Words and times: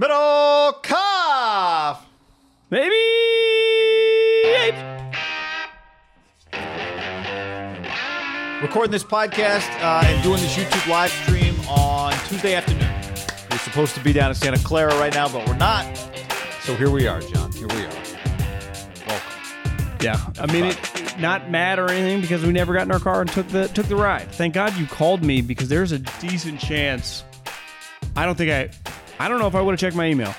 Middle 0.00 0.72
cough. 0.82 2.06
Maybe. 2.70 2.96
Recording 8.62 8.92
this 8.92 9.04
podcast 9.04 9.68
uh, 9.82 10.02
and 10.06 10.22
doing 10.22 10.40
this 10.40 10.56
YouTube 10.56 10.88
live 10.88 11.10
stream 11.10 11.54
on 11.68 12.14
Tuesday 12.28 12.54
afternoon. 12.54 12.90
We're 13.50 13.58
supposed 13.58 13.94
to 13.94 14.00
be 14.00 14.14
down 14.14 14.30
in 14.30 14.36
Santa 14.36 14.58
Clara 14.60 14.98
right 14.98 15.12
now, 15.12 15.28
but 15.28 15.46
we're 15.46 15.58
not. 15.58 15.84
So 16.62 16.74
here 16.76 16.88
we 16.88 17.06
are, 17.06 17.20
John. 17.20 17.52
Here 17.52 17.68
we 17.68 17.84
are. 17.84 17.92
Welcome. 19.06 19.98
Yeah, 20.00 20.18
I 20.38 20.50
mean, 20.50 20.64
it, 20.64 21.18
not 21.18 21.50
mad 21.50 21.78
or 21.78 21.90
anything 21.90 22.22
because 22.22 22.42
we 22.42 22.54
never 22.54 22.72
got 22.72 22.86
in 22.86 22.90
our 22.90 23.00
car 23.00 23.20
and 23.20 23.30
took 23.30 23.48
the 23.48 23.68
took 23.68 23.84
the 23.84 23.96
ride. 23.96 24.32
Thank 24.32 24.54
God 24.54 24.74
you 24.78 24.86
called 24.86 25.22
me 25.22 25.42
because 25.42 25.68
there's 25.68 25.92
a 25.92 25.98
decent 25.98 26.58
chance. 26.58 27.22
I 28.16 28.24
don't 28.24 28.36
think 28.36 28.50
I, 28.50 28.89
I 29.20 29.28
don't 29.28 29.38
know 29.38 29.46
if 29.46 29.54
I 29.54 29.60
would 29.60 29.72
have 29.72 29.78
checked 29.80 29.96
my 29.96 30.06
email. 30.06 30.34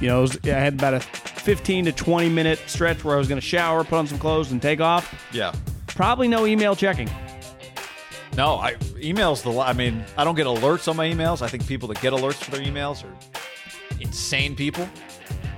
You 0.00 0.08
know, 0.08 0.22
was, 0.22 0.36
I 0.44 0.48
had 0.48 0.74
about 0.74 0.94
a 0.94 1.00
15 1.00 1.84
to 1.86 1.92
20 1.92 2.28
minute 2.28 2.58
stretch 2.66 3.04
where 3.04 3.14
I 3.14 3.18
was 3.18 3.28
going 3.28 3.40
to 3.40 3.46
shower, 3.46 3.84
put 3.84 3.94
on 3.96 4.06
some 4.08 4.18
clothes, 4.18 4.50
and 4.50 4.60
take 4.60 4.80
off. 4.80 5.14
Yeah. 5.32 5.54
Probably 5.86 6.26
no 6.26 6.44
email 6.44 6.74
checking. 6.74 7.08
No, 8.36 8.56
I 8.56 8.74
emails 8.96 9.42
the. 9.44 9.56
I 9.60 9.72
mean, 9.72 10.04
I 10.18 10.24
don't 10.24 10.34
get 10.34 10.46
alerts 10.48 10.88
on 10.88 10.96
my 10.96 11.08
emails. 11.08 11.40
I 11.42 11.46
think 11.48 11.66
people 11.68 11.86
that 11.90 12.00
get 12.00 12.12
alerts 12.12 12.42
for 12.42 12.50
their 12.50 12.60
emails 12.60 13.04
are 13.04 13.14
insane 14.00 14.56
people. 14.56 14.88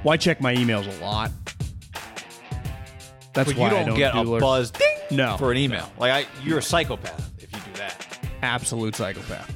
Well, 0.05 0.12
I 0.12 0.19
check 0.19 0.42
my 0.42 0.55
emails 0.55 0.86
a 1.00 1.02
lot. 1.02 1.30
That's 3.33 3.50
But 3.52 3.58
why 3.58 3.69
you 3.70 3.77
don't, 3.77 3.86
don't 3.86 3.97
get 3.97 4.12
do 4.12 4.19
a 4.20 4.24
alerts. 4.24 4.41
buzz 4.41 4.70
ding 4.70 4.97
No, 5.11 5.36
for 5.38 5.50
an 5.50 5.56
email. 5.56 5.91
Like 5.98 6.12
I, 6.27 6.45
you're 6.45 6.58
a 6.58 6.62
psychopath 6.62 7.30
if 7.38 7.50
you 7.55 7.72
do 7.72 7.78
that. 7.78 8.06
absolute 8.42 8.95
psychopath. 8.95 9.50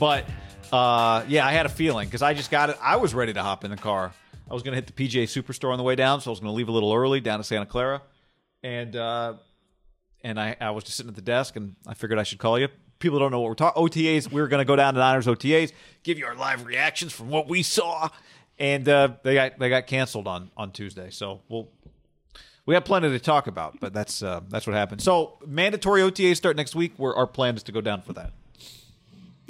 But 0.00 0.24
uh, 0.72 1.24
yeah, 1.28 1.46
I 1.46 1.52
had 1.52 1.66
a 1.66 1.68
feeling 1.68 2.08
because 2.08 2.22
I 2.22 2.32
just 2.32 2.50
got 2.50 2.70
it. 2.70 2.78
I 2.80 2.96
was 2.96 3.14
ready 3.14 3.34
to 3.34 3.42
hop 3.42 3.64
in 3.64 3.70
the 3.70 3.76
car. 3.76 4.12
I 4.50 4.54
was 4.54 4.62
going 4.62 4.72
to 4.72 4.76
hit 4.76 4.86
the 4.86 5.08
PGA 5.08 5.24
Superstore 5.24 5.70
on 5.70 5.78
the 5.78 5.84
way 5.84 5.94
down, 5.94 6.20
so 6.20 6.30
I 6.30 6.32
was 6.32 6.40
going 6.40 6.50
to 6.50 6.56
leave 6.56 6.68
a 6.68 6.72
little 6.72 6.92
early 6.92 7.20
down 7.20 7.38
to 7.38 7.44
Santa 7.44 7.66
Clara, 7.66 8.02
and 8.62 8.96
uh, 8.96 9.34
and 10.24 10.40
I, 10.40 10.56
I 10.60 10.70
was 10.70 10.84
just 10.84 10.96
sitting 10.96 11.10
at 11.10 11.16
the 11.16 11.22
desk, 11.22 11.56
and 11.56 11.76
I 11.86 11.94
figured 11.94 12.18
I 12.18 12.22
should 12.22 12.38
call 12.38 12.58
you. 12.58 12.68
People 12.98 13.18
don't 13.18 13.30
know 13.30 13.40
what 13.40 13.48
we're 13.48 13.54
talking. 13.54 13.82
OTAs. 13.82 14.30
We 14.30 14.40
were 14.40 14.48
going 14.48 14.60
to 14.60 14.64
go 14.64 14.76
down 14.76 14.94
to 14.94 15.00
Niners 15.00 15.26
OTAs, 15.26 15.72
give 16.02 16.18
you 16.18 16.26
our 16.26 16.34
live 16.34 16.64
reactions 16.64 17.12
from 17.12 17.28
what 17.28 17.48
we 17.48 17.62
saw, 17.62 18.08
and 18.58 18.88
uh, 18.88 19.10
they 19.22 19.34
got 19.34 19.58
they 19.58 19.68
got 19.68 19.86
canceled 19.86 20.26
on 20.26 20.50
on 20.56 20.70
Tuesday. 20.70 21.10
So 21.10 21.42
we'll 21.48 21.68
we 22.64 22.74
have 22.74 22.84
plenty 22.84 23.10
to 23.10 23.18
talk 23.18 23.46
about, 23.46 23.78
but 23.80 23.92
that's 23.92 24.22
uh, 24.22 24.40
that's 24.48 24.66
what 24.66 24.74
happened. 24.74 25.02
So 25.02 25.38
mandatory 25.46 26.00
OTAs 26.00 26.36
start 26.36 26.56
next 26.56 26.74
week. 26.74 26.94
Where 26.96 27.14
our 27.14 27.26
plan 27.26 27.56
is 27.56 27.62
to 27.64 27.72
go 27.72 27.80
down 27.80 28.02
for 28.02 28.12
that. 28.14 28.32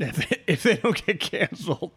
If, 0.05 0.33
if 0.47 0.63
they 0.63 0.77
don't 0.77 1.05
get 1.07 1.21
canceled. 1.21 1.93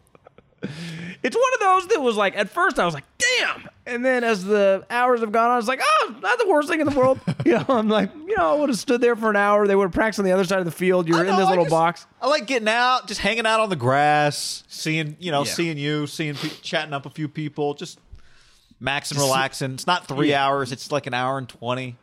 It's 1.22 1.36
one 1.36 1.54
of 1.56 1.60
those 1.60 1.88
that 1.90 2.02
was 2.02 2.16
like 2.18 2.36
at 2.38 2.50
first 2.50 2.80
I 2.80 2.86
was 2.86 2.94
like, 2.94 3.04
damn, 3.20 3.70
and 3.86 4.04
then 4.04 4.24
as 4.24 4.44
the 4.44 4.86
hours 4.90 5.20
have 5.22 5.32
gone 5.32 5.52
on, 5.52 5.60
it's 5.60 5.68
like, 5.68 5.80
ah, 5.82 5.98
oh, 6.04 6.16
not 6.22 6.40
the 6.40 6.48
worst 6.48 6.70
thing 6.70 6.80
in 6.82 6.88
the 6.88 6.98
world. 6.98 7.20
you 7.46 7.54
know, 7.54 7.66
I'm 7.70 7.88
like, 7.90 8.12
you 8.16 8.36
know, 8.36 8.56
I 8.56 8.60
would 8.60 8.70
have 8.70 8.78
stood 8.80 9.00
there 9.02 9.16
for 9.16 9.30
an 9.30 9.36
hour. 9.36 9.68
They 9.68 9.76
would 9.76 9.84
have 9.86 9.92
practiced 9.92 10.20
on 10.20 10.26
the 10.26 10.32
other 10.32 10.44
side 10.44 10.60
of 10.60 10.66
the 10.66 10.72
field. 10.72 11.08
You're 11.08 11.18
I 11.18 11.22
in 11.22 11.28
know, 11.28 11.38
this 11.38 11.46
I 11.46 11.50
little 11.50 11.66
just- 11.66 11.72
box. 11.72 12.08
I 12.22 12.28
like 12.28 12.48
getting 12.48 12.68
out, 12.68 13.08
just 13.08 13.22
hanging 13.22 13.46
out 13.46 13.60
on 13.60 13.70
the 13.70 13.76
grass, 13.76 14.64
seeing 14.68 15.18
you 15.20 15.32
know, 15.32 15.44
Yeah. 15.46 15.52
seeing 15.52 15.78
you, 15.78 16.08
seeing 16.08 16.36
pe- 16.36 16.50
chatting 16.62 16.94
up 16.94 17.06
a 17.06 17.10
few 17.12 17.28
people, 17.28 17.74
just 17.76 18.00
max 18.80 19.12
and 19.12 19.20
relaxing. 19.20 19.74
It's 19.74 19.86
not 19.88 20.08
three 20.08 20.30
Yeah. 20.30 20.46
hours; 20.48 20.72
it's 20.72 20.92
like 20.92 21.06
an 21.06 21.14
hour 21.14 21.38
and 21.38 21.48
twenty. 21.50 21.98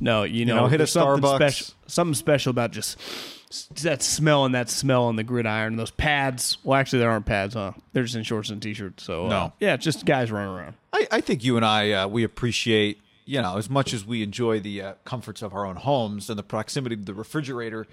No, 0.00 0.22
you 0.24 0.44
know, 0.44 0.56
know, 0.56 0.66
hit 0.66 0.76
a 0.76 0.78
there's 0.78 0.92
something 0.92 1.22
Starbucks. 1.22 1.36
Special, 1.36 1.74
something 1.86 2.14
special 2.14 2.50
about 2.50 2.70
just 2.72 2.98
s- 2.98 3.37
that 3.82 4.02
smell 4.02 4.44
and 4.44 4.54
that 4.54 4.68
smell 4.70 5.04
on 5.04 5.16
the 5.16 5.24
gridiron. 5.24 5.76
Those 5.76 5.90
pads. 5.90 6.58
Well, 6.64 6.78
actually, 6.78 6.98
there 7.00 7.10
aren't 7.10 7.26
pads, 7.26 7.54
huh? 7.54 7.72
They're 7.92 8.02
just 8.04 8.14
in 8.16 8.22
shorts 8.22 8.50
and 8.50 8.60
t-shirts. 8.62 9.02
So 9.02 9.26
uh, 9.26 9.28
No. 9.28 9.52
yeah, 9.60 9.74
it's 9.74 9.84
just 9.84 10.04
guys 10.04 10.30
running 10.30 10.54
around. 10.54 10.74
I, 10.92 11.06
I 11.10 11.20
think 11.20 11.44
you 11.44 11.56
and 11.56 11.64
I 11.64 11.92
uh, 11.92 12.08
we 12.08 12.24
appreciate 12.24 13.00
you 13.24 13.40
know 13.42 13.56
as 13.58 13.68
much 13.68 13.92
as 13.92 14.04
we 14.04 14.22
enjoy 14.22 14.60
the 14.60 14.82
uh, 14.82 14.92
comforts 15.04 15.42
of 15.42 15.54
our 15.54 15.64
own 15.66 15.76
homes 15.76 16.28
and 16.30 16.38
the 16.38 16.42
proximity 16.42 16.96
to 16.96 17.02
the 17.02 17.14
refrigerator 17.14 17.86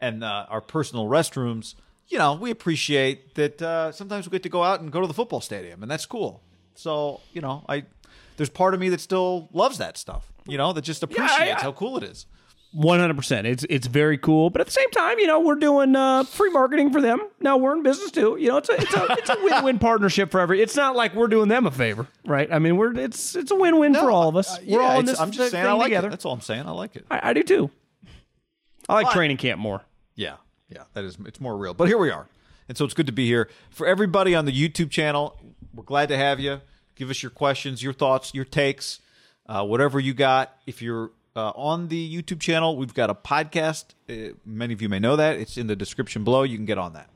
and 0.00 0.22
uh, 0.24 0.46
our 0.48 0.60
personal 0.60 1.06
restrooms. 1.06 1.74
You 2.08 2.18
know, 2.18 2.34
we 2.34 2.50
appreciate 2.50 3.34
that 3.36 3.62
uh, 3.62 3.92
sometimes 3.92 4.26
we 4.26 4.32
get 4.32 4.42
to 4.42 4.48
go 4.48 4.64
out 4.64 4.80
and 4.80 4.90
go 4.90 5.00
to 5.00 5.06
the 5.06 5.14
football 5.14 5.40
stadium, 5.40 5.82
and 5.82 5.90
that's 5.90 6.06
cool. 6.06 6.42
So 6.74 7.20
you 7.32 7.40
know, 7.40 7.64
I 7.68 7.84
there's 8.36 8.48
part 8.50 8.74
of 8.74 8.80
me 8.80 8.88
that 8.90 9.00
still 9.00 9.48
loves 9.52 9.78
that 9.78 9.96
stuff. 9.98 10.32
You 10.46 10.56
know, 10.58 10.72
that 10.72 10.82
just 10.82 11.02
appreciates 11.02 11.60
I- 11.60 11.62
how 11.62 11.72
cool 11.72 11.96
it 11.96 12.02
is. 12.04 12.26
One 12.72 13.00
hundred 13.00 13.16
percent. 13.16 13.48
It's 13.48 13.66
it's 13.68 13.88
very 13.88 14.16
cool, 14.16 14.48
but 14.48 14.60
at 14.60 14.66
the 14.68 14.72
same 14.72 14.90
time, 14.90 15.18
you 15.18 15.26
know, 15.26 15.40
we're 15.40 15.56
doing 15.56 15.96
uh, 15.96 16.22
free 16.22 16.50
marketing 16.50 16.92
for 16.92 17.00
them. 17.00 17.18
Now 17.40 17.56
we're 17.56 17.74
in 17.74 17.82
business 17.82 18.12
too. 18.12 18.36
You 18.38 18.50
know, 18.50 18.58
it's 18.58 18.68
a 18.68 18.74
it's 18.74 18.94
a 18.94 19.06
it's 19.10 19.28
a 19.30 19.36
win 19.42 19.64
win 19.64 19.78
partnership 19.80 20.30
for 20.30 20.38
every. 20.38 20.62
It's 20.62 20.76
not 20.76 20.94
like 20.94 21.12
we're 21.16 21.26
doing 21.26 21.48
them 21.48 21.66
a 21.66 21.72
favor, 21.72 22.06
right? 22.24 22.48
I 22.52 22.60
mean, 22.60 22.76
we're 22.76 22.96
it's 22.96 23.34
it's 23.34 23.50
a 23.50 23.56
win 23.56 23.80
win 23.80 23.94
for 23.94 24.12
all 24.12 24.28
of 24.28 24.36
us. 24.36 24.56
Uh, 24.56 24.60
we're 24.68 24.80
yeah, 24.82 24.88
all 24.88 25.00
in 25.00 25.04
this 25.04 25.18
I'm 25.18 25.32
just 25.32 25.50
thing 25.50 25.50
saying 25.50 25.66
I 25.66 25.72
like 25.72 25.86
together. 25.86 26.06
it. 26.06 26.10
That's 26.10 26.24
all 26.24 26.32
I'm 26.32 26.40
saying. 26.40 26.64
I 26.64 26.70
like 26.70 26.94
it. 26.94 27.06
I, 27.10 27.30
I 27.30 27.32
do 27.32 27.42
too. 27.42 27.70
I 28.88 28.94
like 28.94 29.10
training 29.10 29.38
camp 29.38 29.60
more. 29.60 29.82
Yeah, 30.14 30.36
yeah, 30.68 30.84
that 30.94 31.02
is 31.02 31.18
it's 31.26 31.40
more 31.40 31.56
real. 31.56 31.74
But 31.74 31.88
here 31.88 31.98
we 31.98 32.10
are, 32.10 32.28
and 32.68 32.78
so 32.78 32.84
it's 32.84 32.94
good 32.94 33.06
to 33.06 33.12
be 33.12 33.26
here 33.26 33.48
for 33.70 33.88
everybody 33.88 34.32
on 34.36 34.44
the 34.44 34.52
YouTube 34.52 34.90
channel. 34.90 35.36
We're 35.74 35.82
glad 35.82 36.08
to 36.10 36.16
have 36.16 36.38
you. 36.38 36.60
Give 36.94 37.10
us 37.10 37.20
your 37.20 37.30
questions, 37.30 37.82
your 37.82 37.94
thoughts, 37.94 38.32
your 38.32 38.44
takes, 38.44 39.00
uh, 39.46 39.64
whatever 39.64 39.98
you 39.98 40.14
got. 40.14 40.54
If 40.68 40.82
you're 40.82 41.10
uh, 41.36 41.50
on 41.50 41.88
the 41.88 42.22
YouTube 42.22 42.40
channel, 42.40 42.76
we've 42.76 42.94
got 42.94 43.10
a 43.10 43.14
podcast. 43.14 43.86
Uh, 44.08 44.34
many 44.44 44.74
of 44.74 44.82
you 44.82 44.88
may 44.88 44.98
know 44.98 45.16
that. 45.16 45.36
It's 45.36 45.56
in 45.56 45.66
the 45.66 45.76
description 45.76 46.24
below. 46.24 46.42
You 46.42 46.56
can 46.56 46.66
get 46.66 46.78
on 46.78 46.92
that. 46.94 47.08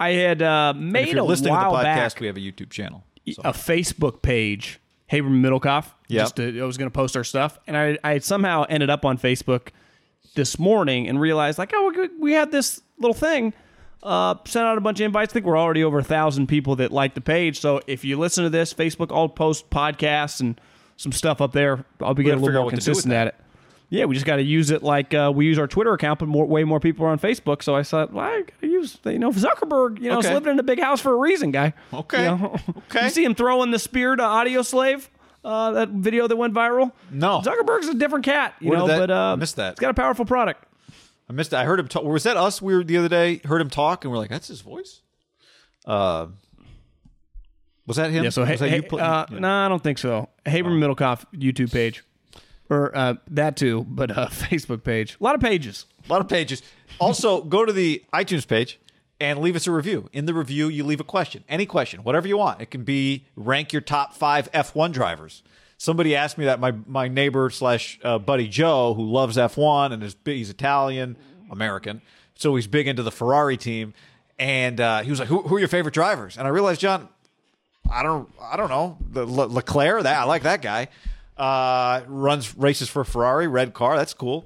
I 0.00 0.10
had 0.10 0.42
uh, 0.42 0.72
And 0.74 0.92
made 0.92 1.08
if 1.08 1.14
you're 1.14 1.22
a 1.22 1.26
listening 1.26 1.54
to 1.54 1.60
the 1.60 1.68
while 1.70 1.72
podcast, 1.74 1.84
back 2.14 2.20
we 2.20 2.26
have 2.26 2.36
a 2.36 2.40
YouTube 2.40 2.70
channel. 2.70 3.04
So- 3.30 3.42
a 3.44 3.52
Facebook 3.52 4.22
page, 4.22 4.80
Haberman 5.10 5.40
Middlecoff. 5.42 5.86
Just 6.10 6.36
to, 6.36 6.60
I 6.60 6.64
was 6.64 6.76
going 6.76 6.90
to 6.90 6.94
post 6.94 7.16
our 7.16 7.24
stuff, 7.24 7.58
and 7.66 7.76
I 7.76 7.98
I 8.04 8.18
somehow 8.18 8.64
ended 8.68 8.90
up 8.90 9.04
on 9.04 9.16
Facebook 9.16 9.68
this 10.34 10.58
morning 10.58 11.08
and 11.08 11.20
realized 11.20 11.58
like 11.58 11.72
oh 11.74 11.90
we, 11.96 12.08
we 12.20 12.32
had 12.32 12.50
this 12.50 12.82
little 12.98 13.14
thing. 13.14 13.54
Uh, 14.02 14.34
sent 14.46 14.66
out 14.66 14.76
a 14.76 14.80
bunch 14.80 14.98
of 14.98 15.04
invites. 15.04 15.32
I 15.32 15.34
think 15.34 15.46
we're 15.46 15.56
already 15.56 15.84
over 15.84 16.00
a 16.00 16.04
thousand 16.04 16.48
people 16.48 16.74
that 16.76 16.90
like 16.90 17.14
the 17.14 17.20
page. 17.20 17.60
So 17.60 17.80
if 17.86 18.04
you 18.04 18.18
listen 18.18 18.42
to 18.42 18.50
this, 18.50 18.74
Facebook, 18.74 19.14
I'll 19.14 19.28
post 19.28 19.70
podcasts 19.70 20.40
and 20.40 20.60
some 21.02 21.12
stuff 21.12 21.40
up 21.40 21.52
there. 21.52 21.84
I'll 22.00 22.14
be 22.14 22.22
getting 22.22 22.38
a 22.38 22.42
little 22.42 22.60
more 22.60 22.64
what 22.66 22.70
to 22.70 22.76
do 22.76 22.80
with 22.80 22.84
consistent 22.86 23.12
at 23.14 23.26
it. 23.28 23.34
Yeah, 23.90 24.06
we 24.06 24.14
just 24.14 24.24
got 24.24 24.36
to 24.36 24.42
use 24.42 24.70
it 24.70 24.82
like 24.82 25.12
uh, 25.12 25.30
we 25.34 25.44
use 25.44 25.58
our 25.58 25.66
Twitter 25.66 25.92
account, 25.92 26.20
but 26.20 26.26
more, 26.26 26.46
way 26.46 26.64
more 26.64 26.80
people 26.80 27.04
are 27.04 27.10
on 27.10 27.18
Facebook. 27.18 27.62
So 27.62 27.74
I 27.76 27.82
thought, 27.82 28.10
well, 28.12 28.24
I 28.24 28.40
gotta 28.40 28.66
use, 28.72 28.98
you 29.04 29.18
know, 29.18 29.30
Zuckerberg, 29.32 30.00
you 30.00 30.08
know, 30.08 30.18
is 30.20 30.24
Okay. 30.24 30.34
living 30.34 30.52
in 30.52 30.58
a 30.58 30.62
big 30.62 30.80
house 30.80 31.00
for 31.02 31.12
a 31.12 31.16
reason, 31.16 31.50
guy. 31.50 31.74
Okay. 31.92 32.22
You 32.24 32.36
know? 32.38 32.56
Okay. 32.88 33.04
You 33.04 33.10
see 33.10 33.24
him 33.24 33.34
throwing 33.34 33.70
the 33.70 33.78
spear 33.78 34.16
to 34.16 34.22
Audioslave, 34.22 35.08
uh, 35.44 35.72
that 35.72 35.90
video 35.90 36.26
that 36.26 36.36
went 36.36 36.54
viral? 36.54 36.92
No. 37.10 37.42
Zuckerberg's 37.44 37.88
a 37.88 37.94
different 37.94 38.24
cat, 38.24 38.54
you 38.60 38.70
know, 38.70 38.86
that- 38.86 38.98
but 38.98 39.10
uh, 39.10 39.32
I 39.32 39.36
missed 39.36 39.56
that. 39.56 39.72
It's 39.72 39.80
got 39.80 39.90
a 39.90 39.94
powerful 39.94 40.24
product. 40.24 40.64
I 41.28 41.34
missed 41.34 41.52
it. 41.52 41.56
I 41.56 41.64
heard 41.64 41.78
him 41.80 41.88
talk. 41.88 42.04
Was 42.04 42.22
that 42.22 42.36
us? 42.38 42.62
We 42.62 42.74
were 42.74 42.84
the 42.84 42.96
other 42.96 43.08
day. 43.10 43.40
Heard 43.44 43.60
him 43.60 43.68
talk, 43.70 44.04
and 44.04 44.10
we're 44.12 44.18
like, 44.18 44.28
"That's 44.30 44.48
his 44.48 44.60
voice." 44.60 45.00
Uh, 45.86 46.26
was 47.86 47.96
that 47.96 48.10
him? 48.10 48.24
Yeah, 48.24 48.30
so 48.30 48.44
hey, 48.44 48.56
hey, 48.56 48.86
uh, 48.90 49.26
yeah. 49.30 49.38
no, 49.38 49.48
I 49.66 49.68
don't 49.68 49.82
think 49.82 49.98
so. 49.98 50.28
Haberman 50.46 50.78
Middlecoff 50.80 51.24
YouTube 51.34 51.72
page, 51.72 52.04
or 52.68 52.96
uh, 52.96 53.14
that 53.28 53.56
too, 53.56 53.86
but 53.88 54.10
uh, 54.16 54.28
Facebook 54.30 54.84
page. 54.84 55.16
A 55.20 55.24
lot 55.24 55.34
of 55.34 55.40
pages. 55.40 55.86
A 56.08 56.12
lot 56.12 56.20
of 56.20 56.28
pages. 56.28 56.62
Also, 56.98 57.42
go 57.42 57.64
to 57.64 57.72
the 57.72 58.02
iTunes 58.12 58.46
page 58.46 58.78
and 59.20 59.38
leave 59.40 59.54
us 59.54 59.66
a 59.66 59.70
review. 59.70 60.08
In 60.12 60.26
the 60.26 60.34
review, 60.34 60.68
you 60.68 60.84
leave 60.84 61.00
a 61.00 61.04
question, 61.04 61.44
any 61.48 61.64
question, 61.64 62.02
whatever 62.02 62.26
you 62.26 62.36
want. 62.36 62.60
It 62.60 62.70
can 62.70 62.82
be 62.82 63.26
rank 63.36 63.72
your 63.72 63.82
top 63.82 64.14
five 64.14 64.50
F1 64.52 64.92
drivers. 64.92 65.42
Somebody 65.78 66.14
asked 66.16 66.38
me 66.38 66.44
that 66.44 66.60
my 66.60 66.72
my 66.86 67.08
neighbor 67.08 67.50
slash 67.50 67.98
uh, 68.04 68.18
buddy 68.18 68.48
Joe, 68.48 68.94
who 68.94 69.04
loves 69.04 69.36
F1 69.36 69.92
and 69.92 70.02
is 70.02 70.14
big, 70.14 70.38
he's 70.38 70.50
Italian 70.50 71.16
American, 71.50 72.02
so 72.34 72.54
he's 72.56 72.66
big 72.66 72.88
into 72.88 73.02
the 73.02 73.12
Ferrari 73.12 73.56
team. 73.56 73.94
And 74.38 74.80
uh, 74.80 75.02
he 75.02 75.10
was 75.10 75.18
like, 75.20 75.28
who, 75.28 75.42
"Who 75.42 75.56
are 75.56 75.58
your 75.58 75.68
favorite 75.68 75.94
drivers?" 75.94 76.36
And 76.36 76.46
I 76.46 76.50
realized, 76.50 76.80
John, 76.80 77.08
I 77.92 78.02
don't 78.02 78.28
I 78.40 78.56
don't 78.56 78.70
know 78.70 78.96
the 79.10 79.24
Le- 79.24 79.46
Leclerc. 79.46 80.02
That 80.04 80.18
I 80.18 80.24
like 80.24 80.42
that 80.42 80.62
guy. 80.62 80.88
Uh, 81.36 82.02
runs 82.06 82.56
races 82.56 82.88
for 82.88 83.04
Ferrari, 83.04 83.46
red 83.48 83.74
car. 83.74 83.96
That's 83.96 84.14
cool. 84.14 84.44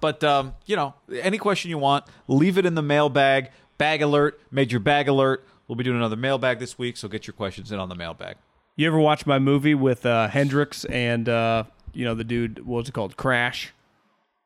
But 0.00 0.22
um, 0.24 0.54
you 0.66 0.76
know, 0.76 0.94
any 1.20 1.38
question 1.38 1.70
you 1.70 1.78
want, 1.78 2.04
leave 2.28 2.58
it 2.58 2.66
in 2.66 2.74
the 2.74 2.82
mailbag. 2.82 3.50
Bag 3.78 4.02
alert, 4.02 4.40
major 4.50 4.78
bag 4.78 5.08
alert. 5.08 5.46
We'll 5.68 5.76
be 5.76 5.84
doing 5.84 5.96
another 5.98 6.16
mailbag 6.16 6.58
this 6.60 6.78
week, 6.78 6.96
so 6.96 7.08
get 7.08 7.26
your 7.26 7.34
questions 7.34 7.72
in 7.72 7.78
on 7.78 7.88
the 7.88 7.94
mailbag. 7.94 8.36
You 8.76 8.86
ever 8.86 8.98
watch 8.98 9.26
my 9.26 9.38
movie 9.38 9.74
with 9.74 10.06
uh, 10.06 10.28
Hendrix 10.28 10.84
and 10.86 11.28
uh, 11.28 11.64
you 11.92 12.04
know 12.04 12.14
the 12.14 12.24
dude? 12.24 12.66
What 12.66 12.78
was 12.78 12.88
it 12.88 12.92
called? 12.92 13.16
Crash 13.16 13.72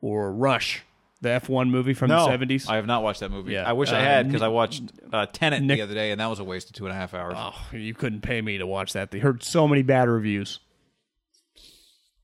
or 0.00 0.32
Rush? 0.32 0.82
The 1.22 1.28
F1 1.28 1.68
movie 1.70 1.92
from 1.92 2.08
No, 2.08 2.24
the 2.24 2.26
seventies. 2.30 2.66
I 2.68 2.76
have 2.76 2.86
not 2.86 3.02
watched 3.02 3.20
that 3.20 3.30
movie. 3.30 3.52
Yeah. 3.52 3.68
I 3.68 3.74
wish 3.74 3.90
I 3.90 3.98
Uh, 3.98 4.04
had 4.04 4.26
because 4.28 4.40
I 4.42 4.48
watched 4.48 4.84
uh, 5.12 5.26
Tenet 5.30 5.62
Nick- 5.62 5.76
the 5.78 5.82
other 5.82 5.92
day, 5.94 6.12
and 6.12 6.20
that 6.20 6.28
was 6.28 6.38
a 6.38 6.44
waste 6.44 6.68
of 6.70 6.76
two 6.76 6.86
and 6.86 6.92
a 6.92 6.96
half 6.96 7.12
hours. 7.12 7.34
Oh, 7.36 7.54
you 7.76 7.92
couldn't 7.92 8.22
pay 8.22 8.40
me 8.40 8.56
to 8.58 8.66
watch 8.66 8.94
that. 8.94 9.10
They 9.10 9.18
heard 9.18 9.42
so 9.42 9.68
many 9.68 9.82
bad 9.82 10.08
reviews. 10.08 10.60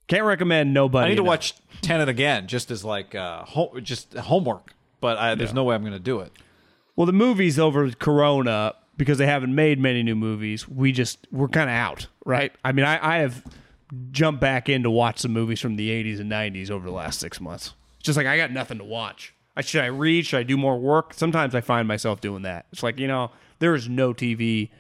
Can't 0.09 0.25
recommend 0.25 0.73
nobody. 0.73 1.07
I 1.07 1.09
need 1.11 1.17
to 1.17 1.23
enough. 1.23 1.29
watch 1.31 1.55
Tenet 1.83 2.09
again, 2.09 2.47
just 2.47 2.71
as 2.71 2.85
like 2.85 3.15
uh, 3.15 3.43
ho- 3.45 3.79
just 3.83 4.15
homework. 4.15 4.73
But 5.01 5.19
I, 5.19 5.35
there's 5.35 5.53
no 5.53 5.65
way 5.65 5.75
I'm 5.75 5.83
going 5.83 5.93
to 5.93 5.99
do 5.99 6.21
it. 6.21 6.33
Well, 6.95 7.07
the 7.07 7.13
movies 7.13 7.59
over 7.59 7.91
Corona 7.91 8.75
because 8.97 9.19
they 9.19 9.27
haven't 9.27 9.55
made 9.55 9.79
many 9.79 10.03
new 10.03 10.15
movies, 10.17 10.67
we 10.67 10.91
just 10.91 11.27
we're 11.31 11.49
kind 11.49 11.69
of 11.69 11.75
out, 11.77 12.07
right? 12.25 12.51
I 12.65 12.73
mean, 12.73 12.87
I, 12.87 13.17
I 13.17 13.19
have 13.19 13.43
jumped 14.11 14.41
back 14.41 14.69
in 14.71 14.83
to 14.85 14.91
watch 14.91 15.19
some 15.19 15.33
movies 15.33 15.61
from 15.61 15.77
the 15.77 15.91
80s 15.91 16.19
and 16.19 16.33
90s 16.33 16.71
over 16.71 16.87
the 16.87 16.93
last 16.95 17.21
six 17.21 17.39
months. 17.41 17.75
Just 18.07 18.17
like 18.17 18.27
I 18.27 18.37
got 18.37 18.53
nothing 18.53 18.79
to 18.79 18.85
watch. 18.85 19.35
I 19.57 19.63
should 19.63 19.83
I 19.83 19.87
read? 19.87 20.27
Should 20.27 20.39
I 20.39 20.43
do 20.43 20.57
more 20.57 20.79
work? 20.79 21.13
Sometimes 21.15 21.55
I 21.55 21.61
find 21.61 21.89
myself 21.89 22.21
doing 22.21 22.43
that. 22.43 22.67
It's 22.73 22.83
like 22.83 22.99
you 22.99 23.09
know 23.09 23.33
there 23.59 23.75
is 23.75 23.89
no 23.89 24.15
TV 24.15 24.71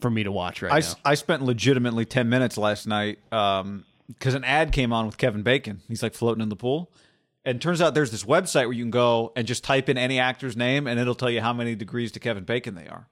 for 0.00 0.10
me 0.10 0.22
to 0.22 0.32
watch 0.32 0.62
right 0.62 0.72
I, 0.72 0.80
now. 0.80 0.94
I 1.04 1.14
spent 1.14 1.42
legitimately 1.42 2.06
10 2.06 2.28
minutes 2.28 2.56
last 2.56 2.86
night 2.86 3.18
um, 3.32 3.84
because 4.08 4.34
an 4.34 4.44
ad 4.44 4.72
came 4.72 4.92
on 4.94 5.04
with 5.06 5.18
Kevin 5.18 5.42
Bacon. 5.42 5.82
He's 5.88 6.02
like 6.02 6.14
floating 6.14 6.42
in 6.42 6.48
the 6.48 6.56
pool. 6.56 6.90
And 7.44 7.60
turns 7.60 7.82
out 7.82 7.94
there's 7.94 8.10
this 8.10 8.24
website 8.24 8.64
where 8.64 8.72
you 8.72 8.82
can 8.82 8.90
go 8.90 9.32
and 9.36 9.46
just 9.46 9.62
type 9.64 9.88
in 9.88 9.98
any 9.98 10.18
actor's 10.18 10.56
name 10.56 10.86
and 10.86 10.98
it'll 10.98 11.14
tell 11.14 11.30
you 11.30 11.40
how 11.40 11.52
many 11.52 11.74
degrees 11.74 12.12
to 12.12 12.20
Kevin 12.20 12.44
Bacon 12.44 12.74
they 12.74 12.86
are. 12.86 13.08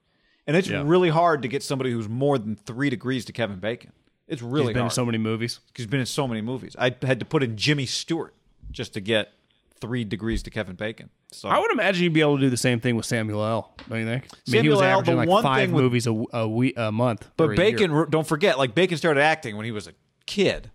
And 0.46 0.56
it's 0.56 0.68
Yeah. 0.68 0.82
really 0.84 1.10
hard 1.10 1.42
to 1.42 1.48
get 1.48 1.62
somebody 1.62 1.90
who's 1.90 2.08
more 2.08 2.38
than 2.38 2.56
three 2.56 2.88
degrees 2.88 3.26
to 3.26 3.32
Kevin 3.32 3.58
Bacon. 3.58 3.92
It's 4.26 4.40
really 4.40 4.68
He's 4.68 4.74
been 4.74 4.84
in 4.84 4.90
so 4.90 5.04
many 5.04 5.18
movies. 5.18 5.60
He's 5.74 5.86
been 5.86 6.00
in 6.00 6.06
so 6.06 6.26
many 6.26 6.40
movies. 6.40 6.74
I 6.78 6.94
had 7.02 7.18
to 7.20 7.26
put 7.26 7.42
in 7.42 7.56
Jimmy 7.56 7.86
Stewart 7.86 8.34
just 8.70 8.94
to 8.94 9.00
get 9.00 9.32
three 9.80 10.04
degrees 10.04 10.42
to 10.44 10.50
Kevin 10.50 10.76
Bacon. 10.76 11.10
So 11.32 11.48
I 11.48 11.58
would 11.58 11.70
imagine 11.72 12.04
you'd 12.04 12.12
be 12.12 12.20
able 12.20 12.36
to 12.36 12.42
do 12.42 12.50
the 12.50 12.56
same 12.56 12.80
thing 12.80 12.96
with 12.96 13.06
Samuel 13.06 13.44
L. 13.44 13.74
Don't 13.88 13.98
you 14.00 14.04
think? 14.06 14.24
I 14.24 14.26
mean, 14.26 14.32
he 14.44 14.50
Samuel 14.52 14.76
was 14.76 14.82
L., 14.82 14.88
averaging 14.88 15.14
the 15.14 15.20
like 15.20 15.28
one 15.28 15.42
five 15.42 15.60
thing 15.68 15.72
with- 15.72 15.84
movies 15.84 16.06
a, 16.06 16.24
a 16.32 16.48
week, 16.48 16.74
a 16.76 16.90
month. 16.92 17.28
but 17.36 17.56
Bacon, 17.56 17.90
year. 17.90 18.06
don't 18.06 18.26
forget, 18.26 18.58
like 18.58 18.74
Bacon 18.74 18.96
started 18.98 19.20
acting 19.20 19.56
when 19.56 19.64
he 19.64 19.72
was 19.72 19.86
a 19.86 19.92
kid. 20.26 20.70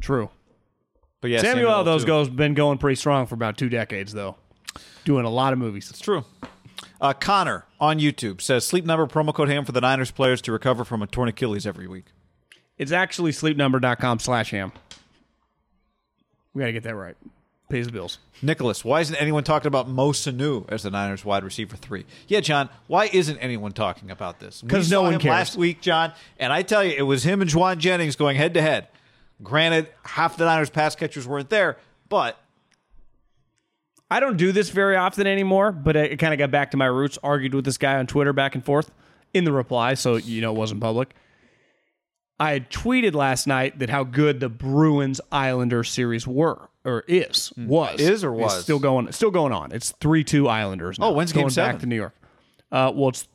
true. 0.00 0.30
But 1.20 1.30
yeah, 1.30 1.40
Samuel 1.40 1.70
L. 1.70 1.84
Those 1.84 2.02
too. 2.02 2.08
goes 2.08 2.28
been 2.28 2.52
going 2.54 2.76
pretty 2.76 2.96
strong 2.96 3.26
for 3.26 3.34
about 3.34 3.56
two 3.56 3.70
decades 3.70 4.12
though, 4.12 4.36
doing 5.06 5.24
a 5.24 5.30
lot 5.30 5.54
of 5.54 5.58
movies. 5.58 5.88
It's 5.88 6.00
true. 6.00 6.24
Uh, 7.00 7.14
Connor 7.14 7.64
on 7.80 7.98
YouTube 7.98 8.42
says 8.42 8.66
sleep 8.66 8.84
number 8.84 9.06
promo 9.06 9.32
code 9.34 9.48
ham 9.48 9.64
for 9.64 9.72
the 9.72 9.80
Niners 9.80 10.10
players 10.10 10.42
to 10.42 10.52
recover 10.52 10.84
from 10.84 11.02
a 11.02 11.06
torn 11.06 11.28
Achilles 11.30 11.66
every 11.66 11.86
week. 11.88 12.06
It's 12.76 12.92
actually 12.92 13.30
sleepnumber.com 13.32 14.18
slash 14.18 14.50
ham. 14.50 14.72
We 16.52 16.60
got 16.60 16.66
to 16.66 16.72
get 16.72 16.82
that 16.84 16.94
right. 16.94 17.16
Pays 17.70 17.86
the 17.86 17.92
bills. 17.92 18.18
Nicholas, 18.42 18.84
why 18.84 19.00
isn't 19.00 19.16
anyone 19.16 19.42
talking 19.42 19.68
about 19.68 19.88
Mo 19.88 20.12
Sanu 20.12 20.66
as 20.68 20.82
the 20.82 20.90
Niners 20.90 21.24
wide 21.24 21.42
receiver 21.42 21.76
three? 21.76 22.04
Yeah, 22.28 22.40
John, 22.40 22.68
why 22.88 23.06
isn't 23.06 23.38
anyone 23.38 23.72
talking 23.72 24.10
about 24.10 24.38
this? 24.38 24.60
Because 24.60 24.90
no 24.90 24.98
saw 24.98 25.02
one 25.04 25.14
him 25.14 25.20
cares. 25.20 25.32
last 25.32 25.56
week, 25.56 25.80
John, 25.80 26.12
and 26.38 26.52
I 26.52 26.62
tell 26.62 26.84
you, 26.84 26.92
it 26.96 27.02
was 27.02 27.24
him 27.24 27.40
and 27.40 27.50
Jauan 27.50 27.78
Jennings 27.78 28.16
going 28.16 28.36
head 28.36 28.54
to 28.54 28.62
head. 28.62 28.88
Granted, 29.42 29.88
half 30.04 30.36
the 30.36 30.44
Niners 30.44 30.68
pass 30.70 30.94
catchers 30.94 31.26
weren't 31.26 31.48
there, 31.48 31.78
but 32.08 32.38
I 34.10 34.20
don't 34.20 34.36
do 34.36 34.52
this 34.52 34.68
very 34.68 34.96
often 34.96 35.26
anymore, 35.26 35.72
but 35.72 35.96
it 35.96 36.18
kind 36.18 36.34
of 36.34 36.38
got 36.38 36.50
back 36.50 36.70
to 36.72 36.76
my 36.76 36.86
roots. 36.86 37.18
Argued 37.24 37.54
with 37.54 37.64
this 37.64 37.78
guy 37.78 37.96
on 37.96 38.06
Twitter 38.06 38.32
back 38.34 38.54
and 38.54 38.64
forth 38.64 38.90
in 39.32 39.44
the 39.44 39.52
reply, 39.52 39.94
so 39.94 40.16
you 40.16 40.40
know 40.42 40.54
it 40.54 40.58
wasn't 40.58 40.80
public. 40.80 41.14
I 42.40 42.52
had 42.52 42.70
tweeted 42.70 43.14
last 43.14 43.46
night 43.46 43.78
that 43.78 43.90
how 43.90 44.04
good 44.04 44.40
the 44.40 44.48
Bruins 44.48 45.20
Islanders 45.30 45.90
series 45.90 46.26
were 46.26 46.68
or 46.84 47.04
is 47.06 47.52
was 47.56 48.00
Hmm. 48.00 48.00
Is 48.00 48.24
or 48.24 48.32
was? 48.32 48.62
still 48.62 48.78
going 48.78 49.12
still 49.12 49.30
going 49.30 49.52
on. 49.52 49.72
It's 49.72 49.92
three 49.92 50.24
two 50.24 50.48
Islanders. 50.48 50.98
Now. 50.98 51.06
Oh, 51.08 51.12
when's 51.12 51.30
It's 51.30 51.38
game 51.38 51.50
seven? 51.50 51.72
back 51.74 51.80
to 51.80 51.86
New 51.86 51.96
York? 51.96 52.14
Uh, 52.72 52.92
well, 52.94 53.10
it's 53.10 53.28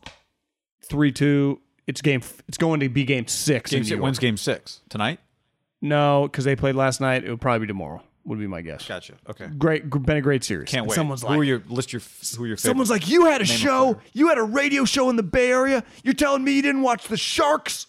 three 0.83 1.11
two. 1.11 1.61
It's 1.87 2.01
game. 2.01 2.21
It's 2.47 2.57
going 2.57 2.81
to 2.81 2.89
be 2.89 3.03
game 3.05 3.27
six. 3.27 3.71
game 3.71 3.77
in 3.77 3.81
New 3.81 3.85
six, 3.85 3.91
York. 3.91 4.03
when's 4.03 4.19
game 4.19 4.37
six? 4.37 4.81
Tonight? 4.89 5.19
No, 5.81 6.23
because 6.23 6.43
they 6.43 6.55
played 6.55 6.75
last 6.75 6.99
night. 6.99 7.23
It 7.23 7.29
would 7.29 7.41
probably 7.41 7.61
be 7.65 7.67
tomorrow. 7.67 8.03
Would 8.25 8.37
be 8.37 8.47
my 8.47 8.61
guess. 8.61 8.85
Gotcha. 8.85 9.13
Okay. 9.29 9.47
Great, 9.57 9.89
been 9.89 10.17
a 10.17 10.21
great 10.21 10.43
series. 10.43 10.69
Can't 10.69 10.85
wait. 10.85 10.93
Someone's 10.95 11.21
who 11.21 11.29
like, 11.29 11.39
are 11.39 11.43
your 11.43 11.63
list 11.67 11.93
your 11.93 12.01
who 12.37 12.43
are 12.43 12.47
your? 12.47 12.57
Someone's 12.57 12.89
like, 12.89 13.07
you 13.09 13.25
had 13.25 13.41
a 13.41 13.45
show, 13.45 13.97
you 14.13 14.27
had 14.27 14.37
a 14.37 14.43
radio 14.43 14.83
show 14.85 15.09
in 15.09 15.15
the 15.15 15.23
Bay 15.23 15.49
Area. 15.49 15.83
You're 16.03 16.13
telling 16.13 16.43
me 16.43 16.51
you 16.51 16.61
didn't 16.61 16.81
watch 16.81 17.07
the 17.07 17.17
Sharks? 17.17 17.87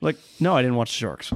Like, 0.00 0.16
no, 0.40 0.54
I 0.56 0.62
didn't 0.62 0.76
watch 0.76 0.90
Sharks. 0.90 1.32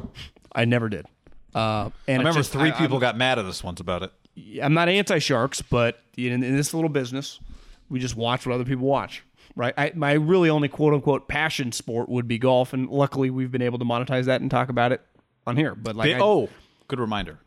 I 0.55 0.65
never 0.65 0.89
did. 0.89 1.07
Uh, 1.55 1.91
and 2.07 2.17
I 2.17 2.19
remember 2.19 2.41
just, 2.41 2.53
three 2.53 2.71
I- 2.71 2.79
people 2.79 2.99
got 2.99 3.17
mad 3.17 3.39
at 3.39 3.45
us 3.45 3.65
once 3.65 3.81
about 3.81 4.03
it. 4.03 4.13
I'm, 4.37 4.63
I'm 4.67 4.75
not 4.75 4.89
anti-Sharks, 4.89 5.63
but 5.63 6.01
in, 6.17 6.33
in 6.43 6.57
this 6.57 6.73
little 6.75 6.89
business, 6.91 7.41
we 7.89 7.99
just 7.99 8.17
watch 8.17 8.47
what 8.47 8.55
other 8.55 8.65
people 8.65 8.87
watch. 8.87 9.23
Right. 9.57 9.75
I, 9.77 9.93
my 9.97 10.13
really 10.13 10.49
only 10.49 10.69
quote 10.69 10.95
unquote 10.95 11.27
passion 11.27 11.73
sport 11.73 12.09
would 12.09 12.29
be 12.29 12.39
golf, 12.39 12.73
and 12.73 12.89
luckily 12.89 13.31
we've 13.31 13.51
been 13.51 13.63
able 13.63 13.79
to 13.81 13.85
monetize 13.85 14.27
that 14.27 14.41
and 14.41 14.51
talk 14.51 14.69
about 14.69 14.93
it 14.93 15.01
on 15.47 15.57
here. 15.57 15.75
But 15.75 15.97
like, 15.97 16.15
I- 16.15 16.21
oh, 16.21 16.49
good 16.87 17.01
reminder. 17.01 17.39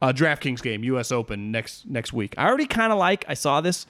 uh, 0.00 0.12
DraftKings 0.12 0.62
game, 0.62 0.84
U.S. 0.84 1.10
Open 1.12 1.50
next 1.50 1.86
next 1.86 2.12
week. 2.12 2.34
I 2.38 2.46
already 2.46 2.66
kind 2.66 2.92
of 2.92 2.98
like. 2.98 3.24
I 3.28 3.34
saw 3.34 3.60
this. 3.60 3.86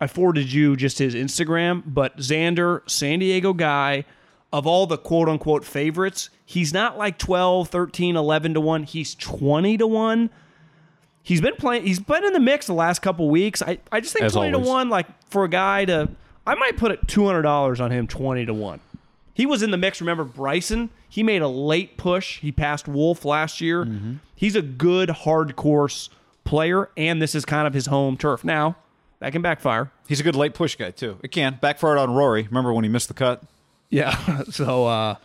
I 0.00 0.08
forwarded 0.08 0.52
you 0.52 0.76
just 0.76 0.98
his 0.98 1.14
Instagram, 1.14 1.82
but 1.86 2.16
Xander, 2.18 2.80
San 2.90 3.20
Diego 3.20 3.52
guy, 3.52 4.04
of 4.52 4.66
all 4.66 4.86
the 4.86 4.98
quote 4.98 5.28
unquote 5.28 5.64
favorites, 5.64 6.30
he's 6.44 6.72
not 6.72 6.98
like 6.98 7.18
12, 7.18 7.68
13, 7.68 8.16
11 8.16 8.54
to 8.54 8.60
1. 8.60 8.82
He's 8.84 9.14
20 9.14 9.78
to 9.78 9.86
1. 9.86 10.30
He's 11.24 11.40
been 11.40 11.54
playing, 11.56 11.84
he's 11.86 12.00
been 12.00 12.24
in 12.24 12.32
the 12.32 12.40
mix 12.40 12.66
the 12.66 12.74
last 12.74 13.00
couple 13.00 13.28
weeks. 13.30 13.62
I, 13.62 13.78
I 13.92 14.00
just 14.00 14.12
think 14.12 14.24
As 14.24 14.32
20 14.32 14.52
always. 14.54 14.66
to 14.66 14.70
1, 14.72 14.88
like 14.90 15.06
for 15.30 15.44
a 15.44 15.48
guy 15.48 15.84
to, 15.84 16.08
I 16.46 16.54
might 16.56 16.76
put 16.76 16.90
it 16.90 17.06
$200 17.06 17.80
on 17.80 17.90
him 17.92 18.06
20 18.08 18.46
to 18.46 18.54
1. 18.54 18.80
He 19.34 19.46
was 19.46 19.62
in 19.62 19.70
the 19.70 19.76
mix. 19.78 20.00
Remember 20.00 20.24
Bryson? 20.24 20.90
He 21.08 21.22
made 21.22 21.40
a 21.42 21.48
late 21.48 21.96
push. 21.96 22.40
He 22.40 22.52
passed 22.52 22.86
Wolff 22.88 23.24
last 23.24 23.60
year. 23.60 23.84
Mm-hmm. 23.84 24.14
He's 24.34 24.56
a 24.56 24.62
good 24.62 25.10
hard 25.10 25.56
course 25.56 26.10
player, 26.44 26.90
and 26.96 27.22
this 27.22 27.34
is 27.34 27.44
kind 27.44 27.66
of 27.66 27.72
his 27.72 27.86
home 27.86 28.16
turf. 28.16 28.44
Now, 28.44 28.76
that 29.20 29.32
can 29.32 29.40
backfire. 29.40 29.90
He's 30.08 30.20
a 30.20 30.22
good 30.24 30.34
late 30.36 30.52
push 30.54 30.74
guy 30.74 30.90
too. 30.90 31.18
It 31.22 31.28
can 31.28 31.58
backfired 31.62 31.96
on 31.98 32.12
Rory. 32.12 32.42
Remember 32.42 32.72
when 32.74 32.84
he 32.84 32.90
missed 32.90 33.08
the 33.08 33.14
cut? 33.14 33.42
Yeah. 33.92 34.42
so, 34.50 34.86
uh, 34.86 35.16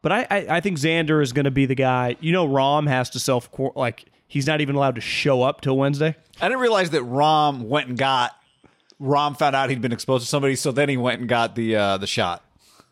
but 0.00 0.12
I, 0.12 0.26
I, 0.30 0.46
I 0.56 0.60
think 0.60 0.78
Xander 0.78 1.22
is 1.22 1.34
going 1.34 1.44
to 1.44 1.50
be 1.50 1.66
the 1.66 1.74
guy. 1.74 2.16
You 2.20 2.32
know, 2.32 2.48
Rahm 2.48 2.88
has 2.88 3.10
to 3.10 3.18
self 3.18 3.50
like 3.74 4.06
he's 4.26 4.46
not 4.46 4.62
even 4.62 4.76
allowed 4.76 4.94
to 4.94 5.00
show 5.02 5.42
up 5.42 5.60
till 5.60 5.76
Wednesday. 5.76 6.16
I 6.40 6.48
didn't 6.48 6.60
realize 6.60 6.90
that 6.90 7.02
Rahm 7.02 7.62
went 7.62 7.88
and 7.88 7.98
got. 7.98 8.34
Rahm 9.00 9.38
found 9.38 9.54
out 9.54 9.70
he'd 9.70 9.82
been 9.82 9.92
exposed 9.92 10.24
to 10.24 10.28
somebody, 10.28 10.56
so 10.56 10.72
then 10.72 10.88
he 10.88 10.96
went 10.96 11.20
and 11.20 11.28
got 11.28 11.54
the 11.54 11.76
uh, 11.76 11.98
the 11.98 12.06
shot. 12.06 12.44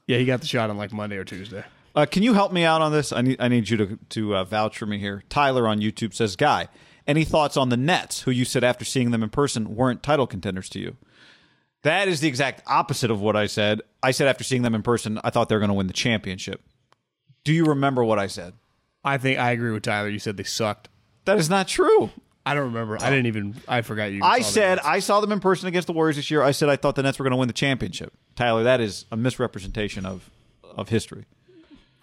Yeah, 0.07 0.19
he 0.19 0.25
got 0.25 0.41
the 0.41 0.47
shot 0.47 0.71
on 0.71 0.77
like 0.77 0.93
Monday 0.93 1.17
or 1.17 1.25
Tuesday. 1.25 1.65
Uh, 1.95 2.07
can 2.07 2.23
you 2.23 2.35
help 2.35 2.53
me 2.53 2.65
out 2.65 2.83
on 2.83 2.93
this? 2.93 3.13
I 3.13 3.23
need 3.23 3.41
I 3.41 3.49
need 3.49 3.69
you 3.69 3.77
to 3.77 3.99
to 4.11 4.37
uh, 4.37 4.45
vouch 4.45 4.77
for 4.77 4.87
me 4.87 4.99
here. 4.99 5.23
Tyler 5.29 5.67
on 5.67 5.81
YouTube 5.81 6.15
says, 6.15 6.37
"Guy, 6.37 6.69
any 7.07 7.25
thoughts 7.25 7.57
on 7.57 7.71
the 7.71 7.77
Nets, 7.77 8.23
who 8.23 8.31
you 8.31 8.45
said 8.45 8.63
after 8.63 8.85
seeing 8.85 9.13
them 9.13 9.23
in 9.23 9.31
person 9.31 9.75
weren't 9.75 10.03
title 10.03 10.27
contenders 10.27 10.69
to 10.71 10.81
you?" 10.81 10.97
That 11.87 12.09
is 12.09 12.19
the 12.19 12.27
exact 12.27 12.65
opposite 12.67 13.13
of 13.13 13.21
what 13.21 13.37
I 13.37 13.47
said. 13.47 13.81
I 14.03 14.11
said 14.11 14.27
after 14.27 14.43
seeing 14.43 14.63
them 14.63 14.75
in 14.75 14.83
person, 14.83 15.21
I 15.23 15.31
thought 15.31 15.49
they 15.49 15.55
were 15.55 15.61
going 15.61 15.69
to 15.69 15.75
win 15.75 15.87
the 15.87 15.93
championship. 15.93 16.61
Do 17.45 17.53
you 17.53 17.65
remember 17.65 18.03
what 18.03 18.19
I 18.19 18.27
said? 18.27 18.55
I 19.05 19.19
think 19.19 19.39
I 19.39 19.53
agree 19.53 19.71
with 19.71 19.85
Tyler. 19.85 20.09
You 20.09 20.19
said 20.19 20.37
they 20.37 20.43
sucked. 20.43 20.89
That 21.27 21.39
is 21.39 21.49
not 21.49 21.69
true. 21.69 22.11
I 22.45 22.55
don't 22.55 22.65
remember. 22.65 23.01
I 23.01 23.09
didn't 23.11 23.27
even. 23.27 23.55
I 23.69 23.83
forgot 23.83 24.11
you. 24.11 24.25
I 24.25 24.41
said. 24.41 24.81
I 24.81 24.99
saw 24.99 25.21
them 25.21 25.31
in 25.31 25.39
person 25.39 25.69
against 25.69 25.87
the 25.87 25.93
Warriors 25.93 26.17
this 26.17 26.29
year. 26.29 26.43
I 26.43 26.51
said 26.51 26.69
I 26.69 26.75
thought 26.75 26.97
the 26.97 27.05
Nets 27.05 27.21
were 27.21 27.23
going 27.23 27.31
to 27.31 27.37
win 27.37 27.47
the 27.47 27.55
championship. 27.55 28.13
Tyler, 28.35 28.65
that 28.65 28.81
is 28.81 29.05
a 29.13 29.17
misrepresentation 29.17 30.05
of 30.05 30.29
of 30.75 30.89
history. 30.89 31.27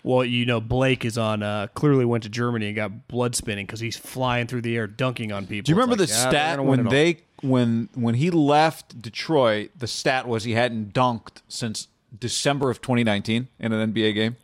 Well, 0.02 0.24
you 0.24 0.46
know, 0.46 0.62
Blake 0.62 1.04
is 1.04 1.18
on. 1.18 1.44
Uh, 1.44 1.68
clearly 1.74 2.06
went 2.06 2.24
to 2.24 2.30
Germany 2.30 2.68
and 2.68 2.76
got 2.78 3.10
blood 3.10 3.36
spinning 3.36 3.66
because 3.66 3.82
he's 3.82 3.98
flying 3.98 4.48
through 4.48 4.62
the 4.62 4.78
air, 4.78 4.88
dunking 4.88 5.34
on 5.34 5.46
people. 5.46 5.66
Do 5.66 5.72
you 5.74 5.76
remember 5.76 6.02
It's 6.02 6.14
the 6.14 6.18
yeah, 6.18 6.30
stat 6.30 6.64
when 6.64 6.86
they 6.86 7.20
when 7.44 7.90
when 7.94 8.16
he 8.16 8.32
left 8.32 9.02
Detroit? 9.02 9.72
The 9.78 9.88
stat 9.88 10.28
was 10.28 10.44
he 10.44 10.54
hadn't 10.54 10.94
dunked 10.94 11.42
since 11.48 11.88
December 12.18 12.70
of 12.70 12.82
2019 12.82 13.48
in 13.60 13.74
an 13.74 13.94
NBA 13.94 14.14
game. 14.16 14.36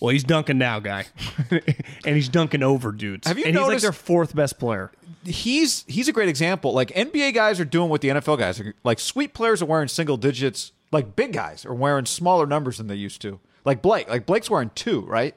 Well, 0.00 0.10
he's 0.10 0.24
dunking 0.24 0.58
now, 0.58 0.78
guy, 0.78 1.06
and 1.50 2.14
he's 2.16 2.28
dunking 2.28 2.62
over 2.62 2.92
dudes. 2.92 3.26
Have 3.26 3.38
you 3.38 3.44
and 3.46 3.54
he's 3.54 3.60
like 3.60 3.68
noticed- 3.68 3.82
their 3.82 3.92
fourth 3.92 4.34
best 4.34 4.58
player. 4.58 4.92
He's 5.24 5.84
he's 5.88 6.06
a 6.06 6.12
great 6.12 6.28
example. 6.28 6.72
Like 6.72 6.90
NBA 6.90 7.34
guys 7.34 7.58
are 7.58 7.64
doing 7.64 7.88
what 7.88 8.00
the 8.00 8.08
NFL 8.08 8.38
guys 8.38 8.60
are. 8.60 8.74
Like 8.84 8.98
sweet 9.00 9.34
players 9.34 9.60
are 9.62 9.66
wearing 9.66 9.88
single 9.88 10.16
digits. 10.16 10.72
Like 10.92 11.16
big 11.16 11.32
guys 11.32 11.64
are 11.66 11.74
wearing 11.74 12.06
smaller 12.06 12.46
numbers 12.46 12.78
than 12.78 12.86
they 12.86 12.94
used 12.94 13.20
to. 13.22 13.40
Like 13.64 13.82
Blake. 13.82 14.08
Like 14.08 14.24
Blake's 14.26 14.48
wearing 14.48 14.70
two, 14.74 15.00
right? 15.00 15.34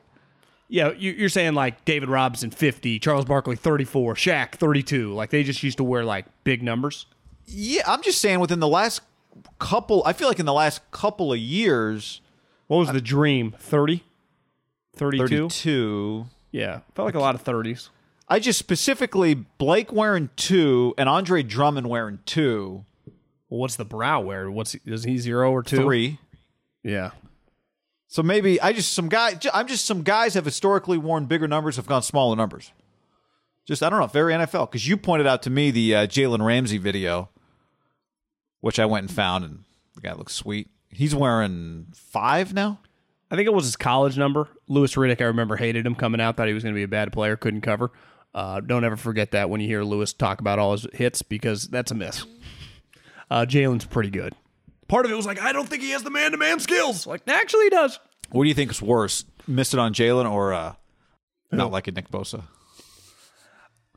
Yeah, 0.72 0.92
you, 0.92 1.12
you're 1.12 1.30
saying 1.30 1.56
like 1.56 1.84
David 1.84 2.10
Robinson 2.10 2.52
fifty, 2.52 3.00
Charles 3.00 3.26
Barkley 3.26 3.56
thirty 3.56 3.86
four, 3.86 4.14
Shaq 4.14 4.52
thirty 4.54 4.84
two. 4.84 5.14
Like 5.14 5.32
they 5.32 5.44
just 5.44 5.64
used 5.64 5.78
to 5.80 5.84
wear 5.84 6.06
like 6.06 6.26
big 6.44 6.62
numbers. 6.62 7.08
Yeah, 7.48 7.82
I'm 7.88 8.04
just 8.04 8.22
saying 8.22 8.40
within 8.40 8.60
the 8.60 8.68
last 8.68 9.02
couple. 9.58 10.04
I 10.06 10.14
feel 10.14 10.28
like 10.28 10.40
in 10.40 10.46
the 10.46 10.54
last 10.54 10.90
couple 10.92 11.34
of 11.34 11.40
years, 11.40 12.22
What 12.68 12.78
was 12.78 12.92
the 12.92 13.02
dream? 13.02 13.56
30? 13.58 14.04
32? 14.96 15.28
32. 15.28 16.26
Yeah, 16.52 16.82
felt 16.96 17.06
like 17.08 17.16
a 17.16 17.20
lot 17.20 17.34
of 17.36 17.42
thirties. 17.42 17.90
I 18.28 18.38
just 18.40 18.60
specifically 18.60 19.34
Blake 19.34 19.92
wearing 19.92 20.30
two 20.36 20.94
and 21.00 21.10
Andre 21.10 21.42
Drummond 21.42 21.90
wearing 21.90 22.20
two, 22.28 22.86
Well, 23.50 23.60
what's 23.62 23.76
the 23.76 23.86
brow 23.86 24.22
wear? 24.22 24.52
What's 24.52 24.76
is 24.86 25.04
he 25.04 25.18
zero 25.18 25.52
or 25.52 25.64
two? 25.64 25.78
three. 25.78 26.20
Yeah. 26.84 27.12
So 28.12 28.24
maybe 28.24 28.60
I 28.60 28.74
just 28.74 28.94
some 28.94 29.08
guy. 29.08 29.39
I'm 29.54 29.68
just 29.68 29.86
some 29.86 30.01
guys 30.01 30.34
have 30.34 30.44
historically 30.44 30.98
worn 30.98 31.25
bigger 31.25 31.48
numbers, 31.48 31.75
have 31.75 31.86
gone 31.86 32.01
smaller 32.01 32.36
numbers. 32.36 32.74
Just 33.66 33.84
I 33.84 33.89
don't 33.89 34.00
know, 34.00 34.08
very 34.08 34.34
NFL. 34.34 34.72
Because 34.72 34.88
you 34.88 34.98
pointed 34.98 35.28
out 35.28 35.44
to 35.44 35.51
me 35.51 35.70
the 35.70 35.96
uh, 35.96 36.08
Jalen 36.08 36.44
Ramsey 36.44 36.80
video, 36.80 37.30
which 38.62 38.80
I 38.80 38.88
went 38.88 39.04
and 39.04 39.16
found, 39.16 39.46
and 39.46 39.63
the 39.94 40.01
guy 40.01 40.13
looks 40.13 40.34
sweet. 40.34 40.70
He's 40.89 41.13
wearing 41.13 41.86
five 41.94 42.51
now. 42.51 42.80
I 43.30 43.36
think 43.36 43.46
it 43.46 43.54
was 43.54 43.66
his 43.66 43.75
college 43.75 44.18
number. 44.18 44.48
Louis 44.68 44.92
Riddick, 44.96 45.22
I 45.22 45.25
remember, 45.25 45.56
hated 45.56 45.86
him 45.86 45.94
coming 45.94 46.20
out, 46.20 46.36
thought 46.36 46.48
he 46.48 46.54
was 46.56 46.63
going 46.63 46.74
to 46.74 46.80
be 46.80 46.84
a 46.84 46.88
bad 46.88 47.13
player, 47.13 47.36
couldn't 47.36 47.62
cover. 47.62 47.92
Uh, 48.34 48.60
don't 48.60 48.84
ever 48.84 48.98
forget 48.98 49.32
that 49.32 49.51
when 49.51 49.62
you 49.62 49.68
hear 49.68 49.84
Louis 49.84 50.12
talk 50.13 50.39
about 50.39 50.58
all 50.58 50.72
his 50.72 50.88
hits 50.94 51.22
because 51.22 51.68
that's 51.68 51.92
a 51.92 51.96
miss. 51.96 52.25
Uh, 53.30 53.46
Jalen's 53.48 53.86
pretty 53.86 54.10
good. 54.10 54.34
Part 54.89 55.05
of 55.05 55.12
it 55.12 55.15
was 55.15 55.25
like, 55.25 55.39
I 55.39 55.53
don't 55.53 55.69
think 55.69 55.81
he 55.84 55.91
has 55.91 56.03
the 56.03 56.10
man 56.10 56.31
to 56.31 56.38
man 56.38 56.60
skills. 56.60 57.08
Like, 57.08 57.22
actually, 57.27 57.65
he 57.65 57.69
does. 57.69 58.00
What 58.31 58.43
do 58.43 58.50
you 58.50 58.55
think 58.55 58.72
is 58.72 58.81
worse? 58.81 59.24
Missed 59.48 59.74
it 59.74 59.79
on 59.79 59.93
Jalen 59.93 60.29
or 60.29 60.51
uh, 60.53 60.74
not 61.51 61.72
like 61.72 61.88
a 61.88 61.91
Nick 61.91 62.10
Bosa? 62.10 62.43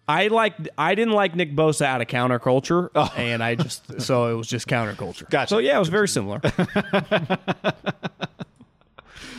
I 0.08 0.28
like 0.28 0.54
I 0.76 0.94
didn't 0.94 1.14
like 1.14 1.34
Nick 1.34 1.54
Bosa 1.54 1.86
out 1.86 2.00
of 2.00 2.08
counterculture, 2.08 2.90
oh. 2.94 3.12
and 3.16 3.42
I 3.42 3.54
just 3.54 4.00
so 4.02 4.26
it 4.30 4.34
was 4.34 4.48
just 4.48 4.66
counterculture. 4.68 5.28
Gotcha. 5.30 5.48
So 5.48 5.58
yeah, 5.58 5.76
it 5.76 5.78
was 5.78 5.88
very 5.88 6.08
similar. 6.08 6.40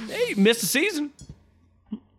hey, 0.08 0.34
missed 0.36 0.64
a 0.64 0.66
season, 0.66 1.12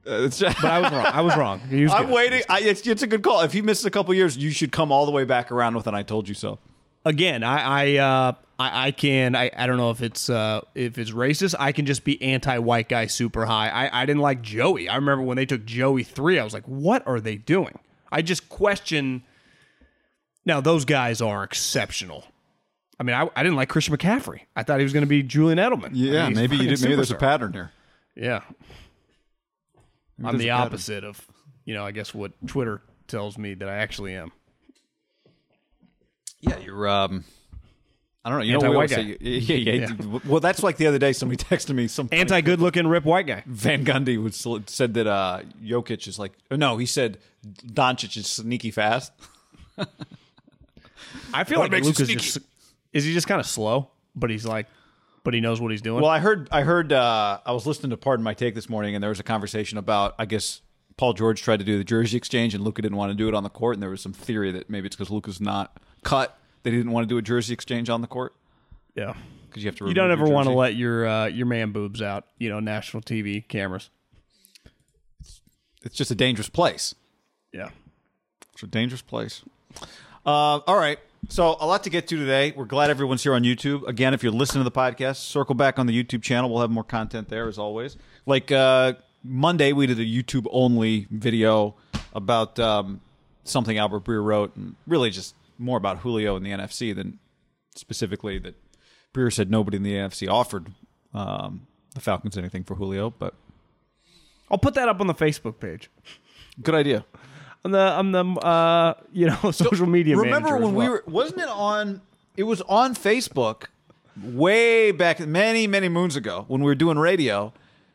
It's- 0.05 0.41
but 0.61 0.65
I 0.65 0.79
was 0.81 0.93
wrong. 0.93 1.07
I 1.07 1.21
was 1.23 1.37
wrong. 1.37 1.61
Was 1.73 1.93
I'm 1.93 2.07
good. 2.07 2.15
waiting. 2.15 2.43
I, 2.49 2.61
it's, 2.61 2.87
it's 2.87 3.03
a 3.03 3.07
good 3.07 3.23
call. 3.23 3.41
If 3.41 3.53
he 3.53 3.63
misses 3.63 3.87
a 3.87 3.91
couple 3.91 4.13
years, 4.15 4.37
you 4.37 4.51
should 4.51 4.73
come 4.73 4.93
all 4.93 5.07
the 5.07 5.13
way 5.13 5.25
back 5.25 5.51
around 5.51 5.75
with 5.75 5.87
an 5.87 5.95
"I 5.95 6.03
told 6.03 6.29
you 6.29 6.35
so." 6.35 6.59
Again, 7.05 7.43
I 7.43 7.95
I 7.95 7.97
uh, 7.97 8.33
I, 8.59 8.87
I 8.87 8.91
can 8.93 9.35
I, 9.35 9.51
I 9.57 9.67
don't 9.67 9.77
know 9.77 9.91
if 9.91 10.01
it's 10.03 10.31
uh, 10.31 10.61
if 10.75 10.99
it's 10.99 11.11
racist. 11.11 11.55
I 11.59 11.73
can 11.73 11.87
just 11.87 12.05
be 12.05 12.21
anti-white 12.23 12.89
guy 12.89 13.07
super 13.07 13.47
high. 13.47 13.69
I, 13.69 14.03
I 14.03 14.07
didn't 14.07 14.23
like 14.23 14.43
Joey. 14.43 14.89
I 14.89 14.97
remember 14.97 15.25
when 15.25 15.37
they 15.37 15.47
took 15.47 15.65
Joey 15.65 16.05
three. 16.05 16.39
I 16.39 16.45
was 16.45 16.55
like, 16.55 16.65
what 16.65 17.07
are 17.07 17.21
they 17.21 17.37
doing? 17.37 17.79
I 18.13 18.23
just 18.23 18.49
question. 18.49 19.25
Now 20.45 20.61
those 20.61 20.85
guys 20.85 21.21
are 21.21 21.43
exceptional. 21.43 22.25
I 23.01 23.03
mean, 23.03 23.17
I, 23.17 23.29
I 23.35 23.43
didn't 23.43 23.57
like 23.57 23.69
Christian 23.69 23.97
McCaffrey. 23.97 24.43
I 24.55 24.63
thought 24.63 24.79
he 24.79 24.85
was 24.85 24.93
going 24.93 25.03
to 25.03 25.09
be 25.09 25.23
Julian 25.25 25.59
Edelman. 25.59 25.87
I 25.87 26.27
mean, 26.27 26.35
maybe 26.35 26.57
you 26.57 26.69
did. 26.69 26.81
Maybe 26.81 26.95
there's 26.95 27.11
a 27.11 27.17
pattern 27.17 27.53
here. 27.53 27.73
Yeah. 28.15 28.43
I'm 30.23 30.39
the 30.39 30.49
a 30.49 30.53
pattern. 30.53 30.67
opposite 30.67 31.03
of, 31.03 31.27
you 31.65 31.75
know, 31.75 31.85
I 31.85 31.91
guess 31.91 32.15
what 32.15 32.31
Twitter 32.47 32.83
tells 33.09 33.37
me 33.37 33.55
that 33.55 33.69
I 33.69 33.79
actually 33.79 34.15
am. 34.15 34.31
Yeah, 36.41 36.59
you're. 36.59 36.87
um 36.87 37.25
I 38.25 38.31
don't 38.31 38.39
know. 38.39 38.45
You 38.45 38.53
know 38.53 38.59
what 38.73 38.91
Anti-white 38.91 38.93
always 38.99 39.19
say? 39.21 39.55
Yeah, 39.55 39.73
yeah, 39.75 39.87
yeah. 39.87 40.19
Well, 40.27 40.41
that's 40.41 40.63
like 40.63 40.79
the 40.79 40.87
other 40.87 40.99
day. 40.99 41.13
Somebody 41.13 41.43
texted 41.45 41.75
me. 41.75 41.89
Some 41.89 42.09
Anti 42.11 42.41
good 42.41 42.61
looking 42.61 42.87
rip 42.87 43.05
white 43.05 43.27
guy. 43.27 43.43
Van 43.47 43.85
Gundy 43.85 44.23
was 44.23 44.47
said 44.71 44.95
that 44.95 45.07
uh 45.07 45.43
Jokic 45.63 46.09
is 46.09 46.19
like. 46.19 46.33
No, 46.51 46.79
he 46.79 46.87
said 46.87 47.19
Doncic 47.67 48.17
is 48.17 48.27
sneaky 48.27 48.71
fast. 48.71 49.13
I 51.33 51.45
feel 51.45 51.59
What 51.59 51.71
like 51.71 51.85
makes 51.85 51.99
you 51.99 52.07
just 52.17 52.39
is 52.93 53.05
he 53.05 53.13
just 53.13 53.27
kind 53.27 53.41
of 53.41 53.47
slow, 53.47 53.91
but 54.15 54.31
he's 54.31 54.47
like, 54.47 54.69
but 55.25 55.35
he 55.35 55.41
knows 55.41 55.61
what 55.61 55.73
he's 55.73 55.83
doing. 55.83 56.01
Well, 56.01 56.11
I 56.11 56.21
heard. 56.21 56.49
I 56.53 56.63
heard. 56.63 56.93
Uh, 56.93 57.41
I 57.45 57.53
was 57.53 57.67
listening 57.67 57.91
to 57.91 57.97
Pardon 57.97 58.23
My 58.23 58.35
Take 58.35 58.55
this 58.55 58.69
morning, 58.69 58.95
and 58.95 59.03
there 59.03 59.11
was 59.11 59.21
a 59.21 59.25
conversation 59.25 59.77
about. 59.79 60.15
I 60.19 60.27
guess 60.27 60.61
Paul 60.97 61.13
George 61.13 61.43
tried 61.43 61.59
to 61.59 61.65
do 61.65 61.77
the 61.77 61.85
jersey 61.85 62.17
exchange, 62.17 62.55
and 62.55 62.63
Luka 62.63 62.83
didn't 62.83 62.97
want 62.97 63.11
to 63.11 63.17
do 63.17 63.27
it 63.29 63.35
on 63.35 63.43
the 63.43 63.51
court. 63.51 63.75
And 63.75 63.83
there 63.83 63.91
was 63.91 64.01
some 64.01 64.13
theory 64.13 64.53
that 64.53 64.71
maybe 64.71 64.87
it's 64.87 64.97
because 64.97 65.11
Luka's 65.11 65.41
not 65.41 65.77
cut. 66.05 66.39
They 66.65 66.71
didn't 66.71 66.91
want 66.91 67.05
to 67.05 67.09
do 67.09 67.19
a 67.19 67.23
jersey 67.23 67.55
exchange 67.55 67.89
on 67.89 68.01
the 68.01 68.07
court 68.07 68.35
yeah, 68.95 69.15
because 69.49 69.63
you 69.63 69.69
have 69.69 69.77
to. 69.77 69.87
you 69.87 69.95
don't 69.95 70.11
ever 70.11 70.25
want 70.25 70.49
to 70.49 70.55
let 70.55 70.75
your 70.75 71.07
uh, 71.07 71.27
your 71.27 71.47
man 71.47 71.73
boobs 71.73 72.01
out. 72.01 72.27
You 72.39 72.49
know, 72.49 72.61
national 72.61 73.03
TV 73.03 73.47
cameras. 73.47 73.91
It's 75.83 75.97
just 75.97 76.11
a 76.11 76.15
dangerous 76.15 76.49
place. 76.49 76.95
Yeah, 77.53 77.69
It's 78.55 78.63
a 78.63 78.67
dangerous 78.67 79.03
place. 79.03 79.43
Uh, 80.27 80.59
all 80.67 80.77
right. 80.77 80.99
So, 81.29 81.57
a 81.61 81.67
lot 81.67 81.85
to 81.85 81.91
get 81.91 82.09
to 82.09 82.17
today. 82.17 82.53
We're 82.57 82.65
glad 82.65 82.91
everyone's 82.91 83.23
here 83.23 83.35
on 83.35 83.43
YouTube. 83.45 83.87
Again, 83.87 84.13
if 84.13 84.23
you're 84.23 84.33
listening 84.33 84.65
to 84.65 84.71
the 84.71 84.77
podcast, 84.77 85.17
circle 85.17 85.55
back 85.55 85.79
on 85.79 85.87
the 85.87 86.05
YouTube 86.05 86.23
channel. 86.23 86.51
We'll 86.51 86.61
have 86.61 86.71
more 86.71 86.85
content 86.85 87.29
there 87.29 87.49
as 87.49 87.59
always. 87.59 87.97
Like 88.27 88.51
uh, 88.51 88.95
Monday, 89.23 89.73
we 89.73 89.87
did 89.87 89.99
a 89.99 90.05
YouTube 90.05 90.47
only 90.51 91.07
video 91.11 91.77
about 92.13 92.59
um, 92.59 93.01
something 93.45 93.79
Albert 93.79 94.05
Breer 94.05 94.23
wrote, 94.23 94.55
and 94.57 94.75
really 94.87 95.11
just 95.11 95.35
more 95.59 95.79
about 95.79 95.99
Julio 95.99 96.37
and 96.37 96.45
the 96.45 96.51
NFC 96.51 96.95
than 96.95 97.19
specifically 97.75 98.39
that 98.39 98.55
Breer 99.13 99.33
said 99.33 99.51
nobody 99.51 99.77
in 99.77 99.83
the 99.83 99.93
NFC 99.95 100.29
offered 100.29 100.73
um, 101.13 101.67
the 101.95 102.01
Falcons 102.01 102.37
anything 102.37 102.65
for 102.65 102.75
Julio, 102.75 103.11
but 103.11 103.35
I'll 104.51 104.59
put 104.59 104.75
that 104.75 104.89
up 104.89 105.01
on 105.01 105.07
the 105.07 105.15
Facebook 105.15 105.59
page. 105.61 105.91
good 106.63 106.75
idea. 106.75 107.05
I'm 107.65 107.71
the 107.71 107.79
I'm 107.79 108.13
the 108.13 108.25
uh, 108.25 108.95
you 109.13 109.27
know 109.27 109.51
social 109.53 109.87
media. 109.87 110.17
Remember 110.17 110.49
manager 110.51 110.57
as 110.57 110.63
when 110.63 110.75
we 110.75 110.89
were? 110.89 111.05
Wasn't 111.07 111.41
it 111.41 111.49
on? 111.49 112.03
It 112.37 112.43
was 112.43 112.61
on 112.63 112.95
Facebook 112.95 113.67
way 114.23 114.91
back, 114.91 115.21
many 115.21 115.67
many 115.67 115.89
moons 115.89 116.17
ago 116.17 116.45
when 116.49 116.61
we 116.61 116.67
were 116.67 116.75
doing 116.75 116.99
radio. 116.99 117.53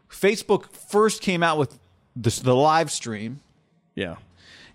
Facebook 0.10 0.72
first 0.72 1.22
came 1.22 1.44
out 1.44 1.60
with 1.60 1.78
this, 2.16 2.40
the 2.40 2.56
live 2.56 2.92
stream, 2.92 3.42
Yeah, 3.94 4.16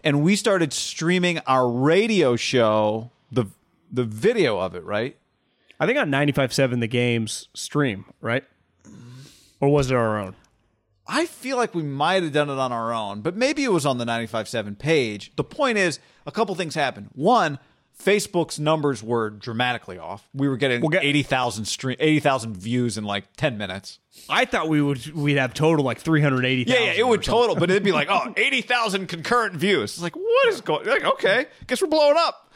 and 0.04 0.22
we 0.22 0.36
started 0.36 0.72
streaming 0.72 1.40
our 1.46 1.68
radio 1.68 2.36
show 2.36 3.10
the 3.32 3.46
the 3.90 4.04
video 4.04 4.60
of 4.60 4.76
it. 4.76 4.84
Right? 4.84 5.16
I 5.80 5.86
think 5.86 5.98
on 5.98 6.10
95.7 6.10 6.78
the 6.80 6.86
games 6.86 7.48
stream 7.54 8.04
right, 8.20 8.44
or 9.60 9.68
was 9.70 9.90
it 9.90 9.94
our 9.94 10.18
own? 10.18 10.36
I 11.06 11.26
feel 11.26 11.56
like 11.56 11.74
we 11.74 11.82
might 11.82 12.22
have 12.22 12.32
done 12.32 12.48
it 12.48 12.58
on 12.58 12.72
our 12.72 12.92
own, 12.92 13.20
but 13.20 13.36
maybe 13.36 13.62
it 13.64 13.72
was 13.72 13.84
on 13.84 13.98
the 13.98 14.06
95.7 14.06 14.78
page. 14.78 15.32
The 15.36 15.44
point 15.44 15.76
is, 15.76 15.98
a 16.26 16.32
couple 16.32 16.54
things 16.54 16.74
happened. 16.74 17.10
One, 17.12 17.58
Facebook's 18.02 18.58
numbers 18.58 19.02
were 19.02 19.30
dramatically 19.30 19.98
off. 19.98 20.28
We 20.34 20.48
were 20.48 20.56
getting 20.56 20.80
get- 20.90 21.04
80,000 21.04 21.64
stream 21.64 21.96
80,000 22.00 22.56
views 22.56 22.98
in 22.98 23.04
like 23.04 23.24
10 23.36 23.56
minutes. 23.56 23.98
I 24.28 24.44
thought 24.44 24.68
we 24.68 24.82
would 24.82 25.12
we'd 25.14 25.36
have 25.36 25.54
total 25.54 25.84
like 25.84 25.98
380. 26.00 26.70
Yeah, 26.70 26.78
yeah, 26.78 26.92
it 26.92 27.06
would 27.06 27.22
total, 27.22 27.54
but 27.56 27.70
it'd 27.70 27.82
be 27.84 27.92
like, 27.92 28.08
oh, 28.10 28.32
80,000 28.36 29.06
concurrent 29.08 29.54
views. 29.54 29.92
It's 29.94 30.02
like, 30.02 30.16
what 30.16 30.48
is 30.48 30.60
going 30.60 30.86
like, 30.86 31.04
okay, 31.04 31.46
guess 31.66 31.80
we're 31.82 31.88
blowing 31.88 32.16
up. 32.18 32.52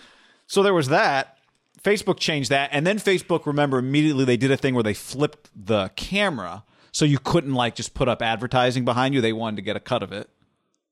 So 0.47 0.63
there 0.63 0.75
was 0.75 0.89
that. 0.89 1.37
Facebook 1.83 2.19
changed 2.19 2.51
that. 2.51 2.71
And 2.73 2.87
then 2.87 2.99
Facebook, 2.99 3.47
remember, 3.47 3.79
immediately 3.79 4.25
they 4.25 4.37
did 4.37 4.51
a 4.51 4.57
thing 4.57 4.75
where 4.75 4.83
they 4.83 4.95
flipped 4.95 5.49
the 5.55 5.89
camera 5.95 6.65
so 6.91 7.05
you 7.05 7.19
couldn't 7.19 7.55
like 7.55 7.77
just 7.77 7.95
put 7.95 8.09
up 8.09 8.21
advertising 8.23 8.85
behind 8.85 9.15
you. 9.15 9.21
They 9.21 9.33
wanted 9.33 9.57
to 9.57 9.63
get 9.63 9.77
a 9.77 9.81
cut 9.81 10.03
of 10.03 10.11
it 10.11 10.29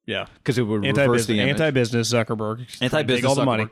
Yeah, 0.07 0.27
because 0.37 0.57
it 0.59 0.63
would 0.63 0.85
reverse 0.85 1.27
the 1.27 1.41
anti-business, 1.41 1.41
image. 1.41 1.49
anti-business 1.61 2.13
Zuckerberg, 2.13 2.83
Anti-business 2.83 3.29
all 3.29 3.35
the 3.35 3.43
Zuckerberg. 3.43 3.47
money. 3.47 3.67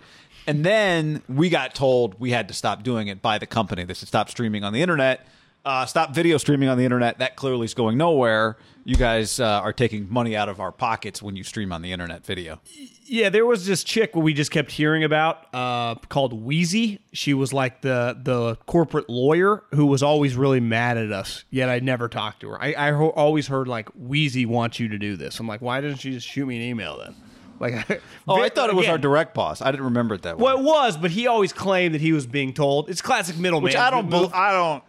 And 0.46 0.64
then 0.64 1.22
we 1.28 1.48
got 1.48 1.74
told 1.74 2.18
we 2.20 2.30
had 2.30 2.48
to 2.48 2.54
stop 2.54 2.82
doing 2.82 3.08
it 3.08 3.22
by 3.22 3.38
the 3.38 3.46
company. 3.46 3.84
They 3.84 3.94
said 3.94 4.08
stop 4.08 4.28
streaming 4.28 4.62
on 4.64 4.72
the 4.72 4.82
internet, 4.82 5.26
uh, 5.64 5.86
stop 5.86 6.14
video 6.14 6.36
streaming 6.36 6.68
on 6.68 6.76
the 6.76 6.84
internet. 6.84 7.18
That 7.18 7.36
clearly 7.36 7.64
is 7.64 7.74
going 7.74 7.96
nowhere. 7.96 8.56
You 8.86 8.96
guys 8.96 9.40
uh, 9.40 9.46
are 9.46 9.72
taking 9.72 10.12
money 10.12 10.36
out 10.36 10.50
of 10.50 10.60
our 10.60 10.70
pockets 10.70 11.22
when 11.22 11.36
you 11.36 11.42
stream 11.42 11.72
on 11.72 11.80
the 11.80 11.90
internet 11.90 12.26
video. 12.26 12.60
Yeah, 13.06 13.30
there 13.30 13.46
was 13.46 13.66
this 13.66 13.82
chick 13.82 14.14
we 14.14 14.34
just 14.34 14.50
kept 14.50 14.70
hearing 14.70 15.04
about 15.04 15.46
uh, 15.54 15.94
called 16.10 16.34
Wheezy. 16.34 17.00
She 17.14 17.32
was 17.32 17.54
like 17.54 17.80
the 17.80 18.18
the 18.22 18.56
corporate 18.66 19.08
lawyer 19.08 19.62
who 19.74 19.86
was 19.86 20.02
always 20.02 20.36
really 20.36 20.60
mad 20.60 20.98
at 20.98 21.12
us. 21.12 21.44
Yet 21.50 21.70
I 21.70 21.78
never 21.78 22.08
talked 22.08 22.40
to 22.40 22.50
her. 22.50 22.62
I, 22.62 22.74
I 22.76 22.92
ho- 22.92 23.10
always 23.10 23.46
heard 23.46 23.68
like 23.68 23.88
Wheezy 23.90 24.44
wants 24.44 24.78
you 24.78 24.88
to 24.88 24.98
do 24.98 25.16
this. 25.16 25.40
I'm 25.40 25.48
like, 25.48 25.62
why 25.62 25.80
didn't 25.80 25.98
she 25.98 26.10
just 26.10 26.26
shoot 26.28 26.44
me 26.44 26.56
an 26.56 26.62
email 26.62 26.98
then? 26.98 27.14
Like, 27.60 28.02
Oh, 28.28 28.40
I 28.40 28.48
thought 28.48 28.70
it 28.70 28.76
was 28.76 28.84
again, 28.84 28.92
our 28.92 28.98
direct 28.98 29.34
boss. 29.34 29.62
I 29.62 29.70
didn't 29.70 29.84
remember 29.86 30.14
it 30.14 30.22
that 30.22 30.38
way. 30.38 30.44
Well, 30.44 30.58
it 30.58 30.64
was, 30.64 30.96
but 30.96 31.10
he 31.10 31.26
always 31.26 31.52
claimed 31.52 31.94
that 31.94 32.00
he 32.00 32.12
was 32.12 32.26
being 32.26 32.52
told. 32.52 32.90
It's 32.90 33.02
classic 33.02 33.36
middleman. 33.36 33.64
Which 33.64 33.76
I 33.76 33.90
don't. 33.90 34.12
I 34.34 34.52
don't. 34.52 34.84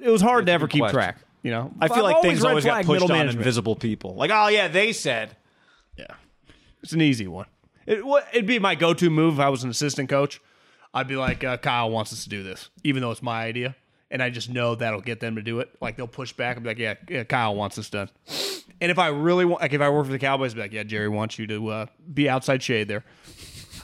It 0.00 0.10
was 0.10 0.22
hard 0.22 0.46
to 0.46 0.52
ever 0.52 0.66
keep 0.66 0.80
question. 0.80 0.94
track. 0.96 1.18
You 1.42 1.50
know, 1.50 1.72
I 1.80 1.88
feel 1.88 1.98
I've 1.98 2.14
like 2.14 2.22
things 2.22 2.44
always 2.44 2.64
got 2.64 2.84
pushed 2.84 3.02
on 3.02 3.08
management. 3.08 3.38
invisible 3.38 3.74
people. 3.74 4.14
Like, 4.14 4.30
oh 4.32 4.48
yeah, 4.48 4.68
they 4.68 4.92
said. 4.92 5.36
Yeah, 5.96 6.06
it's 6.82 6.92
an 6.92 7.00
easy 7.02 7.26
one. 7.26 7.46
It, 7.84 8.04
it'd 8.32 8.46
be 8.46 8.60
my 8.60 8.76
go-to 8.76 9.10
move 9.10 9.34
if 9.34 9.40
I 9.40 9.48
was 9.48 9.64
an 9.64 9.70
assistant 9.70 10.08
coach. 10.08 10.40
I'd 10.94 11.08
be 11.08 11.16
like, 11.16 11.42
uh, 11.42 11.56
Kyle 11.56 11.90
wants 11.90 12.12
us 12.12 12.22
to 12.24 12.28
do 12.28 12.42
this, 12.44 12.70
even 12.84 13.02
though 13.02 13.10
it's 13.10 13.22
my 13.22 13.44
idea, 13.44 13.74
and 14.10 14.22
I 14.22 14.30
just 14.30 14.50
know 14.50 14.74
that'll 14.76 15.00
get 15.00 15.18
them 15.20 15.34
to 15.36 15.42
do 15.42 15.58
it. 15.60 15.70
Like 15.80 15.96
they'll 15.96 16.06
push 16.06 16.32
back 16.32 16.56
and 16.56 16.62
be 16.64 16.70
like, 16.70 16.78
yeah, 16.78 16.94
yeah 17.08 17.24
Kyle 17.24 17.56
wants 17.56 17.76
this 17.76 17.90
done. 17.90 18.08
And 18.82 18.90
if 18.90 18.98
I 18.98 19.06
really 19.06 19.44
want, 19.44 19.62
like, 19.62 19.72
if 19.72 19.80
I 19.80 19.88
work 19.90 20.06
for 20.06 20.10
the 20.10 20.18
Cowboys, 20.18 20.50
I'd 20.50 20.56
be 20.56 20.60
like, 20.62 20.72
yeah, 20.72 20.82
Jerry 20.82 21.08
wants 21.08 21.38
you 21.38 21.46
to 21.46 21.68
uh, 21.68 21.86
be 22.12 22.28
outside 22.28 22.64
shade 22.64 22.88
there. 22.88 23.04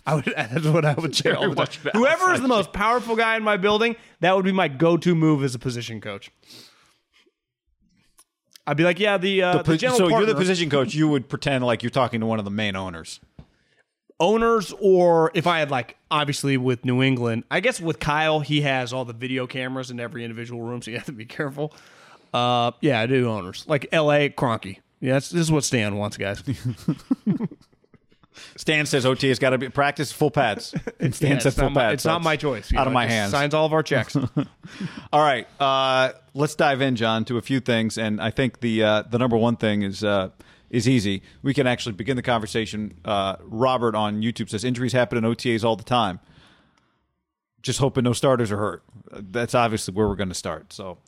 I 0.05 0.17
would. 0.17 0.25
That's 0.37 0.67
what 0.67 0.85
I 0.85 0.95
would 0.95 1.15
say 1.15 1.31
all 1.31 1.49
the 1.49 1.55
time. 1.55 1.67
you 1.71 1.79
to 1.79 1.93
be 1.93 1.99
Whoever 1.99 2.35
is 2.35 2.41
the 2.41 2.49
most 2.49 2.73
powerful 2.73 3.15
guy 3.15 3.37
in 3.37 3.45
my 3.45 3.57
building, 3.59 3.95
that 4.19 4.35
would 4.35 4.45
be 4.45 4.51
my 4.51 4.67
go-to 4.67 5.15
move 5.15 5.45
as 5.45 5.55
a 5.55 5.59
position 5.61 6.01
coach. 6.01 6.33
I'd 8.67 8.77
be 8.77 8.83
like, 8.83 8.99
yeah, 8.99 9.19
the, 9.19 9.41
uh, 9.41 9.59
the, 9.59 9.63
Pos- 9.63 9.79
general 9.79 9.99
so 9.99 10.09
you're 10.09 10.27
the 10.27 10.35
position 10.35 10.69
coach. 10.69 10.95
You 10.95 11.07
would 11.07 11.29
pretend 11.29 11.65
like 11.65 11.85
you're 11.85 11.91
talking 11.91 12.19
to 12.19 12.27
one 12.27 12.41
of 12.41 12.45
the 12.45 12.51
main 12.51 12.75
owners. 12.75 13.21
owners 14.19 14.75
or 14.81 15.31
if 15.33 15.47
I 15.47 15.61
had 15.61 15.71
like 15.71 15.97
obviously 16.11 16.57
with 16.57 16.85
New 16.85 17.05
England, 17.05 17.45
I 17.53 17.61
guess 17.61 17.81
with 17.81 18.01
Kyle, 18.01 18.41
he 18.41 18.63
has 18.63 18.93
all 18.93 19.05
the 19.05 19.13
video 19.13 19.47
cameras 19.47 19.93
in 19.93 20.01
every 20.01 20.25
individual 20.25 20.61
room, 20.61 20.83
so 20.83 20.91
you 20.91 20.97
have 20.97 21.07
to 21.07 21.13
be 21.13 21.25
careful. 21.25 21.73
Uh, 22.35 22.73
yeah, 22.81 23.01
I 23.01 23.07
do 23.07 23.31
owners 23.31 23.65
like 23.69 23.87
L.A. 23.93 24.29
Kroenke. 24.29 24.79
Yeah, 25.01 25.15
this 25.15 25.33
is 25.33 25.51
what 25.53 25.65
Stan 25.65 25.97
wants, 25.97 26.17
guys. 26.17 26.43
Stan 28.57 28.87
says 28.87 29.05
OTA 29.05 29.27
has 29.29 29.39
got 29.39 29.51
to 29.51 29.59
be 29.59 29.69
practice 29.69 30.13
full 30.13 30.31
pads. 30.31 30.75
And 31.01 31.15
Stan 31.15 31.31
Yeah, 31.33 31.37
it's 31.37 31.55
full 31.55 31.65
not 31.65 31.73
my, 31.73 31.81
pads. 31.83 31.95
it's 31.95 32.05
not 32.05 32.23
my 32.23 32.37
choice. 32.37 32.73
Out 32.73 32.83
know, 32.85 32.87
of 32.89 32.93
my 32.93 33.07
hands. 33.07 33.31
Signs 33.31 33.55
all 33.55 33.67
of 33.67 33.73
our 33.73 33.83
checks. 33.85 34.17
All 35.13 35.21
right, 35.23 35.47
uh, 35.61 36.11
let's 36.35 36.55
dive 36.57 36.81
in, 36.81 36.97
John, 36.97 37.25
to 37.27 37.39
a 37.39 37.41
few 37.41 37.61
things, 37.61 37.97
and 37.97 38.21
I 38.21 38.31
think 38.31 38.61
the 38.61 38.83
uh, 38.83 39.03
the 39.03 39.19
number 39.19 39.37
one 39.37 39.57
thing 39.57 39.83
is 39.83 40.03
uh, 40.03 40.31
is 40.71 40.89
easy. 40.89 41.23
We 41.43 41.55
can 41.55 41.67
actually 41.69 41.93
begin 41.93 42.17
the 42.17 42.23
conversation. 42.23 42.95
Uh, 43.05 43.37
Robert 43.43 43.95
on 43.95 44.23
YouTube 44.23 44.51
says 44.51 44.65
injuries 44.65 44.93
happen 44.93 45.19
in 45.19 45.25
OTAs 45.25 45.65
all 45.65 45.77
the 45.77 45.85
time. 45.85 46.19
Just 47.63 47.79
hoping 47.79 48.05
no 48.05 48.13
starters 48.13 48.51
are 48.53 48.57
hurt. 48.59 48.83
That's 49.13 49.55
obviously 49.55 49.95
where 49.95 50.09
we're 50.09 50.17
going 50.17 50.29
to 50.31 50.35
start. 50.35 50.73
So, 50.73 50.99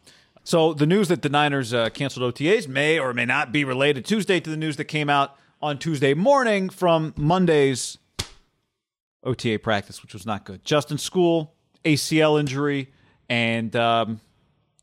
so 0.50 0.74
the 0.74 0.84
news 0.84 1.06
that 1.06 1.22
the 1.22 1.28
Niners 1.28 1.72
uh, 1.72 1.90
canceled 1.90 2.34
OTAs 2.34 2.66
may 2.66 2.98
or 2.98 3.14
may 3.14 3.24
not 3.24 3.52
be 3.52 3.62
related 3.62 4.04
Tuesday 4.04 4.40
to 4.40 4.50
the 4.50 4.56
news 4.56 4.76
that 4.78 4.86
came 4.86 5.08
out 5.08 5.36
on 5.62 5.78
Tuesday 5.78 6.12
morning 6.12 6.70
from 6.70 7.14
Monday's 7.16 7.98
OTA 9.22 9.60
practice, 9.60 10.02
which 10.02 10.12
was 10.12 10.26
not 10.26 10.44
good. 10.44 10.64
Justin 10.64 10.96
Skule, 10.96 11.50
ACL 11.84 12.40
injury, 12.40 12.88
and 13.28 13.76
um, 13.76 14.20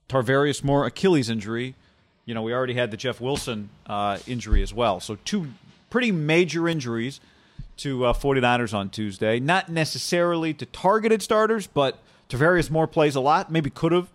Tarvarius 0.07 0.63
Moore, 0.63 0.85
Achilles 0.85 1.29
injury. 1.29 1.75
You 2.23 2.33
know, 2.33 2.43
we 2.43 2.53
already 2.53 2.75
had 2.75 2.89
the 2.89 2.95
Jeff 2.95 3.19
Wilson 3.19 3.67
uh, 3.87 4.19
injury 4.25 4.61
as 4.61 4.73
well. 4.73 5.01
So, 5.01 5.17
two 5.25 5.47
pretty 5.89 6.13
major 6.13 6.69
injuries 6.69 7.19
to 7.75 8.05
uh, 8.05 8.13
49ers 8.13 8.73
on 8.73 8.89
Tuesday. 8.89 9.41
Not 9.41 9.67
necessarily 9.67 10.53
to 10.53 10.65
targeted 10.65 11.21
starters, 11.21 11.67
but 11.67 11.99
Tarvarius 12.29 12.71
Moore 12.71 12.87
plays 12.87 13.17
a 13.17 13.19
lot, 13.19 13.51
maybe 13.51 13.69
could 13.69 13.91
have 13.91 14.07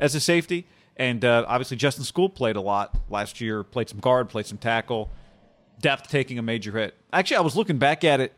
as 0.00 0.14
a 0.14 0.20
safety. 0.20 0.64
And 0.96 1.24
uh, 1.24 1.44
obviously, 1.48 1.76
Justin 1.76 2.04
Skule 2.04 2.32
played 2.32 2.56
a 2.56 2.60
lot 2.60 2.96
last 3.10 3.40
year, 3.40 3.64
played 3.64 3.88
some 3.88 3.98
guard, 3.98 4.28
played 4.28 4.46
some 4.46 4.58
tackle. 4.58 5.10
Depth 5.80 6.08
taking 6.08 6.38
a 6.38 6.42
major 6.42 6.72
hit. 6.72 6.94
Actually, 7.12 7.38
I 7.38 7.40
was 7.40 7.56
looking 7.56 7.78
back 7.78 8.04
at 8.04 8.20
it 8.20 8.32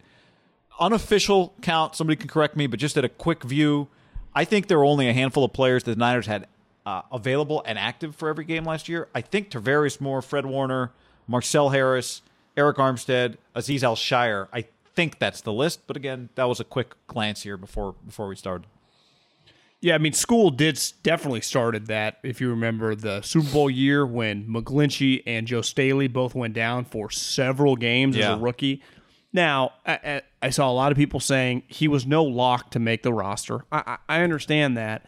unofficial 0.78 1.54
count, 1.62 1.94
somebody 1.94 2.16
can 2.16 2.28
correct 2.28 2.56
me, 2.56 2.66
but 2.66 2.78
just 2.78 2.96
at 2.96 3.04
a 3.04 3.08
quick 3.08 3.42
view, 3.44 3.88
I 4.34 4.44
think 4.44 4.68
there 4.68 4.78
were 4.78 4.84
only 4.84 5.08
a 5.08 5.12
handful 5.12 5.44
of 5.44 5.52
players 5.52 5.84
that 5.84 5.92
the 5.92 5.98
Niners 5.98 6.26
had 6.26 6.46
uh, 6.84 7.02
available 7.10 7.62
and 7.66 7.78
active 7.78 8.14
for 8.14 8.28
every 8.28 8.44
game 8.44 8.64
last 8.64 8.88
year. 8.88 9.08
I 9.14 9.20
think 9.20 9.50
Tarvarius 9.50 10.00
Moore, 10.00 10.22
Fred 10.22 10.46
Warner, 10.46 10.92
Marcell 11.26 11.70
Harris, 11.70 12.22
Arik 12.56 12.75
Armstead, 12.75 13.36
Azeez 13.54 13.82
Al-Shaair. 13.82 14.48
I 14.52 14.66
think 14.94 15.18
that's 15.18 15.40
the 15.40 15.52
list, 15.52 15.86
but 15.86 15.96
again, 15.96 16.28
that 16.36 16.44
was 16.44 16.60
a 16.60 16.64
quick 16.64 16.94
glance 17.06 17.42
here 17.42 17.56
before 17.56 17.94
before 18.06 18.28
we 18.28 18.36
started. 18.36 18.66
Yeah, 19.83 19.95
I 19.95 19.99
mean, 19.99 20.12
Skule 20.12 20.56
did 20.56 20.80
definitely 21.02 21.42
started 21.42 21.87
that. 21.88 22.18
If 22.23 22.40
you 22.40 22.49
remember 22.50 22.95
the 22.95 23.21
Super 23.23 23.50
Bowl 23.52 23.71
year 23.71 24.06
when 24.06 24.47
McGlinchey 24.49 25.23
and 25.26 25.47
Joe 25.47 25.61
Staley 25.62 26.09
both 26.09 26.35
went 26.35 26.54
down 26.54 26.85
for 26.87 27.11
several 27.11 27.76
games 27.76 28.16
Yeah. 28.16 28.33
as 28.33 28.38
a 28.38 28.42
rookie. 28.42 28.83
Now, 29.33 29.73
I, 29.85 30.23
I- 30.42 30.50
saw 30.50 30.71
a 30.71 30.73
lot 30.73 30.92
of 30.92 30.97
people 30.99 31.21
saying 31.21 31.64
he 31.68 31.88
was 31.88 32.06
no 32.06 32.25
lock 32.25 32.71
to 32.71 32.78
make 32.78 33.02
the 33.02 33.12
roster. 33.12 33.64
I, 33.71 33.99
I 34.09 34.18
I 34.18 34.23
understand 34.23 34.76
that, 34.78 35.04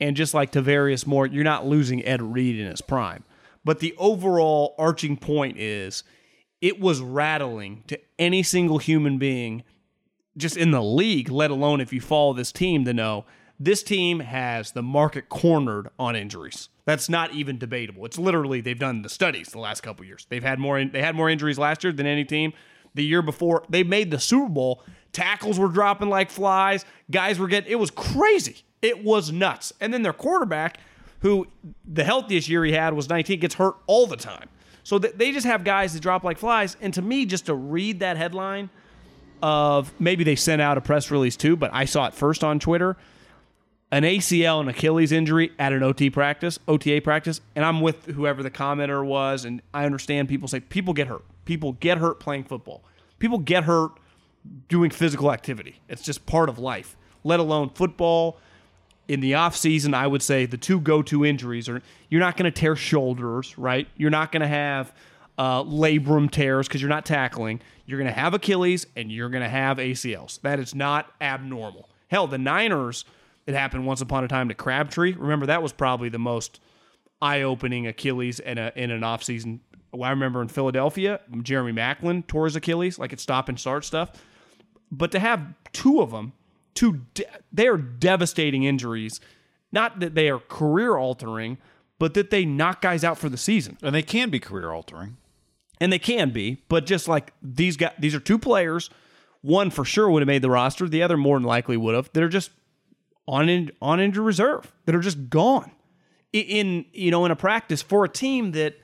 and 0.00 0.16
just 0.16 0.34
like 0.34 0.52
Tarvarius 0.52 1.06
Moore, 1.06 1.26
you're 1.26 1.44
not 1.44 1.66
losing 1.66 2.04
Ed 2.04 2.20
Reed 2.20 2.58
in 2.58 2.66
his 2.68 2.80
prime. 2.82 3.24
But 3.64 3.78
the 3.78 3.94
overall 3.96 4.74
arching 4.78 5.16
point 5.16 5.56
is, 5.58 6.02
it 6.60 6.78
was 6.80 7.00
rattling 7.00 7.84
to 7.86 7.98
any 8.18 8.42
single 8.42 8.78
human 8.78 9.16
being 9.18 9.62
just 10.36 10.56
in 10.56 10.72
the 10.72 10.82
league, 10.82 11.30
let 11.30 11.50
alone 11.50 11.80
if 11.80 11.92
you 11.92 12.00
follow 12.00 12.32
this 12.34 12.52
team, 12.52 12.84
to 12.84 12.92
know 12.92 13.24
this 13.62 13.82
team 13.82 14.20
has 14.20 14.72
the 14.72 14.82
market 14.82 15.28
cornered 15.28 15.90
on 15.98 16.16
injuries. 16.16 16.70
That's 16.86 17.10
not 17.10 17.32
even 17.34 17.58
debatable. 17.58 18.06
It's 18.06 18.18
literally 18.18 18.62
they've 18.62 18.78
done 18.78 19.02
the 19.02 19.10
studies 19.10 19.50
the 19.50 19.58
last 19.58 19.82
couple 19.82 20.06
years. 20.06 20.26
They've 20.30 20.42
had 20.42 20.58
more 20.58 20.82
they 20.82 21.02
had 21.02 21.14
more 21.14 21.28
injuries 21.28 21.58
last 21.58 21.84
year 21.84 21.92
than 21.92 22.06
any 22.06 22.24
team. 22.24 22.54
The 22.94 23.04
year 23.04 23.22
before 23.22 23.62
they 23.68 23.84
made 23.84 24.10
the 24.10 24.18
Super 24.18 24.48
Bowl, 24.48 24.82
tackles 25.12 25.58
were 25.58 25.68
dropping 25.68 26.08
like 26.08 26.30
flies. 26.30 26.86
Guys 27.10 27.38
were 27.38 27.48
getting 27.48 27.70
it 27.70 27.78
was 27.78 27.90
crazy. 27.90 28.62
It 28.80 29.04
was 29.04 29.30
nuts. 29.30 29.74
And 29.78 29.92
then 29.92 30.02
their 30.02 30.14
quarterback, 30.14 30.78
who 31.20 31.46
the 31.84 32.02
healthiest 32.02 32.48
year 32.48 32.64
he 32.64 32.72
had 32.72 32.94
was 32.94 33.10
19, 33.10 33.40
gets 33.40 33.54
hurt 33.54 33.76
all 33.86 34.06
the 34.06 34.16
time. 34.16 34.48
So 34.82 34.98
th- 34.98 35.14
they 35.14 35.32
just 35.32 35.46
have 35.46 35.64
guys 35.64 35.92
that 35.92 36.00
drop 36.00 36.24
like 36.24 36.38
flies. 36.38 36.78
And 36.80 36.94
to 36.94 37.02
me, 37.02 37.26
just 37.26 37.46
to 37.46 37.54
read 37.54 38.00
that 38.00 38.16
headline 38.16 38.70
of 39.42 39.92
maybe 40.00 40.24
they 40.24 40.34
sent 40.34 40.62
out 40.62 40.78
a 40.78 40.80
press 40.80 41.10
release 41.10 41.36
too, 41.36 41.56
but 41.56 41.70
I 41.74 41.84
saw 41.84 42.06
it 42.06 42.14
first 42.14 42.42
on 42.42 42.58
Twitter. 42.58 42.96
An 43.92 44.04
ACL 44.04 44.60
and 44.60 44.68
Achilles 44.68 45.10
injury 45.10 45.50
at 45.58 45.72
an 45.72 45.82
OT 45.82 46.10
practice, 46.10 46.60
OTA 46.68 47.00
practice, 47.02 47.40
and 47.56 47.64
I'm 47.64 47.80
with 47.80 48.06
whoever 48.06 48.42
the 48.42 48.50
commenter 48.50 49.04
was, 49.04 49.44
and 49.44 49.60
I 49.74 49.84
understand 49.84 50.28
people 50.28 50.46
say 50.46 50.60
people 50.60 50.94
get 50.94 51.08
hurt. 51.08 51.24
People 51.44 51.72
get 51.72 51.98
hurt 51.98 52.20
playing 52.20 52.44
football. 52.44 52.84
People 53.18 53.38
get 53.38 53.64
hurt 53.64 53.90
doing 54.68 54.90
physical 54.90 55.32
activity. 55.32 55.80
It's 55.88 56.02
just 56.02 56.24
part 56.24 56.48
of 56.48 56.58
life, 56.58 56.96
let 57.24 57.40
alone 57.40 57.70
football. 57.70 58.38
In 59.08 59.18
the 59.18 59.34
off 59.34 59.56
season, 59.56 59.92
I 59.92 60.06
would 60.06 60.22
say 60.22 60.46
the 60.46 60.56
two 60.56 60.78
go-to 60.80 61.24
injuries 61.24 61.68
are 61.68 61.82
you're 62.08 62.20
not 62.20 62.36
going 62.36 62.50
to 62.50 62.56
tear 62.56 62.76
shoulders, 62.76 63.58
right? 63.58 63.88
You're 63.96 64.10
not 64.10 64.30
going 64.30 64.42
to 64.42 64.48
have 64.48 64.92
uh, 65.36 65.64
labrum 65.64 66.30
tears 66.30 66.68
because 66.68 66.80
you're 66.80 66.88
not 66.88 67.04
tackling. 67.04 67.60
You're 67.86 67.98
going 67.98 68.12
to 68.12 68.18
have 68.18 68.34
Achilles 68.34 68.86
and 68.94 69.10
you're 69.10 69.30
going 69.30 69.42
to 69.42 69.48
have 69.48 69.78
ACLs. 69.78 70.40
That 70.42 70.60
is 70.60 70.76
not 70.76 71.10
abnormal. 71.20 71.88
Hell, 72.06 72.28
the 72.28 72.38
Niners, 72.38 73.04
it 73.50 73.56
happened 73.56 73.86
once 73.86 74.00
upon 74.00 74.24
a 74.24 74.28
time 74.28 74.48
to 74.48 74.54
Crabtree. 74.54 75.14
Remember 75.14 75.46
that 75.46 75.62
was 75.62 75.72
probably 75.72 76.08
the 76.08 76.18
most 76.18 76.60
eye-opening 77.22 77.86
Achilles 77.86 78.40
in 78.40 78.58
a 78.58 78.72
in 78.74 78.90
an 78.90 79.02
offseason. 79.02 79.60
Well, 79.92 80.04
I 80.04 80.10
remember 80.10 80.40
in 80.40 80.48
Philadelphia, 80.48 81.20
Jeremy 81.42 81.72
Maclin 81.72 82.26
tore 82.26 82.44
his 82.46 82.56
Achilles, 82.56 82.98
like 82.98 83.12
it's 83.12 83.22
stop 83.22 83.48
and 83.48 83.58
start 83.58 83.84
stuff. 83.84 84.12
But 84.90 85.12
to 85.12 85.18
have 85.18 85.44
two 85.72 86.00
of 86.00 86.10
them, 86.12 86.32
two 86.74 87.02
de- 87.14 87.24
they 87.52 87.66
are 87.68 87.76
devastating 87.76 88.62
injuries. 88.64 89.20
Not 89.72 90.00
that 90.00 90.14
they 90.14 90.28
are 90.28 90.38
career 90.38 90.96
altering, 90.96 91.58
but 91.98 92.14
that 92.14 92.30
they 92.30 92.44
knock 92.44 92.80
guys 92.82 93.04
out 93.04 93.18
for 93.18 93.28
the 93.28 93.36
season 93.36 93.78
And 93.82 93.94
they 93.94 94.02
can 94.02 94.30
be 94.30 94.40
career 94.40 94.72
altering. 94.72 95.16
and 95.80 95.92
they 95.92 95.98
can 95.98 96.30
be, 96.30 96.62
but 96.68 96.86
just 96.86 97.06
like 97.08 97.32
these 97.42 97.76
guys, 97.76 97.92
these 97.98 98.14
are 98.14 98.20
two 98.20 98.38
players. 98.38 98.90
One 99.42 99.70
for 99.70 99.84
sure 99.84 100.10
would 100.10 100.22
have 100.22 100.26
made 100.26 100.42
the 100.42 100.50
roster. 100.50 100.88
The 100.88 101.02
other 101.02 101.16
more 101.16 101.38
than 101.38 101.46
likely 101.46 101.76
would 101.76 101.94
have. 101.94 102.10
They're 102.12 102.28
just 102.28 102.50
on 103.26 103.48
in, 103.48 103.70
on 103.80 104.00
injured 104.00 104.24
reserve. 104.24 104.72
That 104.86 104.94
are 104.94 105.00
just 105.00 105.30
gone 105.30 105.72
in 106.32 106.84
you 106.92 107.10
know 107.10 107.24
in 107.24 107.30
a 107.30 107.36
practice 107.36 107.82
for 107.82 108.04
a 108.04 108.08
team 108.08 108.52
that. 108.52 108.76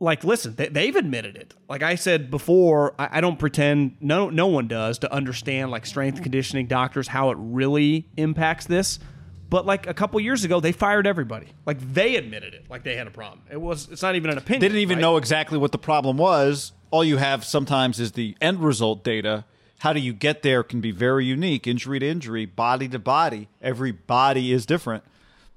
Like, 0.00 0.24
listen, 0.24 0.56
they, 0.56 0.66
they've 0.66 0.96
admitted 0.96 1.36
it. 1.36 1.54
Like 1.68 1.84
I 1.84 1.94
said 1.94 2.28
before, 2.28 2.92
I, 2.98 3.18
I 3.18 3.20
don't 3.20 3.38
pretend 3.38 3.98
no 4.00 4.30
no 4.30 4.48
one 4.48 4.66
does 4.66 4.98
to 4.98 5.12
understand 5.12 5.70
like 5.70 5.86
strength 5.86 6.22
conditioning 6.22 6.66
doctors 6.66 7.06
how 7.06 7.30
it 7.30 7.36
really 7.38 8.08
impacts 8.16 8.66
this. 8.66 8.98
But 9.48 9.66
like 9.66 9.86
a 9.86 9.92
couple 9.92 10.18
years 10.18 10.44
ago, 10.44 10.60
they 10.60 10.72
fired 10.72 11.06
everybody. 11.06 11.48
Like 11.66 11.78
they 11.92 12.16
admitted 12.16 12.54
it. 12.54 12.70
Like 12.70 12.84
they 12.84 12.96
had 12.96 13.06
a 13.06 13.10
problem. 13.10 13.42
It 13.50 13.60
was. 13.60 13.86
It's 13.92 14.00
not 14.00 14.16
even 14.16 14.30
an 14.30 14.38
opinion. 14.38 14.60
They 14.62 14.68
didn't 14.68 14.80
even 14.80 14.96
right? 14.96 15.02
know 15.02 15.18
exactly 15.18 15.58
what 15.58 15.72
the 15.72 15.78
problem 15.78 16.16
was. 16.16 16.72
All 16.90 17.04
you 17.04 17.18
have 17.18 17.44
sometimes 17.44 18.00
is 18.00 18.12
the 18.12 18.34
end 18.40 18.60
result 18.60 19.04
data. 19.04 19.44
How 19.82 19.92
do 19.92 19.98
you 19.98 20.12
get 20.12 20.42
there 20.42 20.62
can 20.62 20.80
be 20.80 20.92
very 20.92 21.24
unique, 21.24 21.66
injury 21.66 21.98
to 21.98 22.08
injury, 22.08 22.46
body 22.46 22.86
to 22.86 23.00
body. 23.00 23.48
Every 23.60 23.90
body 23.90 24.52
is 24.52 24.64
different. 24.64 25.02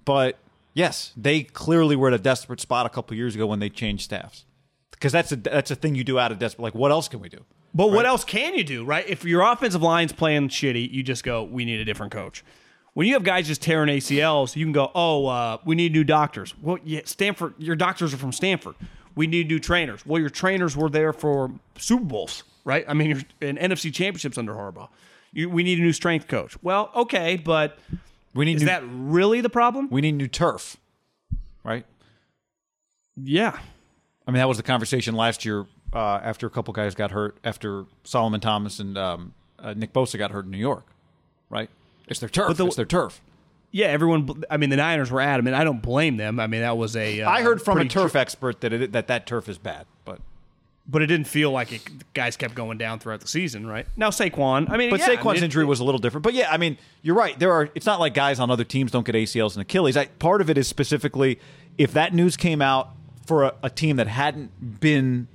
But 0.04 0.40
yes, 0.74 1.14
they 1.16 1.44
clearly 1.44 1.96
were 1.96 2.08
at 2.08 2.16
a 2.16 2.18
desperate 2.18 2.60
spot 2.60 2.88
a 2.88 2.90
couple 2.90 3.16
years 3.16 3.36
ago 3.36 3.46
when 3.46 3.60
they 3.60 3.70
changed 3.70 4.06
staffs. 4.06 4.46
Because 4.90 5.12
that's 5.12 5.32
a 5.32 5.36
that's 5.36 5.70
a 5.70 5.76
thing 5.76 5.94
you 5.94 6.04
do 6.04 6.18
out 6.18 6.32
of 6.32 6.40
desperate. 6.40 6.64
Like, 6.64 6.74
what 6.74 6.90
else 6.90 7.08
can 7.08 7.20
we 7.20 7.30
do? 7.30 7.46
But 7.76 7.92
what 7.92 8.08
else 8.08 8.24
can 8.24 8.56
you 8.56 8.64
do, 8.64 8.84
right? 8.84 9.08
If 9.08 9.26
your 9.26 9.44
offensive 9.44 9.84
line's 9.84 10.12
playing 10.12 10.50
shitty, 10.50 10.92
you 10.92 11.04
just 11.04 11.24
go, 11.24 11.44
we 11.44 11.64
need 11.64 11.80
a 11.80 11.86
different 11.86 12.12
coach. 12.12 12.44
When 12.96 13.06
you 13.06 13.14
have 13.14 13.24
guys 13.24 13.46
just 13.46 13.62
tearing 13.62 13.90
ACLs, 13.90 14.56
you 14.56 14.66
can 14.66 14.74
go, 14.74 14.90
oh, 14.96 15.28
uh, 15.28 15.58
we 15.66 15.76
need 15.76 15.92
new 15.92 16.04
doctors. 16.04 16.56
Well, 16.64 16.80
yeah, 16.84 17.02
Stanford, 17.06 17.54
your 17.60 17.76
doctors 17.76 18.12
are 18.12 18.18
from 18.18 18.32
Stanford. 18.32 18.74
We 19.14 19.28
need 19.28 19.50
new 19.50 19.60
trainers. 19.60 20.04
Well, 20.04 20.20
your 20.20 20.32
trainers 20.32 20.76
were 20.76 20.90
there 20.90 21.14
for 21.14 21.52
Super 21.78 22.06
Bowls, 22.06 22.44
right? 22.66 22.84
I 22.88 22.94
mean, 22.94 23.10
you're 23.12 23.22
in 23.50 23.56
NFC 23.58 23.94
championships 23.94 24.38
under 24.38 24.54
Harbaugh. 24.54 24.90
You, 25.32 25.50
we 25.50 25.64
need 25.64 25.80
a 25.80 25.82
new 25.82 25.94
strength 25.94 26.28
coach. 26.28 26.58
Well, 26.62 26.92
okay, 26.96 27.38
but 27.38 27.78
We 28.34 28.44
need 28.46 28.58
is 28.58 28.62
new, 28.64 28.68
that 28.68 28.84
really 28.86 29.40
the 29.42 29.50
problem? 29.50 29.88
we 29.90 30.02
need 30.02 30.14
new 30.14 30.28
turf, 30.28 30.76
right? 31.64 31.86
Yeah. 33.16 33.58
I 34.28 34.32
mean, 34.32 34.40
that 34.40 34.48
was 34.48 34.58
the 34.58 34.64
conversation 34.64 35.16
last 35.16 35.46
year 35.46 35.66
uh, 35.94 36.20
after 36.24 36.48
a 36.48 36.50
couple 36.50 36.74
guys 36.74 36.96
got 36.96 37.12
hurt, 37.12 37.38
after 37.44 37.86
Solomon 38.04 38.42
Thomas 38.42 38.80
and 38.80 38.98
um, 38.98 39.34
uh, 39.60 39.74
Nick 39.76 39.94
Bosa 39.94 40.18
got 40.18 40.32
hurt 40.32 40.46
in 40.46 40.52
New 40.52 40.58
York, 40.58 40.86
right? 41.50 41.70
It's 42.08 42.20
their 42.20 42.30
turf. 42.30 42.58
the- 42.58 42.66
it's 42.66 42.76
their 42.76 42.86
turf. 42.86 43.22
Yeah, 43.72 43.88
everyone, 43.88 44.44
I 44.50 44.56
mean, 44.56 44.70
the 44.70 44.78
Niners 44.78 45.12
were 45.12 45.20
adamant. 45.20 45.54
I 45.54 45.66
don't 45.66 45.82
blame 45.82 46.16
them. 46.16 46.40
I 46.40 46.48
mean, 46.48 46.62
that 46.62 46.78
was 46.78 46.96
a. 46.96 47.22
Uh, 47.24 47.30
I 47.30 47.42
heard 47.42 47.62
from 47.62 47.78
a 47.78 47.84
turf 47.86 48.16
expert 48.16 48.62
that 48.62 48.72
it, 48.72 48.94
that 48.94 49.08
that 49.08 49.28
turf 49.28 49.50
is 49.50 49.58
bad, 49.58 49.86
but 50.06 50.20
but 50.88 51.02
it 51.02 51.08
didn't 51.08 51.28
feel 51.28 51.52
like 51.52 51.72
it, 51.72 52.14
guys 52.14 52.38
kept 52.38 52.54
going 52.56 52.78
down 52.78 53.00
throughout 53.00 53.22
the 53.22 53.28
season, 53.28 53.66
right? 53.66 53.88
Now 53.96 54.10
Saquon, 54.10 54.70
I 54.70 54.78
mean, 54.78 54.90
but 54.90 55.00
yeah, 55.00 55.08
I 55.08 55.16
Saquon's 55.16 55.36
mean, 55.36 55.46
injury 55.46 55.66
was 55.66 55.80
a 55.80 55.84
little 55.84 56.00
different. 56.00 56.24
But 56.24 56.34
yeah, 56.34 56.48
I 56.52 56.58
mean, 56.58 56.78
you're 57.02 57.16
right. 57.16 57.38
There 57.40 57.52
are. 57.52 57.70
It's 57.76 57.86
not 57.86 58.00
like 58.00 58.14
guys 58.14 58.40
on 58.40 58.52
other 58.52 58.64
teams 58.64 58.92
don't 58.92 59.06
get 59.06 59.16
ACLs 59.16 59.54
and 59.54 59.62
Achilles. 59.62 59.98
I, 59.98 60.06
part 60.06 60.42
of 60.42 60.50
it 60.50 60.58
is 60.58 60.68
specifically 60.68 61.40
if 61.78 61.92
that 61.94 62.14
news 62.14 62.38
came 62.38 62.62
out 62.62 62.90
for 63.26 63.44
a, 63.46 63.54
a 63.64 63.70
team 63.70 63.96
that 63.98 64.08
hadn't 64.08 64.80
been 64.80 65.28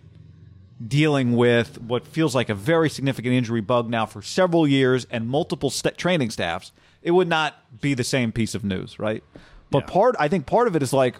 dealing 0.86 1.36
with 1.36 1.80
what 1.82 2.06
feels 2.06 2.34
like 2.34 2.48
a 2.48 2.54
very 2.54 2.88
significant 2.88 3.34
injury 3.34 3.60
bug 3.60 3.90
now 3.90 4.06
for 4.06 4.22
several 4.22 4.66
years 4.66 5.06
and 5.10 5.28
multiple 5.28 5.68
st- 5.68 5.98
training 5.98 6.30
staffs, 6.30 6.72
it 7.02 7.10
would 7.10 7.28
not 7.28 7.80
be 7.80 7.92
the 7.92 8.04
same 8.04 8.32
piece 8.32 8.54
of 8.54 8.64
news, 8.64 8.98
right? 8.98 9.22
But 9.70 9.80
Yeah. 9.86 9.92
part, 9.92 10.16
I 10.18 10.28
think 10.28 10.46
part 10.46 10.68
of 10.68 10.76
it 10.76 10.82
is 10.82 10.92
like, 10.92 11.16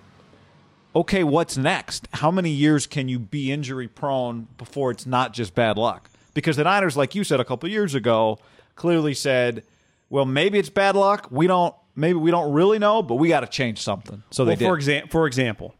okay, 0.95 1.25
what's 1.25 1.57
next? 1.57 2.09
How 2.15 2.31
many 2.31 2.51
years 2.51 2.87
can 2.87 3.09
you 3.09 3.19
be 3.19 3.53
injury 3.53 3.89
prone 3.89 4.49
before 4.59 4.91
it's 4.91 5.07
not 5.07 5.33
just 5.33 5.55
bad 5.55 5.79
luck? 5.79 6.11
Because 6.35 6.57
the 6.57 6.65
Niners, 6.65 6.97
like 6.97 7.15
you 7.15 7.25
said 7.25 7.41
a 7.41 7.45
couple 7.45 7.69
years 7.69 7.95
ago, 7.95 8.39
clearly 8.77 9.15
said, 9.15 9.63
well, 10.09 10.25
maybe 10.25 10.59
it's 10.59 10.71
bad 10.71 10.97
luck. 10.97 11.29
We 11.31 11.47
don't, 11.47 11.75
maybe 11.97 12.19
we 12.19 12.31
don't 12.31 12.53
really 12.53 12.79
know, 12.79 13.03
but 13.03 13.17
we 13.17 13.29
got 13.29 13.41
to 13.41 13.47
change 13.47 13.81
something. 13.81 14.23
So 14.31 14.45
they 14.45 14.51
Well, 14.51 14.57
did. 14.57 14.65
for 14.67 14.75
example, 14.77 15.11
for 15.11 15.27
example, 15.27 15.75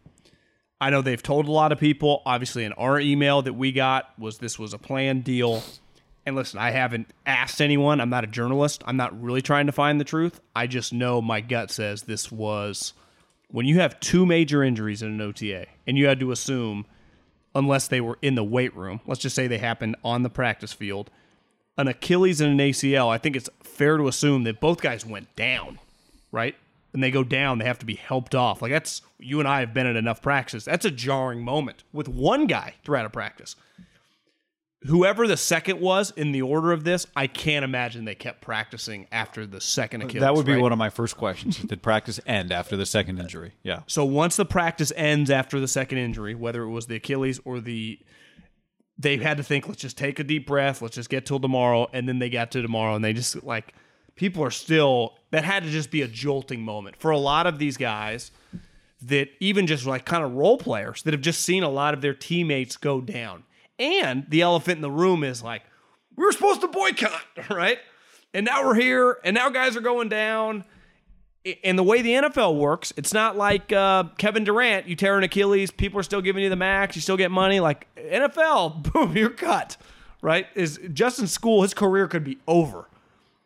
I 0.81 0.91
know 0.91 1.03
they've 1.03 1.23
told 1.23 1.47
a 1.47 1.53
lot 1.53 1.73
of 1.73 1.79
people. 1.79 2.23
Obviously, 2.25 2.65
in 2.65 2.73
our 2.75 2.99
email 2.99 3.43
that 3.43 3.53
we 3.53 3.71
got 3.73 4.19
was 4.19 4.39
this 4.39 4.59
was 4.59 4.73
a 4.73 4.79
planned 4.79 5.25
deal. 5.25 5.63
And 6.27 6.37
listen, 6.37 6.59
I 6.59 6.71
haven't 6.71 7.09
asked 7.27 7.61
anyone. 7.61 8.01
I'm 8.01 8.11
not 8.11 8.25
a 8.25 8.27
journalist. 8.27 8.83
I'm 8.87 8.97
not 8.97 9.21
really 9.21 9.43
trying 9.43 9.67
to 9.67 9.73
find 9.73 10.01
the 10.01 10.05
truth. 10.05 10.41
I 10.55 10.67
just 10.67 10.93
know 10.93 11.21
my 11.21 11.41
gut 11.41 11.71
says 11.71 12.03
this 12.03 12.31
was 12.33 12.93
when 13.51 13.67
you 13.67 13.81
have 13.81 14.01
two 14.01 14.27
major 14.27 14.63
injuries 14.63 15.03
in 15.03 15.09
an 15.09 15.21
OTA, 15.21 15.67
and 15.87 15.99
you 15.99 16.07
had 16.07 16.21
to 16.21 16.33
assume, 16.33 16.87
unless 17.55 17.89
they 17.89 18.01
were 18.01 18.19
in 18.23 18.35
the 18.35 18.45
weight 18.45 18.75
room, 18.77 19.01
let's 19.07 19.21
just 19.21 19.37
say 19.37 19.47
they 19.47 19.59
happened 19.59 19.97
on 20.05 20.23
the 20.23 20.31
practice 20.31 20.73
field, 20.73 21.11
an 21.77 21.89
Achilles 21.89 22.41
and 22.41 22.61
an 22.61 22.67
ACL. 22.67 23.09
I 23.09 23.19
think 23.19 23.37
it's 23.37 23.49
fair 23.63 23.97
to 23.97 24.09
assume 24.09 24.45
that 24.45 24.61
both 24.61 24.81
guys 24.81 25.05
went 25.07 25.35
down 25.37 25.79
right? 26.33 26.57
And 26.93 27.03
they 27.03 27.11
go 27.11 27.23
down, 27.23 27.59
they 27.59 27.65
have 27.67 27.79
to 27.81 27.87
be 27.87 27.95
helped 27.95 28.35
off. 28.35 28.63
Like 28.63 28.73
that's 28.73 29.03
you 29.19 29.39
and 29.39 29.49
I 29.49 29.61
have 29.61 29.73
been 29.73 29.87
at 29.87 29.97
enough 29.97 30.23
practices. 30.23 30.65
That's 30.65 30.85
a 30.85 30.91
jarring 30.91 31.45
moment 31.45 31.85
with 31.93 32.09
one 32.09 32.47
guy 32.47 32.75
throughout 32.85 33.07
a 33.07 33.11
practice. 33.11 33.55
Whoever 34.87 35.27
the 35.27 35.37
second 35.37 35.79
was 35.79 36.11
in 36.13 36.33
the 36.33 36.41
order 36.41 36.73
of 36.73 36.85
this, 36.85 37.07
I 37.15 37.27
can't 37.27 37.65
imagine 37.65 38.07
they 38.07 38.15
kept 38.15 38.41
practicing 38.41 39.07
after 39.13 39.45
the 39.47 39.61
second 39.61 40.03
Achilles. 40.03 40.23
that 40.23 40.35
would 40.35 40.47
be 40.47 40.53
right? 40.53 40.63
one 40.63 40.73
of 40.73 40.79
my 40.79 40.89
first 40.89 41.19
questions. 41.19 41.59
Did 41.59 41.83
practice 41.83 42.19
end 42.27 42.51
after 42.51 42.79
the 42.79 42.87
second 42.87 43.19
injury? 43.19 43.53
Yeah. 43.63 43.81
So 43.87 44.07
once 44.07 44.37
the 44.37 44.47
practice 44.47 44.91
ends 44.97 45.31
after 45.31 45.61
the 45.61 45.69
second 45.69 45.99
injury, 45.99 46.35
whether 46.35 46.63
it 46.63 46.71
was 46.71 46.87
the 46.87 46.97
Achilles 46.97 47.41
or 47.45 47.61
the 47.61 47.99
they 48.97 49.17
had 49.17 49.39
to 49.39 49.43
think, 49.43 49.67
let's 49.67 49.81
just 49.81 49.97
take 49.97 50.19
a 50.19 50.25
deep 50.25 50.47
breath, 50.47 50.83
let's 50.83 50.95
just 50.95 51.09
get 51.09 51.25
till 51.25 51.41
tomorrow, 51.41 51.89
and 51.93 52.07
then 52.09 52.19
they 52.19 52.29
got 52.29 52.51
to 52.53 52.63
tomorrow 52.63 52.95
and 52.95 53.05
they 53.05 53.13
just 53.13 53.43
like 53.45 53.75
people 54.15 54.43
are 54.43 54.51
still 54.51 55.15
that 55.31 55.45
had 55.45 55.63
to 55.63 55.71
just 55.71 55.91
be 55.91 56.03
a 56.03 56.09
jolting 56.09 56.63
moment 56.63 56.97
for 56.97 57.11
a 57.11 57.19
lot 57.19 57.47
of 57.47 57.59
these 57.59 57.77
guys 57.77 58.31
that 59.03 59.29
even 59.41 59.67
just 59.67 59.87
like 59.87 60.05
kind 60.05 60.25
of 60.25 60.33
role 60.33 60.59
players 60.59 61.03
that 61.03 61.15
have 61.15 61.23
just 61.23 61.43
seen 61.43 61.63
a 61.63 61.69
lot 61.69 61.95
of 61.95 62.01
their 62.01 62.15
teammates 62.15 62.77
go 62.77 63.01
down. 63.01 63.45
And 63.81 64.27
the 64.29 64.43
elephant 64.43 64.77
in 64.77 64.83
the 64.83 64.91
room 64.91 65.25
is 65.25 65.43
like, 65.43 65.63
we 66.15 66.25
were 66.25 66.33
supposed 66.33 66.61
to 66.61 66.69
boycott, 66.69 67.23
right? 67.51 67.79
And 68.35 68.47
now 68.47 68.65
we're 68.65 68.75
here, 68.75 69.19
and 69.25 69.35
now 69.35 69.49
guys 69.49 69.77
are 69.77 69.81
going 69.81 70.09
down. 70.09 70.65
And 71.65 71.79
the 71.79 71.83
way 71.83 72.03
the 72.03 72.11
NFL 72.11 72.59
works, 72.59 72.93
it's 72.99 73.15
not 73.15 73.37
like 73.37 73.73
uh, 73.73 74.05
Kevin 74.19 74.45
Durant. 74.45 74.87
You 74.87 74.95
tear 74.95 75.17
an 75.17 75.25
Achilles, 75.25 75.71
people 75.71 75.99
are 75.99 76.03
still 76.03 76.21
giving 76.21 76.43
you 76.43 76.51
the 76.51 76.57
max. 76.57 76.95
You 76.95 77.01
still 77.01 77.17
get 77.17 77.31
money. 77.31 77.59
Like 77.61 77.89
NFL, 77.97 78.83
boom, 78.93 79.17
you're 79.17 79.31
cut. 79.31 79.79
Right? 80.21 80.47
Is 80.55 80.79
Justin 80.93 81.25
Skule? 81.25 81.63
His 81.63 81.73
career 81.73 82.07
could 82.07 82.25
be 82.25 82.37
over 82.47 82.85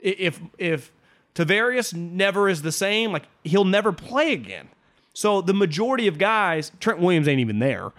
if 0.01 0.41
if 0.59 0.91
Tarvarius 1.37 1.95
never 1.95 2.49
is 2.49 2.63
the 2.63 2.73
same. 2.73 3.13
Like 3.13 3.29
he'll 3.45 3.65
never 3.65 3.93
play 3.93 4.33
again. 4.33 4.69
So 5.13 5.41
the 5.41 5.55
majority 5.55 6.09
of 6.09 6.19
guys, 6.19 6.73
Trent 6.81 6.99
Williams 6.99 7.29
ain't 7.29 7.39
even 7.39 7.61
there. 7.61 7.93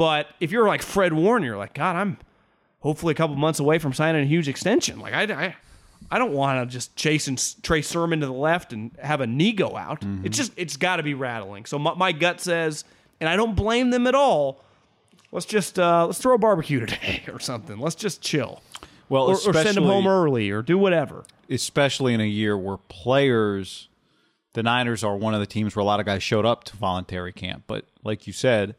But 0.00 0.28
if 0.40 0.50
you're 0.50 0.66
like 0.66 0.80
Fred 0.80 1.12
Warner, 1.12 1.44
you're 1.44 1.58
like, 1.58 1.74
God, 1.74 1.94
I'm 1.94 2.16
hopefully 2.78 3.12
a 3.12 3.14
couple 3.14 3.36
months 3.36 3.60
away 3.60 3.78
from 3.78 3.92
signing 3.92 4.22
a 4.22 4.26
huge 4.26 4.48
extension. 4.48 4.98
Like 4.98 5.12
I, 5.12 5.24
I, 5.24 5.56
I 6.10 6.18
don't 6.18 6.32
want 6.32 6.66
to 6.66 6.72
just 6.72 6.96
chase 6.96 7.28
and 7.28 7.38
Trey 7.62 7.82
Sermon 7.82 8.20
to 8.20 8.26
the 8.26 8.32
left 8.32 8.72
and 8.72 8.92
have 9.02 9.20
a 9.20 9.26
knee 9.26 9.52
go 9.52 9.76
out. 9.76 10.02
It's 10.24 10.38
just 10.38 10.52
it's 10.56 10.78
got 10.78 10.96
to 10.96 11.02
be 11.02 11.12
rattling. 11.12 11.66
So 11.66 11.78
my, 11.78 11.92
my 11.92 12.12
gut 12.12 12.40
says, 12.40 12.84
and 13.20 13.28
I 13.28 13.36
don't 13.36 13.54
blame 13.54 13.90
them 13.90 14.06
at 14.06 14.14
all. 14.14 14.64
Let's 15.32 15.44
just 15.44 15.78
uh, 15.78 16.06
let's 16.06 16.18
throw 16.18 16.34
a 16.34 16.38
barbecue 16.38 16.80
today 16.86 17.22
or 17.30 17.38
something. 17.38 17.78
Let's 17.78 17.94
just 17.94 18.22
chill, 18.22 18.62
Well, 19.10 19.24
or, 19.24 19.34
or 19.34 19.52
send 19.52 19.76
them 19.76 19.84
home 19.84 20.06
early, 20.06 20.48
or 20.50 20.62
do 20.62 20.78
whatever. 20.78 21.24
especially 21.50 22.14
in 22.14 22.22
a 22.22 22.26
year 22.26 22.56
where 22.56 22.78
players, 22.78 23.90
the 24.54 24.62
Niners 24.62 25.04
are 25.04 25.14
one 25.14 25.34
of 25.34 25.40
the 25.40 25.46
teams 25.46 25.76
where 25.76 25.82
a 25.82 25.84
lot 25.84 26.00
of 26.00 26.06
guys 26.06 26.22
showed 26.22 26.46
up 26.46 26.64
to 26.64 26.76
voluntary 26.78 27.34
camp. 27.34 27.64
But 27.66 27.84
like 28.02 28.26
you 28.26 28.32
said, 28.32 28.76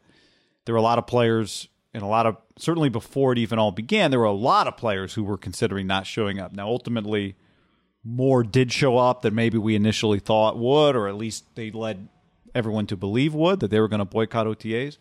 there 0.64 0.74
were 0.74 0.78
a 0.78 0.82
lot 0.82 0.98
of 0.98 1.06
players 1.06 1.68
and 1.94 2.02
a 2.02 2.06
lot 2.06 2.26
of 2.26 2.36
certainly 2.56 2.88
before 2.88 3.32
it 3.32 3.38
even 3.38 3.58
all 3.58 3.72
began, 3.72 4.10
there 4.10 4.20
were 4.20 4.26
a 4.26 4.32
lot 4.32 4.66
of 4.66 4.76
players 4.76 5.14
who 5.14 5.24
were 5.24 5.38
considering 5.38 5.86
not 5.86 6.06
showing 6.06 6.38
up. 6.38 6.52
Now, 6.52 6.66
ultimately, 6.68 7.36
more 8.04 8.42
did 8.42 8.72
show 8.72 8.98
up 8.98 9.22
than 9.22 9.34
maybe 9.34 9.58
we 9.58 9.74
initially 9.74 10.18
thought 10.18 10.58
would, 10.58 10.96
or 10.96 11.08
at 11.08 11.16
least 11.16 11.54
they 11.54 11.70
led 11.70 12.08
everyone 12.54 12.86
to 12.86 12.96
believe 12.96 13.34
would 13.34 13.60
that 13.60 13.70
they 13.70 13.80
were 13.80 13.88
going 13.88 14.00
to 14.00 14.04
boycott 14.04 14.46
OTAs. 14.46 14.98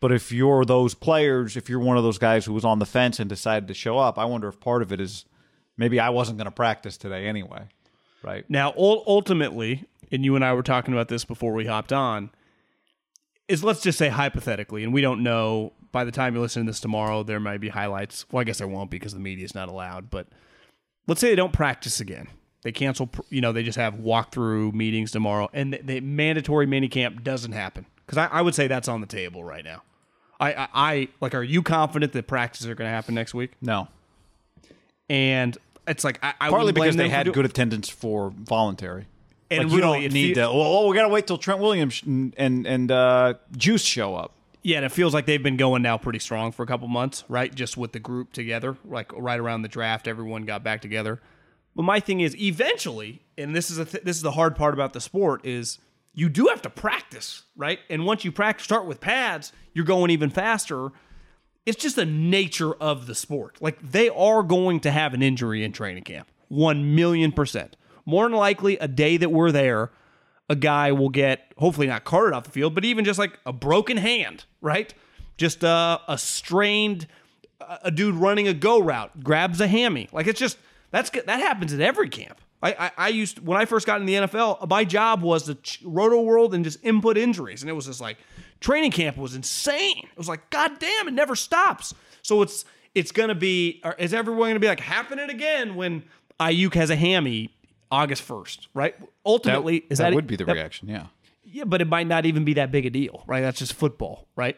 But 0.00 0.12
if 0.12 0.30
you're 0.30 0.64
those 0.64 0.94
players, 0.94 1.56
if 1.56 1.68
you're 1.68 1.80
one 1.80 1.96
of 1.96 2.02
those 2.02 2.18
guys 2.18 2.44
who 2.44 2.52
was 2.52 2.64
on 2.64 2.78
the 2.78 2.86
fence 2.86 3.18
and 3.18 3.28
decided 3.28 3.68
to 3.68 3.74
show 3.74 3.98
up, 3.98 4.18
I 4.18 4.26
wonder 4.26 4.48
if 4.48 4.60
part 4.60 4.82
of 4.82 4.92
it 4.92 5.00
is 5.00 5.24
maybe 5.76 5.98
I 5.98 6.10
wasn't 6.10 6.38
going 6.38 6.46
to 6.46 6.50
practice 6.50 6.96
today 6.96 7.26
anyway, 7.26 7.68
right? 8.22 8.44
Now, 8.48 8.74
ultimately, 8.76 9.84
and 10.12 10.24
you 10.24 10.36
and 10.36 10.44
I 10.44 10.52
were 10.52 10.62
talking 10.62 10.92
about 10.92 11.08
this 11.08 11.24
before 11.24 11.54
we 11.54 11.66
hopped 11.66 11.92
on, 11.92 12.30
is 13.48 13.62
let's 13.62 13.80
just 13.82 13.98
say 13.98 14.08
hypothetically, 14.08 14.84
and 14.84 14.92
we 14.92 15.00
don't 15.00 15.22
know. 15.22 15.72
By 15.92 16.04
the 16.04 16.12
time 16.12 16.34
you 16.34 16.40
listen 16.40 16.64
to 16.64 16.70
this 16.70 16.80
tomorrow, 16.80 17.22
there 17.22 17.40
might 17.40 17.58
be 17.58 17.68
highlights. 17.70 18.26
Well, 18.30 18.40
I 18.40 18.44
guess 18.44 18.58
there 18.58 18.68
won't 18.68 18.90
because 18.90 19.14
the 19.14 19.20
media 19.20 19.44
is 19.44 19.54
not 19.54 19.68
allowed. 19.68 20.10
But 20.10 20.26
let's 21.06 21.20
say 21.20 21.28
they 21.30 21.36
don't 21.36 21.52
practice 21.52 22.00
again. 22.00 22.28
They 22.62 22.72
cancel. 22.72 23.08
You 23.30 23.40
know, 23.40 23.52
they 23.52 23.62
just 23.62 23.78
have 23.78 23.94
walkthrough 23.94 24.74
meetings 24.74 25.10
tomorrow, 25.12 25.48
and 25.52 25.72
the, 25.72 25.78
the 25.82 26.00
mandatory 26.00 26.66
mini 26.66 26.88
camp 26.88 27.22
doesn't 27.22 27.52
happen. 27.52 27.86
Because 28.04 28.18
I, 28.18 28.26
I 28.26 28.42
would 28.42 28.54
say 28.54 28.66
that's 28.66 28.88
on 28.88 29.00
the 29.00 29.06
table 29.06 29.42
right 29.42 29.64
now. 29.64 29.82
I, 30.38 30.52
I, 30.52 30.68
I 30.74 31.08
like. 31.20 31.34
Are 31.34 31.42
you 31.42 31.62
confident 31.62 32.12
that 32.12 32.26
practices 32.26 32.66
are 32.66 32.74
going 32.74 32.88
to 32.88 32.94
happen 32.94 33.14
next 33.14 33.32
week? 33.34 33.52
No, 33.62 33.88
And 35.08 35.56
it's 35.86 36.04
like 36.04 36.18
I, 36.22 36.34
I 36.40 36.50
partly 36.50 36.72
because 36.72 36.96
they 36.96 37.08
had 37.08 37.32
good 37.32 37.44
attendance 37.46 37.88
for 37.88 38.30
voluntary. 38.30 39.06
And 39.50 39.64
like 39.64 39.72
you 39.72 39.80
don't 39.80 40.12
need 40.12 40.34
to. 40.34 40.42
Well, 40.42 40.52
oh, 40.54 40.88
we 40.88 40.96
got 40.96 41.02
to 41.02 41.08
wait 41.08 41.26
till 41.26 41.38
Trent 41.38 41.60
Williams 41.60 42.02
and 42.04 42.34
and, 42.36 42.66
and 42.66 42.90
uh, 42.90 43.34
Juice 43.56 43.82
show 43.84 44.14
up. 44.14 44.32
Yeah, 44.62 44.78
and 44.78 44.84
it 44.84 44.90
feels 44.90 45.14
like 45.14 45.26
they've 45.26 45.42
been 45.42 45.56
going 45.56 45.82
now 45.82 45.96
pretty 45.96 46.18
strong 46.18 46.50
for 46.50 46.64
a 46.64 46.66
couple 46.66 46.88
months, 46.88 47.22
right? 47.28 47.54
Just 47.54 47.76
with 47.76 47.92
the 47.92 48.00
group 48.00 48.32
together, 48.32 48.76
like 48.84 49.12
right 49.14 49.38
around 49.38 49.62
the 49.62 49.68
draft, 49.68 50.08
everyone 50.08 50.44
got 50.44 50.64
back 50.64 50.80
together. 50.80 51.20
But 51.76 51.84
my 51.84 52.00
thing 52.00 52.20
is, 52.20 52.34
eventually, 52.36 53.22
and 53.38 53.54
this 53.54 53.70
is 53.70 53.78
a 53.78 53.84
th- 53.84 54.02
this 54.02 54.16
is 54.16 54.22
the 54.22 54.32
hard 54.32 54.56
part 54.56 54.74
about 54.74 54.92
the 54.92 55.00
sport 55.00 55.46
is 55.46 55.78
you 56.14 56.28
do 56.28 56.46
have 56.46 56.62
to 56.62 56.70
practice, 56.70 57.42
right? 57.54 57.78
And 57.88 58.04
once 58.04 58.24
you 58.24 58.32
practice, 58.32 58.64
start 58.64 58.86
with 58.86 59.00
pads, 59.00 59.52
you're 59.74 59.84
going 59.84 60.10
even 60.10 60.30
faster. 60.30 60.90
It's 61.66 61.80
just 61.80 61.94
the 61.94 62.06
nature 62.06 62.74
of 62.74 63.06
the 63.06 63.14
sport. 63.14 63.58
Like 63.60 63.78
they 63.80 64.08
are 64.08 64.42
going 64.42 64.80
to 64.80 64.90
have 64.90 65.14
an 65.14 65.22
injury 65.22 65.62
in 65.62 65.70
training 65.72 66.04
camp, 66.04 66.28
one 66.48 66.96
million 66.96 67.30
percent. 67.30 67.76
More 68.06 68.28
than 68.28 68.36
likely, 68.38 68.78
a 68.78 68.88
day 68.88 69.16
that 69.16 69.30
we're 69.30 69.52
there, 69.52 69.90
a 70.48 70.56
guy 70.56 70.92
will 70.92 71.08
get 71.08 71.52
hopefully 71.58 71.88
not 71.88 72.04
carted 72.04 72.32
off 72.32 72.44
the 72.44 72.50
field, 72.50 72.74
but 72.74 72.84
even 72.84 73.04
just 73.04 73.18
like 73.18 73.38
a 73.44 73.52
broken 73.52 73.96
hand, 73.96 74.44
right? 74.60 74.94
Just 75.36 75.64
uh, 75.64 75.98
a 76.08 76.16
strained, 76.16 77.08
a 77.82 77.90
dude 77.90 78.14
running 78.14 78.48
a 78.48 78.54
go 78.54 78.78
route 78.80 79.22
grabs 79.22 79.60
a 79.60 79.66
hammy. 79.66 80.08
Like 80.12 80.26
it's 80.26 80.38
just 80.38 80.56
that's 80.90 81.10
that 81.10 81.28
happens 81.40 81.72
at 81.72 81.80
every 81.80 82.08
camp. 82.08 82.40
I, 82.62 82.72
I, 82.72 82.90
I 82.96 83.08
used 83.08 83.40
when 83.40 83.58
I 83.58 83.64
first 83.64 83.86
got 83.86 84.00
in 84.00 84.06
the 84.06 84.14
NFL, 84.14 84.68
my 84.68 84.84
job 84.84 85.22
was 85.22 85.44
to 85.44 85.56
ch- 85.56 85.82
Rotoworld 85.84 86.54
and 86.54 86.64
just 86.64 86.82
input 86.82 87.18
injuries, 87.18 87.62
and 87.62 87.68
it 87.68 87.74
was 87.74 87.86
just 87.86 88.00
like 88.00 88.16
training 88.60 88.92
camp 88.92 89.16
was 89.16 89.34
insane. 89.34 89.98
It 90.10 90.16
was 90.16 90.28
like 90.28 90.48
God 90.50 90.78
damn, 90.78 91.08
it 91.08 91.14
never 91.14 91.36
stops. 91.36 91.92
So 92.22 92.40
it's 92.42 92.64
it's 92.94 93.12
gonna 93.12 93.34
be 93.34 93.82
is 93.98 94.14
everyone 94.14 94.50
gonna 94.50 94.60
be 94.60 94.68
like 94.68 94.80
happening 94.80 95.28
again 95.28 95.74
when 95.74 96.04
Aiyuk 96.40 96.74
has 96.74 96.88
a 96.88 96.96
hammy 96.96 97.54
August 97.90 98.22
first, 98.22 98.68
right? 98.74 98.94
Ultimately, 99.24 99.84
is 99.90 99.98
that, 99.98 100.12
would 100.14 100.26
be 100.26 100.36
the 100.36 100.44
reaction? 100.44 100.88
Yeah. 100.88 101.06
yeah, 101.44 101.64
but 101.64 101.80
it 101.80 101.86
might 101.88 102.06
not 102.06 102.26
even 102.26 102.44
be 102.44 102.54
that 102.54 102.70
big 102.72 102.86
a 102.86 102.90
deal, 102.90 103.22
right? 103.26 103.40
That's 103.40 103.58
just 103.58 103.74
football, 103.74 104.26
right? 104.36 104.56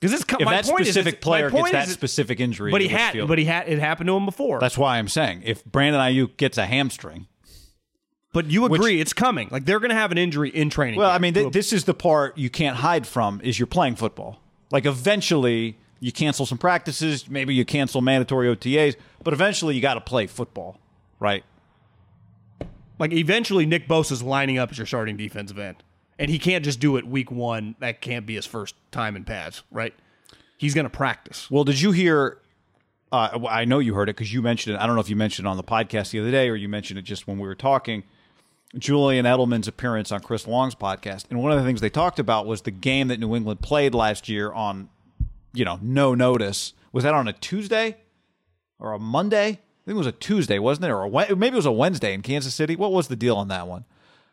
Because 0.00 0.12
this 0.12 0.20
If 0.38 0.44
my 0.44 0.52
that 0.56 0.64
point 0.66 0.86
specific 0.86 1.14
is, 1.14 1.20
player 1.20 1.50
gets 1.50 1.70
that 1.72 1.88
is- 1.88 1.94
specific 1.94 2.38
injury, 2.40 2.70
but 2.70 2.80
he 2.80 2.88
had, 2.88 3.12
field- 3.14 3.28
but 3.28 3.38
he 3.38 3.44
had, 3.46 3.68
it 3.68 3.78
happened 3.80 4.06
to 4.08 4.16
him 4.16 4.26
before. 4.26 4.60
that's 4.60 4.78
why 4.78 4.98
I'm 4.98 5.08
saying 5.08 5.42
if 5.44 5.64
Brandon 5.64 6.00
Aiyuk 6.00 6.36
gets 6.36 6.56
a 6.56 6.66
hamstring. 6.66 7.26
but 8.32 8.46
you 8.46 8.64
agree 8.66 9.00
it's 9.00 9.12
coming. 9.12 9.48
Like 9.50 9.64
they're 9.64 9.80
going 9.80 9.90
to 9.90 9.96
have 9.96 10.12
an 10.12 10.18
injury 10.18 10.50
in 10.50 10.70
training. 10.70 11.00
Well. 11.00 11.10
I 11.10 11.18
mean, 11.18 11.34
th- 11.34 11.52
this 11.52 11.72
is 11.72 11.84
the 11.84 11.94
part 11.94 12.38
you 12.38 12.48
can't 12.50 12.76
hide 12.76 13.06
from 13.08 13.40
is 13.42 13.58
you're 13.58 13.66
playing 13.66 13.96
football. 13.96 14.38
Like 14.70 14.86
eventually 14.86 15.78
you 15.98 16.12
cancel 16.12 16.46
some 16.46 16.58
practices, 16.58 17.28
maybe 17.28 17.52
you 17.54 17.64
cancel 17.64 18.00
mandatory 18.00 18.54
OTAs, 18.54 18.94
but 19.24 19.32
eventually 19.32 19.74
you 19.74 19.80
got 19.80 19.94
to 19.94 20.00
play 20.00 20.28
football, 20.28 20.78
right? 21.20 21.44
like 22.98 23.12
eventually 23.12 23.66
Nick 23.66 23.88
Bosa's 23.88 24.22
lining 24.22 24.58
up 24.58 24.70
as 24.70 24.78
your 24.78 24.86
starting 24.86 25.16
defensive 25.16 25.58
end, 25.58 25.82
and 26.18 26.30
he 26.30 26.38
can't 26.38 26.64
just 26.64 26.80
do 26.80 26.96
it 26.96 27.06
week 27.06 27.30
one. 27.30 27.76
That 27.78 28.00
can't 28.00 28.26
be 28.26 28.34
his 28.34 28.46
first 28.46 28.74
time 28.90 29.16
in 29.16 29.24
pads, 29.24 29.62
right? 29.70 29.94
He's 30.56 30.74
going 30.74 30.84
to 30.84 30.90
practice. 30.90 31.50
Well, 31.50 31.64
did 31.64 31.80
you 31.80 31.92
hear? 31.92 32.38
Uh, 33.10 33.46
I 33.48 33.64
know 33.64 33.78
you 33.78 33.94
heard 33.94 34.08
it 34.08 34.16
because 34.16 34.32
you 34.34 34.42
mentioned 34.42 34.76
it. 34.76 34.80
I 34.80 34.86
don't 34.86 34.94
know 34.94 35.00
if 35.00 35.08
you 35.08 35.16
mentioned 35.16 35.46
it 35.46 35.50
on 35.50 35.56
the 35.56 35.62
podcast 35.62 36.10
the 36.10 36.20
other 36.20 36.30
day 36.30 36.50
or 36.50 36.56
you 36.56 36.68
mentioned 36.68 36.98
it 36.98 37.02
just 37.02 37.26
when 37.26 37.38
we 37.38 37.46
were 37.46 37.54
talking. 37.54 38.04
Julian 38.76 39.24
Edelman's 39.24 39.66
appearance 39.66 40.12
on 40.12 40.20
Chris 40.20 40.46
Long's 40.46 40.74
podcast, 40.74 41.24
and 41.30 41.42
one 41.42 41.50
of 41.50 41.58
the 41.58 41.64
things 41.64 41.80
they 41.80 41.88
talked 41.88 42.18
about 42.18 42.44
was 42.44 42.62
the 42.62 42.70
game 42.70 43.08
that 43.08 43.18
New 43.18 43.34
England 43.34 43.62
played 43.62 43.94
last 43.94 44.28
year 44.28 44.52
on, 44.52 44.90
you 45.54 45.64
know, 45.64 45.78
no 45.80 46.14
notice. 46.14 46.74
Was 46.92 47.04
that 47.04 47.14
on 47.14 47.28
a 47.28 47.32
Tuesday 47.32 47.96
or 48.78 48.92
a 48.92 48.98
Monday? 48.98 49.60
I 49.88 49.90
think 49.90 49.96
it 49.96 49.98
was 50.00 50.06
a 50.06 50.12
Tuesday, 50.12 50.58
wasn't 50.58 50.84
it? 50.84 50.90
Or 50.90 51.04
a, 51.06 51.34
maybe 51.34 51.54
it 51.54 51.56
was 51.56 51.64
a 51.64 51.72
Wednesday 51.72 52.12
in 52.12 52.20
Kansas 52.20 52.54
City. 52.54 52.76
What 52.76 52.92
was 52.92 53.08
the 53.08 53.16
deal 53.16 53.36
on 53.36 53.48
that 53.48 53.66
one? 53.66 53.86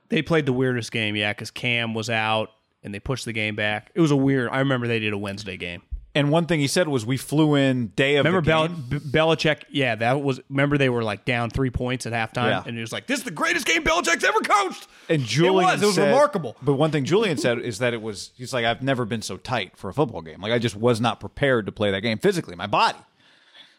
They 0.10 0.22
played 0.22 0.46
the 0.46 0.52
weirdest 0.52 0.92
game, 0.92 1.16
yeah, 1.16 1.32
because 1.32 1.50
Cam 1.50 1.94
was 1.94 2.10
out 2.10 2.52
and 2.84 2.94
they 2.94 3.00
pushed 3.00 3.24
the 3.24 3.32
game 3.32 3.56
back. 3.56 3.90
It 3.96 4.02
was 4.02 4.12
a 4.12 4.18
weird. 4.18 4.50
I 4.52 4.60
remember 4.60 4.86
they 4.86 5.00
did 5.00 5.14
a 5.14 5.18
Wednesday 5.18 5.56
game. 5.56 5.82
And 6.14 6.30
one 6.30 6.46
thing 6.46 6.60
he 6.60 6.68
said 6.68 6.90
was, 6.90 7.06
"We 7.06 7.16
flew 7.16 7.56
in 7.56 7.88
day 7.96 8.18
of 8.18 8.26
remember 8.26 8.42
the 8.42 8.52
Bel- 8.52 8.68
game." 8.68 8.86
B- 8.90 8.98
Belichick? 9.00 9.62
Yeah, 9.70 9.96
that 9.96 10.22
was. 10.22 10.42
Remember 10.50 10.78
they 10.78 10.90
were 10.90 11.04
like 11.06 11.24
down 11.24 11.50
three 11.52 11.70
points 11.70 12.06
at 12.06 12.12
halftime, 12.12 12.50
Yeah. 12.50 12.64
and 12.66 12.76
he 12.76 12.82
was 12.82 12.92
like, 12.92 13.08
"This 13.08 13.20
is 13.20 13.24
the 13.24 13.32
greatest 13.32 13.66
game 13.66 13.86
Belichick's 13.86 14.26
ever 14.26 14.40
coached." 14.42 14.88
And 15.08 15.24
Julian 15.24 15.54
it 15.70 15.72
was. 15.74 15.84
It 15.84 15.86
was 15.86 15.96
said- 15.96 16.08
remarkable. 16.08 16.58
But 16.62 16.74
one 16.74 16.92
thing 16.92 17.06
Julian 17.06 17.38
said 17.38 17.60
is 17.60 17.80
that 17.80 17.94
it 17.94 18.02
was 18.02 18.32
he's 18.36 18.54
like 18.54 18.66
I've 18.66 18.82
never 18.82 19.06
been 19.06 19.22
so 19.22 19.38
tight 19.38 19.78
for 19.78 19.90
a 19.90 19.94
football 19.94 20.22
game. 20.22 20.42
Like 20.42 20.52
I 20.52 20.60
just 20.60 20.76
was 20.76 21.00
not 21.00 21.22
prepared 21.22 21.66
to 21.68 21.72
play 21.72 21.92
that 21.92 22.02
game 22.02 22.18
physically, 22.18 22.56
my 22.58 22.68
body. 22.68 22.98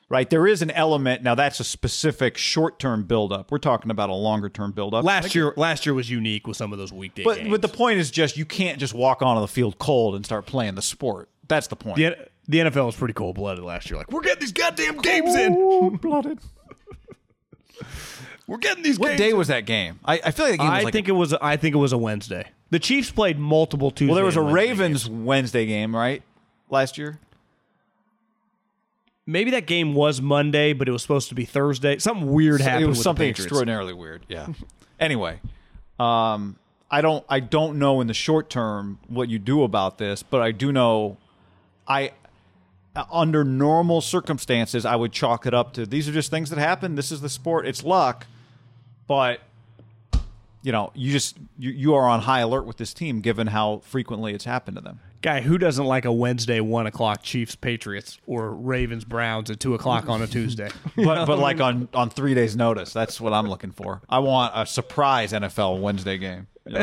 Right? 0.09 0.31
There 0.31 0.47
is 0.47 0.63
an 0.63 0.71
element 0.71 1.25
now 1.25 1.35
that's 1.35 1.59
a 1.59 1.65
specific 1.65 2.37
short-term 2.37 3.05
buildup. 3.05 3.51
We're 3.51 3.59
talking 3.59 3.91
about 3.91 4.09
a 4.09 4.15
longer-term 4.15 4.71
buildup. 4.73 5.05
Last 5.05 5.35
year, 5.35 5.53
last 5.57 5.85
year 5.85 5.95
was 5.95 6.09
unique 6.09 6.47
with 6.47 6.57
some 6.57 6.73
of 6.73 6.79
those 6.79 6.93
weekday 6.93 7.25
but 7.25 7.39
games. 7.39 7.51
but 7.51 7.61
the 7.61 7.69
point 7.69 7.99
is 7.99 8.13
just 8.13 8.37
you 8.37 8.45
can't 8.45 8.79
just 8.79 8.95
walk 8.95 9.21
onto 9.21 9.41
the 9.41 9.49
field 9.49 9.79
cold 9.79 10.15
and 10.15 10.25
start 10.25 10.47
playing 10.47 10.77
the 10.77 10.83
sport. 10.83 11.29
That's 11.49 11.67
the 11.67 11.77
point. 11.77 11.97
the, 11.97 12.17
the 12.47 12.59
NFL 12.59 12.87
was 12.87 12.95
pretty 12.95 13.15
cold 13.15 13.35
blooded 13.35 13.65
last 13.65 13.91
year. 13.91 13.99
Like 13.99 14.13
we're 14.13 14.21
getting 14.21 14.41
these 14.41 14.53
goddamn 14.53 14.99
games 14.99 15.35
in. 15.35 15.97
blooded. 15.97 16.39
We're 18.47 18.59
getting 18.59 18.85
these. 18.85 18.99
What 18.99 19.17
day 19.19 19.31
in. 19.31 19.37
was 19.37 19.49
that 19.49 19.67
game? 19.67 19.99
I, 20.05 20.21
I 20.25 20.31
feel 20.31 20.47
like 20.47 20.53
the 20.53 20.59
game 20.59 20.71
was 20.71 20.81
I 20.81 20.83
like 20.83 20.93
think 20.93 21.09
it 21.09 21.13
was. 21.13 21.33
I 21.35 21.57
think 21.57 21.75
it 21.75 21.79
was 21.79 21.93
a 21.93 21.99
Wednesday. 21.99 22.49
The 22.71 22.79
Chiefs 22.79 23.11
played 23.11 23.39
multiple 23.39 23.91
Tuesday. 23.91 24.07
well, 24.07 24.15
there 24.15 24.25
was 24.25 24.37
a 24.37 24.43
Wednesday 24.43 24.55
Ravens 24.69 25.05
games. 25.09 25.25
Wednesday 25.25 25.67
game, 25.67 25.95
right? 25.95 26.23
Last 26.71 26.97
year. 26.97 27.19
Maybe 29.27 29.51
that 29.51 29.67
game 29.67 29.95
was 29.95 30.21
Monday, 30.21 30.73
but 30.73 30.89
it 30.89 30.93
was 30.93 31.03
supposed 31.03 31.29
to 31.31 31.35
be 31.35 31.45
Thursday. 31.45 31.99
Something 31.99 32.31
weird 32.31 32.61
happened. 32.61 32.85
it 32.85 32.89
was 32.89 33.03
something 33.03 33.29
extraordinarily 33.29 33.93
weird. 33.93 34.25
Yeah. 34.29 34.47
anyway, 35.01 35.41
um, 35.99 36.57
I 36.91 37.01
don't 37.01 37.25
I 37.29 37.41
don't 37.41 37.79
know 37.79 38.01
in 38.01 38.07
the 38.07 38.15
short 38.15 38.49
term 38.49 39.01
what 39.09 39.29
you 39.29 39.39
do 39.39 39.65
about 39.65 39.99
this, 39.99 40.23
but 40.23 40.43
I 40.43 40.53
do 40.53 40.71
know 40.71 41.17
I 41.89 42.13
under 43.13 43.45
normal 43.45 44.01
circumstances 44.01 44.87
I 44.87 44.97
would 44.97 45.13
chalk 45.13 45.45
it 45.45 45.53
up 45.53 45.75
to 45.75 45.85
these 45.85 46.09
are 46.09 46.13
just 46.13 46.31
things 46.31 46.51
that 46.51 46.59
happen. 46.59 46.95
This 46.95 47.11
is 47.11 47.21
the 47.21 47.29
sport. 47.29 47.67
It's 47.67 47.83
luck, 47.83 48.27
but 49.09 49.41
you 50.63 50.71
know 50.71 50.93
you 50.95 51.11
just 51.11 51.37
you, 51.59 51.71
you 51.71 51.95
are 51.95 52.09
on 52.09 52.21
high 52.21 52.41
alert 52.41 52.65
with 52.65 52.77
this 52.77 52.95
team 52.95 53.21
given 53.21 53.49
how 53.49 53.79
frequently 53.79 54.35
it's 54.35 54.45
happened 54.45 54.77
to 54.77 54.83
them. 54.83 55.01
Guy, 55.23 55.41
who 55.41 55.59
doesn't 55.59 55.85
like 55.85 56.05
a 56.05 56.13
Wednesday 56.13 56.61
one 56.61 56.87
o'clock 56.87 57.23
Chiefs 57.23 57.55
Patriots 57.57 58.19
or 58.27 58.53
Ravens 58.53 59.05
Browns 59.05 59.51
at 59.51 59.61
two 59.61 59.75
o'clock 59.75 60.09
on 60.09 60.23
a 60.23 60.27
Tuesday? 60.27 60.71
But 60.97 61.27
but 61.27 61.39
like 61.39 61.61
on 61.61 61.89
on 61.95 62.11
three 62.11 62.35
days 62.35 62.57
notice, 62.57 62.93
that's 62.93 63.21
what 63.21 63.33
I'm 63.33 63.49
looking 63.49 63.71
for. 63.73 64.01
I 64.09 64.19
want 64.21 64.53
a 64.55 64.67
surprise 64.67 65.33
NFL 65.33 65.81
Wednesday 65.81 66.19
game. 66.19 66.47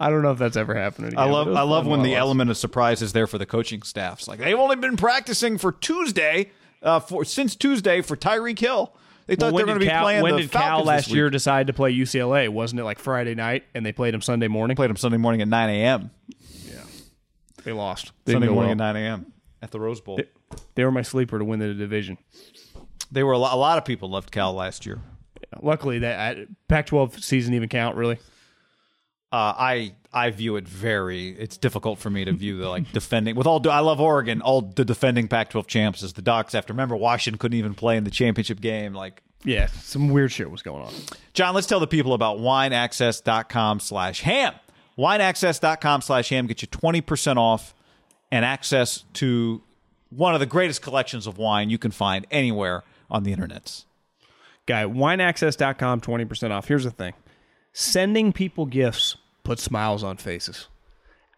I 0.00 0.08
don't 0.10 0.22
know 0.22 0.32
if 0.32 0.38
that's 0.38 0.56
ever 0.56 0.74
happened. 0.74 1.08
Again, 1.08 1.18
I 1.18 1.24
love 1.24 1.48
I 1.48 1.62
love 1.62 1.86
when 1.86 2.02
the 2.02 2.14
element 2.14 2.50
of 2.50 2.56
surprise 2.56 3.02
is 3.02 3.12
there 3.12 3.26
for 3.26 3.38
the 3.38 3.46
coaching 3.46 3.82
staffs. 3.82 4.28
Like 4.28 4.38
they've 4.38 4.58
only 4.58 4.76
been 4.76 4.96
practicing 4.96 5.58
for 5.58 5.72
Tuesday, 5.72 6.50
uh, 6.82 7.00
for 7.00 7.24
since 7.24 7.54
Tuesday 7.54 8.00
for 8.00 8.16
Tyreek 8.16 8.58
Hill. 8.58 8.94
They 9.26 9.36
thought 9.36 9.52
Well, 9.52 9.58
they 9.58 9.62
were 9.64 9.66
going 9.66 9.80
to 9.80 9.84
be 9.84 9.90
Cal, 9.90 10.04
playing 10.04 10.22
when 10.22 10.36
the 10.36 10.40
did 10.42 10.50
Cal 10.50 10.62
Falcons 10.62 10.86
last 10.86 11.10
year 11.10 11.28
decide 11.28 11.66
to 11.66 11.74
play 11.74 11.92
UCLA? 11.94 12.48
Wasn't 12.48 12.80
it 12.80 12.84
like 12.84 12.98
Friday 12.98 13.34
night 13.34 13.64
and 13.74 13.84
they 13.84 13.92
played 13.92 14.14
them 14.14 14.22
Sunday 14.22 14.48
morning? 14.48 14.74
Played 14.74 14.88
them 14.88 14.96
Sunday 14.96 15.18
morning 15.18 15.42
at 15.42 15.48
9 15.48 15.68
a.m. 15.68 16.10
They 17.64 17.72
lost. 17.72 18.12
Sunday 18.26 18.48
morning 18.48 18.78
well. 18.78 18.88
at 18.88 18.94
9 18.94 18.96
a.m. 18.96 19.32
at 19.62 19.70
the 19.70 19.80
Rose 19.80 20.00
Bowl. 20.00 20.20
They 20.74 20.84
were 20.84 20.92
my 20.92 21.02
sleeper 21.02 21.38
to 21.38 21.44
win 21.44 21.58
the 21.58 21.74
division. 21.74 22.18
They 23.10 23.22
were 23.22 23.32
a 23.32 23.38
lot, 23.38 23.54
a 23.54 23.56
lot 23.56 23.78
of 23.78 23.84
people 23.84 24.10
left 24.10 24.30
Cal 24.30 24.52
last 24.52 24.86
year. 24.86 25.00
Luckily, 25.60 26.00
that 26.00 26.36
Pac-12 26.68 27.22
season 27.22 27.54
even 27.54 27.68
count 27.68 27.96
really. 27.96 28.18
Uh, 29.30 29.52
I 29.58 29.94
I 30.12 30.30
view 30.30 30.56
it 30.56 30.66
very. 30.66 31.30
It's 31.30 31.58
difficult 31.58 31.98
for 31.98 32.08
me 32.08 32.24
to 32.24 32.32
view 32.32 32.56
the 32.58 32.68
like 32.68 32.90
defending 32.92 33.34
with 33.36 33.46
all. 33.46 33.66
I 33.68 33.80
love 33.80 34.00
Oregon. 34.00 34.40
All 34.40 34.62
the 34.62 34.84
defending 34.84 35.28
Pac-12 35.28 35.66
champs 35.66 36.02
is 36.02 36.14
the 36.14 36.22
Ducks. 36.22 36.54
After 36.54 36.72
remember 36.72 36.96
Washington 36.96 37.38
couldn't 37.38 37.58
even 37.58 37.74
play 37.74 37.98
in 37.98 38.04
the 38.04 38.10
championship 38.10 38.60
game. 38.60 38.94
Like 38.94 39.22
Yeah, 39.44 39.66
some 39.66 40.08
weird 40.08 40.32
shit 40.32 40.50
was 40.50 40.62
going 40.62 40.82
on. 40.82 40.92
John, 41.34 41.54
let's 41.54 41.66
tell 41.66 41.80
the 41.80 41.86
people 41.86 42.14
about 42.14 42.38
wineaccess.com 42.38 43.80
slash 43.80 44.22
ham. 44.22 44.54
Wineaccess.com 44.98 46.00
slash 46.02 46.28
ham 46.28 46.46
gets 46.46 46.62
you 46.62 46.68
20% 46.68 47.36
off 47.36 47.74
and 48.32 48.44
access 48.44 49.04
to 49.14 49.62
one 50.10 50.34
of 50.34 50.40
the 50.40 50.46
greatest 50.46 50.82
collections 50.82 51.26
of 51.26 51.38
wine 51.38 51.70
you 51.70 51.78
can 51.78 51.90
find 51.90 52.26
anywhere 52.30 52.82
on 53.10 53.22
the 53.22 53.34
internets. 53.34 53.84
Guy, 54.66 54.84
wineaccess.com, 54.84 56.00
20% 56.00 56.50
off. 56.50 56.68
Here's 56.68 56.84
the 56.84 56.90
thing 56.90 57.14
sending 57.72 58.32
people 58.32 58.66
gifts 58.66 59.16
puts 59.44 59.62
smiles 59.62 60.02
on 60.02 60.16
faces. 60.16 60.68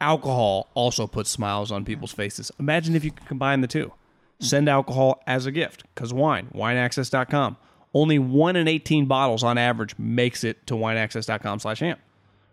Alcohol 0.00 0.68
also 0.72 1.06
puts 1.06 1.28
smiles 1.28 1.70
on 1.70 1.84
people's 1.84 2.12
faces. 2.12 2.50
Imagine 2.58 2.96
if 2.96 3.04
you 3.04 3.10
could 3.10 3.26
combine 3.26 3.60
the 3.60 3.66
two. 3.68 3.92
Send 4.38 4.70
alcohol 4.70 5.22
as 5.26 5.44
a 5.44 5.52
gift 5.52 5.84
because 5.94 6.14
wine, 6.14 6.48
wineaccess.com. 6.54 7.58
Only 7.92 8.18
1 8.18 8.56
in 8.56 8.66
18 8.66 9.04
bottles 9.04 9.44
on 9.44 9.58
average 9.58 9.94
makes 9.98 10.44
it 10.44 10.66
to 10.68 10.74
wineaccess.com 10.74 11.58
slash 11.58 11.80
ham. 11.80 11.98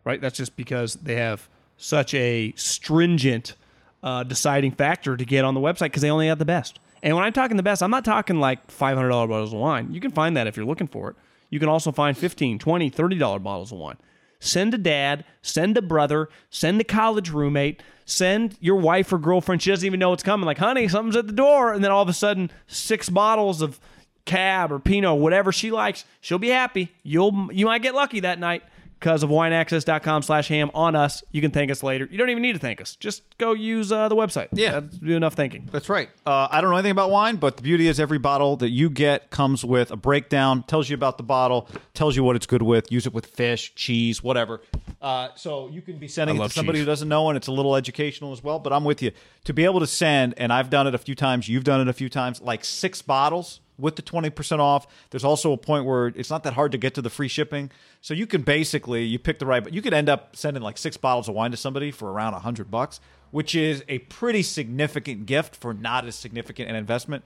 Right? 0.07 0.21
That's 0.21 0.37
just 0.37 0.55
because 0.55 0.93
they 0.93 1.15
have 1.15 1.49
such 1.75 2.13
a 2.13 2.53
stringent 2.55 3.55
uh, 4.01 4.23
deciding 4.23 4.71
factor 4.71 5.17
to 5.17 5.25
get 5.25 5.43
on 5.43 5.53
the 5.53 5.59
website 5.59 5.87
because 5.87 6.01
they 6.01 6.09
only 6.09 6.27
have 6.27 6.39
the 6.39 6.45
best. 6.45 6.79
And 7.03 7.13
when 7.13 7.25
I'm 7.25 7.33
talking 7.33 7.57
the 7.57 7.63
best, 7.63 7.83
I'm 7.83 7.91
not 7.91 8.05
talking 8.05 8.39
like 8.39 8.67
$500 8.69 9.09
bottles 9.09 9.51
of 9.51 9.59
wine. 9.59 9.93
You 9.93 9.99
can 9.99 10.11
find 10.11 10.37
that 10.37 10.47
if 10.47 10.55
you're 10.55 10.65
looking 10.65 10.87
for 10.87 11.09
it. 11.09 11.17
You 11.49 11.59
can 11.59 11.67
also 11.67 11.91
find 11.91 12.15
$15, 12.15 12.57
20, 12.57 12.89
30 12.89 13.17
dollar 13.17 13.39
bottles 13.39 13.73
of 13.73 13.79
wine. 13.79 13.97
Send 14.39 14.73
a 14.73 14.77
dad, 14.77 15.25
send 15.41 15.77
a 15.77 15.81
brother, 15.81 16.29
send 16.49 16.79
a 16.79 16.85
college 16.85 17.29
roommate, 17.29 17.83
send 18.05 18.55
your 18.61 18.77
wife 18.77 19.11
or 19.11 19.17
girlfriend. 19.17 19.61
She 19.61 19.71
doesn't 19.71 19.85
even 19.85 19.99
know 19.99 20.13
it's 20.13 20.23
coming. 20.23 20.45
Like, 20.45 20.59
honey, 20.59 20.87
something's 20.87 21.17
at 21.17 21.27
the 21.27 21.33
door. 21.33 21.73
And 21.73 21.83
then 21.83 21.91
all 21.91 22.01
of 22.01 22.07
a 22.07 22.13
sudden, 22.13 22.49
six 22.65 23.09
bottles 23.09 23.61
of 23.61 23.77
cab 24.23 24.71
or 24.71 24.79
pinot, 24.79 25.17
whatever 25.17 25.51
she 25.51 25.69
likes, 25.69 26.05
she'll 26.21 26.39
be 26.39 26.49
happy. 26.49 26.93
You'll 27.03 27.49
you 27.51 27.65
might 27.65 27.81
get 27.81 27.93
lucky 27.93 28.21
that 28.21 28.39
night 28.39 28.63
because 28.99 29.23
of 29.23 29.29
wineaccess.com 29.29 30.21
slash 30.23 30.47
ham 30.47 30.71
on 30.73 30.95
us. 30.95 31.23
You 31.31 31.41
can 31.41 31.51
thank 31.51 31.69
us 31.69 31.83
later. 31.83 32.07
You 32.09 32.17
don't 32.17 32.29
even 32.29 32.41
need 32.41 32.53
to 32.53 32.59
thank 32.59 32.81
us. 32.81 32.95
Just 32.95 33.37
go 33.37 33.53
use 33.53 33.91
uh, 33.91 34.09
the 34.09 34.15
website. 34.15 34.47
Yeah. 34.51 34.79
That's 34.79 34.97
do 34.97 35.15
enough 35.15 35.35
thanking. 35.35 35.69
That's 35.71 35.89
right. 35.89 36.09
Uh, 36.25 36.47
I 36.49 36.61
don't 36.61 36.71
know 36.71 36.77
anything 36.77 36.91
about 36.91 37.11
wine, 37.11 37.35
but 37.37 37.57
the 37.57 37.63
beauty 37.63 37.87
is 37.87 37.99
every 37.99 38.17
bottle 38.17 38.57
that 38.57 38.69
you 38.69 38.89
get 38.89 39.29
comes 39.29 39.63
with 39.63 39.91
a 39.91 39.95
breakdown, 39.95 40.63
tells 40.63 40.89
you 40.89 40.95
about 40.95 41.17
the 41.17 41.23
bottle, 41.23 41.69
tells 41.93 42.15
you 42.15 42.23
what 42.23 42.35
it's 42.35 42.47
good 42.47 42.61
with. 42.61 42.91
Use 42.91 43.05
it 43.05 43.13
with 43.13 43.27
fish, 43.27 43.73
cheese, 43.75 44.23
whatever. 44.23 44.61
Uh, 45.01 45.29
so 45.35 45.67
you 45.69 45.81
can 45.81 45.97
be 45.97 46.07
sending 46.07 46.37
it 46.37 46.39
to 46.39 46.49
somebody 46.49 46.77
cheese. 46.77 46.85
who 46.85 46.91
doesn't 46.91 47.09
know, 47.09 47.29
and 47.29 47.37
it's 47.37 47.47
a 47.47 47.51
little 47.51 47.75
educational 47.75 48.31
as 48.31 48.43
well. 48.43 48.59
But 48.59 48.73
I'm 48.73 48.83
with 48.83 49.01
you 49.01 49.11
to 49.45 49.53
be 49.53 49.65
able 49.65 49.79
to 49.79 49.87
send, 49.87 50.33
and 50.37 50.51
I've 50.51 50.69
done 50.69 50.87
it 50.87 50.95
a 50.95 50.99
few 50.99 51.15
times. 51.15 51.47
You've 51.47 51.63
done 51.63 51.81
it 51.81 51.87
a 51.87 51.93
few 51.93 52.09
times, 52.09 52.41
like 52.41 52.65
six 52.65 53.01
bottles 53.01 53.61
with 53.77 53.95
the 53.95 54.01
20% 54.01 54.59
off. 54.59 54.87
There's 55.11 55.23
also 55.23 55.51
a 55.51 55.57
point 55.57 55.85
where 55.85 56.07
it's 56.07 56.29
not 56.29 56.43
that 56.43 56.53
hard 56.53 56.71
to 56.71 56.77
get 56.77 56.93
to 56.95 57.01
the 57.01 57.09
free 57.09 57.27
shipping. 57.27 57.71
So 58.01 58.13
you 58.13 58.27
can 58.27 58.41
basically 58.41 59.03
you 59.03 59.19
pick 59.19 59.39
the 59.39 59.45
right, 59.45 59.63
but 59.63 59.73
you 59.73 59.81
could 59.81 59.93
end 59.93 60.09
up 60.09 60.35
sending 60.35 60.63
like 60.63 60.77
six 60.77 60.97
bottles 60.97 61.27
of 61.27 61.35
wine 61.35 61.51
to 61.51 61.57
somebody 61.57 61.91
for 61.91 62.11
around 62.11 62.33
a 62.33 62.39
hundred 62.39 62.71
bucks, 62.71 62.99
which 63.31 63.55
is 63.55 63.83
a 63.87 63.99
pretty 63.99 64.43
significant 64.43 65.25
gift 65.25 65.55
for 65.55 65.73
not 65.73 66.05
as 66.05 66.15
significant 66.15 66.69
an 66.69 66.75
investment. 66.75 67.23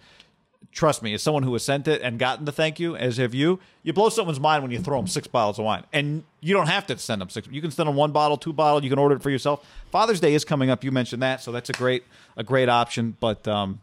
Trust 0.71 1.01
me, 1.01 1.13
as 1.13 1.23
someone 1.23 1.41
who 1.41 1.51
has 1.53 1.63
sent 1.63 1.87
it 1.87 2.01
and 2.01 2.19
gotten 2.19 2.45
the 2.45 2.51
thank 2.51 2.79
you, 2.79 2.95
as 2.95 3.17
have 3.17 3.33
you, 3.33 3.59
you 3.81 3.93
blow 3.93 4.09
someone's 4.09 4.39
mind 4.39 4.61
when 4.61 4.71
you 4.71 4.79
throw 4.79 4.97
them 4.97 5.07
six 5.07 5.27
bottles 5.27 5.57
of 5.57 5.65
wine, 5.65 5.83
and 5.91 6.23
you 6.39 6.53
don't 6.53 6.67
have 6.67 6.85
to 6.87 6.97
send 6.99 7.19
them 7.19 7.29
six. 7.29 7.47
You 7.51 7.61
can 7.61 7.71
send 7.71 7.89
them 7.89 7.95
one 7.95 8.11
bottle, 8.11 8.37
two 8.37 8.53
bottle. 8.53 8.83
You 8.83 8.89
can 8.89 8.99
order 8.99 9.15
it 9.15 9.23
for 9.23 9.31
yourself. 9.31 9.67
Father's 9.91 10.19
Day 10.19 10.35
is 10.35 10.45
coming 10.45 10.69
up. 10.69 10.83
You 10.83 10.91
mentioned 10.91 11.23
that, 11.23 11.41
so 11.41 11.51
that's 11.51 11.69
a 11.69 11.73
great 11.73 12.03
a 12.37 12.43
great 12.43 12.69
option. 12.69 13.17
But 13.19 13.47
um, 13.47 13.81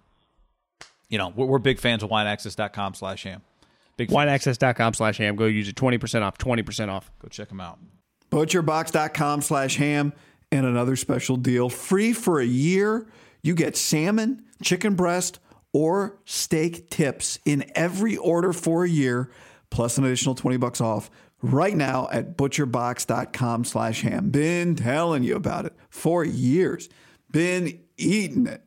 you 1.09 1.19
know, 1.19 1.33
we're, 1.35 1.47
we're 1.47 1.59
big 1.59 1.79
fans 1.79 2.03
of 2.03 2.11
wineaccess.com 2.11 2.95
slash 2.95 3.23
ham. 3.25 3.43
Big 3.97 4.11
fans. 4.11 4.17
Wineaccess.com 4.17 4.95
slash 4.95 5.19
ham. 5.19 5.37
Go 5.37 5.47
use 5.47 5.69
it. 5.69 5.77
20% 5.77 6.23
off. 6.23 6.39
20% 6.39 6.89
off. 6.89 7.11
Go 7.21 7.29
check 7.29 7.49
them 7.49 7.61
out. 7.61 7.79
butcherbox.com 8.31 9.43
slash 9.43 9.77
ham 9.77 10.13
and 10.51 10.67
another 10.67 10.97
special 10.97 11.37
deal 11.37 11.69
free 11.69 12.13
for 12.13 12.41
a 12.41 12.47
year 12.47 13.07
you 13.43 13.55
get 13.55 13.77
salmon 13.77 14.43
chicken 14.63 14.95
breast 14.95 15.39
or 15.73 16.19
steak 16.25 16.91
tips 16.91 17.39
in 17.45 17.71
every 17.75 18.17
order 18.17 18.53
for 18.53 18.85
a 18.85 18.89
year 18.89 19.31
plus 19.71 19.99
an 19.99 20.05
additional 20.05 20.35
20 20.35 20.57
bucks 20.57 20.81
off 20.81 21.11
right 21.43 21.77
now 21.77 22.09
at 22.11 22.37
butcherbox.com 22.37 23.65
slash 23.65 24.03
ham 24.03 24.31
been 24.31 24.75
telling 24.75 25.23
you 25.23 25.37
about 25.37 25.67
it 25.67 25.75
for 25.91 26.25
years 26.25 26.89
been 27.31 27.79
eating 27.97 28.47
it 28.47 28.67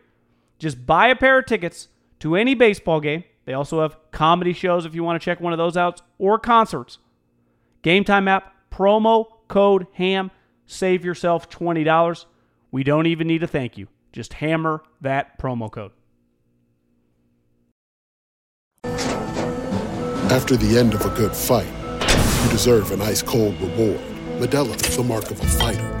just 0.61 0.85
buy 0.85 1.07
a 1.07 1.15
pair 1.15 1.39
of 1.39 1.47
tickets 1.47 1.87
to 2.19 2.35
any 2.35 2.53
baseball 2.53 3.01
game. 3.01 3.23
They 3.45 3.53
also 3.53 3.81
have 3.81 3.97
comedy 4.11 4.53
shows 4.53 4.85
if 4.85 4.93
you 4.93 5.03
want 5.03 5.19
to 5.19 5.25
check 5.25 5.41
one 5.41 5.53
of 5.53 5.57
those 5.57 5.75
out 5.75 6.01
or 6.19 6.37
concerts. 6.37 6.99
Game 7.81 8.03
Time 8.03 8.27
app, 8.27 8.53
promo 8.71 9.25
code 9.47 9.87
HAM, 9.93 10.29
save 10.67 11.03
yourself 11.03 11.49
$20. 11.49 12.25
We 12.69 12.83
don't 12.83 13.07
even 13.07 13.25
need 13.27 13.41
a 13.41 13.47
thank 13.47 13.75
you. 13.75 13.87
Just 14.13 14.33
hammer 14.33 14.83
that 15.01 15.39
promo 15.39 15.71
code. 15.71 15.91
After 20.31 20.55
the 20.55 20.77
end 20.77 20.93
of 20.93 21.03
a 21.03 21.09
good 21.09 21.35
fight, 21.35 21.67
you 22.43 22.51
deserve 22.51 22.91
an 22.91 23.01
ice 23.01 23.23
cold 23.23 23.59
reward. 23.59 23.99
Modelo 24.37 24.75
is 24.87 24.95
the 24.95 25.03
mark 25.03 25.31
of 25.31 25.41
a 25.41 25.45
fighter. 25.47 26.00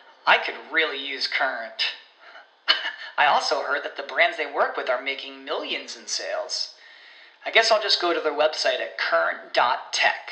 I 0.25 0.37
could 0.37 0.55
really 0.71 1.05
use 1.05 1.27
Current. 1.27 1.83
I 3.17 3.25
also 3.25 3.61
heard 3.63 3.83
that 3.83 3.97
the 3.97 4.03
brands 4.03 4.37
they 4.37 4.51
work 4.51 4.77
with 4.77 4.89
are 4.89 5.01
making 5.01 5.43
millions 5.43 5.97
in 5.97 6.07
sales. 6.07 6.75
I 7.45 7.51
guess 7.51 7.71
I'll 7.71 7.81
just 7.81 8.01
go 8.01 8.13
to 8.13 8.21
their 8.21 8.33
website 8.33 8.79
at 8.79 8.97
current.tech. 8.97 10.31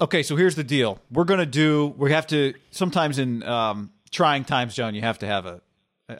Okay, 0.00 0.22
so 0.22 0.36
here's 0.36 0.56
the 0.56 0.64
deal. 0.64 0.98
We're 1.10 1.24
gonna 1.24 1.46
do. 1.46 1.94
We 1.96 2.10
have 2.12 2.26
to 2.28 2.54
sometimes 2.70 3.18
in 3.18 3.42
um, 3.44 3.90
trying 4.10 4.44
times, 4.44 4.74
John. 4.74 4.94
You 4.94 5.00
have 5.02 5.18
to 5.20 5.26
have 5.26 5.46
a 5.46 5.62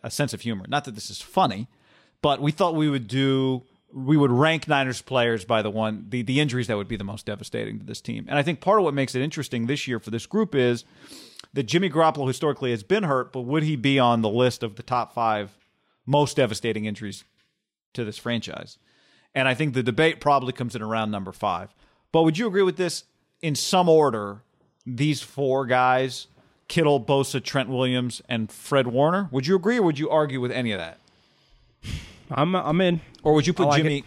a 0.03 0.11
sense 0.11 0.33
of 0.33 0.41
humor. 0.41 0.65
Not 0.69 0.85
that 0.85 0.95
this 0.95 1.11
is 1.11 1.21
funny, 1.21 1.69
but 2.23 2.41
we 2.41 2.53
thought 2.53 2.75
we 2.75 2.89
would 2.89 3.09
do. 3.09 3.63
We 3.95 4.17
would 4.17 4.33
rank 4.33 4.67
Niners 4.67 5.01
players 5.01 5.45
by 5.45 5.63
the 5.63 5.71
one 5.71 6.07
the 6.09 6.23
the 6.23 6.41
injuries 6.41 6.67
that 6.67 6.77
would 6.77 6.89
be 6.89 6.97
the 6.97 7.05
most 7.05 7.27
devastating 7.27 7.79
to 7.79 7.85
this 7.87 8.01
team. 8.01 8.27
And 8.29 8.39
I 8.39 8.43
think 8.43 8.61
part 8.61 8.79
of 8.79 8.85
what 8.85 8.95
makes 8.95 9.15
it 9.15 9.23
interesting 9.23 9.67
this 9.67 9.87
year 9.87 10.01
for 10.01 10.11
this 10.11 10.27
group 10.27 10.55
is 10.55 10.85
that 11.53 11.65
Jimmy 11.65 11.89
Garoppolo 11.89 12.27
historically 12.27 12.73
has 12.73 12.83
been 12.83 13.05
hurt, 13.05 13.33
but 13.33 13.43
would 13.43 13.63
he 13.63 13.77
be 13.77 13.99
on 13.99 14.23
the 14.23 14.29
list 14.29 14.63
of 14.63 14.75
the 14.75 14.83
top 14.83 15.15
five 15.15 15.57
most 16.05 16.37
devastating 16.37 16.85
injuries 16.85 17.25
to 17.93 18.05
this 18.05 18.19
franchise? 18.19 18.79
And 19.35 19.49
I 19.49 19.55
think 19.55 19.75
the 19.75 19.83
debate 19.83 20.21
probably 20.21 20.53
comes 20.53 20.75
in 20.75 20.83
around 20.83 21.11
number 21.11 21.33
five. 21.33 21.75
But 22.13 22.23
would 22.23 22.39
you 22.39 22.47
agree 22.47 22.63
with 22.63 22.77
this? 22.77 23.05
In 23.43 23.55
some 23.55 23.89
order, 23.89 24.43
these 24.87 25.23
four 25.23 25.67
guys 25.67 26.27
Kittle, 26.67 27.01
Bosa, 27.01 27.43
Trent 27.43 27.69
Williams, 27.69 28.23
and 28.29 28.51
Fred 28.51 28.87
Warner. 28.87 29.29
Would 29.31 29.47
you 29.47 29.57
agree 29.57 29.79
or 29.79 29.83
would 29.83 29.99
you 29.99 30.09
argue 30.09 30.41
with 30.41 30.51
any 30.51 30.73
of 30.73 30.79
that? 30.79 30.99
I'm 32.31 32.55
I'm 32.55 32.81
in. 32.81 33.01
Or 33.23 33.35
would 33.35 33.47
you 33.47 33.53
put 33.53 33.67
I 33.67 33.71
like 33.71 33.83
Jimmy? 33.83 33.99
it. 33.99 34.05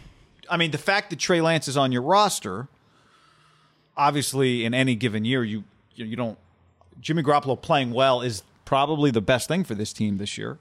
I 0.50 0.58
mean, 0.58 0.72
the 0.72 0.78
fact 0.78 1.10
that 1.10 1.20
Trey 1.20 1.42
Lance 1.42 1.68
is 1.68 1.76
on 1.78 1.92
your 1.92 2.02
roster, 2.02 2.68
obviously, 3.96 4.66
in 4.66 4.74
any 4.74 4.96
given 4.96 5.26
year, 5.26 5.44
you 5.44 5.64
you 5.96 6.06
you 6.06 6.16
don't. 6.16 6.38
Jimmy 7.00 7.22
Garoppolo 7.24 7.62
playing 7.62 7.92
well 7.92 8.22
is 8.22 8.44
probably 8.66 9.12
the 9.12 9.22
best 9.22 9.48
thing 9.48 9.64
for 9.64 9.76
this 9.76 9.94
team 9.94 10.18
this 10.18 10.38
year. 10.38 10.58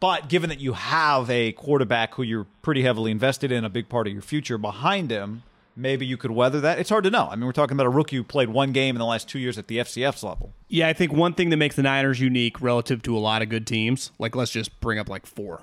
But 0.00 0.28
given 0.28 0.50
that 0.50 0.60
you 0.60 0.72
have 0.74 1.30
a 1.30 1.52
quarterback 1.52 2.14
who 2.14 2.22
you're 2.22 2.46
pretty 2.62 2.82
heavily 2.82 3.10
invested 3.10 3.52
in, 3.52 3.64
a 3.64 3.70
big 3.70 3.88
part 3.88 4.06
of 4.06 4.12
your 4.12 4.22
future 4.22 4.58
behind 4.58 5.10
him, 5.10 5.42
maybe 5.76 6.04
you 6.04 6.16
could 6.16 6.30
weather 6.30 6.60
that. 6.60 6.78
It's 6.78 6.90
hard 6.90 7.04
to 7.04 7.10
know. 7.10 7.28
I 7.30 7.36
mean, 7.36 7.46
we're 7.46 7.52
talking 7.52 7.74
about 7.74 7.86
a 7.86 7.90
rookie 7.90 8.16
who 8.16 8.24
played 8.24 8.48
one 8.50 8.72
game 8.72 8.96
in 8.96 8.98
the 8.98 9.06
last 9.06 9.28
two 9.28 9.38
years 9.38 9.56
at 9.56 9.68
the 9.68 9.78
FCS 9.78 10.22
level. 10.22 10.52
Yeah, 10.68 10.88
I 10.88 10.92
think 10.92 11.12
one 11.12 11.32
thing 11.34 11.50
that 11.50 11.56
makes 11.56 11.76
the 11.76 11.82
Niners 11.82 12.20
unique 12.20 12.60
relative 12.60 13.02
to 13.02 13.16
a 13.16 13.20
lot 13.20 13.40
of 13.42 13.48
good 13.48 13.66
teams, 13.66 14.10
like 14.18 14.34
let's 14.36 14.50
just 14.50 14.78
bring 14.80 14.98
up 14.98 15.08
like 15.08 15.24
four. 15.26 15.62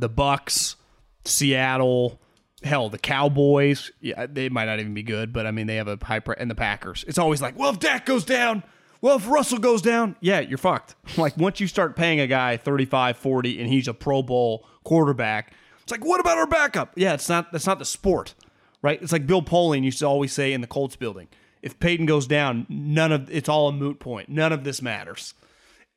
The 0.00 0.08
Bucks, 0.08 0.76
Seattle, 1.24 2.20
hell, 2.62 2.88
the 2.88 2.98
Cowboys, 2.98 3.90
yeah, 4.00 4.26
they 4.26 4.48
might 4.48 4.66
not 4.66 4.80
even 4.80 4.94
be 4.94 5.02
good, 5.02 5.32
but 5.32 5.46
I 5.46 5.50
mean 5.50 5.66
they 5.66 5.76
have 5.76 5.88
a 5.88 5.98
high 6.02 6.20
pre- 6.20 6.36
and 6.38 6.50
the 6.50 6.54
Packers. 6.54 7.04
It's 7.06 7.18
always 7.18 7.40
like, 7.40 7.58
well, 7.58 7.70
if 7.70 7.78
Dak 7.78 8.06
goes 8.06 8.24
down, 8.24 8.62
well, 9.00 9.16
if 9.16 9.28
Russell 9.28 9.58
goes 9.58 9.82
down, 9.82 10.16
yeah, 10.20 10.40
you're 10.40 10.58
fucked. 10.58 10.94
like 11.16 11.36
once 11.36 11.60
you 11.60 11.66
start 11.66 11.96
paying 11.96 12.20
a 12.20 12.26
guy 12.26 12.56
35, 12.56 13.16
40 13.16 13.60
and 13.60 13.68
he's 13.68 13.88
a 13.88 13.94
Pro 13.94 14.22
Bowl 14.22 14.66
quarterback, 14.84 15.52
it's 15.82 15.92
like, 15.92 16.04
what 16.04 16.20
about 16.20 16.38
our 16.38 16.46
backup? 16.46 16.92
Yeah, 16.96 17.14
it's 17.14 17.28
not 17.28 17.52
that's 17.52 17.66
not 17.66 17.78
the 17.78 17.84
sport. 17.84 18.34
Right? 18.82 19.00
It's 19.02 19.12
like 19.12 19.26
Bill 19.26 19.42
Polian 19.42 19.84
used 19.84 19.98
to 19.98 20.06
always 20.06 20.32
say 20.32 20.54
in 20.54 20.62
the 20.62 20.66
Colts 20.66 20.96
building. 20.96 21.28
If 21.60 21.78
Peyton 21.78 22.06
goes 22.06 22.26
down, 22.26 22.64
none 22.70 23.12
of 23.12 23.30
it's 23.30 23.48
all 23.48 23.68
a 23.68 23.72
moot 23.72 24.00
point. 24.00 24.30
None 24.30 24.52
of 24.52 24.64
this 24.64 24.80
matters. 24.80 25.34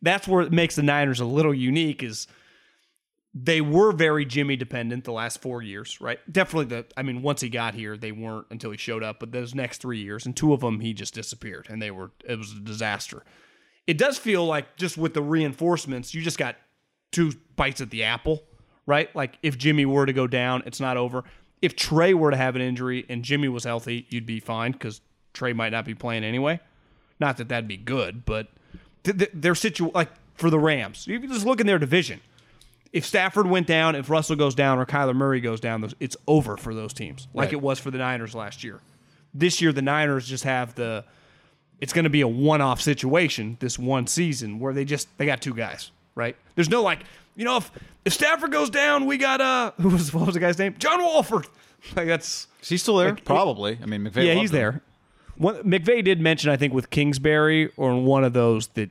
That's 0.02 0.28
where 0.28 0.42
it 0.42 0.52
makes 0.52 0.76
the 0.76 0.84
Niners 0.84 1.22
a 1.22 1.26
little 1.26 1.54
unique 1.54 2.04
is 2.04 2.28
they 3.34 3.62
were 3.62 3.92
very 3.92 4.26
Jimmy 4.26 4.56
dependent 4.56 5.06
the 5.06 5.12
last 5.12 5.42
four 5.42 5.62
years, 5.62 6.00
right? 6.00 6.20
Definitely 6.32 6.66
the 6.76 6.86
I 6.96 7.02
mean, 7.02 7.22
once 7.22 7.42
he 7.42 7.50
got 7.50 7.74
here, 7.74 7.98
they 7.98 8.12
weren't 8.12 8.46
until 8.52 8.72
he 8.72 8.78
showed 8.78 9.04
up, 9.04 9.20
but 9.20 9.32
those 9.32 9.56
next 9.56 9.82
three 9.82 10.00
years, 10.00 10.26
and 10.26 10.36
two 10.36 10.54
of 10.54 10.60
them 10.60 10.80
he 10.80 10.94
just 10.94 11.16
disappeared 11.16 11.68
and 11.70 11.82
they 11.82 11.92
were 11.92 12.12
it 12.26 12.38
was 12.38 12.52
a 12.52 12.60
disaster. 12.60 13.24
It 13.88 13.98
does 13.98 14.18
feel 14.18 14.46
like 14.46 14.78
just 14.78 14.98
with 14.98 15.14
the 15.14 15.22
reinforcements, 15.22 16.14
you 16.14 16.22
just 16.22 16.38
got 16.38 16.56
two 17.12 17.34
bites 17.56 17.82
at 17.82 17.90
the 17.90 18.04
apple, 18.04 18.44
right? 18.86 19.14
Like 19.16 19.40
if 19.42 19.58
Jimmy 19.58 19.86
were 19.86 20.06
to 20.06 20.14
go 20.14 20.28
down, 20.28 20.64
it's 20.66 20.80
not 20.80 20.96
over. 20.96 21.24
If 21.62 21.76
Trey 21.76 22.14
were 22.14 22.30
to 22.32 22.38
have 22.38 22.56
an 22.56 22.62
injury 22.62 23.06
and 23.10 23.24
Jimmy 23.24 23.48
was 23.48 23.64
healthy, 23.64 24.06
you'd 24.10 24.26
be 24.26 24.40
fine 24.40 24.74
because 24.74 25.02
Trey 25.34 25.54
might 25.54 25.72
not 25.72 25.86
be 25.86 25.96
playing 25.96 26.24
anyway. 26.24 26.60
Not 27.20 27.38
that 27.38 27.50
that'd 27.50 27.68
be 27.68 27.78
good, 27.78 28.26
but 28.26 28.50
th- 29.04 29.18
th- 29.18 29.32
their 29.34 29.56
situ 29.56 29.90
like 29.94 30.10
for 30.36 30.50
the 30.50 30.60
Rams. 30.60 31.08
You 31.08 31.26
just 31.28 31.46
look 31.46 31.60
in 31.60 31.68
their 31.68 31.80
division. 31.80 32.22
If 32.94 33.06
Stafford 33.06 33.48
went 33.48 33.68
down, 33.68 33.96
if 33.96 34.10
Russell 34.10 34.36
goes 34.38 34.54
down, 34.56 34.78
or 34.80 34.86
Kyler 34.86 35.16
Murray 35.16 35.42
goes 35.42 35.60
down, 35.60 35.82
those- 35.82 35.96
it's 36.00 36.16
over 36.28 36.56
for 36.58 36.74
those 36.76 36.94
teams, 36.94 37.28
like 37.34 37.48
Right. 37.48 37.54
it 37.54 37.62
was 37.62 37.80
for 37.80 37.90
the 37.92 37.98
Niners 37.98 38.34
last 38.36 38.64
year. 38.64 38.80
This 39.34 39.62
year, 39.62 39.74
the 39.74 39.82
Niners 39.82 40.28
just 40.28 40.44
have 40.46 40.76
the. 40.76 41.04
It's 41.82 41.92
going 41.92 42.04
to 42.06 42.10
be 42.10 42.22
a 42.22 42.28
one-off 42.28 42.80
situation 42.80 43.58
this 43.60 43.78
one 43.78 44.08
season 44.08 44.60
where 44.60 44.74
they 44.74 44.86
just 44.86 45.08
they 45.18 45.26
got 45.26 45.42
two 45.42 45.54
guys, 45.56 45.92
right? 46.16 46.36
There's 46.56 46.70
no 46.70 46.82
like, 46.84 47.00
you 47.36 47.44
know, 47.44 47.58
if 47.58 47.72
if 48.06 48.14
Stafford 48.14 48.52
goes 48.52 48.70
down, 48.70 49.06
we 49.08 49.18
got 49.18 49.42
uh, 49.42 49.72
who 49.82 49.90
was 49.90 50.14
what 50.14 50.26
was 50.28 50.36
the 50.36 50.40
guy's 50.40 50.58
name? 50.60 50.76
John 50.78 51.00
Wolford. 51.02 51.48
Like 51.98 52.08
that's 52.08 52.48
Is 52.62 52.70
he 52.70 52.78
still 52.78 52.96
there? 52.96 53.10
Like, 53.10 53.26
Probably. 53.26 53.78
I 53.84 53.86
mean, 53.88 54.06
McVay. 54.08 54.26
yeah, 54.28 54.34
he's 54.36 54.52
him. 54.52 54.56
there. 54.56 54.82
One, 55.36 55.56
McVay 55.64 56.02
did 56.02 56.22
mention, 56.22 56.50
I 56.50 56.56
think, 56.56 56.74
with 56.74 56.90
Kingsbury 56.90 57.72
or 57.76 58.02
one 58.02 58.24
of 58.24 58.32
those 58.32 58.68
that 58.76 58.90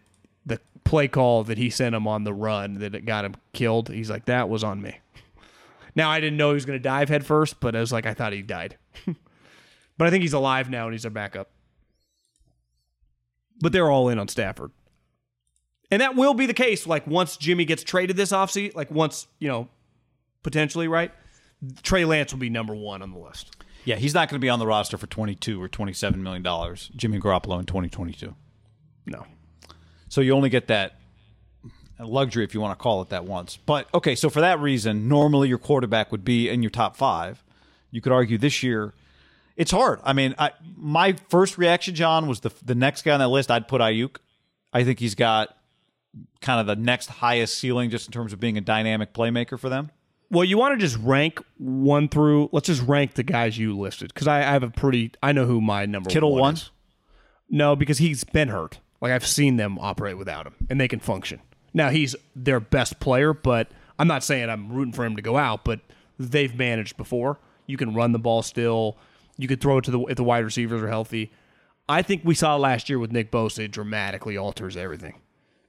play 0.84 1.08
call 1.08 1.44
that 1.44 1.58
he 1.58 1.70
sent 1.70 1.94
him 1.94 2.06
on 2.06 2.24
the 2.24 2.34
run 2.34 2.74
that 2.74 2.94
it 2.94 3.04
got 3.04 3.24
him 3.24 3.34
killed. 3.52 3.88
He's 3.88 4.10
like, 4.10 4.26
that 4.26 4.48
was 4.48 4.64
on 4.64 4.82
me. 4.82 4.98
Now 5.94 6.10
I 6.10 6.20
didn't 6.20 6.38
know 6.38 6.50
he 6.50 6.54
was 6.54 6.64
going 6.64 6.78
to 6.78 6.82
dive 6.82 7.08
head 7.08 7.26
first, 7.26 7.60
but 7.60 7.76
I 7.76 7.80
was 7.80 7.92
like, 7.92 8.06
I 8.06 8.14
thought 8.14 8.32
he 8.32 8.42
died. 8.42 8.78
but 9.06 10.06
I 10.06 10.10
think 10.10 10.22
he's 10.22 10.32
alive 10.32 10.70
now 10.70 10.84
and 10.84 10.94
he's 10.94 11.02
their 11.02 11.10
backup. 11.10 11.50
But 13.60 13.72
they're 13.72 13.90
all 13.90 14.08
in 14.08 14.18
on 14.18 14.28
Stafford. 14.28 14.72
And 15.90 16.00
that 16.00 16.16
will 16.16 16.34
be 16.34 16.46
the 16.46 16.54
case. 16.54 16.86
Like 16.86 17.06
once 17.06 17.36
Jimmy 17.36 17.64
gets 17.64 17.84
traded 17.84 18.16
this 18.16 18.32
offseason, 18.32 18.74
like 18.74 18.90
once, 18.90 19.26
you 19.38 19.48
know, 19.48 19.68
potentially, 20.42 20.88
right? 20.88 21.12
Trey 21.82 22.04
Lance 22.04 22.32
will 22.32 22.40
be 22.40 22.50
number 22.50 22.74
one 22.74 23.02
on 23.02 23.12
the 23.12 23.18
list. 23.18 23.54
Yeah, 23.84 23.96
he's 23.96 24.14
not 24.14 24.28
going 24.28 24.40
to 24.40 24.44
be 24.44 24.48
on 24.48 24.58
the 24.58 24.66
roster 24.66 24.96
for 24.96 25.06
22 25.06 25.60
or 25.60 25.68
27 25.68 26.22
million 26.22 26.42
dollars. 26.42 26.90
Jimmy 26.96 27.18
Garoppolo 27.18 27.58
in 27.58 27.66
2022. 27.66 28.34
No. 29.06 29.26
So 30.12 30.20
you 30.20 30.32
only 30.32 30.50
get 30.50 30.66
that 30.66 30.96
luxury 31.98 32.44
if 32.44 32.52
you 32.52 32.60
want 32.60 32.78
to 32.78 32.82
call 32.82 33.00
it 33.00 33.08
that 33.08 33.24
once. 33.24 33.56
But 33.56 33.88
okay, 33.94 34.14
so 34.14 34.28
for 34.28 34.42
that 34.42 34.60
reason, 34.60 35.08
normally 35.08 35.48
your 35.48 35.56
quarterback 35.56 36.12
would 36.12 36.22
be 36.22 36.50
in 36.50 36.62
your 36.62 36.68
top 36.68 36.98
five. 36.98 37.42
You 37.90 38.02
could 38.02 38.12
argue 38.12 38.36
this 38.36 38.62
year 38.62 38.92
it's 39.56 39.70
hard. 39.70 40.00
I 40.04 40.12
mean, 40.12 40.34
I, 40.38 40.50
my 40.76 41.14
first 41.30 41.56
reaction, 41.56 41.94
John, 41.94 42.26
was 42.26 42.40
the 42.40 42.50
the 42.62 42.74
next 42.74 43.06
guy 43.06 43.12
on 43.12 43.20
that 43.20 43.28
list. 43.28 43.50
I'd 43.50 43.66
put 43.66 43.80
Aiyuk. 43.80 44.16
I 44.70 44.84
think 44.84 44.98
he's 44.98 45.14
got 45.14 45.56
kind 46.42 46.60
of 46.60 46.66
the 46.66 46.76
next 46.76 47.06
highest 47.06 47.56
ceiling 47.56 47.88
just 47.88 48.06
in 48.06 48.12
terms 48.12 48.34
of 48.34 48.40
being 48.40 48.58
a 48.58 48.60
dynamic 48.60 49.14
playmaker 49.14 49.58
for 49.58 49.70
them. 49.70 49.92
Well, 50.30 50.44
you 50.44 50.58
want 50.58 50.78
to 50.78 50.86
just 50.86 50.98
rank 51.02 51.40
one 51.56 52.10
through. 52.10 52.50
Let's 52.52 52.66
just 52.66 52.82
rank 52.82 53.14
the 53.14 53.22
guys 53.22 53.56
you 53.56 53.78
listed 53.78 54.12
because 54.12 54.28
I, 54.28 54.40
I 54.40 54.52
have 54.52 54.62
a 54.62 54.68
pretty. 54.68 55.12
I 55.22 55.32
know 55.32 55.46
who 55.46 55.62
my 55.62 55.86
number 55.86 56.10
Kittle 56.10 56.32
one 56.32 56.40
one? 56.40 56.54
is. 56.56 56.70
No, 57.48 57.74
because 57.74 57.96
he's 57.96 58.24
been 58.24 58.48
hurt. 58.48 58.78
Like 59.02 59.12
I've 59.12 59.26
seen 59.26 59.56
them 59.56 59.78
operate 59.80 60.16
without 60.16 60.46
him, 60.46 60.54
and 60.70 60.80
they 60.80 60.88
can 60.88 61.00
function. 61.00 61.40
Now 61.74 61.90
he's 61.90 62.16
their 62.34 62.60
best 62.60 63.00
player, 63.00 63.34
but 63.34 63.68
I'm 63.98 64.08
not 64.08 64.24
saying 64.24 64.48
I'm 64.48 64.72
rooting 64.72 64.94
for 64.94 65.04
him 65.04 65.16
to 65.16 65.22
go 65.22 65.36
out. 65.36 65.64
But 65.64 65.80
they've 66.18 66.54
managed 66.54 66.96
before. 66.96 67.38
You 67.66 67.76
can 67.76 67.94
run 67.94 68.12
the 68.12 68.18
ball 68.18 68.42
still. 68.42 68.96
You 69.36 69.48
could 69.48 69.60
throw 69.60 69.78
it 69.78 69.84
to 69.84 69.90
the 69.90 70.00
if 70.04 70.16
the 70.16 70.24
wide 70.24 70.44
receivers 70.44 70.82
are 70.82 70.88
healthy. 70.88 71.32
I 71.88 72.02
think 72.02 72.22
we 72.24 72.34
saw 72.34 72.56
last 72.56 72.88
year 72.88 72.98
with 72.98 73.12
Nick 73.12 73.30
Bosa 73.30 73.64
it 73.64 73.72
dramatically 73.72 74.36
alters 74.36 74.76
everything 74.76 75.20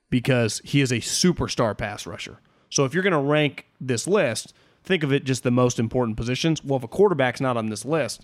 because 0.10 0.62
he 0.64 0.80
is 0.80 0.92
a 0.92 0.98
superstar 0.98 1.76
pass 1.76 2.06
rusher. 2.06 2.40
So 2.70 2.86
if 2.86 2.94
you're 2.94 3.04
going 3.04 3.14
to 3.14 3.20
rank 3.20 3.66
this 3.82 4.08
list, 4.08 4.54
think 4.84 5.02
of 5.02 5.12
it 5.12 5.24
just 5.24 5.44
the 5.44 5.52
most 5.52 5.80
important 5.80 6.18
positions. 6.18 6.64
Well, 6.64 6.78
if 6.78 6.84
a 6.84 6.88
quarterback's 6.88 7.42
not 7.42 7.58
on 7.58 7.68
this 7.68 7.84
list, 7.84 8.24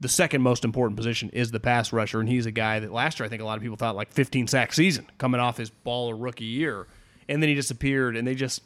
the 0.00 0.08
second 0.08 0.42
most 0.42 0.64
important 0.64 0.96
position 0.96 1.30
is 1.30 1.50
the 1.50 1.60
pass 1.60 1.92
rusher, 1.92 2.20
and 2.20 2.28
he's 2.28 2.46
a 2.46 2.50
guy 2.50 2.78
that 2.78 2.92
last 2.92 3.18
year 3.18 3.26
I 3.26 3.28
think 3.28 3.42
a 3.42 3.44
lot 3.44 3.56
of 3.56 3.62
people 3.62 3.76
thought 3.76 3.96
like 3.96 4.12
15 4.12 4.46
sack 4.46 4.72
season 4.72 5.06
coming 5.18 5.40
off 5.40 5.56
his 5.56 5.70
baller 5.84 6.14
rookie 6.16 6.44
year, 6.44 6.86
and 7.28 7.42
then 7.42 7.48
he 7.48 7.54
disappeared, 7.54 8.16
and 8.16 8.26
they 8.26 8.34
just 8.34 8.62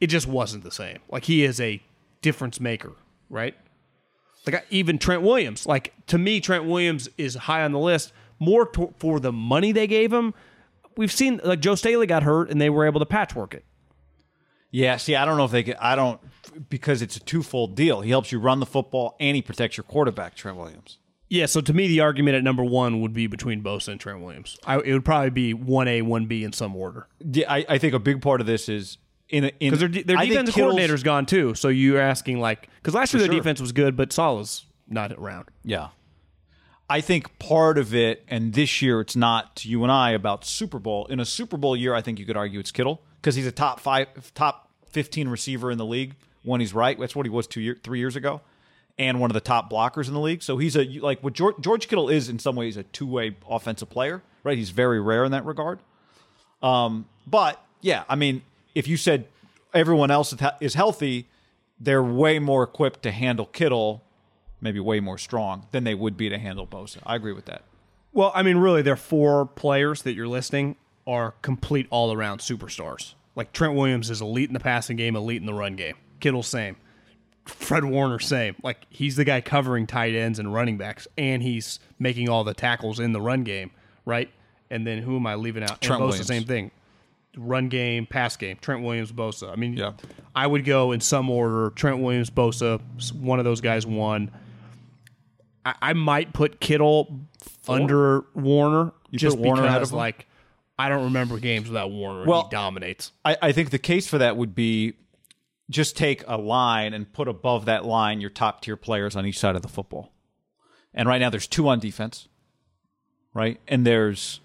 it 0.00 0.06
just 0.06 0.26
wasn't 0.26 0.64
the 0.64 0.70
same. 0.70 0.98
Like 1.10 1.24
he 1.24 1.44
is 1.44 1.60
a 1.60 1.82
difference 2.22 2.60
maker, 2.60 2.92
right? 3.28 3.56
Like 4.46 4.66
even 4.70 4.98
Trent 4.98 5.22
Williams, 5.22 5.66
like 5.66 5.92
to 6.06 6.18
me, 6.18 6.40
Trent 6.40 6.64
Williams 6.64 7.08
is 7.18 7.34
high 7.34 7.64
on 7.64 7.72
the 7.72 7.78
list 7.78 8.12
more 8.38 8.66
to, 8.66 8.94
for 8.98 9.20
the 9.20 9.32
money 9.32 9.72
they 9.72 9.86
gave 9.86 10.12
him. 10.12 10.32
We've 10.96 11.12
seen 11.12 11.40
like 11.44 11.60
Joe 11.60 11.74
Staley 11.74 12.06
got 12.06 12.22
hurt, 12.22 12.50
and 12.50 12.60
they 12.60 12.70
were 12.70 12.86
able 12.86 13.00
to 13.00 13.06
patchwork 13.06 13.54
it. 13.54 13.64
Yeah, 14.70 14.96
see, 14.98 15.16
I 15.16 15.24
don't 15.24 15.36
know 15.36 15.44
if 15.44 15.50
they 15.50 15.62
could. 15.62 15.76
I 15.76 15.96
don't 15.96 16.20
because 16.68 17.02
it's 17.02 17.16
a 17.16 17.20
twofold 17.20 17.74
deal. 17.74 18.00
He 18.00 18.10
helps 18.10 18.32
you 18.32 18.38
run 18.38 18.60
the 18.60 18.66
football 18.66 19.16
and 19.20 19.36
he 19.36 19.42
protects 19.42 19.76
your 19.76 19.84
quarterback, 19.84 20.34
Trent 20.34 20.56
Williams. 20.56 20.98
Yeah, 21.30 21.46
so 21.46 21.60
to 21.60 21.74
me, 21.74 21.88
the 21.88 22.00
argument 22.00 22.36
at 22.36 22.42
number 22.42 22.64
one 22.64 23.02
would 23.02 23.12
be 23.12 23.26
between 23.26 23.62
Bosa 23.62 23.88
and 23.88 24.00
Trent 24.00 24.20
Williams. 24.20 24.56
I, 24.64 24.78
it 24.78 24.92
would 24.92 25.04
probably 25.04 25.30
be 25.30 25.52
one 25.52 25.86
A, 25.86 26.02
one 26.02 26.26
B 26.26 26.42
in 26.42 26.52
some 26.52 26.74
order 26.74 27.06
Yeah, 27.20 27.52
I, 27.52 27.66
I 27.68 27.78
think 27.78 27.92
a 27.92 27.98
big 27.98 28.22
part 28.22 28.40
of 28.40 28.46
this 28.46 28.68
is 28.68 28.98
in 29.28 29.50
because 29.58 29.80
their, 29.80 29.88
their 29.88 30.16
I 30.16 30.26
defensive 30.26 30.54
coordinator's 30.54 31.02
gone 31.02 31.26
too. 31.26 31.54
So 31.54 31.68
you're 31.68 32.00
asking 32.00 32.40
like 32.40 32.68
because 32.76 32.94
last 32.94 33.12
year 33.12 33.20
their 33.20 33.30
sure. 33.30 33.40
defense 33.40 33.60
was 33.60 33.72
good, 33.72 33.96
but 33.96 34.12
Salah's 34.12 34.64
not 34.88 35.12
around. 35.12 35.48
Yeah, 35.62 35.88
I 36.88 37.02
think 37.02 37.38
part 37.38 37.76
of 37.76 37.94
it, 37.94 38.24
and 38.28 38.54
this 38.54 38.80
year 38.80 39.00
it's 39.02 39.16
not 39.16 39.56
to 39.56 39.68
you 39.68 39.82
and 39.82 39.92
I 39.92 40.12
about 40.12 40.46
Super 40.46 40.78
Bowl. 40.78 41.04
In 41.06 41.20
a 41.20 41.26
Super 41.26 41.58
Bowl 41.58 41.76
year, 41.76 41.94
I 41.94 42.00
think 42.00 42.18
you 42.18 42.24
could 42.24 42.38
argue 42.38 42.58
it's 42.58 42.70
Kittle 42.70 43.02
because 43.28 43.36
he's 43.36 43.46
a 43.46 43.52
top 43.52 43.78
five, 43.78 44.32
top 44.32 44.70
fifteen 44.86 45.28
receiver 45.28 45.70
in 45.70 45.76
the 45.76 45.84
league 45.84 46.14
when 46.44 46.62
he's 46.62 46.72
right. 46.72 46.98
That's 46.98 47.14
what 47.14 47.26
he 47.26 47.30
was 47.30 47.46
two 47.46 47.60
year, 47.60 47.76
three 47.82 47.98
years 47.98 48.16
ago, 48.16 48.40
and 48.98 49.20
one 49.20 49.28
of 49.28 49.34
the 49.34 49.40
top 49.40 49.70
blockers 49.70 50.08
in 50.08 50.14
the 50.14 50.20
league. 50.20 50.42
So 50.42 50.56
he's 50.56 50.74
a 50.76 50.84
like 51.00 51.22
what 51.22 51.34
George, 51.34 51.56
George 51.60 51.88
Kittle 51.88 52.08
is 52.08 52.30
in 52.30 52.38
some 52.38 52.56
ways 52.56 52.78
a 52.78 52.84
two 52.84 53.06
way 53.06 53.36
offensive 53.46 53.90
player. 53.90 54.22
Right, 54.44 54.56
he's 54.56 54.70
very 54.70 54.98
rare 54.98 55.26
in 55.26 55.32
that 55.32 55.44
regard. 55.44 55.80
Um, 56.62 57.04
but 57.26 57.62
yeah, 57.82 58.04
I 58.08 58.16
mean, 58.16 58.40
if 58.74 58.88
you 58.88 58.96
said 58.96 59.26
everyone 59.74 60.10
else 60.10 60.34
is 60.62 60.72
healthy, 60.72 61.26
they're 61.78 62.02
way 62.02 62.38
more 62.38 62.62
equipped 62.62 63.02
to 63.02 63.10
handle 63.10 63.44
Kittle, 63.44 64.02
maybe 64.62 64.80
way 64.80 65.00
more 65.00 65.18
strong 65.18 65.66
than 65.72 65.84
they 65.84 65.94
would 65.94 66.16
be 66.16 66.30
to 66.30 66.38
handle 66.38 66.66
Bosa. 66.66 67.02
I 67.04 67.14
agree 67.16 67.34
with 67.34 67.44
that. 67.44 67.64
Well, 68.14 68.32
I 68.34 68.42
mean, 68.42 68.56
really, 68.56 68.80
their 68.80 68.96
four 68.96 69.44
players 69.44 70.00
that 70.04 70.14
you're 70.14 70.26
listing 70.26 70.76
are 71.06 71.32
complete 71.42 71.86
all 71.90 72.10
around 72.10 72.38
superstars. 72.38 73.12
Like 73.38 73.52
Trent 73.52 73.74
Williams 73.74 74.10
is 74.10 74.20
elite 74.20 74.50
in 74.50 74.52
the 74.52 74.58
passing 74.58 74.96
game, 74.96 75.14
elite 75.14 75.40
in 75.40 75.46
the 75.46 75.54
run 75.54 75.76
game. 75.76 75.94
Kittle 76.18 76.42
same. 76.42 76.76
Fred 77.44 77.84
Warner 77.84 78.18
same. 78.18 78.56
Like 78.64 78.84
he's 78.90 79.14
the 79.14 79.24
guy 79.24 79.40
covering 79.40 79.86
tight 79.86 80.16
ends 80.16 80.40
and 80.40 80.52
running 80.52 80.76
backs, 80.76 81.06
and 81.16 81.40
he's 81.40 81.78
making 82.00 82.28
all 82.28 82.42
the 82.42 82.52
tackles 82.52 82.98
in 82.98 83.12
the 83.12 83.20
run 83.20 83.44
game, 83.44 83.70
right? 84.04 84.28
And 84.70 84.84
then 84.84 84.98
who 85.02 85.14
am 85.16 85.26
I 85.28 85.36
leaving 85.36 85.62
out? 85.62 85.80
Trent 85.80 86.02
and 86.02 86.08
Bosa, 86.08 86.10
Williams. 86.10 86.26
same 86.26 86.44
thing. 86.44 86.72
Run 87.36 87.68
game, 87.68 88.06
pass 88.06 88.36
game. 88.36 88.58
Trent 88.60 88.82
Williams, 88.82 89.12
Bosa. 89.12 89.52
I 89.52 89.54
mean, 89.54 89.74
Yeah. 89.74 89.92
I 90.34 90.44
would 90.44 90.64
go 90.64 90.90
in 90.90 91.00
some 91.00 91.30
order. 91.30 91.70
Trent 91.70 92.00
Williams, 92.00 92.30
Bosa. 92.30 92.80
One 93.14 93.38
of 93.38 93.44
those 93.44 93.60
guys 93.60 93.86
won. 93.86 94.32
I, 95.64 95.74
I 95.80 95.92
might 95.92 96.32
put 96.32 96.58
Kittle 96.58 97.20
under 97.68 98.24
Warner 98.34 98.92
just 99.12 99.36
put 99.36 99.44
Warner 99.44 99.62
because, 99.62 99.70
ahead 99.70 99.82
of 99.82 99.92
like, 99.92 100.26
I 100.78 100.88
don't 100.88 101.04
remember 101.04 101.38
games 101.38 101.68
without 101.68 101.90
Warner. 101.90 102.20
and 102.20 102.28
Well- 102.28 102.44
he 102.44 102.50
dominates. 102.50 103.12
I, 103.24 103.36
I 103.42 103.52
think 103.52 103.70
the 103.70 103.78
case 103.78 104.06
for 104.06 104.18
that 104.18 104.36
would 104.36 104.54
be 104.54 104.94
just 105.70 105.96
take 105.96 106.22
a 106.26 106.38
line 106.38 106.94
and 106.94 107.12
put 107.12 107.28
above 107.28 107.64
that 107.66 107.84
line 107.84 108.20
your 108.20 108.30
top 108.30 108.62
tier 108.62 108.76
players 108.76 109.16
on 109.16 109.26
each 109.26 109.38
side 109.38 109.56
of 109.56 109.62
the 109.62 109.68
football. 109.68 110.12
And 110.94 111.08
right 111.08 111.18
now 111.20 111.30
there's 111.30 111.46
two 111.46 111.68
on 111.68 111.78
defense, 111.80 112.28
right? 113.34 113.60
And 113.68 113.86
there's 113.86 114.40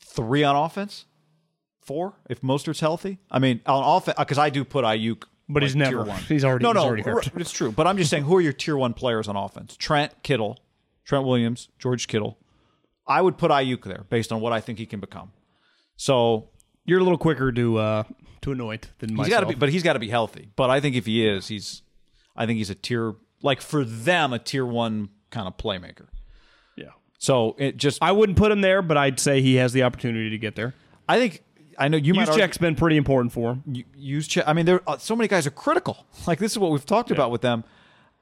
three 0.00 0.44
on 0.44 0.56
offense, 0.56 1.06
four 1.80 2.14
if 2.28 2.40
Mostert's 2.42 2.80
healthy. 2.80 3.18
I 3.30 3.38
mean, 3.38 3.60
on 3.66 3.96
offense 3.96 4.16
because 4.18 4.38
I 4.38 4.50
do 4.50 4.64
put 4.64 4.84
Aiyuk, 4.84 5.24
But 5.48 5.62
he's 5.62 5.74
like, 5.74 5.88
tier 5.88 5.98
never- 5.98 6.08
one. 6.10 6.20
he's 6.22 6.44
already- 6.44 6.62
no 6.64 6.70
he's 6.70 6.74
no 6.74 6.82
already 6.82 7.02
hurt. 7.02 7.30
It's 7.36 7.52
true, 7.52 7.72
but 7.72 7.86
I'm 7.86 7.96
just 7.96 8.10
saying 8.10 8.24
who 8.24 8.36
are 8.36 8.40
your 8.40 8.52
tier 8.52 8.76
one 8.76 8.92
players 8.94 9.28
on 9.28 9.36
offense? 9.36 9.76
Trent 9.76 10.22
Kittle, 10.22 10.58
Trent 11.04 11.24
Williams, 11.24 11.68
George 11.78 12.08
Kittle. 12.08 12.36
I 13.06 13.20
would 13.20 13.36
put 13.38 13.50
Aiyuk 13.50 13.84
there 13.84 14.04
based 14.08 14.32
on 14.32 14.40
what 14.40 14.52
I 14.52 14.60
think 14.60 14.78
he 14.78 14.86
can 14.86 15.00
become. 15.00 15.32
So 15.96 16.48
You're 16.84 17.00
a 17.00 17.02
little 17.02 17.18
quicker 17.18 17.52
to 17.52 17.78
uh, 17.78 18.02
to 18.42 18.52
anoint 18.52 18.90
than 18.98 19.10
He's 19.10 19.18
myself. 19.18 19.30
got 19.30 19.40
to 19.40 19.46
be, 19.46 19.54
but 19.54 19.68
he's 19.68 19.82
got 19.82 19.92
to 19.94 19.98
be 19.98 20.08
healthy. 20.08 20.50
But 20.56 20.70
I 20.70 20.80
think 20.80 20.96
if 20.96 21.06
he 21.06 21.26
is, 21.26 21.48
he's, 21.48 21.82
I 22.36 22.46
think 22.46 22.58
he's 22.58 22.70
a 22.70 22.74
tier 22.74 23.14
like 23.42 23.60
for 23.60 23.84
them 23.84 24.32
a 24.32 24.38
tier 24.38 24.64
one 24.66 25.08
kind 25.30 25.46
of 25.48 25.56
playmaker. 25.56 26.06
yeah. 26.76 26.86
So 27.18 27.54
it 27.58 27.76
just, 27.76 28.02
I, 28.02 28.12
wouldn't 28.12 28.36
put 28.38 28.50
him 28.52 28.60
there, 28.60 28.82
but 28.82 28.96
I'd 28.96 29.18
say 29.20 29.40
he 29.40 29.56
has 29.56 29.72
the 29.72 29.82
opportunity 29.84 30.30
to 30.30 30.38
get 30.38 30.54
there. 30.56 30.74
I 31.08 31.18
think 31.18 31.42
I 31.78 31.88
know 31.88 31.96
you 31.96 32.14
might 32.14 32.28
Use 32.28 32.36
check's 32.36 32.58
been 32.58 32.74
pretty 32.74 32.96
important 32.96 33.32
for 33.32 33.52
him. 33.54 33.84
use 33.96 34.26
check. 34.28 34.44
I 34.46 34.52
mean, 34.52 34.66
there 34.66 34.80
uh, 34.86 34.98
so 34.98 35.14
many 35.16 35.28
guys 35.28 35.46
are 35.46 35.50
critical. 35.52 36.06
Like 36.26 36.38
this 36.38 36.52
is 36.52 36.58
what 36.58 36.70
we've 36.70 36.86
talked 36.86 37.10
about 37.10 37.30
with 37.30 37.40
them. 37.42 37.64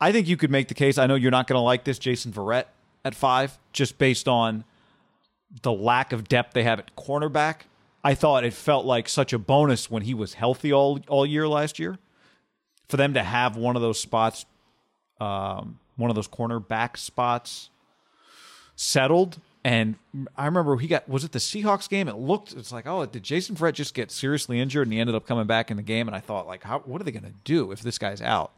I 0.00 0.12
think 0.12 0.28
you 0.28 0.36
could 0.38 0.50
make 0.50 0.68
the 0.68 0.74
case. 0.74 0.96
I 0.98 1.06
know 1.06 1.14
you're 1.14 1.30
not 1.30 1.46
going 1.46 1.56
to 1.58 1.62
like 1.62 1.84
this, 1.84 1.98
Jason 1.98 2.32
Verrett 2.32 2.64
at 3.04 3.14
five, 3.14 3.58
just 3.74 3.98
based 3.98 4.28
on 4.28 4.64
the 5.62 5.72
lack 5.72 6.12
of 6.12 6.28
depth 6.28 6.54
they 6.54 6.62
have 6.62 6.78
at 6.78 6.94
cornerback. 6.96 7.62
I 8.02 8.14
thought 8.14 8.44
it 8.44 8.54
felt 8.54 8.86
like 8.86 9.08
such 9.08 9.32
a 9.32 9.38
bonus 9.38 9.90
when 9.90 10.02
he 10.02 10.14
was 10.14 10.34
healthy 10.34 10.72
all 10.72 11.00
all 11.08 11.26
year 11.26 11.46
last 11.46 11.78
year. 11.78 11.98
For 12.88 12.96
them 12.96 13.14
to 13.14 13.22
have 13.22 13.56
one 13.56 13.76
of 13.76 13.82
those 13.82 14.00
spots, 14.00 14.46
um, 15.20 15.78
one 15.96 16.10
of 16.10 16.16
those 16.16 16.28
cornerback 16.28 16.96
spots, 16.96 17.70
settled. 18.74 19.38
And 19.62 19.96
I 20.36 20.46
remember 20.46 20.78
he 20.78 20.88
got 20.88 21.08
was 21.08 21.24
it 21.24 21.32
the 21.32 21.38
Seahawks 21.38 21.88
game? 21.88 22.08
It 22.08 22.16
looked 22.16 22.54
it's 22.54 22.72
like 22.72 22.86
oh 22.86 23.04
did 23.04 23.22
Jason 23.22 23.54
Verrett 23.54 23.74
just 23.74 23.92
get 23.92 24.10
seriously 24.10 24.58
injured 24.58 24.86
and 24.86 24.92
he 24.94 24.98
ended 24.98 25.14
up 25.14 25.26
coming 25.26 25.46
back 25.46 25.70
in 25.70 25.76
the 25.76 25.82
game? 25.82 26.08
And 26.08 26.16
I 26.16 26.20
thought 26.20 26.46
like 26.46 26.62
how 26.62 26.78
what 26.80 27.00
are 27.00 27.04
they 27.04 27.12
going 27.12 27.24
to 27.24 27.34
do 27.44 27.70
if 27.70 27.82
this 27.82 27.98
guy's 27.98 28.22
out? 28.22 28.52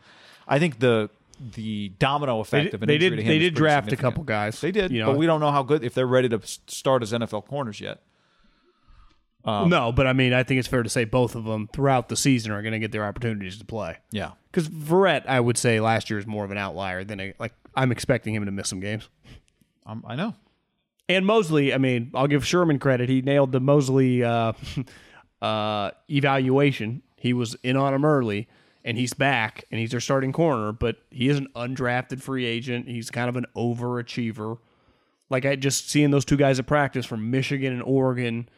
I 0.47 0.59
think 0.61 0.79
the 0.79 1.11
the 1.55 1.91
domino 1.99 2.41
effect 2.41 2.67
did- 2.67 2.75
of 2.75 2.83
an 2.83 2.87
they 2.89 2.95
injury 2.97 3.11
did- 3.11 3.17
to 3.17 3.23
him 3.23 3.29
they 3.29 3.39
did 3.39 3.55
draft 3.55 3.93
a 3.93 3.97
couple 3.97 4.23
guys, 4.25 4.61
They 4.61 4.71
did, 4.73 4.91
you 4.91 5.01
know. 5.01 5.07
but 5.13 5.17
we 5.19 5.27
don't 5.27 5.41
know 5.41 5.51
how 5.51 5.63
good 5.63 5.83
if 5.85 5.95
they're 5.95 6.07
ready 6.07 6.29
to 6.29 6.41
start 6.67 7.03
as 7.03 7.13
NFL 7.13 7.43
corners 7.47 7.81
yet. 7.81 8.01
Um, 9.45 9.69
no, 9.71 9.91
but 9.91 10.07
I 10.07 10.13
mean, 10.13 10.33
I 10.33 10.45
think 10.45 10.61
it's 10.61 10.69
fair 10.69 10.85
to 10.85 10.89
say 10.89 11.05
both 11.05 11.35
of 11.35 11.45
them 11.45 11.69
throughout 11.73 12.09
the 12.09 12.17
season 12.17 12.53
are 12.53 12.63
going 12.63 12.73
to 12.75 12.79
get 12.79 12.93
their 12.93 13.05
opportunities 13.05 13.59
to 13.59 13.65
play. 13.65 13.97
Yeah, 14.13 14.33
Because 14.51 14.69
Verrett, 14.69 15.27
I 15.27 15.41
would 15.41 15.59
say 15.59 15.81
last 15.81 16.11
year 16.11 16.19
is 16.21 16.27
more 16.29 16.45
of 16.45 16.53
an 16.53 16.59
outlier 16.59 17.03
than 17.03 17.19
a, 17.19 17.35
like 17.41 17.53
I'm 17.75 17.91
expecting 17.91 18.35
him 18.35 18.45
to 18.47 18.53
miss 18.53 18.69
some 18.69 18.79
games. 18.79 19.09
um, 19.85 20.05
I 20.07 20.15
know. 20.15 20.35
And 21.09 21.27
Moseley, 21.27 21.75
I 21.75 21.79
mean, 21.79 22.13
I'll 22.15 22.29
give 22.29 22.47
Sherman 22.47 22.79
credit. 22.79 23.09
He 23.09 23.21
nailed 23.21 23.51
the 23.51 23.59
Moseley 23.59 24.23
uh, 24.23 24.53
uh, 25.43 25.91
evaluation. 26.09 27.03
He 27.17 27.33
was 27.33 27.57
in 27.65 27.77
on 27.77 27.93
him 27.95 28.05
early, 28.05 28.47
and 28.85 28.99
he's 28.99 29.13
back, 29.13 29.65
and 29.71 29.81
he's 29.81 29.91
their 29.91 30.01
starting 30.01 30.33
corner. 30.33 30.73
But 30.73 30.97
he 31.11 31.29
is 31.29 31.39
an 31.39 31.49
undrafted 31.55 32.21
free 32.21 32.45
agent. 32.45 32.89
He's 32.89 33.11
kind 33.11 33.29
of 33.29 33.37
an 33.37 33.47
overachiever. 33.57 34.59
Like 35.31 35.47
I 35.47 35.57
just 35.57 35.89
seeing 35.89 36.11
those 36.11 36.25
two 36.25 36.37
guys 36.37 36.59
at 36.59 36.67
practice 36.67 37.07
from 37.07 37.31
Michigan 37.31 37.73
and 37.73 37.83
Oregon, 37.83 38.49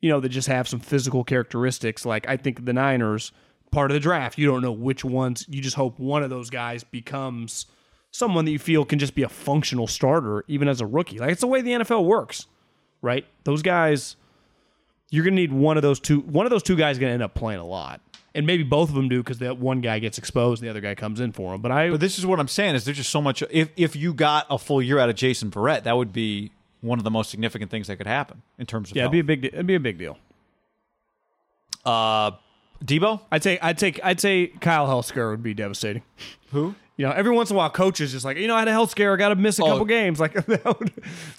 you 0.00 0.10
know, 0.10 0.20
that 0.20 0.30
just 0.30 0.48
have 0.48 0.66
some 0.66 0.80
physical 0.80 1.22
characteristics. 1.22 2.04
Like 2.04 2.28
I 2.28 2.36
think 2.36 2.64
the 2.64 2.72
Niners, 2.72 3.30
part 3.70 3.90
of 3.90 3.94
the 3.94 4.00
draft, 4.00 4.36
you 4.36 4.46
don't 4.46 4.62
know 4.62 4.72
which 4.72 5.04
ones. 5.04 5.46
You 5.48 5.60
just 5.62 5.76
hope 5.76 5.98
one 5.98 6.22
of 6.22 6.30
those 6.30 6.50
guys 6.50 6.82
becomes 6.82 7.66
someone 8.10 8.44
that 8.44 8.52
you 8.52 8.58
feel 8.58 8.84
can 8.84 8.98
just 8.98 9.14
be 9.14 9.22
a 9.22 9.28
functional 9.28 9.86
starter, 9.86 10.44
even 10.46 10.68
as 10.68 10.80
a 10.80 10.86
rookie. 10.86 11.18
Like 11.18 11.30
it's 11.30 11.40
the 11.40 11.46
way 11.46 11.60
the 11.60 11.72
NFL 11.72 12.04
works, 12.04 12.46
right? 13.02 13.26
Those 13.44 13.60
guys, 13.62 14.16
you're 15.10 15.24
gonna 15.24 15.36
need 15.36 15.52
one 15.52 15.76
of 15.76 15.82
those 15.82 16.00
two. 16.00 16.20
One 16.20 16.46
of 16.46 16.50
those 16.50 16.62
two 16.62 16.76
guys 16.76 16.96
is 16.96 17.00
gonna 17.00 17.12
end 17.12 17.22
up 17.22 17.34
playing 17.34 17.60
a 17.60 17.66
lot, 17.66 18.00
and 18.34 18.46
maybe 18.46 18.62
both 18.64 18.88
of 18.88 18.94
them 18.94 19.08
do 19.08 19.22
because 19.22 19.38
that 19.38 19.58
one 19.58 19.80
guy 19.80 19.98
gets 19.98 20.18
exposed, 20.18 20.62
and 20.62 20.66
the 20.66 20.70
other 20.70 20.80
guy 20.80 20.94
comes 20.94 21.20
in 21.20 21.32
for 21.32 21.54
him. 21.54 21.60
But 21.60 21.70
I, 21.72 21.90
But 21.90 22.00
this 22.00 22.18
is 22.18 22.26
what 22.26 22.40
I'm 22.40 22.48
saying 22.48 22.74
is 22.74 22.84
there's 22.84 22.96
just 22.96 23.10
so 23.10 23.22
much. 23.22 23.42
If 23.50 23.68
if 23.76 23.94
you 23.96 24.12
got 24.14 24.46
a 24.50 24.58
full 24.58 24.82
year 24.82 24.98
out 24.98 25.08
of 25.08 25.16
Jason 25.16 25.50
Verrett, 25.50 25.84
that 25.84 25.96
would 25.96 26.12
be 26.12 26.50
one 26.80 26.98
of 26.98 27.04
the 27.04 27.10
most 27.10 27.30
significant 27.30 27.70
things 27.70 27.86
that 27.86 27.96
could 27.96 28.06
happen 28.06 28.42
in 28.58 28.66
terms 28.66 28.90
of 28.90 28.96
yeah, 28.96 29.04
it'd 29.04 29.12
be 29.12 29.20
a 29.20 29.24
big, 29.24 29.44
it'd 29.46 29.66
be 29.66 29.74
a 29.74 29.80
big 29.80 29.96
deal. 29.98 30.18
uh, 31.84 32.32
Deebo. 32.84 33.20
I'd 33.30 33.42
say, 33.42 33.58
I'd 33.62 33.78
take, 33.78 34.00
I'd 34.04 34.20
say 34.20 34.48
Kyle 34.60 34.86
health 34.86 35.06
scare 35.06 35.30
would 35.30 35.42
be 35.42 35.54
devastating. 35.54 36.02
Who? 36.50 36.74
You 36.96 37.06
know, 37.06 37.12
every 37.12 37.32
once 37.32 37.50
in 37.50 37.56
a 37.56 37.58
while, 37.58 37.70
coaches 37.70 38.12
just 38.12 38.24
like, 38.24 38.36
you 38.36 38.46
know, 38.46 38.54
I 38.54 38.60
had 38.60 38.68
a 38.68 38.72
health 38.72 38.90
scare, 38.90 39.14
I 39.14 39.16
got 39.16 39.30
to 39.30 39.34
miss 39.36 39.58
a 39.58 39.62
Oh. 39.64 39.66
couple 39.68 39.84
games. 39.86 40.20
Like 40.24 40.34
that 40.46 40.64
would- 40.78 40.92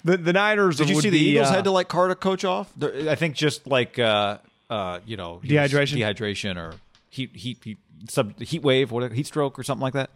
the 0.04 0.16
the 0.16 0.32
Niners. 0.32 0.76
Did 0.76 0.88
you 0.90 1.00
see 1.00 1.10
the 1.10 1.18
be, 1.18 1.30
Eagles 1.30 1.48
uh, 1.48 1.52
had 1.54 1.64
to 1.64 1.70
like 1.70 1.88
cart 1.88 2.10
a 2.10 2.14
coach 2.14 2.44
off? 2.44 2.72
I 2.82 3.14
think 3.14 3.36
just 3.36 3.66
like 3.66 3.98
uh, 3.98 4.38
uh, 4.68 4.98
you 5.06 5.16
know 5.16 5.40
Dehydration? 5.44 5.98
dehydration, 5.98 6.56
or 6.56 6.74
heat 7.16 7.34
heat 7.36 7.58
heat 7.64 7.78
sub 8.08 8.38
heat 8.40 8.62
wave, 8.62 8.90
whatever, 8.92 9.14
heat 9.14 9.26
stroke 9.26 9.58
or 9.58 9.62
something 9.62 9.82
like 9.82 9.94
that, 9.94 10.10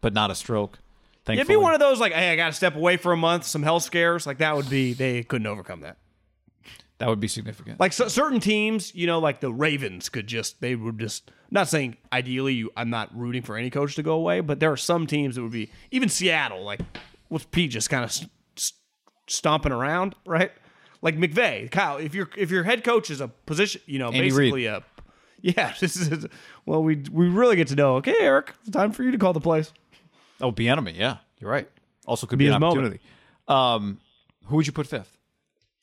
but 0.00 0.12
not 0.12 0.30
a 0.30 0.34
stroke. 0.34 0.78
Thankfully, 1.24 1.40
it'd 1.40 1.48
be 1.48 1.56
one 1.56 1.74
of 1.74 1.80
those 1.80 2.00
like, 2.00 2.12
hey, 2.12 2.32
I 2.32 2.36
got 2.36 2.46
to 2.48 2.52
step 2.52 2.74
away 2.76 2.96
for 2.96 3.12
a 3.12 3.16
month, 3.16 3.44
some 3.44 3.62
health 3.62 3.82
scares. 3.82 4.26
Like 4.26 4.38
that 4.38 4.56
would 4.56 4.68
be 4.70 4.92
they 4.92 5.22
couldn't 5.22 5.46
overcome 5.46 5.80
that. 5.82 5.98
that 6.98 7.08
would 7.08 7.20
be 7.20 7.28
significant. 7.28 7.78
Like 7.80 7.92
so, 7.92 8.08
certain 8.08 8.40
teams, 8.40 8.94
you 8.94 9.06
know, 9.06 9.18
like 9.18 9.40
the 9.40 9.52
Ravens 9.52 10.08
could 10.08 10.26
just 10.26 10.60
they 10.60 10.74
would 10.74 10.98
just 10.98 11.30
not 11.50 11.68
saying 11.68 11.96
ideally 12.12 12.54
you 12.54 12.70
I'm 12.76 12.90
not 12.90 13.16
rooting 13.16 13.42
for 13.42 13.56
any 13.56 13.70
coach 13.70 13.94
to 13.96 14.02
go 14.02 14.14
away, 14.14 14.40
but 14.40 14.60
there 14.60 14.72
are 14.72 14.76
some 14.76 15.06
teams 15.06 15.36
that 15.36 15.42
would 15.42 15.52
be 15.52 15.70
even 15.90 16.08
Seattle 16.08 16.62
like 16.64 16.80
with 17.28 17.50
Pete 17.50 17.70
just 17.70 17.90
kind 17.90 18.04
of 18.04 18.10
st- 18.12 18.30
st- 18.56 18.78
stomping 19.28 19.72
around, 19.72 20.14
right? 20.26 20.52
Like 21.02 21.16
McVay, 21.16 21.70
Kyle, 21.70 21.96
if 21.96 22.14
your 22.14 22.28
if 22.36 22.50
your 22.50 22.64
head 22.64 22.84
coach 22.84 23.10
is 23.10 23.20
a 23.20 23.28
position, 23.28 23.80
you 23.86 23.98
know, 23.98 24.08
Andy 24.08 24.30
basically 24.30 24.66
a 24.66 24.82
yeah, 25.56 25.74
this 25.80 25.96
is 25.96 26.26
well 26.66 26.82
we 26.82 27.02
we 27.10 27.28
really 27.28 27.56
get 27.56 27.68
to 27.68 27.74
know. 27.76 27.96
Okay, 27.96 28.14
Eric, 28.20 28.54
it's 28.60 28.70
time 28.70 28.92
for 28.92 29.02
you 29.02 29.10
to 29.10 29.18
call 29.18 29.32
the 29.32 29.40
plays. 29.40 29.72
oh, 30.40 30.50
be 30.50 30.68
enemy. 30.68 30.92
Yeah, 30.96 31.18
you're 31.38 31.50
right. 31.50 31.68
Also, 32.06 32.26
could 32.26 32.38
Be 32.38 32.46
be, 32.46 32.50
an 32.52 32.62
opportunity. 32.62 33.00
Um, 33.48 34.00
who 34.46 34.56
would 34.56 34.66
you 34.66 34.72
put 34.72 34.86
fifth? 34.86 35.16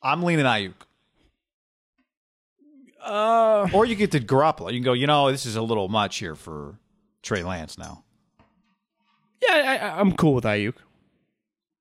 I'm 0.02 0.24
leaning 0.24 0.46
Aiyuk. 0.46 0.74
Uh, 3.04 3.68
Or 3.74 3.86
you 3.86 3.96
get 3.96 4.12
to 4.12 4.20
Garoppolo. 4.20 4.72
You 4.72 4.80
can 4.80 4.84
go. 4.84 4.94
You 4.94 5.08
know, 5.08 5.32
this 5.32 5.46
is 5.46 5.56
a 5.56 5.62
little 5.62 5.88
much 5.88 6.18
here 6.18 6.36
for 6.36 6.78
Trey 7.22 7.44
Lance 7.44 7.78
now. 7.78 8.04
Yeah, 9.48 9.54
I, 9.56 9.78
I- 9.78 10.00
I'm 10.00 10.14
cool 10.14 10.34
with 10.34 10.44
Aiyuk 10.44 10.74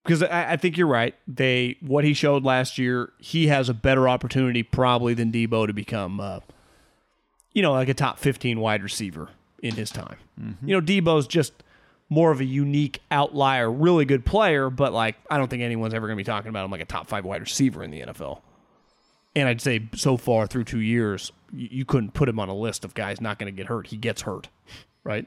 because 0.05 0.23
I, 0.23 0.53
I 0.53 0.57
think 0.57 0.77
you're 0.77 0.87
right. 0.87 1.15
They 1.27 1.77
what 1.81 2.05
he 2.05 2.15
showed 2.15 2.45
last 2.45 2.79
year, 2.79 3.13
he 3.19 3.49
has 3.49 3.69
a 3.69 3.75
better 3.75 4.09
opportunity 4.09 4.63
probably 4.63 5.15
than 5.15 5.33
Deebo 5.33 5.67
to 5.67 5.73
become, 5.73 6.21
uh, 6.21 6.41
you 7.57 7.63
know, 7.63 7.73
like 7.73 7.89
a 7.89 7.95
top 7.95 8.19
15 8.19 8.61
wide 8.61 8.83
receiver 8.83 9.31
in 9.63 9.75
his 9.75 9.89
time. 9.91 10.19
You 10.63 10.79
know, 10.79 10.83
Deebo's 10.83 11.27
just 11.27 11.55
more 12.11 12.31
of 12.31 12.41
a 12.41 12.45
unique 12.45 13.01
outlier, 13.11 13.73
really 13.73 14.05
good 14.05 14.27
player, 14.27 14.69
but 14.69 14.93
like 14.93 15.17
I 15.31 15.39
don't 15.39 15.49
think 15.49 15.63
anyone's 15.63 15.95
ever 15.95 16.07
going 16.07 16.19
to 16.19 16.21
be 16.21 16.25
talking 16.25 16.51
about 16.51 16.67
him 16.67 16.71
like 16.71 16.83
a 16.83 16.85
top 16.85 17.09
five 17.09 17.25
wide 17.25 17.41
receiver 17.41 17.83
in 17.83 17.91
the 17.91 18.03
NFL. 18.03 18.43
And 19.35 19.49
I'd 19.49 19.63
say 19.63 19.89
so 19.95 20.19
far 20.19 20.47
through 20.47 20.65
two 20.65 20.81
years, 20.81 21.33
you, 21.51 21.69
you 21.71 21.85
couldn't 21.87 22.13
put 22.13 22.29
him 22.29 22.39
on 22.39 22.51
a 22.51 22.55
list 22.55 22.85
of 22.85 22.93
guys 22.93 23.23
not 23.23 23.39
going 23.39 23.51
to 23.53 23.57
get 23.57 23.69
hurt. 23.69 23.87
He 23.87 23.97
gets 23.97 24.23
hurt, 24.23 24.49
right? 25.03 25.27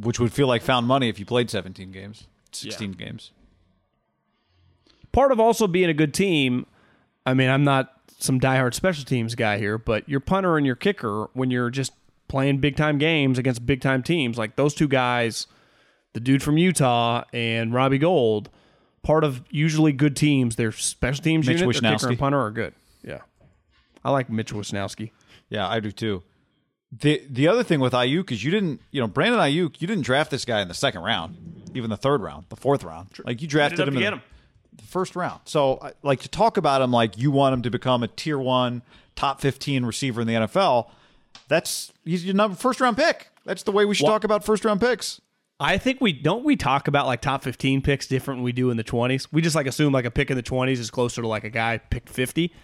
which 0.00 0.20
would 0.20 0.32
feel 0.32 0.46
like 0.46 0.62
found 0.62 0.86
money 0.86 1.08
if 1.08 1.18
you 1.18 1.24
played 1.24 1.50
17 1.50 1.90
games, 1.90 2.26
16 2.52 2.92
games. 2.92 3.32
part 5.12 5.32
of 5.32 5.40
also 5.40 5.66
being 5.66 5.88
a 5.88 5.94
good 5.94 6.12
team, 6.12 6.66
I 7.24 7.34
mean, 7.34 7.48
I'm 7.50 7.64
not 7.64 7.97
some 8.18 8.40
diehard 8.40 8.74
special 8.74 9.04
teams 9.04 9.34
guy 9.34 9.58
here, 9.58 9.78
but 9.78 10.08
your 10.08 10.20
punter 10.20 10.56
and 10.56 10.66
your 10.66 10.76
kicker, 10.76 11.28
when 11.32 11.50
you're 11.50 11.70
just 11.70 11.92
playing 12.26 12.58
big 12.58 12.76
time 12.76 12.98
games 12.98 13.38
against 13.38 13.64
big 13.64 13.80
time 13.80 14.02
teams, 14.02 14.36
like 14.36 14.56
those 14.56 14.74
two 14.74 14.88
guys, 14.88 15.46
the 16.12 16.20
dude 16.20 16.42
from 16.42 16.58
Utah 16.58 17.24
and 17.32 17.72
Robbie 17.72 17.98
Gould, 17.98 18.50
part 19.02 19.24
of 19.24 19.42
usually 19.50 19.92
good 19.92 20.16
teams, 20.16 20.56
their 20.56 20.72
special 20.72 21.22
teams 21.22 21.46
Mitch 21.46 21.60
unit, 21.60 21.74
their 21.74 21.90
kicker 21.90 22.06
Wishnowsky. 22.06 22.08
and 22.10 22.18
punter 22.18 22.40
are 22.40 22.50
good. 22.50 22.74
Yeah. 23.02 23.20
I 24.04 24.10
like 24.10 24.28
Mitch 24.28 24.52
Wishnowsky. 24.52 25.12
Yeah, 25.48 25.68
I 25.68 25.80
do 25.80 25.92
too. 25.92 26.22
The 26.90 27.22
the 27.28 27.48
other 27.48 27.62
thing 27.62 27.80
with 27.80 27.92
Aiyuk 27.92 28.32
is 28.32 28.42
you 28.42 28.50
didn't, 28.50 28.80
you 28.90 29.00
know, 29.00 29.06
Brandon 29.06 29.40
Aiyuk, 29.40 29.80
you 29.80 29.86
didn't 29.86 30.02
draft 30.04 30.30
this 30.30 30.44
guy 30.44 30.60
in 30.62 30.68
the 30.68 30.74
second 30.74 31.02
round, 31.02 31.70
even 31.74 31.90
the 31.90 31.96
third 31.96 32.22
round, 32.22 32.46
the 32.48 32.56
fourth 32.56 32.82
round. 32.82 33.08
Like 33.24 33.42
you 33.42 33.48
drafted 33.48 33.86
him 33.86 33.96
in 33.98 34.14
him. 34.14 34.22
The 34.78 34.84
first 34.84 35.14
round. 35.14 35.40
So, 35.44 35.92
like 36.02 36.20
to 36.20 36.28
talk 36.28 36.56
about 36.56 36.80
him 36.82 36.90
like 36.90 37.18
you 37.18 37.30
want 37.30 37.52
him 37.52 37.62
to 37.62 37.70
become 37.70 38.02
a 38.02 38.08
tier 38.08 38.38
one, 38.38 38.82
top 39.16 39.40
fifteen 39.40 39.84
receiver 39.84 40.20
in 40.22 40.26
the 40.26 40.34
NFL. 40.34 40.88
That's 41.48 41.92
he's 42.04 42.24
your 42.24 42.34
number 42.34 42.56
first 42.56 42.80
round 42.80 42.96
pick. 42.96 43.28
That's 43.44 43.62
the 43.62 43.72
way 43.72 43.84
we 43.84 43.94
should 43.94 44.04
Well- 44.04 44.14
talk 44.14 44.24
about 44.24 44.44
first 44.44 44.64
round 44.64 44.80
picks. 44.80 45.20
I 45.60 45.76
think 45.76 46.00
we 46.00 46.12
don't 46.12 46.44
we 46.44 46.54
talk 46.54 46.86
about 46.86 47.06
like 47.06 47.20
top 47.20 47.42
15 47.42 47.82
picks 47.82 48.06
different 48.06 48.38
than 48.38 48.44
we 48.44 48.52
do 48.52 48.70
in 48.70 48.76
the 48.76 48.84
20s. 48.84 49.26
We 49.32 49.42
just 49.42 49.56
like 49.56 49.66
assume 49.66 49.92
like 49.92 50.04
a 50.04 50.10
pick 50.10 50.30
in 50.30 50.36
the 50.36 50.42
20s 50.42 50.78
is 50.78 50.88
closer 50.88 51.20
to 51.20 51.26
like 51.26 51.42
a 51.42 51.50
guy 51.50 51.78
picked 51.78 52.08
50. 52.08 52.54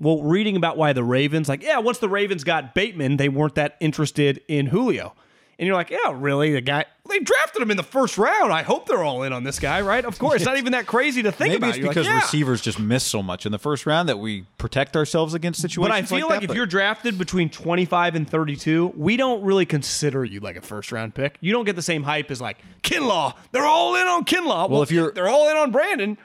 Well, 0.00 0.20
reading 0.20 0.56
about 0.56 0.76
why 0.76 0.92
the 0.92 1.04
Ravens 1.04 1.48
like, 1.48 1.62
yeah, 1.62 1.78
once 1.78 1.98
the 1.98 2.08
Ravens 2.08 2.42
got 2.42 2.74
Bateman, 2.74 3.18
they 3.18 3.28
weren't 3.28 3.54
that 3.54 3.76
interested 3.78 4.40
in 4.48 4.66
Julio. 4.66 5.14
And 5.58 5.66
you're 5.66 5.76
like, 5.76 5.90
yeah, 5.90 6.12
really? 6.12 6.52
The 6.52 6.60
guy 6.60 6.84
they 7.08 7.18
drafted 7.20 7.62
him 7.62 7.70
in 7.70 7.76
the 7.76 7.82
first 7.82 8.18
round. 8.18 8.52
I 8.52 8.62
hope 8.62 8.86
they're 8.88 9.04
all 9.04 9.22
in 9.24 9.32
on 9.32 9.44
this 9.44 9.60
guy, 9.60 9.82
right? 9.82 10.04
Of 10.04 10.18
course. 10.18 10.36
It's 10.36 10.44
not 10.44 10.56
even 10.58 10.72
that 10.72 10.86
crazy 10.86 11.22
to 11.22 11.30
think 11.30 11.50
Maybe 11.52 11.56
about. 11.58 11.68
it's 11.68 11.78
You're 11.78 11.86
like, 11.88 11.94
because 11.94 12.06
yeah. 12.08 12.16
receivers 12.16 12.60
just 12.60 12.80
miss 12.80 13.04
so 13.04 13.22
much 13.22 13.46
in 13.46 13.52
the 13.52 13.58
first 13.58 13.86
round 13.86 14.08
that 14.08 14.18
we 14.18 14.46
protect 14.58 14.96
ourselves 14.96 15.34
against 15.34 15.60
situations. 15.60 15.90
But 15.90 15.94
I 15.94 16.02
feel 16.02 16.28
like, 16.28 16.38
that, 16.40 16.44
if 16.44 16.48
but- 16.48 16.56
you're 16.56 16.66
drafted 16.66 17.18
between 17.18 17.50
25 17.50 18.14
and 18.16 18.28
32, 18.28 18.94
we 18.96 19.16
don't 19.16 19.42
really 19.44 19.66
consider 19.66 20.24
you 20.24 20.40
like 20.40 20.56
a 20.56 20.60
first 20.60 20.90
round 20.92 21.14
pick. 21.14 21.36
You 21.40 21.52
don't 21.52 21.64
get 21.66 21.76
the 21.76 21.82
same 21.82 22.02
hype 22.02 22.30
as 22.30 22.40
like 22.40 22.58
Kinlaw. 22.82 23.34
They're 23.52 23.66
all 23.66 23.94
in 23.96 24.06
on 24.08 24.24
Kinlaw. 24.24 24.68
Well, 24.70 24.82
if 24.82 24.90
you're- 24.90 25.12
they're 25.14 25.28
all 25.28 25.48
in 25.50 25.56
on 25.56 25.70
Brandon. 25.70 26.18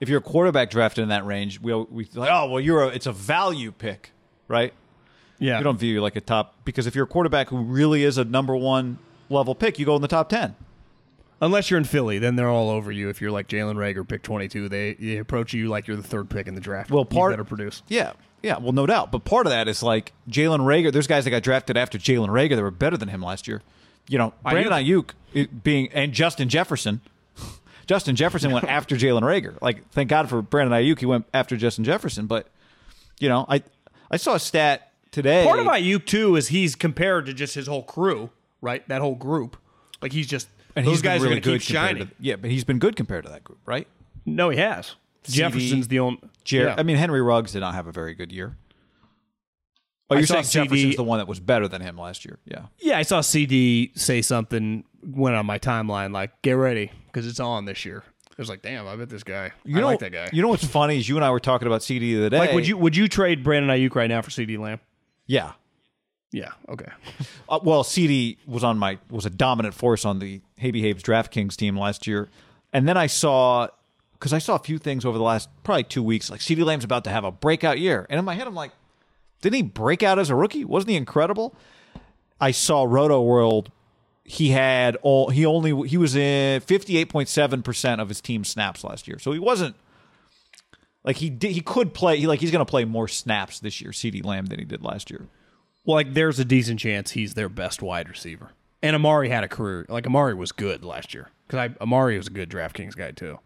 if 0.00 0.08
you're 0.08 0.18
a 0.18 0.22
quarterback 0.22 0.70
drafted 0.70 1.02
in 1.02 1.08
that 1.10 1.24
range, 1.24 1.60
we 1.60 1.72
we 1.74 2.08
like, 2.14 2.30
oh 2.30 2.50
well, 2.50 2.60
you're 2.60 2.82
a 2.84 2.88
it's 2.88 3.06
a 3.06 3.12
value 3.12 3.70
pick, 3.72 4.10
right? 4.48 4.74
Yeah. 5.40 5.58
We 5.58 5.64
don't 5.64 5.78
view 5.78 5.94
you 5.94 6.00
like 6.00 6.14
a 6.14 6.20
top 6.20 6.54
because 6.64 6.86
if 6.86 6.94
you're 6.94 7.04
a 7.04 7.08
quarterback 7.08 7.48
who 7.48 7.58
really 7.58 8.04
is 8.04 8.18
a 8.18 8.24
number 8.24 8.54
one 8.54 8.98
level 9.28 9.54
pick, 9.56 9.78
you 9.78 9.86
go 9.86 9.96
in 9.96 10.02
the 10.02 10.08
top 10.08 10.28
ten. 10.28 10.54
Unless 11.42 11.70
you're 11.70 11.78
in 11.78 11.84
Philly, 11.84 12.18
then 12.18 12.36
they're 12.36 12.50
all 12.50 12.68
over 12.68 12.92
you. 12.92 13.08
If 13.08 13.22
you're 13.22 13.30
like 13.30 13.48
Jalen 13.48 13.76
Reagor, 13.76 14.06
pick 14.06 14.22
22, 14.22 14.68
they, 14.68 14.92
they 14.92 15.16
approach 15.16 15.54
you 15.54 15.68
like 15.68 15.86
you're 15.86 15.96
the 15.96 16.02
third 16.02 16.28
pick 16.28 16.46
in 16.46 16.54
the 16.54 16.60
draft. 16.60 16.90
Well, 16.90 17.06
part 17.06 17.30
you 17.30 17.36
better 17.38 17.48
produce. 17.48 17.82
Yeah, 17.88 18.12
yeah. 18.42 18.58
Well, 18.58 18.72
no 18.72 18.84
doubt. 18.84 19.10
But 19.10 19.24
part 19.24 19.46
of 19.46 19.50
that 19.50 19.66
is 19.66 19.82
like 19.82 20.12
Jalen 20.28 20.60
Reagor. 20.60 20.92
There's 20.92 21.06
guys 21.06 21.24
that 21.24 21.30
got 21.30 21.42
drafted 21.42 21.78
after 21.78 21.96
Jalen 21.96 22.28
Reagor 22.28 22.56
that 22.56 22.62
were 22.62 22.70
better 22.70 22.98
than 22.98 23.08
him 23.08 23.22
last 23.22 23.48
year. 23.48 23.62
You 24.06 24.18
know, 24.18 24.34
Brandon 24.42 24.72
Aiyuk 24.72 25.12
being 25.62 25.88
and 25.92 26.12
Justin 26.12 26.50
Jefferson. 26.50 27.00
Justin 27.86 28.16
Jefferson 28.16 28.50
went 28.50 28.66
after 28.66 28.94
Jalen 28.96 29.22
Reagor. 29.22 29.60
Like, 29.62 29.88
thank 29.92 30.10
God 30.10 30.28
for 30.28 30.42
Brandon 30.42 30.78
Aiyuk, 30.78 30.98
he 30.98 31.06
went 31.06 31.24
after 31.32 31.56
Justin 31.56 31.84
Jefferson. 31.84 32.26
But 32.26 32.48
you 33.18 33.30
know, 33.30 33.46
I 33.48 33.62
I 34.10 34.18
saw 34.18 34.34
a 34.34 34.40
stat 34.40 34.89
today. 35.10 35.44
Part 35.44 35.58
of 35.58 35.66
Aiyuk 35.66 36.06
too 36.06 36.36
is 36.36 36.48
he's 36.48 36.74
compared 36.74 37.26
to 37.26 37.34
just 37.34 37.54
his 37.54 37.66
whole 37.66 37.82
crew, 37.82 38.30
right? 38.60 38.86
That 38.88 39.00
whole 39.00 39.14
group. 39.14 39.56
Like 40.02 40.12
he's 40.12 40.26
just 40.26 40.48
and 40.76 40.86
those 40.86 41.02
guys 41.02 41.20
really 41.20 41.32
are 41.32 41.40
going 41.40 41.42
to 41.42 41.48
good 41.50 41.60
keep 41.60 41.74
shining. 41.74 42.08
To, 42.08 42.14
yeah, 42.20 42.36
but 42.36 42.50
he's 42.50 42.64
been 42.64 42.78
good 42.78 42.96
compared 42.96 43.24
to 43.24 43.30
that 43.30 43.44
group, 43.44 43.60
right? 43.66 43.86
No, 44.24 44.50
he 44.50 44.58
has. 44.58 44.94
Jefferson's 45.24 45.88
the 45.88 45.98
only. 45.98 46.20
Jer- 46.44 46.64
yeah. 46.64 46.74
I 46.78 46.82
mean, 46.82 46.96
Henry 46.96 47.20
Ruggs 47.20 47.52
did 47.52 47.60
not 47.60 47.74
have 47.74 47.86
a 47.86 47.92
very 47.92 48.14
good 48.14 48.32
year. 48.32 48.56
Oh, 50.08 50.16
you're 50.16 50.26
saw 50.26 50.42
saying 50.42 50.66
CeeDee 50.66 50.70
Jefferson's 50.70 50.96
the 50.96 51.04
one 51.04 51.18
that 51.18 51.28
was 51.28 51.38
better 51.38 51.68
than 51.68 51.82
him 51.82 51.96
last 51.96 52.24
year? 52.24 52.38
Yeah. 52.44 52.66
yeah, 52.80 52.98
I 52.98 53.02
saw 53.02 53.20
CeeDee 53.20 53.96
say 53.96 54.22
something 54.22 54.84
went 55.04 55.36
on 55.36 55.46
my 55.46 55.58
timeline 55.58 56.12
like, 56.12 56.42
"Get 56.42 56.52
ready 56.52 56.90
because 57.06 57.26
it's 57.26 57.38
on 57.38 57.64
this 57.64 57.84
year." 57.84 58.02
It 58.32 58.38
was 58.38 58.48
like, 58.48 58.62
"Damn, 58.62 58.88
I 58.88 58.96
bet 58.96 59.08
this 59.08 59.22
guy. 59.22 59.52
You 59.64 59.76
I 59.76 59.80
know, 59.80 59.86
like 59.86 60.00
that 60.00 60.12
guy." 60.12 60.28
You 60.32 60.42
know 60.42 60.48
what's 60.48 60.64
funny 60.64 60.98
is 60.98 61.08
you 61.08 61.16
and 61.16 61.24
I 61.24 61.30
were 61.30 61.38
talking 61.38 61.66
about 61.66 61.82
CeeDee 61.82 62.00
the 62.00 62.18
other 62.18 62.30
day. 62.30 62.38
like, 62.38 62.52
would 62.52 62.66
you 62.66 62.76
would 62.78 62.96
you 62.96 63.06
trade 63.06 63.44
Brandon 63.44 63.70
Aiyuk 63.70 63.94
right 63.94 64.08
now 64.08 64.20
for 64.22 64.30
CeeDee 64.30 64.58
Lamb? 64.58 64.80
Yeah. 65.30 65.52
Yeah. 66.32 66.50
Okay. 66.68 66.90
Uh, 67.48 67.60
well, 67.62 67.84
CeeDee 67.84 68.38
was 68.46 68.64
on 68.64 68.78
my 68.78 68.98
was 69.10 69.26
a 69.26 69.30
dominant 69.30 69.74
force 69.74 70.04
on 70.04 70.18
the 70.18 70.40
Hey 70.56 70.72
Behaves 70.72 71.04
DraftKings 71.04 71.54
team 71.54 71.78
last 71.78 72.08
year, 72.08 72.28
and 72.72 72.88
then 72.88 72.96
I 72.96 73.06
saw 73.06 73.68
because 74.14 74.32
I 74.32 74.38
saw 74.38 74.56
a 74.56 74.58
few 74.58 74.78
things 74.78 75.04
over 75.04 75.16
the 75.16 75.24
last 75.24 75.48
probably 75.62 75.84
two 75.84 76.02
weeks. 76.02 76.30
Like 76.30 76.40
CeeDee 76.40 76.64
Lamb's 76.64 76.82
about 76.82 77.04
to 77.04 77.10
have 77.10 77.22
a 77.22 77.30
breakout 77.30 77.78
year, 77.78 78.08
and 78.10 78.18
in 78.18 78.24
my 78.24 78.34
head 78.34 78.48
I'm 78.48 78.56
like, 78.56 78.72
didn't 79.40 79.54
he 79.54 79.62
break 79.62 80.02
out 80.02 80.18
as 80.18 80.30
a 80.30 80.34
rookie? 80.34 80.64
Wasn't 80.64 80.90
he 80.90 80.96
incredible? 80.96 81.54
I 82.40 82.50
saw 82.50 82.84
Rotoworld. 82.84 83.68
He 84.24 84.50
had 84.50 84.96
all. 85.02 85.30
He 85.30 85.46
only 85.46 85.88
he 85.88 85.96
was 85.96 86.16
in 86.16 86.60
fifty 86.60 86.96
eight 86.96 87.08
point 87.08 87.28
seven 87.28 87.62
percent 87.62 88.00
of 88.00 88.08
his 88.08 88.20
team 88.20 88.42
snaps 88.42 88.82
last 88.82 89.06
year, 89.06 89.20
so 89.20 89.30
he 89.30 89.38
wasn't. 89.38 89.76
Like 91.04 91.16
he 91.16 91.30
did, 91.30 91.52
he 91.52 91.60
could 91.60 91.94
play. 91.94 92.18
He 92.18 92.26
like 92.26 92.40
he's 92.40 92.50
going 92.50 92.64
to 92.64 92.70
play 92.70 92.84
more 92.84 93.08
snaps 93.08 93.60
this 93.60 93.80
year, 93.80 93.90
CeeDee 93.90 94.24
Lamb, 94.24 94.46
than 94.46 94.58
he 94.58 94.64
did 94.64 94.82
last 94.82 95.10
year. 95.10 95.26
Well, 95.86 95.94
like, 95.96 96.12
there's 96.12 96.38
a 96.38 96.44
decent 96.44 96.78
chance 96.78 97.12
he's 97.12 97.34
their 97.34 97.48
best 97.48 97.80
wide 97.80 98.08
receiver. 98.08 98.50
And 98.82 98.94
Amari 98.94 99.30
had 99.30 99.44
a 99.44 99.48
career. 99.48 99.86
Like 99.88 100.06
Amari 100.06 100.34
was 100.34 100.52
good 100.52 100.84
last 100.84 101.14
year 101.14 101.30
because 101.46 101.70
Amari 101.80 102.16
was 102.16 102.26
a 102.26 102.30
good 102.30 102.50
DraftKings 102.50 102.96
guy 102.96 103.12
too. 103.12 103.38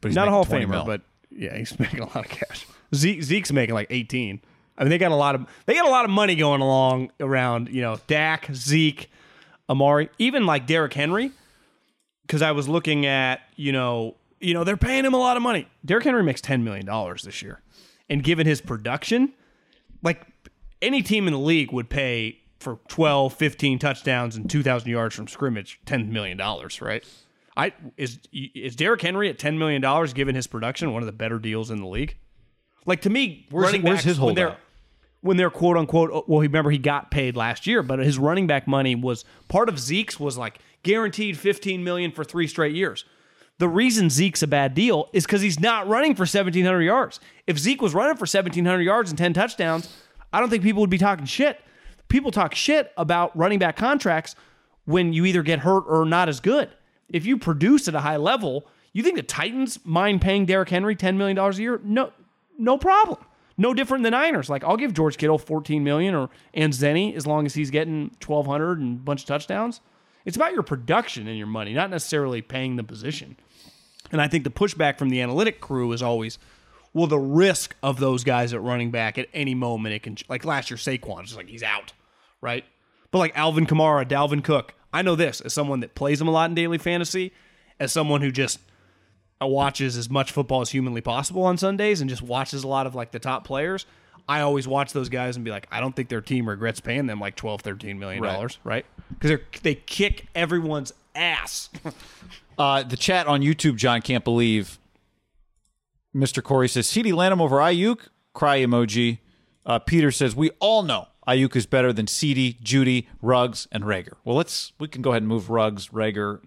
But 0.00 0.08
he's 0.08 0.16
Not 0.16 0.28
a 0.28 0.30
Hall 0.30 0.42
of 0.42 0.48
Famer, 0.48 0.68
mil. 0.68 0.84
but 0.84 1.02
yeah, 1.30 1.56
he's 1.56 1.78
making 1.78 2.00
a 2.00 2.06
lot 2.06 2.16
of 2.24 2.28
cash. 2.28 2.66
Zeke, 2.94 3.22
Zeke's 3.22 3.52
making 3.52 3.74
like 3.74 3.86
18. 3.90 4.40
I 4.78 4.82
mean, 4.82 4.90
they 4.90 4.98
got 4.98 5.12
a 5.12 5.16
lot 5.16 5.34
of 5.34 5.46
they 5.66 5.74
got 5.74 5.86
a 5.86 5.90
lot 5.90 6.04
of 6.04 6.10
money 6.10 6.36
going 6.36 6.60
along 6.62 7.12
around. 7.20 7.68
You 7.68 7.82
know, 7.82 7.98
Dak, 8.06 8.48
Zeke, 8.54 9.10
Amari, 9.68 10.08
even 10.18 10.46
like 10.46 10.66
Derrick 10.66 10.94
Henry. 10.94 11.32
Because 12.22 12.42
I 12.42 12.52
was 12.52 12.68
looking 12.68 13.06
at 13.06 13.40
you 13.56 13.72
know 13.72 14.14
you 14.40 14.54
know 14.54 14.64
they're 14.64 14.76
paying 14.76 15.04
him 15.04 15.14
a 15.14 15.18
lot 15.18 15.36
of 15.36 15.42
money. 15.42 15.68
Derrick 15.84 16.04
Henry 16.04 16.22
makes 16.22 16.40
10 16.40 16.64
million 16.64 16.86
dollars 16.86 17.22
this 17.22 17.42
year, 17.42 17.60
and 18.08 18.22
given 18.22 18.46
his 18.46 18.60
production, 18.60 19.32
like 20.02 20.26
any 20.82 21.02
team 21.02 21.26
in 21.26 21.32
the 21.32 21.38
league 21.38 21.72
would 21.72 21.90
pay 21.90 22.38
for 22.58 22.78
12, 22.88 23.32
15 23.34 23.78
touchdowns 23.78 24.36
and 24.36 24.50
2,000 24.50 24.90
yards 24.90 25.14
from 25.14 25.26
scrimmage, 25.28 25.80
$10 25.86 26.08
million, 26.08 26.38
right? 26.82 27.04
I 27.56 27.72
is 27.96 28.18
is 28.32 28.76
Derrick 28.76 29.02
Henry 29.02 29.28
at 29.28 29.38
$10 29.38 29.58
million 29.58 29.82
given 30.14 30.34
his 30.34 30.46
production 30.46 30.92
one 30.92 31.02
of 31.02 31.06
the 31.06 31.12
better 31.12 31.38
deals 31.38 31.70
in 31.70 31.78
the 31.80 31.86
league? 31.86 32.16
Like 32.86 33.02
to 33.02 33.10
me, 33.10 33.46
Where's- 33.50 33.66
running 33.66 33.82
where's 33.82 33.96
backs, 33.98 34.04
his 34.04 34.20
when 34.20 34.34
they're 34.34 34.56
when 35.22 35.36
they're 35.36 35.50
quote 35.50 35.76
unquote 35.76 36.10
oh, 36.12 36.24
well, 36.26 36.40
remember 36.40 36.70
he 36.70 36.78
got 36.78 37.10
paid 37.10 37.36
last 37.36 37.66
year, 37.66 37.82
but 37.82 37.98
his 37.98 38.18
running 38.18 38.46
back 38.46 38.66
money 38.66 38.94
was 38.94 39.24
part 39.48 39.68
of 39.68 39.78
Zeke's 39.78 40.18
was 40.18 40.38
like 40.38 40.58
guaranteed 40.82 41.36
15 41.36 41.84
million 41.84 42.10
for 42.12 42.24
3 42.24 42.46
straight 42.46 42.74
years. 42.74 43.04
The 43.60 43.68
reason 43.68 44.08
Zeke's 44.08 44.42
a 44.42 44.46
bad 44.46 44.72
deal 44.72 45.10
is 45.12 45.26
because 45.26 45.42
he's 45.42 45.60
not 45.60 45.86
running 45.86 46.14
for 46.14 46.22
1,700 46.22 46.80
yards. 46.80 47.20
If 47.46 47.58
Zeke 47.58 47.82
was 47.82 47.92
running 47.92 48.16
for 48.16 48.22
1,700 48.22 48.80
yards 48.80 49.10
and 49.10 49.18
10 49.18 49.34
touchdowns, 49.34 49.94
I 50.32 50.40
don't 50.40 50.48
think 50.48 50.62
people 50.62 50.80
would 50.80 50.88
be 50.88 50.96
talking 50.96 51.26
shit. 51.26 51.60
People 52.08 52.30
talk 52.30 52.54
shit 52.54 52.90
about 52.96 53.36
running 53.36 53.58
back 53.58 53.76
contracts 53.76 54.34
when 54.86 55.12
you 55.12 55.26
either 55.26 55.42
get 55.42 55.58
hurt 55.58 55.84
or 55.86 56.06
not 56.06 56.30
as 56.30 56.40
good. 56.40 56.70
If 57.10 57.26
you 57.26 57.36
produce 57.36 57.86
at 57.86 57.94
a 57.94 58.00
high 58.00 58.16
level, 58.16 58.66
you 58.94 59.02
think 59.02 59.16
the 59.16 59.22
Titans 59.22 59.78
mind 59.84 60.22
paying 60.22 60.46
Derrick 60.46 60.70
Henry 60.70 60.96
$10 60.96 61.16
million 61.16 61.36
a 61.36 61.52
year? 61.52 61.82
No, 61.84 62.14
no 62.56 62.78
problem. 62.78 63.18
No 63.58 63.74
different 63.74 64.04
than 64.04 64.12
Niners. 64.12 64.48
Like 64.48 64.64
I'll 64.64 64.78
give 64.78 64.94
George 64.94 65.18
Kittle 65.18 65.36
14 65.36 65.84
million 65.84 66.14
or 66.14 66.30
and 66.54 66.72
Zenny 66.72 67.14
as 67.14 67.26
long 67.26 67.44
as 67.44 67.52
he's 67.52 67.70
getting 67.70 68.10
1200 68.24 68.80
and 68.80 68.96
a 68.96 69.02
bunch 69.02 69.20
of 69.20 69.26
touchdowns. 69.26 69.82
It's 70.24 70.36
about 70.36 70.54
your 70.54 70.62
production 70.62 71.28
and 71.28 71.36
your 71.36 71.46
money, 71.46 71.74
not 71.74 71.90
necessarily 71.90 72.40
paying 72.40 72.76
the 72.76 72.84
position. 72.84 73.36
And 74.12 74.20
I 74.20 74.28
think 74.28 74.44
the 74.44 74.50
pushback 74.50 74.98
from 74.98 75.10
the 75.10 75.20
analytic 75.20 75.60
crew 75.60 75.92
is 75.92 76.02
always, 76.02 76.38
well, 76.92 77.06
the 77.06 77.18
risk 77.18 77.76
of 77.82 78.00
those 78.00 78.24
guys 78.24 78.52
at 78.52 78.60
running 78.60 78.90
back 78.90 79.18
at 79.18 79.28
any 79.32 79.54
moment 79.54 79.94
it 79.94 80.02
can 80.02 80.16
like 80.28 80.44
last 80.44 80.70
year 80.70 80.76
Saquon, 80.76 81.22
just 81.24 81.36
like 81.36 81.48
he's 81.48 81.62
out, 81.62 81.92
right? 82.40 82.64
But 83.10 83.18
like 83.18 83.36
Alvin 83.36 83.66
Kamara, 83.66 84.06
Dalvin 84.08 84.42
Cook, 84.42 84.74
I 84.92 85.02
know 85.02 85.14
this 85.14 85.40
as 85.40 85.52
someone 85.52 85.80
that 85.80 85.94
plays 85.94 86.18
them 86.18 86.28
a 86.28 86.32
lot 86.32 86.50
in 86.50 86.54
daily 86.54 86.78
fantasy, 86.78 87.32
as 87.78 87.92
someone 87.92 88.20
who 88.20 88.30
just 88.30 88.58
watches 89.40 89.96
as 89.96 90.10
much 90.10 90.32
football 90.32 90.60
as 90.60 90.70
humanly 90.70 91.00
possible 91.00 91.44
on 91.44 91.56
Sundays 91.56 92.00
and 92.00 92.10
just 92.10 92.22
watches 92.22 92.62
a 92.64 92.68
lot 92.68 92.86
of 92.86 92.94
like 92.94 93.10
the 93.12 93.18
top 93.18 93.44
players. 93.44 93.86
I 94.28 94.42
always 94.42 94.68
watch 94.68 94.92
those 94.92 95.08
guys 95.08 95.36
and 95.36 95.44
be 95.44 95.50
like, 95.50 95.66
I 95.70 95.80
don't 95.80 95.96
think 95.96 96.08
their 96.08 96.20
team 96.20 96.48
regrets 96.48 96.78
paying 96.78 97.06
them 97.06 97.18
like 97.20 97.36
12, 97.36 97.62
13 97.62 97.98
million 97.98 98.22
dollars, 98.34 98.58
right? 98.64 98.84
Because 99.08 99.30
they 99.30 99.60
they 99.62 99.74
kick 99.74 100.26
everyone's 100.34 100.92
ass. 101.14 101.70
Uh, 102.58 102.82
the 102.82 102.96
chat 102.96 103.26
on 103.26 103.40
YouTube, 103.40 103.76
John 103.76 104.02
can't 104.02 104.22
believe. 104.22 104.78
Mr. 106.14 106.42
Corey 106.42 106.68
says 106.68 106.86
CeeDee 106.86 107.14
Lanham 107.14 107.40
over 107.40 107.56
Aiyuk. 107.56 108.08
Cry 108.34 108.58
emoji. 108.60 109.20
Uh, 109.64 109.78
Peter 109.78 110.10
says 110.10 110.36
we 110.36 110.50
all 110.60 110.82
know 110.82 111.08
Aiyuk 111.26 111.56
is 111.56 111.64
better 111.64 111.90
than 111.90 112.04
CeeDee, 112.04 112.60
Jeudy, 112.60 113.06
Ruggs, 113.22 113.66
and 113.72 113.84
Reagor. 113.84 114.16
Well, 114.24 114.36
let's 114.36 114.72
we 114.78 114.88
can 114.88 115.00
go 115.00 115.10
ahead 115.10 115.22
and 115.22 115.28
move 115.28 115.48
Ruggs, 115.48 115.88
Reagor, 115.88 116.40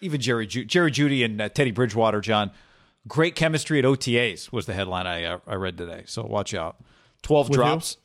even 0.00 0.20
Jerry, 0.20 0.46
Ju- 0.46 0.64
Jerry 0.64 0.90
Jeudy, 0.90 1.24
and 1.24 1.40
uh, 1.40 1.48
Teddy 1.50 1.70
Bridgewater. 1.70 2.20
John, 2.20 2.50
great 3.06 3.36
chemistry 3.36 3.78
at 3.78 3.84
OTAs 3.84 4.50
was 4.50 4.66
the 4.66 4.72
headline 4.74 5.06
I 5.06 5.22
uh, 5.22 5.38
I 5.46 5.54
read 5.54 5.78
today. 5.78 6.02
So 6.06 6.24
watch 6.24 6.52
out. 6.52 6.78
Twelve 7.22 7.48
With 7.48 7.58
drops. 7.58 7.98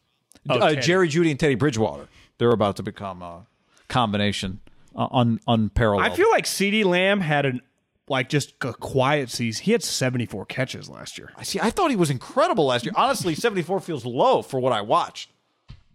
Oh, 0.50 0.60
uh, 0.60 0.76
Jerry 0.76 1.08
Jeudy 1.08 1.32
and 1.32 1.40
Teddy 1.40 1.56
Bridgewater. 1.56 2.08
They're 2.38 2.52
about 2.52 2.76
to 2.76 2.84
become 2.84 3.22
a 3.22 3.48
combination 3.88 4.60
uh, 4.96 5.08
un, 5.12 5.40
unparalleled. 5.48 6.12
I 6.12 6.16
feel 6.16 6.30
like 6.30 6.46
CeeDee 6.46 6.86
Lamb 6.86 7.22
had 7.22 7.46
an 7.46 7.62
like 8.08 8.28
just 8.30 8.54
a 8.62 8.74
quiet 8.74 9.30
season. 9.30 9.64
He 9.64 9.72
had 9.72 9.84
74 9.84 10.46
catches 10.46 10.90
last 10.90 11.18
year. 11.18 11.32
I 11.38 11.44
see, 11.44 11.60
I 11.62 11.70
thought 11.70 11.92
he 11.92 11.96
was 11.96 12.10
incredible 12.10 12.66
last 12.66 12.84
year. 12.84 12.94
Honestly, 12.96 13.36
74 13.36 13.80
feels 13.80 14.06
low 14.06 14.42
for 14.42 14.60
what 14.60 14.74
I 14.74 14.82
watched. 14.82 15.30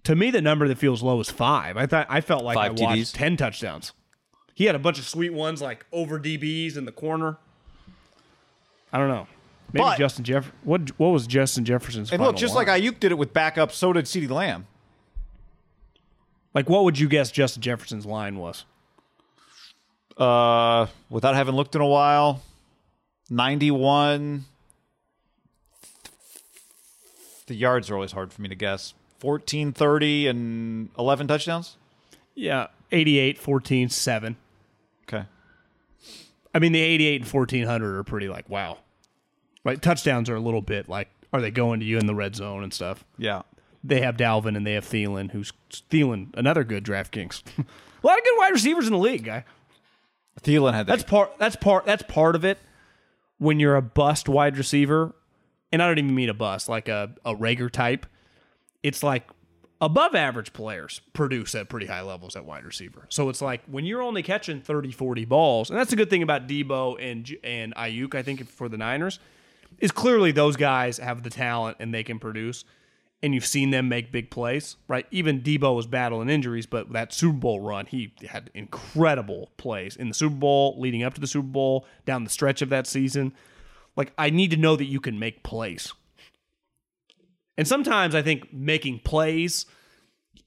To 0.04 0.14
me, 0.14 0.30
the 0.30 0.40
number 0.40 0.66
that 0.68 0.78
feels 0.78 1.02
low 1.02 1.20
is 1.20 1.28
five. 1.30 1.76
I 1.76 1.86
thought 1.86 2.06
I 2.08 2.20
felt 2.20 2.44
like 2.44 2.54
Five 2.54 2.80
I 2.80 2.84
watched 2.84 3.14
10 3.14 3.36
touchdowns. 3.36 3.92
He 4.54 4.64
had 4.64 4.74
a 4.74 4.78
bunch 4.78 4.98
of 4.98 5.04
sweet 5.06 5.34
ones 5.34 5.60
like 5.60 5.84
over 5.92 6.18
DBs 6.18 6.76
in 6.76 6.86
the 6.86 6.92
corner. 6.92 7.36
I 8.92 8.98
don't 8.98 9.08
know. 9.08 9.26
Maybe 9.72 9.82
But- 9.82 9.98
Justin 9.98 10.24
Jeff. 10.24 10.50
What 10.62 10.98
what 10.98 11.08
was 11.08 11.26
Justin 11.26 11.64
Jefferson's? 11.64 12.10
And 12.10 12.20
final 12.20 12.32
look, 12.32 12.36
just 12.36 12.54
line? 12.54 12.66
like 12.66 12.80
Aiyuk 12.82 13.00
did 13.00 13.12
it 13.12 13.18
with 13.18 13.32
backup, 13.34 13.72
so 13.72 13.92
did 13.92 14.04
CeeDee 14.06 14.30
Lamb. 14.30 14.66
like 16.54 16.70
what 16.70 16.84
would 16.84 16.98
you 16.98 17.08
guess 17.08 17.30
Justin 17.30 17.60
Jefferson's 17.62 18.06
line 18.06 18.38
was? 18.38 18.64
Uh, 20.16 20.86
without 21.10 21.34
having 21.34 21.54
looked 21.54 21.74
in 21.74 21.80
a 21.80 21.86
while, 21.86 22.42
91. 23.30 24.44
The 27.46 27.54
yards 27.54 27.90
are 27.90 27.94
always 27.94 28.12
hard 28.12 28.32
for 28.32 28.42
me 28.42 28.48
to 28.48 28.54
guess. 28.54 28.94
14, 29.18 29.72
30, 29.72 30.26
and 30.28 30.88
11 30.98 31.28
touchdowns? 31.28 31.76
Yeah, 32.34 32.68
88, 32.92 33.38
14, 33.38 33.88
7. 33.88 34.36
Okay. 35.08 35.24
I 36.54 36.58
mean, 36.58 36.72
the 36.72 36.80
88 36.80 37.22
and 37.22 37.32
1400 37.32 37.98
are 37.98 38.04
pretty 38.04 38.28
like, 38.28 38.48
wow. 38.48 38.78
Right? 39.64 39.80
Touchdowns 39.80 40.28
are 40.30 40.36
a 40.36 40.40
little 40.40 40.62
bit 40.62 40.88
like, 40.88 41.08
are 41.32 41.40
they 41.40 41.50
going 41.50 41.80
to 41.80 41.86
you 41.86 41.98
in 41.98 42.06
the 42.06 42.14
red 42.14 42.36
zone 42.36 42.62
and 42.62 42.72
stuff? 42.72 43.04
Yeah. 43.18 43.42
They 43.82 44.00
have 44.00 44.16
Dalvin 44.16 44.56
and 44.56 44.66
they 44.66 44.74
have 44.74 44.84
Thielen, 44.84 45.30
who's 45.30 45.52
Thielen, 45.90 46.28
another 46.36 46.64
good 46.64 46.84
DraftKings. 46.84 47.42
a 47.58 47.64
lot 48.06 48.18
of 48.18 48.24
good 48.24 48.38
wide 48.38 48.52
receivers 48.52 48.86
in 48.86 48.92
the 48.92 48.98
league, 48.98 49.24
guy. 49.24 49.44
Thielen 50.42 50.74
had 50.74 50.86
that. 50.86 50.98
That's 50.98 51.02
part. 51.02 51.38
That's 51.38 51.56
part. 51.56 51.86
That's 51.86 52.02
part 52.02 52.36
of 52.36 52.44
it. 52.44 52.58
When 53.38 53.60
you're 53.60 53.76
a 53.76 53.82
bust 53.82 54.28
wide 54.28 54.56
receiver, 54.56 55.14
and 55.72 55.82
I 55.82 55.86
don't 55.86 55.98
even 55.98 56.14
mean 56.14 56.28
a 56.28 56.34
bust, 56.34 56.68
like 56.68 56.88
a 56.88 57.14
a 57.24 57.34
Reagor 57.34 57.70
type. 57.70 58.06
It's 58.82 59.02
like 59.02 59.28
above 59.80 60.14
average 60.14 60.52
players 60.52 61.00
produce 61.12 61.54
at 61.54 61.68
pretty 61.68 61.86
high 61.86 62.02
levels 62.02 62.36
at 62.36 62.44
wide 62.44 62.64
receiver. 62.64 63.06
So 63.08 63.28
it's 63.28 63.42
like 63.42 63.62
when 63.66 63.84
you're 63.84 64.02
only 64.02 64.22
catching 64.22 64.60
30, 64.60 64.92
40 64.92 65.24
balls, 65.24 65.70
and 65.70 65.78
that's 65.78 65.92
a 65.92 65.96
good 65.96 66.10
thing 66.10 66.22
about 66.22 66.46
Deebo 66.46 66.96
and 67.00 67.30
and 67.44 67.74
Aiyuk. 67.74 68.14
I 68.14 68.22
think 68.22 68.48
for 68.48 68.68
the 68.68 68.78
Niners, 68.78 69.18
is 69.78 69.90
clearly 69.90 70.32
those 70.32 70.56
guys 70.56 70.98
have 70.98 71.22
the 71.22 71.30
talent 71.30 71.76
and 71.80 71.92
they 71.92 72.02
can 72.02 72.18
produce. 72.18 72.64
And 73.22 73.34
you've 73.34 73.46
seen 73.46 73.70
them 73.70 73.88
make 73.88 74.12
big 74.12 74.30
plays, 74.30 74.76
right? 74.88 75.06
Even 75.10 75.40
Deebo 75.40 75.74
was 75.74 75.86
battling 75.86 76.28
injuries, 76.28 76.66
but 76.66 76.92
that 76.92 77.12
Super 77.12 77.38
Bowl 77.38 77.60
run, 77.60 77.86
he 77.86 78.12
had 78.28 78.50
incredible 78.54 79.50
plays 79.56 79.96
in 79.96 80.08
the 80.08 80.14
Super 80.14 80.36
Bowl, 80.36 80.76
leading 80.78 81.02
up 81.02 81.14
to 81.14 81.20
the 81.20 81.26
Super 81.26 81.48
Bowl, 81.48 81.86
down 82.04 82.24
the 82.24 82.30
stretch 82.30 82.60
of 82.60 82.68
that 82.68 82.86
season. 82.86 83.32
Like, 83.96 84.12
I 84.18 84.28
need 84.30 84.50
to 84.50 84.58
know 84.58 84.76
that 84.76 84.84
you 84.84 85.00
can 85.00 85.18
make 85.18 85.42
plays. 85.42 85.92
And 87.56 87.66
sometimes 87.66 88.14
I 88.14 88.20
think 88.20 88.52
making 88.52 89.00
plays, 89.00 89.64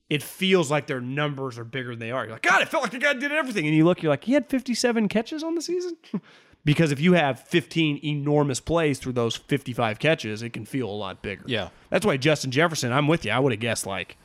it 0.10 0.22
feels 0.22 0.70
like 0.70 0.88
their 0.88 1.02
numbers 1.02 1.58
are 1.58 1.64
bigger 1.64 1.90
than 1.90 2.00
they 2.00 2.12
are. 2.12 2.24
You're 2.24 2.34
like, 2.34 2.44
God, 2.44 2.62
it 2.62 2.70
felt 2.70 2.84
like 2.84 2.92
the 2.92 3.00
guy 3.00 3.14
did 3.14 3.32
everything. 3.32 3.66
And 3.66 3.76
you 3.76 3.86
look, 3.86 4.04
you're 4.04 4.12
like, 4.12 4.24
he 4.24 4.34
had 4.34 4.48
57 4.48 5.08
catches 5.08 5.44
on 5.44 5.56
the 5.56 5.62
season 5.62 5.98
Because 6.70 6.92
if 6.92 7.00
you 7.00 7.14
have 7.14 7.40
15 7.48 8.00
enormous 8.04 8.60
plays 8.60 9.00
through 9.00 9.14
those 9.14 9.36
55 9.36 9.98
catches, 9.98 10.44
it 10.44 10.54
can 10.54 10.66
feel 10.66 10.88
a 10.88 10.94
lot 10.94 11.20
bigger. 11.24 11.42
Yeah. 11.48 11.70
That's 11.90 12.06
why 12.06 12.16
Justin 12.18 12.52
Jefferson, 12.52 12.92
I'm 12.94 13.08
with 13.08 13.26
you. 13.26 13.32
I 13.32 13.40
would 13.40 13.52
have 13.52 13.60
guessed 13.60 13.88
like 13.88 14.18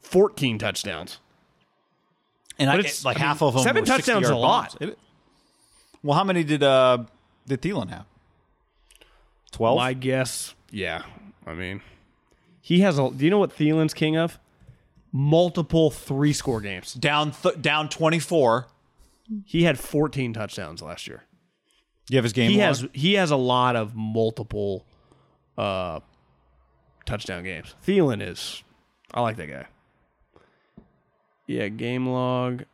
14 0.00 0.56
touchdowns. 0.58 1.18
And 2.58 2.68
But 2.68 2.76
I, 2.76 2.78
it's- 2.78 3.04
like 3.04 3.18
I 3.18 3.20
mean, 3.20 3.26
half 3.28 3.42
of 3.42 3.52
them 3.52 3.62
seven 3.64 3.82
were 3.82 3.86
touchdowns 3.86 4.24
is 4.24 4.30
a 4.30 4.34
lot. 4.34 4.80
It- 4.80 4.98
well, 6.02 6.16
how 6.16 6.24
many 6.24 6.42
did 6.42 6.62
uh 6.62 7.04
did 7.46 7.60
Thielen 7.60 7.90
have? 7.90 8.06
Twelve. 9.52 9.76
My 9.76 9.92
guess, 9.92 10.54
yeah. 10.70 11.02
I 11.46 11.52
mean, 11.52 11.82
he 12.62 12.80
has 12.80 12.98
a. 12.98 13.10
Do 13.10 13.26
you 13.26 13.30
know 13.30 13.38
what 13.38 13.54
Thielen's 13.54 13.92
king 13.92 14.16
of? 14.16 14.38
Multiple 15.12 15.90
three 15.90 16.32
score 16.32 16.62
games. 16.62 16.94
down 16.94 17.32
th- 17.32 17.60
down 17.60 17.90
twenty 17.90 18.20
four. 18.20 18.68
He 19.44 19.64
had 19.64 19.78
14 19.78 20.32
touchdowns 20.32 20.80
last 20.80 21.06
year. 21.06 21.24
You 22.08 22.16
have 22.18 22.24
his 22.24 22.32
game. 22.32 22.50
He 22.50 22.58
log? 22.58 22.66
has 22.66 22.86
he 22.92 23.14
has 23.14 23.30
a 23.30 23.36
lot 23.36 23.76
of 23.76 23.94
multiple 23.94 24.84
uh 25.56 26.00
touchdown 27.06 27.44
games. 27.44 27.74
Thielen 27.86 28.26
is 28.26 28.62
I 29.12 29.20
like 29.20 29.36
that 29.36 29.48
guy. 29.48 29.66
Yeah, 31.46 31.68
game 31.68 32.06
log. 32.06 32.64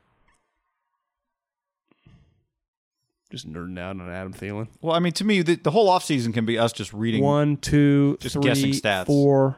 Just 3.31 3.49
nerding 3.49 3.79
out 3.79 4.01
on 4.01 4.11
Adam 4.11 4.33
Thielen. 4.35 4.67
Well, 4.81 4.95
I 4.95 4.99
mean, 4.99 5.13
to 5.15 5.25
me, 5.25 5.43
the, 5.43 5.55
the 5.55 5.71
whole 5.71 5.89
offseason 5.89 6.35
can 6.35 6.45
be 6.45 6.59
us 6.59 6.73
just 6.73 6.93
reading. 6.93 7.23
One, 7.23 7.57
two, 7.59 8.17
Just 8.21 8.33
three, 8.35 8.43
guessing 8.43 8.71
stats. 8.73 9.07
four. 9.07 9.57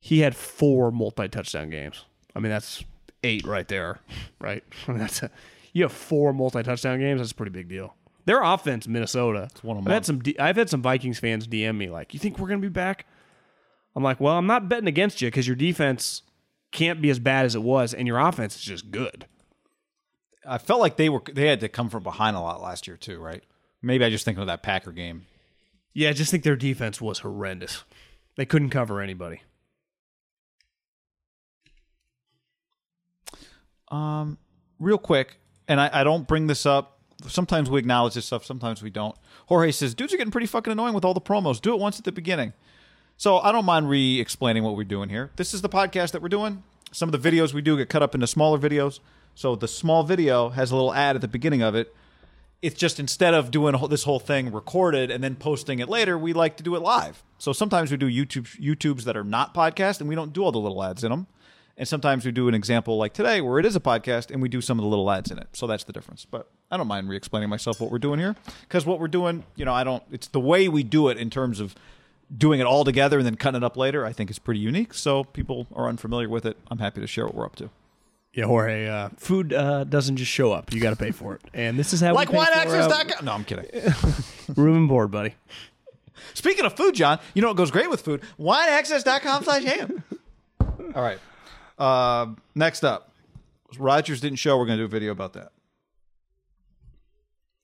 He 0.00 0.20
had 0.20 0.34
four 0.34 0.90
multi-touchdown 0.90 1.68
games. 1.68 2.06
I 2.34 2.40
mean, 2.40 2.50
that's 2.50 2.82
eight 3.24 3.44
right 3.46 3.68
there, 3.68 4.00
right? 4.40 4.64
I 4.88 4.92
mean, 4.92 5.00
that's 5.00 5.22
a, 5.22 5.30
you 5.74 5.82
have 5.82 5.92
four 5.92 6.32
multi-touchdown 6.32 6.98
games. 6.98 7.20
That's 7.20 7.32
a 7.32 7.34
pretty 7.34 7.52
big 7.52 7.68
deal. 7.68 7.94
Their 8.28 8.42
offense, 8.42 8.86
Minnesota. 8.86 9.48
one 9.62 9.78
a 9.78 9.80
I've 9.80 9.86
had 9.86 10.04
some. 10.04 10.18
D- 10.18 10.38
I've 10.38 10.56
had 10.56 10.68
some 10.68 10.82
Vikings 10.82 11.18
fans 11.18 11.48
DM 11.48 11.78
me 11.78 11.88
like, 11.88 12.12
"You 12.12 12.20
think 12.20 12.38
we're 12.38 12.48
going 12.48 12.60
to 12.60 12.68
be 12.68 12.70
back?" 12.70 13.06
I'm 13.96 14.02
like, 14.02 14.20
"Well, 14.20 14.36
I'm 14.36 14.46
not 14.46 14.68
betting 14.68 14.86
against 14.86 15.22
you 15.22 15.28
because 15.28 15.46
your 15.46 15.56
defense 15.56 16.20
can't 16.70 17.00
be 17.00 17.08
as 17.08 17.18
bad 17.18 17.46
as 17.46 17.54
it 17.54 17.62
was, 17.62 17.94
and 17.94 18.06
your 18.06 18.18
offense 18.18 18.56
is 18.56 18.60
just 18.60 18.90
good." 18.90 19.24
I 20.46 20.58
felt 20.58 20.78
like 20.78 20.98
they 20.98 21.08
were 21.08 21.22
they 21.32 21.46
had 21.46 21.60
to 21.60 21.70
come 21.70 21.88
from 21.88 22.02
behind 22.02 22.36
a 22.36 22.40
lot 22.40 22.60
last 22.60 22.86
year 22.86 22.98
too, 22.98 23.18
right? 23.18 23.42
Maybe 23.80 24.04
I 24.04 24.10
just 24.10 24.26
think 24.26 24.36
of 24.36 24.46
that 24.46 24.62
Packer 24.62 24.92
game. 24.92 25.24
Yeah, 25.94 26.10
I 26.10 26.12
just 26.12 26.30
think 26.30 26.44
their 26.44 26.54
defense 26.54 27.00
was 27.00 27.20
horrendous. 27.20 27.82
They 28.36 28.44
couldn't 28.44 28.68
cover 28.68 29.00
anybody. 29.00 29.40
Um, 33.90 34.36
real 34.78 34.98
quick, 34.98 35.38
and 35.66 35.80
I, 35.80 35.88
I 35.90 36.04
don't 36.04 36.28
bring 36.28 36.46
this 36.46 36.66
up. 36.66 36.97
Sometimes 37.26 37.68
we 37.68 37.78
acknowledge 37.78 38.14
this 38.14 38.26
stuff, 38.26 38.44
sometimes 38.44 38.82
we 38.82 38.90
don't. 38.90 39.16
Jorge 39.46 39.72
says, 39.72 39.94
dudes 39.94 40.14
are 40.14 40.16
getting 40.16 40.30
pretty 40.30 40.46
fucking 40.46 40.72
annoying 40.72 40.94
with 40.94 41.04
all 41.04 41.14
the 41.14 41.20
promos. 41.20 41.60
Do 41.60 41.74
it 41.74 41.80
once 41.80 41.98
at 41.98 42.04
the 42.04 42.12
beginning. 42.12 42.52
So 43.16 43.38
I 43.38 43.50
don't 43.50 43.64
mind 43.64 43.90
re 43.90 44.20
explaining 44.20 44.62
what 44.62 44.76
we're 44.76 44.84
doing 44.84 45.08
here. 45.08 45.32
This 45.34 45.52
is 45.52 45.60
the 45.60 45.68
podcast 45.68 46.12
that 46.12 46.22
we're 46.22 46.28
doing. 46.28 46.62
Some 46.92 47.12
of 47.12 47.20
the 47.20 47.30
videos 47.30 47.52
we 47.52 47.60
do 47.60 47.76
get 47.76 47.88
cut 47.88 48.02
up 48.02 48.14
into 48.14 48.28
smaller 48.28 48.58
videos. 48.58 49.00
So 49.34 49.56
the 49.56 49.68
small 49.68 50.04
video 50.04 50.50
has 50.50 50.70
a 50.70 50.76
little 50.76 50.94
ad 50.94 51.16
at 51.16 51.22
the 51.22 51.28
beginning 51.28 51.62
of 51.62 51.74
it. 51.74 51.94
It's 52.62 52.76
just 52.76 52.98
instead 52.98 53.34
of 53.34 53.50
doing 53.50 53.76
this 53.88 54.04
whole 54.04 54.18
thing 54.18 54.52
recorded 54.52 55.10
and 55.10 55.22
then 55.22 55.36
posting 55.36 55.78
it 55.78 55.88
later, 55.88 56.18
we 56.18 56.32
like 56.32 56.56
to 56.56 56.62
do 56.62 56.74
it 56.74 56.80
live. 56.80 57.22
So 57.38 57.52
sometimes 57.52 57.90
we 57.90 57.96
do 57.96 58.08
YouTube 58.08 58.58
YouTubes 58.60 59.04
that 59.04 59.16
are 59.16 59.24
not 59.24 59.54
podcast, 59.54 60.00
and 60.00 60.08
we 60.08 60.16
don't 60.16 60.32
do 60.32 60.42
all 60.42 60.50
the 60.50 60.58
little 60.58 60.82
ads 60.82 61.04
in 61.04 61.10
them. 61.10 61.28
And 61.78 61.86
sometimes 61.86 62.26
we 62.26 62.32
do 62.32 62.48
an 62.48 62.54
example 62.54 62.98
like 62.98 63.12
today 63.12 63.40
where 63.40 63.60
it 63.60 63.64
is 63.64 63.76
a 63.76 63.80
podcast 63.80 64.32
and 64.32 64.42
we 64.42 64.48
do 64.48 64.60
some 64.60 64.80
of 64.80 64.82
the 64.82 64.88
little 64.88 65.08
ads 65.10 65.30
in 65.30 65.38
it. 65.38 65.46
So 65.52 65.68
that's 65.68 65.84
the 65.84 65.92
difference. 65.92 66.26
But 66.28 66.50
I 66.72 66.76
don't 66.76 66.88
mind 66.88 67.08
re-explaining 67.08 67.48
myself 67.48 67.80
what 67.80 67.92
we're 67.92 68.00
doing 68.00 68.18
here 68.18 68.34
because 68.62 68.84
what 68.84 68.98
we're 68.98 69.06
doing, 69.06 69.44
you 69.54 69.64
know, 69.64 69.72
I 69.72 69.84
don't. 69.84 70.02
It's 70.10 70.26
the 70.26 70.40
way 70.40 70.68
we 70.68 70.82
do 70.82 71.08
it 71.08 71.16
in 71.16 71.30
terms 71.30 71.60
of 71.60 71.76
doing 72.36 72.58
it 72.58 72.66
all 72.66 72.84
together 72.84 73.18
and 73.18 73.24
then 73.24 73.36
cutting 73.36 73.58
it 73.58 73.64
up 73.64 73.76
later. 73.76 74.04
I 74.04 74.12
think 74.12 74.28
is 74.28 74.40
pretty 74.40 74.60
unique. 74.60 74.92
So 74.92 75.22
people 75.22 75.68
are 75.72 75.88
unfamiliar 75.88 76.28
with 76.28 76.44
it. 76.44 76.56
I'm 76.68 76.80
happy 76.80 77.00
to 77.00 77.06
share 77.06 77.26
what 77.26 77.36
we're 77.36 77.46
up 77.46 77.56
to. 77.56 77.70
Yeah, 78.34 78.44
Jorge, 78.44 78.86
uh, 78.88 79.08
food 79.16 79.52
uh, 79.52 79.84
doesn't 79.84 80.16
just 80.16 80.30
show 80.30 80.52
up. 80.52 80.72
You 80.72 80.80
got 80.80 80.90
to 80.90 80.96
pay 80.96 81.12
for 81.12 81.34
it. 81.34 81.40
And 81.54 81.78
this 81.78 81.92
is 81.92 82.00
how 82.00 82.14
we 82.14 82.26
pay 82.26 82.32
for, 82.32 82.38
uh, 82.38 82.46
WineAccess.com. 82.66 83.24
No, 83.24 83.32
I'm 83.32 83.44
kidding. 83.44 83.66
room 84.54 84.76
and 84.76 84.88
board, 84.88 85.10
buddy. 85.10 85.34
Speaking 86.34 86.64
of 86.64 86.74
food, 86.76 86.94
John, 86.94 87.18
you 87.34 87.42
know 87.42 87.48
what 87.48 87.56
goes 87.56 87.70
great 87.70 87.88
with 87.88 88.02
food? 88.02 88.22
WineAccess.com 88.38 89.44
slash 89.44 89.64
ham. 89.64 90.04
All 90.94 91.02
right. 91.02 91.18
Uh, 91.78 92.34
next 92.54 92.84
up, 92.84 93.12
Rodgers 93.78 94.20
didn't 94.20 94.38
show. 94.38 94.58
We're 94.58 94.66
going 94.66 94.78
to 94.78 94.82
do 94.82 94.86
a 94.86 94.88
video 94.88 95.12
about 95.12 95.34
that. 95.34 95.52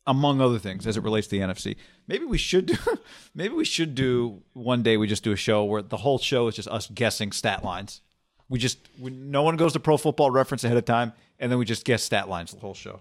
Among 0.06 0.40
other 0.40 0.58
things, 0.58 0.86
as 0.86 0.96
it 0.96 1.02
relates 1.02 1.26
to 1.28 1.38
the 1.38 1.42
NFC, 1.42 1.76
maybe 2.06 2.26
we 2.26 2.36
should 2.36 2.66
do. 2.66 2.76
Maybe 3.34 3.54
we 3.54 3.64
should 3.64 3.94
do 3.94 4.42
one 4.52 4.82
day. 4.82 4.98
We 4.98 5.06
just 5.06 5.24
do 5.24 5.32
a 5.32 5.36
show 5.36 5.64
where 5.64 5.80
the 5.80 5.96
whole 5.96 6.18
show 6.18 6.46
is 6.46 6.56
just 6.56 6.68
us 6.68 6.88
guessing 6.88 7.32
stat 7.32 7.64
lines. 7.64 8.02
We 8.50 8.58
just 8.58 8.78
we, 9.00 9.10
no 9.10 9.42
one 9.42 9.56
goes 9.56 9.72
to 9.72 9.80
Pro 9.80 9.96
Football 9.96 10.30
Reference 10.30 10.62
ahead 10.62 10.76
of 10.76 10.84
time, 10.84 11.14
and 11.40 11.50
then 11.50 11.58
we 11.58 11.64
just 11.64 11.86
guess 11.86 12.02
stat 12.02 12.28
lines 12.28 12.52
the 12.52 12.60
whole 12.60 12.74
show. 12.74 13.00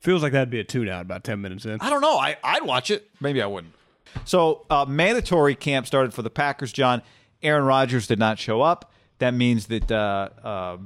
Feels 0.00 0.22
like 0.22 0.32
that'd 0.32 0.48
be 0.48 0.60
a 0.60 0.64
tune 0.64 0.88
out 0.88 1.02
about 1.02 1.24
10 1.24 1.40
minutes 1.40 1.66
in. 1.66 1.78
I 1.80 1.90
don't 1.90 2.00
know. 2.00 2.16
I, 2.16 2.36
I'd 2.42 2.62
watch 2.62 2.90
it. 2.90 3.10
Maybe 3.20 3.42
I 3.42 3.46
wouldn't. 3.46 3.74
So, 4.24 4.64
uh, 4.70 4.86
mandatory 4.88 5.54
camp 5.54 5.86
started 5.86 6.14
for 6.14 6.22
the 6.22 6.30
Packers, 6.30 6.72
John. 6.72 7.02
Aaron 7.42 7.64
Rodgers 7.64 8.06
did 8.06 8.18
not 8.18 8.38
show 8.38 8.62
up. 8.62 8.92
That 9.18 9.34
means 9.34 9.66
that, 9.66 9.90
uh, 9.90 10.28
uh, 10.42 10.76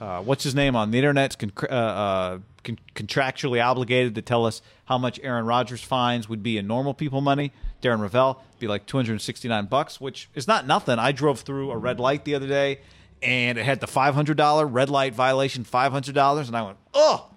uh, 0.00 0.22
what's 0.22 0.44
his 0.44 0.54
name 0.54 0.76
on 0.76 0.90
the 0.90 0.98
internet's 0.98 1.36
con- 1.36 1.52
uh, 1.62 1.72
uh, 1.72 2.38
con- 2.64 2.78
contractually 2.94 3.64
obligated 3.64 4.14
to 4.16 4.22
tell 4.22 4.44
us 4.44 4.60
how 4.86 4.98
much 4.98 5.18
Aaron 5.22 5.46
Rodgers 5.46 5.82
fines 5.82 6.28
would 6.28 6.42
be 6.42 6.58
in 6.58 6.66
normal 6.66 6.92
people 6.92 7.20
money. 7.20 7.52
Darren 7.82 8.00
Rovell 8.00 8.42
be 8.58 8.66
like 8.66 8.86
269 8.86 9.66
bucks, 9.66 10.00
which 10.00 10.28
is 10.34 10.46
not 10.46 10.66
nothing. 10.66 10.98
I 10.98 11.12
drove 11.12 11.40
through 11.40 11.70
a 11.70 11.76
red 11.76 12.00
light 12.00 12.24
the 12.24 12.34
other 12.34 12.46
day 12.48 12.80
and 13.22 13.58
it 13.58 13.64
had 13.64 13.80
the 13.80 13.86
$500 13.86 14.68
red 14.70 14.90
light 14.90 15.14
violation, 15.14 15.64
$500. 15.64 16.46
And 16.48 16.56
I 16.56 16.62
went, 16.62 16.78
oh, 16.94 17.30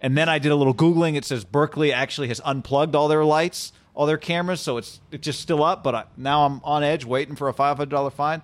and 0.00 0.16
then 0.18 0.28
I 0.28 0.38
did 0.38 0.52
a 0.52 0.56
little 0.56 0.74
googling. 0.74 1.16
It 1.16 1.24
says 1.24 1.44
Berkeley 1.44 1.92
actually 1.92 2.28
has 2.28 2.40
unplugged 2.44 2.94
all 2.94 3.08
their 3.08 3.24
lights, 3.24 3.72
all 3.94 4.06
their 4.06 4.18
cameras, 4.18 4.60
so 4.60 4.76
it's 4.76 5.00
it's 5.10 5.24
just 5.24 5.40
still 5.40 5.64
up. 5.64 5.82
But 5.82 5.94
I, 5.94 6.04
now 6.16 6.44
I'm 6.44 6.60
on 6.62 6.82
edge, 6.82 7.04
waiting 7.04 7.36
for 7.36 7.48
a 7.48 7.54
five 7.54 7.78
hundred 7.78 7.90
dollar 7.90 8.10
fine. 8.10 8.42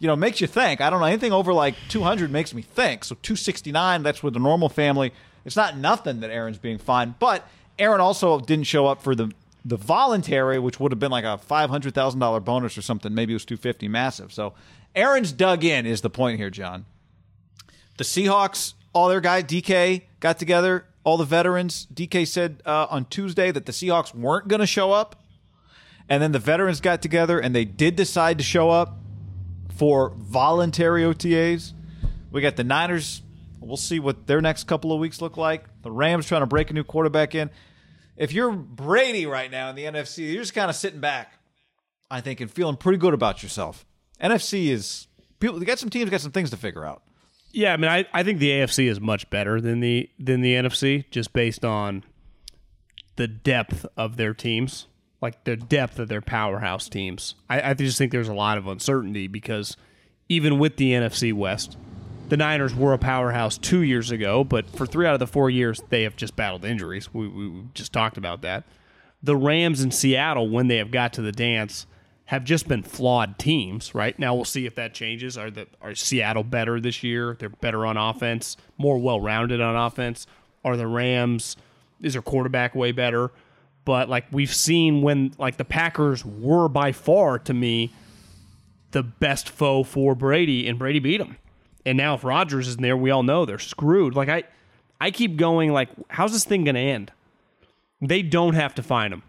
You 0.00 0.08
know, 0.08 0.16
makes 0.16 0.40
you 0.40 0.48
think. 0.48 0.80
I 0.80 0.90
don't 0.90 0.98
know 0.98 1.06
anything 1.06 1.32
over 1.32 1.52
like 1.52 1.76
two 1.88 2.02
hundred 2.02 2.32
makes 2.32 2.52
me 2.52 2.62
think. 2.62 3.04
So 3.04 3.16
two 3.22 3.36
sixty 3.36 3.70
nine, 3.70 4.02
that's 4.02 4.22
with 4.22 4.34
the 4.34 4.40
normal 4.40 4.68
family. 4.68 5.12
It's 5.44 5.56
not 5.56 5.76
nothing 5.76 6.20
that 6.20 6.30
Aaron's 6.30 6.58
being 6.58 6.78
fined, 6.78 7.18
but 7.18 7.46
Aaron 7.78 8.00
also 8.00 8.40
didn't 8.40 8.64
show 8.64 8.86
up 8.86 9.02
for 9.02 9.14
the 9.14 9.30
the 9.64 9.76
voluntary, 9.76 10.58
which 10.58 10.80
would 10.80 10.90
have 10.90 10.98
been 10.98 11.12
like 11.12 11.24
a 11.24 11.38
five 11.38 11.70
hundred 11.70 11.94
thousand 11.94 12.18
dollar 12.18 12.40
bonus 12.40 12.76
or 12.76 12.82
something. 12.82 13.14
Maybe 13.14 13.32
it 13.32 13.36
was 13.36 13.44
two 13.44 13.56
fifty, 13.56 13.86
massive. 13.86 14.32
So 14.32 14.54
Aaron's 14.96 15.30
dug 15.32 15.64
in 15.64 15.86
is 15.86 16.00
the 16.00 16.10
point 16.10 16.38
here, 16.38 16.50
John 16.50 16.86
the 18.00 18.04
Seahawks, 18.04 18.72
all 18.94 19.08
their 19.08 19.20
guys, 19.20 19.44
DK 19.44 20.04
got 20.20 20.38
together, 20.38 20.86
all 21.04 21.18
the 21.18 21.24
veterans. 21.26 21.86
DK 21.92 22.26
said 22.26 22.62
uh, 22.64 22.86
on 22.88 23.04
Tuesday 23.04 23.50
that 23.50 23.66
the 23.66 23.72
Seahawks 23.72 24.14
weren't 24.14 24.48
going 24.48 24.60
to 24.60 24.66
show 24.66 24.90
up. 24.90 25.22
And 26.08 26.22
then 26.22 26.32
the 26.32 26.38
veterans 26.38 26.80
got 26.80 27.02
together 27.02 27.38
and 27.38 27.54
they 27.54 27.66
did 27.66 27.96
decide 27.96 28.38
to 28.38 28.44
show 28.44 28.70
up 28.70 28.96
for 29.80 30.12
voluntary 30.18 31.04
OTAs. 31.04 31.72
We 32.30 32.42
got 32.42 32.56
the 32.56 32.64
Niners. 32.64 33.22
We'll 33.60 33.78
see 33.78 33.98
what 33.98 34.26
their 34.26 34.42
next 34.42 34.64
couple 34.64 34.92
of 34.92 35.00
weeks 35.00 35.22
look 35.22 35.38
like. 35.38 35.64
The 35.80 35.90
Rams 35.90 36.26
trying 36.26 36.42
to 36.42 36.46
break 36.46 36.68
a 36.68 36.74
new 36.74 36.84
quarterback 36.84 37.34
in. 37.34 37.48
If 38.14 38.34
you're 38.34 38.52
Brady 38.52 39.24
right 39.24 39.50
now 39.50 39.70
in 39.70 39.76
the 39.76 39.84
NFC, 39.84 40.34
you're 40.34 40.42
just 40.42 40.52
kind 40.52 40.68
of 40.68 40.76
sitting 40.76 41.00
back, 41.00 41.32
I 42.10 42.20
think, 42.20 42.42
and 42.42 42.50
feeling 42.50 42.76
pretty 42.76 42.98
good 42.98 43.14
about 43.14 43.42
yourself. 43.42 43.86
NFC 44.22 44.66
is 44.66 45.06
people. 45.38 45.58
They 45.58 45.64
got 45.64 45.78
some 45.78 45.88
teams 45.88 46.10
got 46.10 46.20
some 46.20 46.30
things 46.30 46.50
to 46.50 46.58
figure 46.58 46.84
out. 46.84 47.02
Yeah, 47.50 47.72
I 47.72 47.78
mean, 47.78 47.90
I, 47.90 48.04
I 48.12 48.22
think 48.22 48.38
the 48.38 48.50
AFC 48.50 48.86
is 48.86 49.00
much 49.00 49.30
better 49.30 49.62
than 49.62 49.80
the 49.80 50.10
than 50.18 50.42
the 50.42 50.56
NFC, 50.56 51.06
just 51.10 51.32
based 51.32 51.64
on 51.64 52.04
the 53.16 53.26
depth 53.26 53.86
of 53.96 54.18
their 54.18 54.34
teams, 54.34 54.88
like 55.20 55.44
the 55.44 55.56
depth 55.56 55.98
of 55.98 56.08
their 56.08 56.20
powerhouse 56.20 56.88
teams. 56.88 57.34
I, 57.48 57.70
I 57.70 57.74
just 57.74 57.98
think 57.98 58.12
there's 58.12 58.28
a 58.28 58.34
lot 58.34 58.58
of 58.58 58.66
uncertainty 58.66 59.26
because 59.26 59.76
even 60.28 60.58
with 60.58 60.76
the 60.76 60.92
NFC 60.92 61.32
West, 61.32 61.76
the 62.28 62.36
Niners 62.36 62.74
were 62.74 62.92
a 62.92 62.98
powerhouse 62.98 63.58
two 63.58 63.82
years 63.82 64.10
ago, 64.10 64.44
but 64.44 64.70
for 64.70 64.86
three 64.86 65.06
out 65.06 65.14
of 65.14 65.20
the 65.20 65.26
four 65.26 65.50
years, 65.50 65.82
they 65.90 66.04
have 66.04 66.16
just 66.16 66.36
battled 66.36 66.64
injuries. 66.64 67.12
We, 67.12 67.28
we 67.28 67.64
just 67.74 67.92
talked 67.92 68.16
about 68.16 68.42
that. 68.42 68.64
The 69.22 69.36
Rams 69.36 69.82
in 69.82 69.90
Seattle, 69.90 70.48
when 70.48 70.68
they 70.68 70.76
have 70.76 70.90
got 70.90 71.12
to 71.14 71.22
the 71.22 71.32
dance, 71.32 71.86
have 72.26 72.44
just 72.44 72.68
been 72.68 72.84
flawed 72.84 73.38
teams, 73.40 73.92
right? 73.92 74.16
Now 74.16 74.36
we'll 74.36 74.44
see 74.44 74.64
if 74.64 74.76
that 74.76 74.94
changes. 74.94 75.36
Are 75.36 75.50
the 75.50 75.66
are 75.82 75.96
Seattle 75.96 76.44
better 76.44 76.80
this 76.80 77.02
year? 77.02 77.36
They're 77.36 77.48
better 77.48 77.84
on 77.84 77.96
offense, 77.96 78.56
more 78.78 78.98
well 78.98 79.20
rounded 79.20 79.60
on 79.60 79.74
offense. 79.74 80.28
Are 80.64 80.76
the 80.76 80.86
Rams 80.86 81.56
is 82.00 82.12
their 82.12 82.22
quarterback 82.22 82.76
way 82.76 82.92
better? 82.92 83.32
But 83.90 84.08
like 84.08 84.26
we've 84.30 84.54
seen 84.54 85.02
when 85.02 85.32
like 85.36 85.56
the 85.56 85.64
Packers 85.64 86.24
were 86.24 86.68
by 86.68 86.92
far 86.92 87.40
to 87.40 87.52
me 87.52 87.90
the 88.92 89.02
best 89.02 89.48
foe 89.48 89.82
for 89.82 90.14
Brady, 90.14 90.68
and 90.68 90.78
Brady 90.78 91.00
beat 91.00 91.16
them. 91.16 91.36
And 91.84 91.98
now 91.98 92.14
if 92.14 92.22
Rodgers 92.22 92.68
is 92.68 92.76
in 92.76 92.82
there, 92.82 92.96
we 92.96 93.10
all 93.10 93.24
know 93.24 93.44
they're 93.44 93.58
screwed. 93.58 94.14
Like 94.14 94.28
I, 94.28 94.44
I 95.00 95.10
keep 95.10 95.36
going 95.36 95.72
like, 95.72 95.88
how's 96.06 96.32
this 96.32 96.44
thing 96.44 96.62
gonna 96.62 96.78
end? 96.78 97.10
They 98.00 98.22
don't 98.22 98.54
have 98.54 98.76
to 98.76 98.82
find 98.84 99.12
him, 99.12 99.24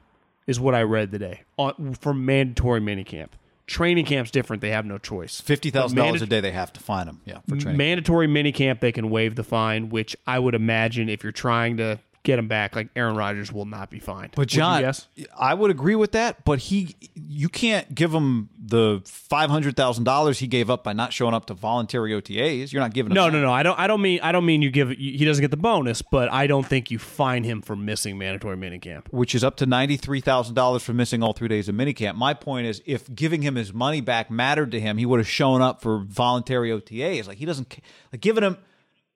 is 0.46 0.60
what 0.60 0.76
I 0.76 0.84
read 0.84 1.12
today 1.12 1.42
on, 1.58 1.96
for 1.96 2.14
mandatory 2.14 2.82
minicamp. 2.82 3.30
Training 3.66 4.06
camp's 4.06 4.30
different. 4.30 4.62
They 4.62 4.70
have 4.70 4.86
no 4.86 5.00
choice. 5.00 5.42
Fifty 5.42 5.72
thousand 5.72 5.98
dollars 5.98 6.22
a 6.22 6.28
day 6.28 6.40
they 6.40 6.52
have 6.52 6.72
to 6.74 6.80
fine 6.80 7.08
him. 7.08 7.22
Yeah, 7.26 7.40
for 7.50 7.56
training. 7.56 7.78
Mandatory 7.78 8.28
minicamp, 8.28 8.80
they 8.80 8.92
can 8.92 9.10
waive 9.10 9.34
the 9.34 9.44
fine, 9.44 9.90
which 9.90 10.16
I 10.28 10.38
would 10.38 10.54
imagine 10.54 11.10
if 11.10 11.24
you're 11.24 11.32
trying 11.32 11.78
to 11.78 11.98
get 12.24 12.40
him 12.40 12.48
back, 12.48 12.76
like 12.76 12.90
Aaron 12.96 13.16
Rodgers 13.16 13.52
will 13.52 13.66
not 13.66 13.90
be 13.90 14.00
fined. 14.00 14.34
But 14.36 14.48
John, 14.48 14.82
guess? 14.82 15.08
I 15.38 15.54
would 15.54 15.72
agree 15.72 15.96
with 15.96 16.12
that. 16.12 16.44
But 16.46 16.60
he, 16.60 16.96
you 17.16 17.50
can't 17.50 17.94
give 17.94 18.14
him 18.14 18.50
the 18.64 19.02
five 19.06 19.50
hundred 19.50 19.76
thousand 19.76 20.04
dollars 20.04 20.40
he 20.40 20.48
gave 20.48 20.70
up 20.70 20.84
by 20.84 20.94
not 20.94 21.14
showing 21.14 21.34
up 21.34 21.46
to 21.48 21.54
voluntary 21.54 22.12
OTAs. 22.12 22.72
You're 22.72 22.82
not 22.82 22.94
giving. 22.94 23.14
No, 23.14 23.28
him 23.28 23.34
no, 23.34 23.40
that. 23.40 23.46
no. 23.46 23.52
I 23.52 23.64
don't. 23.64 23.80
I 23.80 23.88
don't 23.88 24.02
mean. 24.02 24.20
I 24.22 24.32
don't 24.32 24.46
mean 24.46 24.62
you 24.62 24.70
give. 24.72 24.90
He 24.92 25.26
doesn't 25.26 25.42
get 25.42 25.52
the 25.52 25.58
bonus, 25.58 26.02
but 26.02 26.32
I 26.32 26.48
don't 26.48 26.66
think 26.66 26.92
you 26.92 27.00
fine 27.00 27.44
him 27.44 27.62
for 27.62 27.76
missing 27.76 28.18
mandatory 28.18 28.58
minicamp. 28.58 29.08
which 29.12 29.34
is 29.36 29.44
up 29.44 29.58
to 29.58 29.66
ninety-three 29.66 30.22
thousand 30.22 30.56
dollars 30.56 30.84
for 30.84 30.94
missing 30.94 31.24
all 31.24 31.34
three 31.34 31.48
days 31.48 31.68
of 31.70 31.76
minicamp. 31.76 32.16
My 32.16 32.34
point 32.34 32.68
is, 32.68 32.82
if 32.86 33.14
giving 33.14 33.42
him 33.42 33.56
his 33.56 33.74
money 33.74 34.02
back 34.02 34.30
mattered 34.30 34.72
to 34.72 34.80
him, 34.80 34.98
he 34.98 35.06
would 35.06 35.20
have 35.20 35.30
shown 35.30 35.62
up 35.62 35.82
for 35.82 36.00
voluntary 36.00 36.70
OTAs. 36.70 37.28
Like 37.28 37.38
he 37.38 37.46
doesn't 37.46 37.76
like 38.12 38.22
giving 38.22 38.44
him 38.44 38.58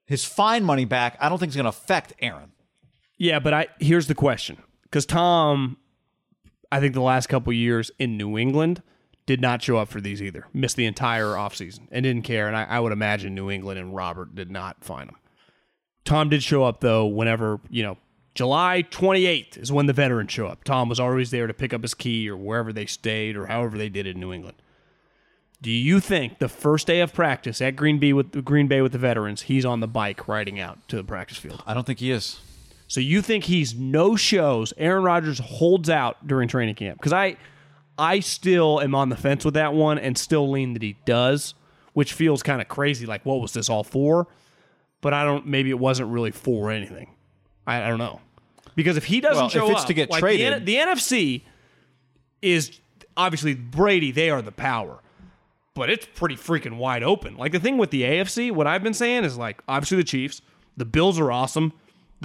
his 0.05 0.23
fine 0.23 0.63
money 0.63 0.85
back. 0.85 1.17
I 1.19 1.29
don't 1.29 1.37
think 1.39 1.49
is 1.49 1.55
going 1.55 1.63
to 1.65 1.69
affect 1.69 2.13
Aaron. 2.19 2.51
Yeah, 3.17 3.39
but 3.39 3.53
I 3.53 3.67
here's 3.79 4.07
the 4.07 4.15
question 4.15 4.57
because 4.83 5.05
Tom, 5.05 5.77
I 6.71 6.79
think 6.79 6.93
the 6.93 7.01
last 7.01 7.27
couple 7.27 7.53
years 7.53 7.91
in 7.99 8.17
New 8.17 8.37
England 8.37 8.81
did 9.25 9.41
not 9.41 9.61
show 9.61 9.77
up 9.77 9.89
for 9.89 10.01
these 10.01 10.21
either. 10.21 10.47
Missed 10.53 10.75
the 10.75 10.85
entire 10.85 11.27
offseason 11.27 11.87
and 11.91 12.03
didn't 12.03 12.23
care. 12.23 12.47
And 12.47 12.55
I, 12.55 12.63
I 12.63 12.79
would 12.79 12.91
imagine 12.91 13.33
New 13.33 13.49
England 13.49 13.79
and 13.79 13.95
Robert 13.95 14.35
did 14.35 14.51
not 14.51 14.83
find 14.83 15.09
him. 15.09 15.17
Tom 16.03 16.29
did 16.29 16.43
show 16.43 16.63
up 16.63 16.81
though. 16.81 17.05
Whenever 17.05 17.59
you 17.69 17.83
know. 17.83 17.97
July 18.33 18.83
28th 18.91 19.57
is 19.57 19.71
when 19.71 19.85
the 19.85 19.93
veterans 19.93 20.29
show 20.29 20.47
up. 20.47 20.65
Tom 20.65 20.89
was 20.89 20.99
always 20.99 21.31
there 21.31 21.47
to 21.47 21.53
pick 21.53 21.73
up 21.73 21.83
his 21.83 21.93
key 21.93 22.29
or 22.29 22.35
wherever 22.35 22.73
they 22.73 22.85
stayed 22.85 23.37
or 23.37 23.45
however 23.45 23.77
they 23.77 23.87
did 23.87 24.05
in 24.05 24.19
New 24.19 24.33
England. 24.33 24.57
Do 25.61 25.71
you 25.71 26.01
think 26.01 26.39
the 26.39 26.49
first 26.49 26.85
day 26.85 26.99
of 26.99 27.13
practice 27.13 27.61
at 27.61 27.77
Green 27.77 27.97
Bay 27.97 28.11
with 28.11 28.43
Green 28.43 28.67
Bay 28.67 28.81
with 28.81 28.91
the 28.91 28.97
veterans, 28.97 29.43
he's 29.43 29.63
on 29.63 29.79
the 29.79 29.87
bike 29.87 30.27
riding 30.27 30.59
out 30.59 30.85
to 30.89 30.97
the 30.97 31.03
practice 31.05 31.37
field? 31.37 31.63
I 31.65 31.73
don't 31.73 31.87
think 31.87 31.99
he 31.99 32.11
is. 32.11 32.41
So 32.87 32.99
you 32.99 33.21
think 33.21 33.45
he's 33.45 33.73
no 33.75 34.15
shows? 34.15 34.73
Aaron 34.77 35.03
Rodgers 35.03 35.39
holds 35.39 35.89
out 35.89 36.27
during 36.27 36.47
training 36.47 36.75
camp 36.75 36.99
because 36.99 37.13
I, 37.13 37.37
I 37.97 38.19
still 38.19 38.79
am 38.81 38.93
on 38.93 39.09
the 39.09 39.15
fence 39.17 39.43
with 39.43 39.55
that 39.55 39.73
one 39.73 39.97
and 39.97 40.17
still 40.17 40.49
lean 40.51 40.73
that 40.73 40.81
he 40.81 40.97
does, 41.05 41.55
which 41.93 42.13
feels 42.13 42.43
kind 42.43 42.61
of 42.61 42.67
crazy. 42.67 43.05
Like 43.05 43.25
what 43.25 43.41
was 43.41 43.53
this 43.53 43.69
all 43.69 43.83
for? 43.83 44.27
But 45.01 45.13
I 45.13 45.23
don't. 45.23 45.45
Maybe 45.47 45.69
it 45.69 45.79
wasn't 45.79 46.09
really 46.09 46.31
for 46.31 46.71
anything. 46.71 47.09
I, 47.67 47.83
I 47.83 47.87
don't 47.89 47.99
know 47.99 48.21
because 48.75 48.97
if 48.97 49.05
he 49.05 49.21
doesn't 49.21 49.53
Well, 49.55 49.65
if 49.65 49.71
it's 49.71 49.81
up, 49.81 49.87
to 49.87 49.93
get 49.93 50.09
like 50.09 50.19
traded- 50.19 50.65
the, 50.65 50.65
the 50.65 50.75
NFC 50.75 51.41
is 52.41 52.79
obviously 53.17 53.55
Brady. 53.55 54.11
They 54.11 54.29
are 54.29 54.41
the 54.41 54.51
power. 54.51 54.99
But 55.73 55.89
it's 55.89 56.07
pretty 56.15 56.35
freaking 56.35 56.77
wide 56.77 57.03
open. 57.03 57.35
Like 57.35 57.51
the 57.51 57.59
thing 57.59 57.77
with 57.77 57.89
the 57.89 58.03
AFC, 58.03 58.49
what 58.49 58.65
I've 58.65 58.81
been 58.83 58.93
saying 58.93 59.25
is 59.25 59.37
like 59.37 59.61
obviously 59.67 59.97
the 59.97 60.03
Chiefs, 60.05 60.41
the 60.77 60.85
Bills 60.85 61.19
are 61.19 61.31
awesome, 61.31 61.73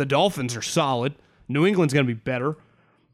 the 0.01 0.07
Dolphins 0.07 0.57
are 0.57 0.63
solid, 0.63 1.15
New 1.47 1.67
England's 1.67 1.93
going 1.93 2.07
to 2.07 2.15
be 2.15 2.19
better. 2.19 2.57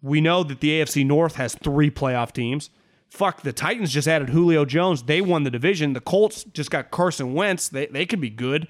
We 0.00 0.20
know 0.20 0.44
that 0.44 0.60
the 0.60 0.80
AFC 0.80 1.04
North 1.04 1.34
has 1.34 1.56
three 1.56 1.90
playoff 1.90 2.32
teams. 2.32 2.70
Fuck, 3.10 3.42
the 3.42 3.52
Titans 3.52 3.92
just 3.92 4.06
added 4.06 4.30
Julio 4.30 4.64
Jones. 4.64 5.02
They 5.02 5.20
won 5.20 5.42
the 5.42 5.50
division. 5.50 5.94
The 5.94 6.00
Colts 6.00 6.44
just 6.44 6.70
got 6.70 6.92
Carson 6.92 7.34
Wentz. 7.34 7.68
They 7.68 7.86
they 7.86 8.06
could 8.06 8.20
be 8.20 8.30
good. 8.30 8.68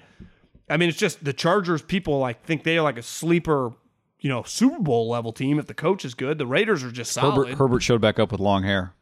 I 0.67 0.77
mean, 0.77 0.89
it's 0.89 0.97
just 0.97 1.23
the 1.23 1.33
Chargers. 1.33 1.83
People 1.83 2.17
like 2.17 2.43
think 2.43 2.63
they 2.63 2.77
are 2.77 2.81
like 2.81 2.97
a 2.97 3.03
sleeper, 3.03 3.73
you 4.19 4.29
know, 4.29 4.41
Super 4.43 4.79
Bowl 4.79 5.09
level 5.09 5.31
team 5.31 5.59
if 5.59 5.67
the 5.67 5.73
coach 5.75 6.05
is 6.05 6.15
good. 6.15 6.39
The 6.39 6.47
Raiders 6.47 6.83
are 6.83 6.91
just 6.91 7.11
solid. 7.11 7.35
Herbert 7.35 7.57
Herbert 7.57 7.83
showed 7.83 8.01
back 8.01 8.17
up 8.17 8.31
with 8.31 8.41
long 8.41 8.63
hair. 8.63 8.93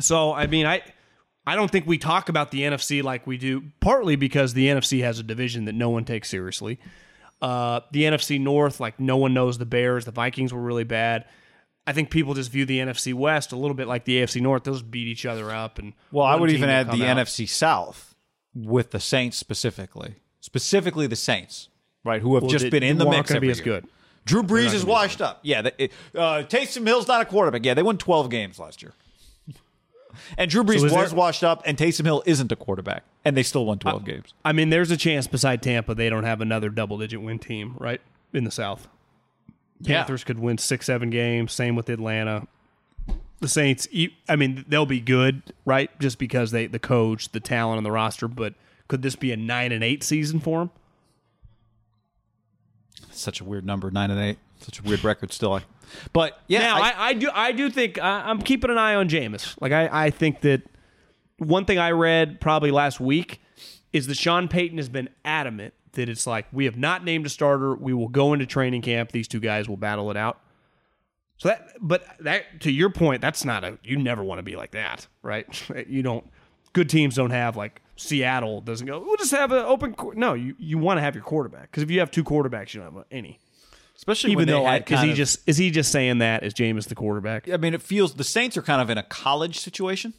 So 0.00 0.32
I 0.32 0.48
mean, 0.48 0.66
I 0.66 0.82
I 1.46 1.54
don't 1.54 1.70
think 1.70 1.86
we 1.86 1.98
talk 1.98 2.28
about 2.28 2.50
the 2.50 2.62
NFC 2.62 3.02
like 3.02 3.24
we 3.26 3.36
do, 3.36 3.70
partly 3.80 4.16
because 4.16 4.54
the 4.54 4.66
NFC 4.66 5.02
has 5.02 5.18
a 5.18 5.22
division 5.22 5.64
that 5.66 5.74
no 5.74 5.90
one 5.90 6.04
takes 6.04 6.28
seriously. 6.28 6.80
Uh, 7.42 7.80
the 7.90 8.04
NFC 8.04 8.40
North, 8.40 8.78
like 8.80 8.98
no 9.00 9.16
one 9.18 9.34
knows 9.34 9.58
the 9.58 9.66
Bears. 9.66 10.04
The 10.06 10.12
Vikings 10.12 10.52
were 10.54 10.62
really 10.62 10.84
bad. 10.84 11.24
I 11.86 11.92
think 11.92 12.10
people 12.10 12.34
just 12.34 12.52
view 12.52 12.64
the 12.64 12.78
NFC 12.78 13.12
West 13.12 13.50
a 13.50 13.56
little 13.56 13.74
bit 13.74 13.88
like 13.88 14.04
the 14.04 14.22
AFC 14.22 14.40
North. 14.40 14.62
Those 14.62 14.80
beat 14.82 15.08
each 15.08 15.26
other 15.26 15.50
up, 15.50 15.78
and 15.80 15.92
Well, 16.12 16.24
I 16.24 16.36
would 16.36 16.50
even 16.52 16.70
add 16.70 16.92
the 16.92 17.04
out. 17.04 17.16
NFC 17.18 17.48
South 17.48 18.14
with 18.54 18.92
the 18.92 19.00
Saints 19.00 19.36
specifically, 19.36 20.14
specifically 20.38 21.08
the 21.08 21.16
Saints, 21.16 21.68
right? 22.04 22.22
Who 22.22 22.34
have 22.34 22.44
Well, 22.44 22.50
just 22.50 22.62
they- 22.66 22.70
been 22.70 22.84
in 22.84 22.98
the 22.98 23.06
mix 23.10 23.28
gonna 23.30 23.40
be 23.40 23.48
every 23.48 23.50
as 23.50 23.58
year. 23.58 23.80
good. 23.80 23.88
Drew 24.24 24.44
Brees 24.44 24.72
is 24.72 24.84
washed 24.84 25.20
up. 25.20 25.40
Yeah, 25.42 25.62
the, 25.62 25.90
uh, 26.14 26.44
Taysom 26.44 26.86
Hill's 26.86 27.08
not 27.08 27.22
a 27.22 27.24
quarterback. 27.24 27.64
Yeah, 27.64 27.74
they 27.74 27.82
won 27.82 27.98
twelve 27.98 28.30
games 28.30 28.60
last 28.60 28.80
year. 28.80 28.92
And 30.38 30.50
Drew 30.50 30.62
Brees 30.64 30.78
So 30.78 30.84
was 30.84 30.92
there- 30.92 31.14
washed 31.14 31.42
up, 31.44 31.62
and 31.66 31.76
Taysom 31.78 32.04
Hill 32.04 32.22
isn't 32.26 32.50
a 32.52 32.56
quarterback, 32.56 33.04
and 33.24 33.36
they 33.36 33.42
still 33.42 33.64
won 33.66 33.78
twelve 33.78 34.04
games. 34.04 34.34
I 34.44 34.52
mean, 34.52 34.70
there's 34.70 34.90
a 34.90 34.96
chance 34.96 35.26
beside 35.26 35.62
Tampa 35.62 35.94
they 35.94 36.08
don't 36.10 36.24
have 36.24 36.40
another 36.40 36.68
double-digit 36.68 37.20
win 37.20 37.38
team, 37.38 37.74
right, 37.78 38.00
in 38.32 38.44
the 38.44 38.50
South. 38.50 38.88
Yeah. 39.80 39.98
Panthers 39.98 40.22
could 40.24 40.38
win 40.38 40.58
six, 40.58 40.86
seven 40.86 41.10
games. 41.10 41.52
Same 41.52 41.74
with 41.74 41.88
Atlanta. 41.88 42.46
The 43.40 43.48
Saints, 43.48 43.88
I 44.28 44.36
mean, 44.36 44.64
they'll 44.68 44.86
be 44.86 45.00
good, 45.00 45.42
right? 45.64 45.90
Just 45.98 46.18
because 46.20 46.52
they 46.52 46.68
the 46.68 46.78
coach, 46.78 47.30
the 47.32 47.40
talent 47.40 47.78
on 47.78 47.82
the 47.82 47.90
roster. 47.90 48.28
But 48.28 48.54
could 48.86 49.02
this 49.02 49.16
be 49.16 49.32
a 49.32 49.36
nine 49.36 49.72
and 49.72 49.82
eight 49.82 50.04
season 50.04 50.38
for 50.38 50.60
them? 50.60 50.70
Such 53.10 53.40
a 53.40 53.44
weird 53.44 53.66
number, 53.66 53.90
nine 53.90 54.10
and 54.12 54.20
eight. 54.20 54.38
Such 54.60 54.78
a 54.78 54.82
weird 54.82 55.02
record 55.02 55.32
still. 55.32 55.60
But 56.12 56.38
yeah, 56.48 56.60
now, 56.60 56.76
I- 56.80 57.08
I, 57.08 57.12
do, 57.14 57.30
I 57.32 57.52
do 57.52 57.70
think 57.70 57.98
I, 57.98 58.22
I'm 58.28 58.40
keeping 58.42 58.70
an 58.70 58.78
eye 58.78 58.94
on 58.94 59.08
Jameis. 59.08 59.54
Like, 59.60 59.72
I, 59.72 59.88
I 60.06 60.10
think 60.10 60.40
that 60.42 60.62
one 61.38 61.64
thing 61.64 61.78
I 61.78 61.90
read 61.90 62.40
probably 62.40 62.70
last 62.70 63.00
week 63.00 63.40
is 63.92 64.06
that 64.06 64.16
Sean 64.16 64.48
Payton 64.48 64.78
has 64.78 64.88
been 64.88 65.08
adamant 65.24 65.74
that 65.92 66.08
it's 66.08 66.26
like 66.26 66.46
we 66.52 66.64
have 66.64 66.76
not 66.76 67.04
named 67.04 67.26
a 67.26 67.28
starter. 67.28 67.74
We 67.74 67.92
will 67.92 68.08
go 68.08 68.32
into 68.32 68.46
training 68.46 68.82
camp. 68.82 69.12
These 69.12 69.28
two 69.28 69.40
guys 69.40 69.68
will 69.68 69.76
battle 69.76 70.10
it 70.10 70.16
out. 70.16 70.40
So 71.36 71.48
that, 71.48 71.68
but 71.80 72.04
that 72.20 72.60
to 72.60 72.70
your 72.70 72.88
point, 72.90 73.20
that's 73.20 73.44
not 73.44 73.64
a. 73.64 73.78
You 73.82 73.96
never 73.98 74.22
want 74.22 74.38
to 74.38 74.42
be 74.42 74.56
like 74.56 74.70
that, 74.72 75.06
right? 75.22 75.46
You 75.88 76.02
don't. 76.02 76.24
Good 76.72 76.88
teams 76.88 77.16
don't 77.16 77.30
have 77.32 77.54
like 77.56 77.82
Seattle 77.96 78.62
doesn't 78.62 78.86
go. 78.86 78.98
We'll 79.00 79.16
just 79.18 79.32
have 79.32 79.52
an 79.52 79.58
open. 79.58 79.92
qu-" 79.94 80.14
No, 80.14 80.32
you 80.34 80.54
you 80.58 80.78
want 80.78 80.96
to 80.98 81.02
have 81.02 81.14
your 81.14 81.24
quarterback 81.24 81.70
because 81.70 81.82
if 81.82 81.90
you 81.90 81.98
have 82.00 82.10
two 82.10 82.24
quarterbacks, 82.24 82.72
you 82.72 82.80
don't 82.80 82.94
have 82.94 83.04
any. 83.10 83.38
Especially 84.02 84.32
Even 84.32 84.46
when 84.46 84.48
though 84.48 84.66
I, 84.66 84.72
had 84.74 84.90
is 84.90 85.00
he 85.00 85.10
of- 85.12 85.16
just 85.16 85.48
is 85.48 85.56
he 85.56 85.70
just 85.70 85.92
saying 85.92 86.18
that 86.18 86.42
is 86.42 86.54
Jameis 86.54 86.88
the 86.88 86.96
quarterback? 86.96 87.48
I 87.48 87.56
mean, 87.56 87.72
it 87.72 87.80
feels 87.82 88.14
the 88.14 88.24
Saints 88.24 88.56
are 88.56 88.62
kind 88.62 88.82
of 88.82 88.90
in 88.90 88.98
a 88.98 89.04
college 89.04 89.60
situation, 89.60 90.12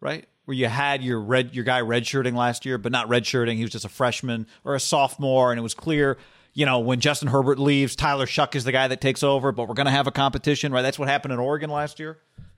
right? 0.00 0.26
Where 0.46 0.56
you 0.56 0.66
had 0.68 1.02
your 1.02 1.20
red 1.20 1.54
your 1.54 1.64
guy 1.64 1.82
redshirting 1.82 2.34
last 2.34 2.64
year, 2.64 2.78
but 2.78 2.90
not 2.90 3.08
redshirting. 3.08 3.56
He 3.56 3.62
was 3.62 3.70
just 3.70 3.84
a 3.84 3.90
freshman 3.90 4.46
or 4.64 4.74
a 4.74 4.80
sophomore, 4.80 5.52
and 5.52 5.58
it 5.58 5.62
was 5.62 5.74
clear, 5.74 6.16
you 6.54 6.64
know, 6.64 6.78
when 6.80 7.00
Justin 7.00 7.28
Herbert 7.28 7.58
leaves, 7.58 7.94
Tyler 7.94 8.24
Shough 8.24 8.54
is 8.54 8.64
the 8.64 8.72
guy 8.72 8.88
that 8.88 9.02
takes 9.02 9.22
over. 9.22 9.52
But 9.52 9.68
we're 9.68 9.74
going 9.74 9.84
to 9.86 9.92
have 9.92 10.06
a 10.06 10.10
competition, 10.10 10.72
right? 10.72 10.80
That's 10.82 10.98
what 10.98 11.08
happened 11.08 11.34
in 11.34 11.38
Oregon 11.38 11.68
last 11.68 12.00
year. 12.00 12.16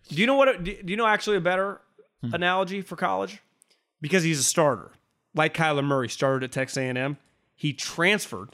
Do 0.09 0.15
you 0.15 0.27
know 0.29 0.37
what? 0.37 0.63
Do 0.63 0.77
you 0.87 0.97
know 0.97 1.07
actually 1.07 1.37
a 1.37 1.41
better 1.41 1.81
analogy 2.23 2.81
for 2.81 2.95
college? 2.95 3.41
Because 4.01 4.23
he's 4.23 4.39
a 4.39 4.45
starter, 4.45 4.93
like 5.35 5.53
Kyler 5.53 5.83
Murray 5.85 6.09
started 6.09 6.45
at 6.45 6.53
Texas 6.53 6.77
A&M. 6.77 7.17
He 7.57 7.73
transferred, 7.73 8.51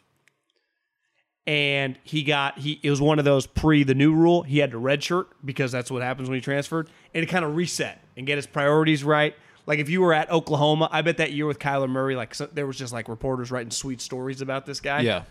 and 1.47 1.99
he 2.05 2.23
got 2.23 2.59
he. 2.59 2.79
It 2.83 2.91
was 2.91 3.01
one 3.01 3.19
of 3.19 3.25
those 3.25 3.47
pre 3.47 3.85
the 3.85 3.95
new 3.95 4.15
rule. 4.15 4.43
He 4.43 4.59
had 4.59 4.71
to 4.73 4.79
redshirt 4.79 5.27
because 5.45 5.73
that's 5.73 5.91
what 5.91 6.03
happens 6.03 6.29
when 6.29 6.37
he 6.37 6.41
transferred, 6.41 6.89
and 7.15 7.23
it 7.23 7.27
kind 7.27 7.45
of 7.45 7.57
reset 7.57 8.03
and 8.17 8.27
get 8.27 8.37
his 8.37 8.47
priorities 8.47 9.03
right. 9.05 9.35
Like 9.67 9.79
if 9.79 9.89
you 9.89 10.01
were 10.01 10.13
at 10.13 10.31
Oklahoma, 10.31 10.89
I 10.91 11.03
bet 11.03 11.19
that 11.19 11.33
year 11.33 11.47
with 11.47 11.59
Kyler 11.59 11.89
Murray, 11.89 12.17
like 12.17 12.35
so, 12.35 12.47
there 12.53 12.67
was 12.67 12.77
just 12.77 12.93
like 12.93 13.09
reporters 13.09 13.51
writing 13.51 13.71
sweet 13.71 14.01
stories 14.01 14.41
about 14.41 14.67
this 14.67 14.81
guy. 14.81 15.01
Yeah. 15.01 15.25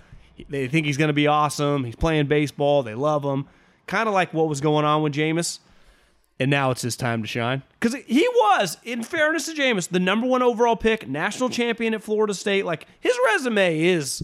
They 0.47 0.67
think 0.69 0.85
he's 0.85 0.95
going 0.95 1.09
to 1.09 1.13
be 1.13 1.27
awesome. 1.27 1.83
He's 1.83 1.97
playing 1.97 2.27
baseball. 2.27 2.81
They 2.83 2.95
love 2.95 3.23
him. 3.23 3.47
Kind 3.87 4.07
of 4.07 4.13
like 4.13 4.33
what 4.33 4.47
was 4.47 4.61
going 4.61 4.85
on 4.85 5.01
with 5.03 5.13
Jameis. 5.13 5.59
And 6.39 6.49
now 6.49 6.71
it's 6.71 6.81
his 6.81 6.95
time 6.95 7.21
to 7.21 7.27
shine. 7.27 7.63
Because 7.77 8.01
he 8.05 8.25
was, 8.29 8.77
in 8.83 9.03
fairness 9.03 9.47
to 9.47 9.53
Jameis, 9.53 9.89
the 9.89 9.99
number 9.99 10.25
one 10.25 10.41
overall 10.41 10.77
pick, 10.77 11.09
national 11.09 11.49
champion 11.49 11.93
at 11.93 12.01
Florida 12.01 12.33
State. 12.33 12.63
Like 12.63 12.87
his 13.01 13.17
resume 13.25 13.81
is 13.81 14.23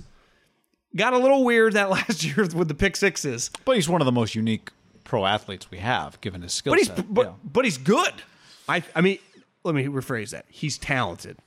got 0.96 1.14
a 1.14 1.18
little 1.18 1.43
weird 1.43 1.74
that 1.74 1.89
last 1.98 2.24
year 2.24 2.48
with 2.56 2.68
the 2.68 2.76
pick 2.76 2.96
sixes. 2.96 3.52
But 3.66 3.76
he's 3.76 3.89
one 3.89 4.02
of 4.02 4.06
the 4.06 4.12
most 4.12 4.36
unique 4.36 4.70
pro 5.04 5.26
athletes 5.26 5.70
we 5.70 5.78
have, 5.80 6.20
given 6.22 6.41
his 6.41 6.54
skill 6.54 6.72
But 6.74 6.80
he's 6.80 6.88
set. 6.88 7.14
but, 7.14 7.26
Yeah. 7.28 7.34
but 7.43 7.66
he's 7.66 7.78
good. 7.78 8.14
I 8.68 8.84
I 8.96 9.02
mean, 9.02 9.20
let 9.64 9.76
me 9.76 9.86
rephrase 9.86 10.32
that. 10.32 10.46
He's 10.50 10.78
talented. 10.78 11.38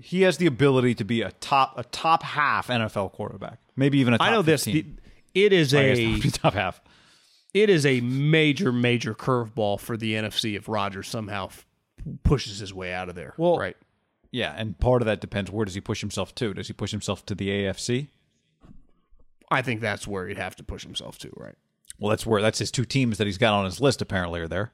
he 0.00 0.22
has 0.22 0.38
the 0.38 0.46
ability 0.46 0.94
to 0.94 1.04
be 1.04 1.20
a 1.22 1.32
top 1.32 1.76
a 1.76 1.84
top 1.84 2.22
half 2.22 2.68
NFL 2.68 3.12
quarterback, 3.12 3.58
maybe 3.76 3.98
even 3.98 4.14
a 4.14 4.18
top 4.18 4.26
I 4.26 4.30
know 4.30 4.42
this. 4.42 4.64
the- 4.64 4.86
it 5.34 5.52
is 5.52 5.74
I 5.74 5.80
a 5.80 6.18
top 6.20 6.54
half. 6.54 6.80
it 7.54 7.68
is 7.70 7.84
a 7.86 8.00
major, 8.00 8.72
major 8.72 9.14
curveball 9.14 9.78
for 9.78 9.96
the 9.96 10.14
NFC 10.14 10.56
if 10.56 10.68
Rodgers 10.68 11.08
somehow 11.08 11.46
f- 11.46 11.66
pushes 12.24 12.58
his 12.58 12.72
way 12.74 12.92
out 12.92 13.08
of 13.08 13.14
there. 13.14 13.34
Well, 13.36 13.56
right. 13.58 13.76
Yeah, 14.32 14.54
and 14.56 14.78
part 14.78 15.02
of 15.02 15.06
that 15.06 15.20
depends 15.20 15.50
where 15.50 15.64
does 15.64 15.74
he 15.74 15.80
push 15.80 16.00
himself 16.00 16.34
to? 16.36 16.54
Does 16.54 16.68
he 16.68 16.72
push 16.72 16.90
himself 16.92 17.26
to 17.26 17.34
the 17.34 17.48
AFC? 17.48 18.08
I 19.50 19.62
think 19.62 19.80
that's 19.80 20.06
where 20.06 20.28
he'd 20.28 20.38
have 20.38 20.54
to 20.56 20.62
push 20.62 20.84
himself 20.84 21.18
to, 21.18 21.32
right? 21.36 21.56
Well, 21.98 22.10
that's 22.10 22.24
where 22.24 22.40
that's 22.40 22.58
his 22.60 22.70
two 22.70 22.84
teams 22.84 23.18
that 23.18 23.26
he's 23.26 23.38
got 23.38 23.52
on 23.54 23.64
his 23.64 23.80
list 23.80 24.00
apparently 24.00 24.40
are 24.40 24.48
there. 24.48 24.72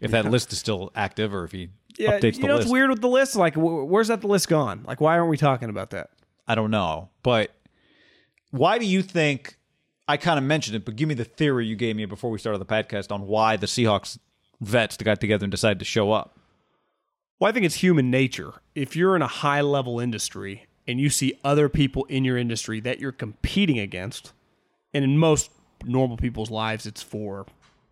If 0.00 0.10
that 0.10 0.26
list 0.26 0.52
is 0.52 0.58
still 0.58 0.90
active, 0.94 1.34
or 1.34 1.44
if 1.44 1.52
he 1.52 1.70
Yeah, 1.98 2.18
updates 2.18 2.36
you 2.38 2.46
know, 2.46 2.54
list, 2.56 2.66
it's 2.66 2.72
weird 2.72 2.90
with 2.90 3.00
the 3.00 3.08
list. 3.08 3.36
Like, 3.36 3.54
wh- 3.54 3.88
where's 3.88 4.08
that 4.08 4.20
the 4.20 4.26
list 4.26 4.48
gone? 4.48 4.84
Like, 4.86 5.00
why 5.00 5.18
aren't 5.18 5.30
we 5.30 5.36
talking 5.36 5.68
about 5.68 5.90
that? 5.90 6.10
I 6.46 6.54
don't 6.54 6.70
know. 6.70 7.10
But 7.22 7.50
why 8.50 8.78
do 8.78 8.86
you 8.86 9.02
think 9.02 9.58
I 10.08 10.16
kind 10.16 10.38
of 10.38 10.44
mentioned 10.44 10.76
it, 10.76 10.84
but 10.84 10.96
give 10.96 11.08
me 11.08 11.14
the 11.14 11.24
theory 11.24 11.66
you 11.66 11.76
gave 11.76 11.96
me 11.96 12.04
before 12.04 12.30
we 12.30 12.38
started 12.38 12.58
the 12.58 12.66
podcast 12.66 13.10
on 13.10 13.26
why 13.26 13.56
the 13.56 13.66
Seahawks 13.66 14.18
vets 14.60 14.96
got 14.98 15.20
together 15.20 15.44
and 15.44 15.50
decided 15.50 15.78
to 15.80 15.84
show 15.84 16.12
up. 16.12 16.38
Well, 17.38 17.50
I 17.50 17.52
think 17.52 17.66
it's 17.66 17.76
human 17.76 18.10
nature. 18.10 18.54
If 18.74 18.96
you're 18.96 19.14
in 19.14 19.22
a 19.22 19.26
high 19.26 19.60
level 19.60 20.00
industry 20.00 20.66
and 20.86 20.98
you 20.98 21.10
see 21.10 21.38
other 21.44 21.68
people 21.68 22.04
in 22.04 22.24
your 22.24 22.38
industry 22.38 22.80
that 22.80 22.98
you're 22.98 23.12
competing 23.12 23.78
against, 23.78 24.32
and 24.94 25.04
in 25.04 25.18
most 25.18 25.50
normal 25.84 26.16
people's 26.16 26.50
lives, 26.50 26.86
it's 26.86 27.02
for, 27.02 27.46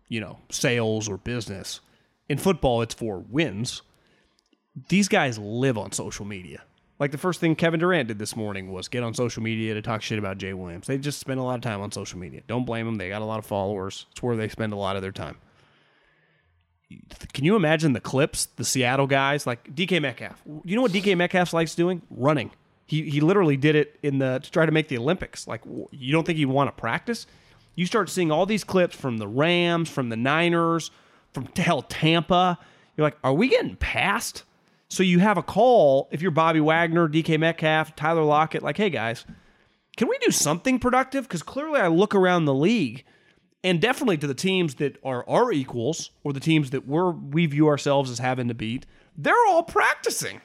you 0.09 0.19
know, 0.19 0.39
sales 0.49 1.07
or 1.07 1.17
business. 1.17 1.81
In 2.27 2.39
football, 2.39 2.81
it's 2.81 2.95
for 2.95 3.19
wins. 3.19 3.83
These 4.89 5.07
guys 5.07 5.37
live 5.37 5.77
on 5.77 5.91
social 5.91 6.25
media. 6.25 6.63
Like 6.97 7.11
the 7.11 7.17
first 7.19 7.39
thing 7.39 7.55
Kevin 7.55 7.79
Durant 7.79 8.07
did 8.07 8.17
this 8.17 8.35
morning 8.35 8.71
was 8.71 8.87
get 8.87 9.03
on 9.03 9.13
social 9.13 9.43
media 9.43 9.75
to 9.75 9.81
talk 9.81 10.01
shit 10.01 10.17
about 10.17 10.39
Jay 10.39 10.53
Williams. 10.53 10.87
They 10.87 10.97
just 10.97 11.19
spend 11.19 11.39
a 11.39 11.43
lot 11.43 11.55
of 11.55 11.61
time 11.61 11.81
on 11.81 11.91
social 11.91 12.17
media. 12.17 12.41
Don't 12.47 12.65
blame 12.65 12.85
them. 12.85 12.95
They 12.95 13.09
got 13.09 13.21
a 13.21 13.25
lot 13.25 13.37
of 13.37 13.45
followers. 13.45 14.07
It's 14.11 14.23
where 14.23 14.35
they 14.37 14.47
spend 14.47 14.73
a 14.73 14.77
lot 14.77 14.95
of 14.95 15.03
their 15.03 15.11
time. 15.11 15.37
Can 17.33 17.45
you 17.45 17.55
imagine 17.55 17.93
the 17.93 17.99
clips, 17.99 18.45
the 18.45 18.65
Seattle 18.65 19.07
guys, 19.07 19.45
like 19.45 19.73
DK 19.73 20.01
Metcalf? 20.01 20.41
You 20.63 20.75
know 20.75 20.81
what 20.81 20.91
DK 20.91 21.15
Metcalf 21.17 21.53
likes 21.53 21.75
doing? 21.75 22.01
Running. 22.09 22.51
He 22.85 23.09
he 23.09 23.21
literally 23.21 23.57
did 23.57 23.75
it 23.75 23.99
in 24.03 24.19
the 24.19 24.39
to 24.39 24.51
try 24.51 24.65
to 24.65 24.71
make 24.71 24.87
the 24.87 24.97
Olympics. 24.97 25.47
Like 25.47 25.61
you 25.91 26.11
don't 26.11 26.25
think 26.25 26.37
you 26.37 26.49
want 26.49 26.75
to 26.75 26.79
practice? 26.79 27.27
You 27.75 27.85
start 27.85 28.09
seeing 28.09 28.31
all 28.31 28.45
these 28.45 28.63
clips 28.63 28.95
from 28.95 29.17
the 29.17 29.27
Rams, 29.27 29.89
from 29.89 30.09
the 30.09 30.15
Niners, 30.15 30.91
from 31.33 31.47
hell 31.55 31.81
Tampa. 31.81 32.57
You're 32.95 33.05
like, 33.05 33.17
are 33.23 33.33
we 33.33 33.49
getting 33.49 33.75
past? 33.75 34.43
So 34.87 35.03
you 35.03 35.19
have 35.19 35.37
a 35.37 35.43
call 35.43 36.07
if 36.11 36.21
you're 36.21 36.31
Bobby 36.31 36.61
Wagner, 36.61 37.09
DK 37.09 37.39
Metcalf, 37.39 37.95
Tyler 37.95 38.23
Lockett, 38.23 38.63
like, 38.63 38.77
hey 38.77 38.89
guys, 38.89 39.25
can 39.97 40.07
we 40.07 40.17
do 40.19 40.31
something 40.31 40.79
productive? 40.79 41.27
Because 41.27 41.43
clearly 41.43 41.79
I 41.79 41.87
look 41.87 42.15
around 42.15 42.45
the 42.45 42.53
league 42.53 43.03
and 43.65 43.81
definitely 43.81 44.17
to 44.17 44.27
the 44.27 44.35
teams 44.35 44.75
that 44.75 44.97
are 45.03 45.27
our 45.27 45.51
equals 45.51 46.11
or 46.23 46.31
the 46.31 46.39
teams 46.39 46.69
that 46.69 46.87
we're 46.87 47.09
we 47.09 47.47
view 47.47 47.67
ourselves 47.67 48.11
as 48.11 48.19
having 48.19 48.47
to 48.47 48.53
beat, 48.53 48.85
they're 49.17 49.33
all 49.47 49.63
practicing. 49.63 50.39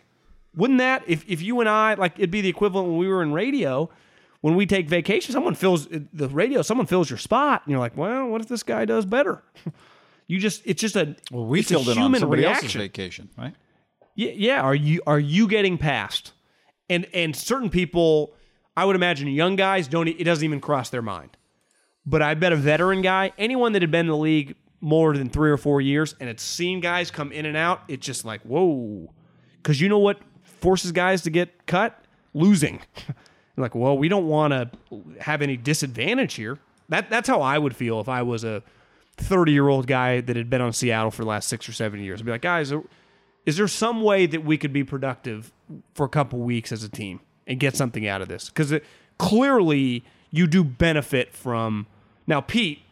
Wouldn't 0.57 0.79
that 0.79 1.05
if 1.07 1.25
if 1.29 1.43
you 1.43 1.61
and 1.61 1.69
I 1.69 1.95
like 1.95 2.19
it'd 2.19 2.31
be 2.31 2.41
the 2.41 2.49
equivalent 2.49 2.89
when 2.89 2.97
we 2.97 3.07
were 3.07 3.23
in 3.23 3.33
radio, 3.33 3.91
when 4.41 4.57
we 4.57 4.65
take 4.65 4.89
vacation, 4.89 5.33
someone 5.33 5.55
fills 5.55 5.87
the 5.87 6.29
radio, 6.29 6.63
someone 6.63 6.87
fills 6.87 7.11
your 7.11 7.19
spot, 7.19 7.63
and 7.65 7.71
you're 7.71 7.79
like, 7.79 7.97
well, 7.97 8.27
what 8.27 8.41
if 8.41 8.49
this 8.49 8.63
guy 8.63 8.87
does 8.87 9.05
better? 9.05 9.43
you 10.27 10.39
just 10.39 10.63
it's 10.65 10.81
just 10.81 10.97
a 10.97 11.15
Well, 11.31 11.45
we 11.45 11.61
it's 11.61 11.71
a 11.71 11.75
filled 11.75 11.89
in 11.89 11.99
on 11.99 12.05
human 12.05 12.21
somebody 12.21 12.45
else's 12.45 12.73
vacation, 12.73 13.29
right? 13.37 13.55
Yeah, 14.15 14.33
yeah. 14.35 14.61
Are 14.63 14.75
you 14.75 15.03
are 15.07 15.21
you 15.21 15.47
getting 15.47 15.77
past? 15.77 16.33
And 16.89 17.07
and 17.13 17.37
certain 17.37 17.69
people, 17.69 18.33
I 18.79 18.87
would 18.87 18.97
imagine 18.97 19.29
young 19.29 19.57
guys 19.57 19.89
don't. 19.89 20.09
It 20.09 20.25
doesn't 20.25 20.45
even 20.45 20.61
cross 20.61 20.89
their 20.89 21.03
mind. 21.03 21.37
But 22.07 22.23
I 22.23 22.35
bet 22.35 22.53
a 22.53 22.57
veteran 22.57 23.03
guy, 23.03 23.33
anyone 23.39 23.73
that 23.73 23.83
had 23.83 23.91
been 23.91 24.01
in 24.01 24.07
the 24.09 24.17
league 24.17 24.57
more 24.81 25.17
than 25.17 25.29
three 25.29 25.51
or 25.51 25.59
four 25.59 25.81
years, 25.81 26.15
and 26.19 26.29
had 26.29 26.41
seen 26.41 26.81
guys 26.81 27.11
come 27.11 27.33
in 27.33 27.45
and 27.45 27.57
out, 27.57 27.83
it's 27.89 28.05
just 28.05 28.25
like 28.25 28.41
whoa. 28.43 29.13
Because 29.63 29.81
you 29.81 29.89
know 29.89 29.99
what 29.99 30.19
forces 30.43 30.93
guys 30.93 31.23
to 31.23 31.31
get 31.31 31.67
cut? 31.67 32.05
Losing. 32.35 32.81
Like, 33.57 33.75
well, 33.75 33.97
we 33.97 34.09
don't 34.09 34.27
want 34.27 34.53
to 34.53 34.71
have 35.21 35.43
any 35.43 35.57
disadvantage 35.57 36.35
here. 36.35 36.59
That 36.89 37.11
that's 37.11 37.29
how 37.29 37.43
I 37.43 37.59
would 37.59 37.77
feel 37.77 38.01
if 38.01 38.09
I 38.09 38.23
was 38.23 38.43
a 38.43 38.63
30 39.19 39.53
year 39.53 39.69
old 39.69 39.87
guy 39.87 40.21
that 40.21 40.37
had 40.37 40.51
been 40.51 40.61
on 40.61 40.73
Seattle 40.73 41.11
for 41.11 41.23
the 41.23 41.29
last 41.29 41.49
six 41.49 41.69
or 41.69 41.73
seven 41.73 42.01
years. 42.01 42.21
I'd 42.21 42.27
be 42.27 42.33
like, 42.33 42.43
guys, 42.43 42.73
is 43.47 43.57
there 43.57 43.69
some 43.69 44.03
way 44.03 44.27
that 44.27 44.45
we 44.45 44.59
could 44.59 44.73
be 44.73 44.83
productive 44.83 45.53
for 45.95 46.05
a 46.05 46.09
couple 46.09 46.41
weeks 46.41 46.73
as 46.73 46.83
a 46.83 46.89
team 46.89 47.21
and 47.47 47.61
get 47.61 47.77
something 47.77 48.07
out 48.07 48.23
of 48.23 48.29
this? 48.29 48.49
Because 48.49 48.75
clearly 49.19 50.05
you 50.31 50.47
do 50.47 50.65
benefit 50.65 51.35
from. 51.35 51.87
Now, 52.27 52.41
Pete, 52.41 52.83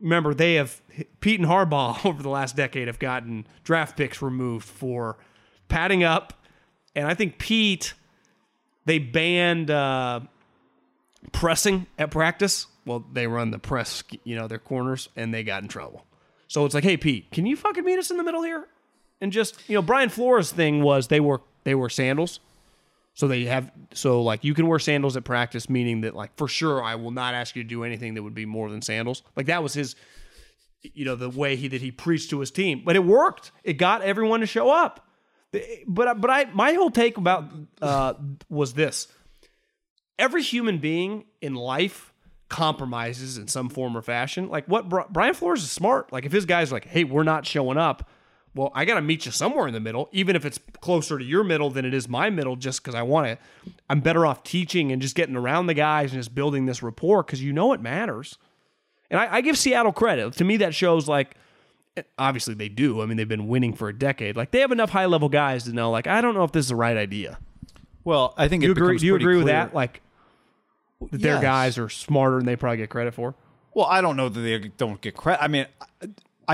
remember 0.00 0.34
they 0.34 0.54
have 0.54 0.80
Pete 1.20 1.40
and 1.40 1.48
Harbaugh 1.48 2.04
over 2.06 2.22
the 2.22 2.28
last 2.28 2.56
decade 2.56 2.88
have 2.88 2.98
gotten 2.98 3.46
draft 3.64 3.96
picks 3.96 4.22
removed 4.22 4.64
for 4.66 5.18
padding 5.68 6.02
up, 6.02 6.32
and 6.94 7.06
I 7.06 7.14
think 7.14 7.38
Pete 7.38 7.94
they 8.86 8.98
banned 8.98 9.70
uh, 9.70 10.20
pressing 11.32 11.86
at 11.98 12.10
practice. 12.10 12.66
Well, 12.86 13.04
they 13.12 13.26
run 13.26 13.50
the 13.50 13.58
press, 13.58 14.02
you 14.24 14.34
know, 14.34 14.48
their 14.48 14.58
corners, 14.58 15.08
and 15.16 15.32
they 15.32 15.44
got 15.44 15.62
in 15.62 15.68
trouble. 15.68 16.06
So 16.48 16.64
it's 16.64 16.74
like, 16.74 16.82
hey, 16.82 16.96
Pete, 16.96 17.30
can 17.30 17.46
you 17.46 17.56
fucking 17.56 17.84
meet 17.84 17.98
us 17.98 18.10
in 18.10 18.16
the 18.16 18.24
middle 18.24 18.42
here? 18.42 18.66
And 19.20 19.30
just, 19.30 19.68
you 19.68 19.76
know, 19.76 19.82
Brian 19.82 20.08
Flores' 20.08 20.50
thing 20.50 20.82
was 20.82 21.08
they 21.08 21.20
were 21.20 21.42
they 21.64 21.74
were 21.74 21.90
sandals. 21.90 22.40
So 23.20 23.28
they 23.28 23.44
have 23.44 23.70
so 23.92 24.22
like 24.22 24.44
you 24.44 24.54
can 24.54 24.66
wear 24.66 24.78
sandals 24.78 25.14
at 25.14 25.24
practice, 25.24 25.68
meaning 25.68 26.00
that 26.00 26.16
like 26.16 26.34
for 26.38 26.48
sure 26.48 26.82
I 26.82 26.94
will 26.94 27.10
not 27.10 27.34
ask 27.34 27.54
you 27.54 27.62
to 27.62 27.68
do 27.68 27.84
anything 27.84 28.14
that 28.14 28.22
would 28.22 28.34
be 28.34 28.46
more 28.46 28.70
than 28.70 28.80
sandals. 28.80 29.22
Like 29.36 29.44
that 29.44 29.62
was 29.62 29.74
his 29.74 29.94
you 30.80 31.04
know, 31.04 31.16
the 31.16 31.28
way 31.28 31.54
he 31.54 31.68
that 31.68 31.82
he 31.82 31.90
preached 31.90 32.30
to 32.30 32.40
his 32.40 32.50
team. 32.50 32.80
But 32.82 32.96
it 32.96 33.04
worked. 33.04 33.52
It 33.62 33.74
got 33.74 34.00
everyone 34.00 34.40
to 34.40 34.46
show 34.46 34.70
up. 34.70 35.06
But 35.86 36.18
but 36.18 36.30
I 36.30 36.46
my 36.54 36.72
whole 36.72 36.90
take 36.90 37.18
about 37.18 37.52
uh 37.82 38.14
was 38.48 38.72
this 38.72 39.06
every 40.18 40.42
human 40.42 40.78
being 40.78 41.26
in 41.42 41.54
life 41.54 42.14
compromises 42.48 43.36
in 43.36 43.48
some 43.48 43.68
form 43.68 43.98
or 43.98 44.00
fashion. 44.00 44.48
Like 44.48 44.64
what 44.64 44.88
Brian 45.12 45.34
Flores 45.34 45.62
is 45.62 45.70
smart. 45.70 46.10
Like 46.10 46.24
if 46.24 46.32
his 46.32 46.46
guys 46.46 46.72
like, 46.72 46.86
"Hey, 46.86 47.04
we're 47.04 47.22
not 47.22 47.44
showing 47.44 47.76
up," 47.76 48.08
well, 48.54 48.72
I 48.74 48.84
got 48.84 48.94
to 48.94 49.02
meet 49.02 49.26
you 49.26 49.32
somewhere 49.32 49.66
in 49.68 49.74
the 49.74 49.80
middle, 49.80 50.08
even 50.12 50.34
if 50.34 50.44
it's 50.44 50.58
closer 50.80 51.18
to 51.18 51.24
your 51.24 51.44
middle 51.44 51.70
than 51.70 51.84
it 51.84 51.94
is 51.94 52.08
my 52.08 52.30
middle, 52.30 52.56
just 52.56 52.82
because 52.82 52.94
I 52.94 53.02
want 53.02 53.26
to. 53.28 53.72
I'm 53.88 54.00
better 54.00 54.26
off 54.26 54.42
teaching 54.42 54.90
and 54.90 55.00
just 55.00 55.14
getting 55.14 55.36
around 55.36 55.66
the 55.66 55.74
guys 55.74 56.12
and 56.12 56.18
just 56.20 56.34
building 56.34 56.66
this 56.66 56.82
rapport 56.82 57.22
because 57.22 57.42
you 57.42 57.52
know 57.52 57.72
it 57.72 57.80
matters. 57.80 58.38
And 59.10 59.20
I, 59.20 59.36
I 59.36 59.40
give 59.40 59.56
Seattle 59.56 59.92
credit. 59.92 60.32
To 60.34 60.44
me, 60.44 60.56
that 60.58 60.74
shows 60.74 61.08
like. 61.08 61.36
Eh, 61.96 62.02
obviously, 62.18 62.54
they 62.54 62.68
do. 62.68 63.02
I 63.02 63.06
mean, 63.06 63.16
they've 63.16 63.26
been 63.28 63.48
winning 63.48 63.72
for 63.72 63.88
a 63.88 63.92
decade. 63.96 64.36
Like 64.36 64.50
they 64.50 64.60
have 64.60 64.72
enough 64.72 64.90
high 64.90 65.06
level 65.06 65.28
guys 65.28 65.64
to 65.64 65.72
know, 65.72 65.90
like, 65.90 66.06
I 66.06 66.20
don't 66.20 66.34
know 66.34 66.44
if 66.44 66.52
this 66.52 66.66
is 66.66 66.70
the 66.70 66.76
right 66.76 66.96
idea. 66.96 67.38
Well, 68.04 68.34
I 68.36 68.48
think 68.48 68.62
Do 68.62 68.66
you 68.66 68.72
it 68.72 68.78
agree? 68.78 68.98
Do 68.98 69.06
you 69.06 69.14
agree 69.16 69.36
with 69.36 69.46
that? 69.46 69.74
Like 69.74 70.00
that 71.10 71.20
their 71.20 71.34
Yes. 71.34 71.42
guys 71.42 71.78
are 71.78 71.88
smarter 71.88 72.36
than 72.38 72.46
they 72.46 72.56
probably 72.56 72.78
get 72.78 72.90
credit 72.90 73.14
for. 73.14 73.34
Well, 73.74 73.86
I 73.86 74.00
don't 74.00 74.16
know 74.16 74.28
that 74.28 74.40
they 74.40 74.58
don't 74.76 75.00
get 75.00 75.16
credit. 75.16 75.42
I 75.42 75.48
mean, 75.48 75.66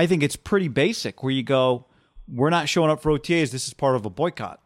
I- 0.03 0.07
think 0.07 0.23
it's 0.23 0.35
pretty 0.35 0.67
basic 0.67 1.23
where 1.23 1.31
you 1.31 1.43
go, 1.43 1.85
we're 2.27 2.49
not 2.49 2.69
showing 2.69 2.89
up 2.91 3.01
for 3.01 3.11
OTAs. 3.11 3.51
This 3.51 3.67
is 3.67 3.73
part 3.73 3.95
of 3.95 4.05
a 4.05 4.09
boycott. 4.09 4.59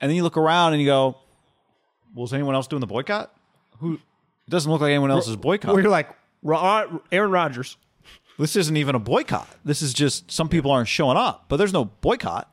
And 0.00 0.10
then 0.10 0.16
you 0.16 0.22
look 0.22 0.36
around 0.36 0.72
and 0.72 0.80
you 0.82 0.88
go, 0.88 1.16
well, 2.14 2.24
is 2.24 2.32
anyone 2.32 2.54
else 2.54 2.66
doing 2.66 2.80
the 2.80 2.86
boycott? 2.86 3.34
Who? 3.78 3.94
It 3.94 4.50
doesn't 4.50 4.70
look 4.70 4.80
like 4.80 4.90
anyone 4.90 5.10
else 5.10 5.28
is 5.28 5.36
boycotting. 5.36 5.82
You're 5.82 5.90
like 5.90 6.10
Aaron 7.12 7.30
Rodgers. 7.30 7.76
This 8.38 8.54
isn't 8.56 8.76
even 8.76 8.94
a 8.94 8.98
boycott. 8.98 9.48
This 9.64 9.82
is 9.82 9.94
just 9.94 10.30
some 10.30 10.48
people 10.48 10.70
aren't 10.70 10.88
showing 10.88 11.16
up, 11.16 11.46
but 11.48 11.56
there's 11.56 11.72
no 11.72 11.86
boycott. 11.86 12.50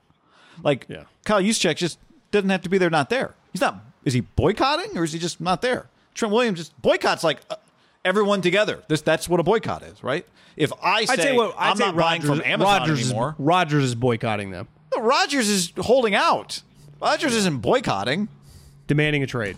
Like 0.63 0.85
Yeah. 0.89 1.03
Kyle 1.25 1.41
Juszczyk 1.41 1.75
just 1.75 1.99
doesn't 2.31 2.49
have 2.49 2.61
to 2.61 2.69
be 2.69 2.77
there, 2.77 2.89
not 2.89 3.09
there. 3.09 3.35
He's 3.51 3.61
not. 3.61 3.83
Is 4.05 4.13
he 4.13 4.21
boycotting 4.21 4.97
or 4.97 5.03
is 5.03 5.13
he 5.13 5.19
just 5.19 5.39
not 5.41 5.61
there? 5.61 5.87
Trent 6.13 6.33
Williams 6.33 6.59
just 6.59 6.79
boycotts 6.81 7.23
like 7.23 7.41
uh, 7.49 7.55
everyone 8.05 8.41
together. 8.41 8.83
This 8.87 9.01
that's 9.01 9.27
what 9.29 9.39
a 9.39 9.43
boycott 9.43 9.83
is, 9.83 10.03
right? 10.03 10.25
If 10.55 10.71
I 10.81 11.05
say 11.05 11.13
I'd 11.13 11.19
say 11.19 11.37
I'd 11.37 11.53
I'm 11.57 11.77
say 11.77 11.85
not 11.85 11.95
buying 11.95 12.21
from 12.21 12.41
Amazon 12.43 12.79
Rodgers 12.81 13.05
anymore, 13.09 13.29
Is, 13.29 13.35
Rodgers 13.45 13.83
is 13.83 13.95
boycotting 13.95 14.51
them, 14.51 14.67
no, 14.95 15.01
Rodgers 15.01 15.49
is 15.49 15.73
holding 15.77 16.13
out. 16.15 16.61
Rodgers 17.01 17.35
isn't 17.35 17.57
boycotting. 17.61 18.29
demanding 18.87 19.23
a 19.23 19.27
trade. 19.27 19.57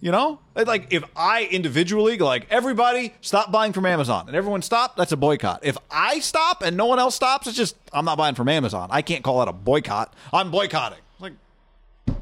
You 0.00 0.10
know, 0.12 0.38
like 0.54 0.92
if 0.92 1.02
I 1.16 1.44
individually 1.50 2.18
like 2.18 2.46
everybody 2.50 3.14
stop 3.22 3.50
buying 3.50 3.72
from 3.72 3.86
Amazon 3.86 4.26
and 4.26 4.36
everyone 4.36 4.60
stop, 4.60 4.96
that's 4.96 5.12
a 5.12 5.16
boycott. 5.16 5.60
If 5.62 5.78
I 5.90 6.18
stop 6.20 6.62
and 6.62 6.76
no 6.76 6.84
one 6.84 6.98
else 6.98 7.14
stops, 7.14 7.46
it's 7.46 7.56
just 7.56 7.74
I'm 7.90 8.04
not 8.04 8.18
buying 8.18 8.34
from 8.34 8.50
Amazon. 8.50 8.88
I 8.90 9.00
can't 9.00 9.24
call 9.24 9.38
that 9.38 9.48
a 9.48 9.52
boycott. 9.54 10.12
I'm 10.30 10.50
boycotting. 10.50 10.98
Like, 11.20 11.32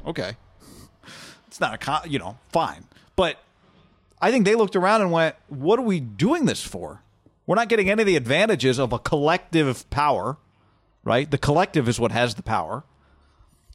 okay, 0.07 0.37
it's 1.47 1.59
not 1.59 1.73
a 1.73 1.77
con- 1.77 2.09
you 2.09 2.19
know 2.19 2.37
fine, 2.53 2.85
but 3.17 3.37
I 4.23 4.31
think 4.31 4.45
they 4.45 4.55
looked 4.55 4.75
around 4.75 5.01
and 5.01 5.11
went, 5.11 5.35
"What 5.47 5.79
are 5.79 5.83
we 5.83 5.99
doing 5.99 6.45
this 6.45 6.63
for? 6.63 7.03
We're 7.45 7.55
not 7.55 7.67
getting 7.67 7.89
any 7.89 8.01
of 8.01 8.05
the 8.07 8.15
advantages 8.15 8.79
of 8.79 8.93
a 8.93 8.99
collective 8.99 9.89
power, 9.89 10.37
right? 11.03 11.29
The 11.29 11.37
collective 11.37 11.89
is 11.89 11.99
what 11.99 12.11
has 12.11 12.35
the 12.35 12.43
power." 12.43 12.83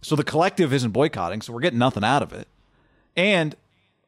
So 0.00 0.16
the 0.16 0.24
collective 0.24 0.72
isn't 0.72 0.92
boycotting, 0.92 1.42
so 1.42 1.52
we're 1.52 1.60
getting 1.60 1.78
nothing 1.78 2.04
out 2.04 2.22
of 2.22 2.32
it. 2.32 2.48
And 3.16 3.56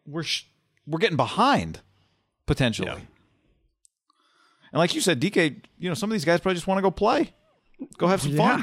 we're 0.07 0.23
sh- 0.23 0.45
we're 0.87 0.99
getting 0.99 1.17
behind 1.17 1.81
potentially. 2.47 2.89
And 4.73 4.79
like 4.79 4.95
you 4.95 5.01
said, 5.01 5.21
DK, 5.21 5.63
you 5.79 5.89
know, 5.89 5.95
some 5.95 6.11
of 6.11 6.13
these 6.13 6.25
guys 6.25 6.41
probably 6.41 6.55
just 6.55 6.67
want 6.67 6.79
to 6.79 6.83
go 6.83 6.91
play, 6.91 7.33
go 7.99 8.07
have 8.07 8.23
some 8.23 8.37
fun. 8.37 8.63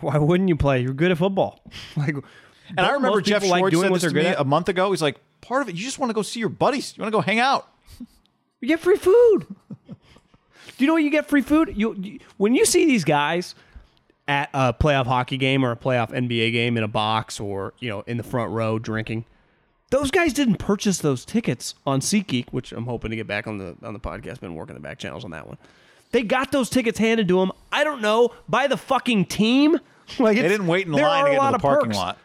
Why 0.00 0.18
wouldn't 0.18 0.48
you 0.48 0.56
play? 0.56 0.80
You're 0.80 0.94
good 0.94 1.10
at 1.10 1.18
football. 1.18 1.60
like, 1.96 2.14
And 2.76 2.80
I 2.80 2.92
remember 2.92 3.20
Jeff 3.20 3.44
Schwartz 3.44 3.78
said 3.78 3.92
this 3.92 4.02
to 4.02 4.10
me 4.10 4.26
at. 4.26 4.40
a 4.40 4.44
month 4.44 4.68
ago. 4.68 4.90
He's 4.90 5.02
like, 5.02 5.18
part 5.40 5.62
of 5.62 5.68
it. 5.68 5.74
You 5.76 5.84
just 5.84 5.98
want 5.98 6.10
to 6.10 6.14
go 6.14 6.22
see 6.22 6.40
your 6.40 6.48
buddies. 6.48 6.96
You 6.96 7.02
want 7.02 7.12
to 7.12 7.16
go 7.16 7.22
hang 7.22 7.38
out. 7.40 7.68
You 8.60 8.66
get 8.66 8.80
free 8.80 8.96
food. 8.96 9.46
Do 9.86 9.94
you 10.78 10.88
know 10.88 10.94
what 10.94 11.04
you 11.04 11.10
get 11.10 11.28
free 11.28 11.42
food? 11.42 11.74
You, 11.76 11.94
you 11.94 12.18
when 12.38 12.56
you 12.56 12.64
see 12.66 12.86
these 12.86 13.04
guys 13.04 13.54
at 14.26 14.50
a 14.52 14.72
playoff 14.74 15.06
hockey 15.06 15.36
game 15.36 15.64
or 15.64 15.70
a 15.70 15.76
playoff 15.76 16.10
NBA 16.10 16.50
game 16.50 16.76
in 16.76 16.82
a 16.82 16.88
box 16.88 17.38
or 17.38 17.72
you 17.78 17.88
know 17.88 18.00
in 18.08 18.16
the 18.16 18.24
front 18.24 18.50
row 18.52 18.80
drinking. 18.80 19.24
Those 19.90 20.10
guys 20.10 20.32
didn't 20.32 20.56
purchase 20.56 20.98
those 20.98 21.24
tickets 21.24 21.74
on 21.86 22.00
SeatGeek, 22.00 22.48
which 22.50 22.72
I'm 22.72 22.84
hoping 22.86 23.10
to 23.10 23.16
get 23.16 23.26
back 23.28 23.46
on 23.46 23.58
the 23.58 23.76
on 23.84 23.92
the 23.94 24.00
podcast. 24.00 24.40
Been 24.40 24.54
working 24.56 24.74
the 24.74 24.80
back 24.80 24.98
channels 24.98 25.24
on 25.24 25.30
that 25.30 25.46
one. 25.46 25.56
They 26.10 26.22
got 26.24 26.50
those 26.50 26.68
tickets 26.68 26.98
handed 26.98 27.28
to 27.28 27.38
them. 27.38 27.52
I 27.70 27.84
don't 27.84 28.02
know 28.02 28.34
by 28.48 28.66
the 28.66 28.76
fucking 28.76 29.26
team. 29.26 29.78
Like 30.18 30.36
They 30.36 30.48
didn't 30.48 30.66
wait 30.66 30.86
in 30.86 30.92
there 30.92 31.04
line 31.06 31.24
are 31.24 31.26
to 31.26 31.30
a 31.30 31.34
get 31.34 31.38
lot 31.38 31.48
into 31.48 31.50
the 31.52 31.56
of 31.56 31.62
parking 31.62 31.86
perks. 31.90 31.96
lot. 31.98 32.18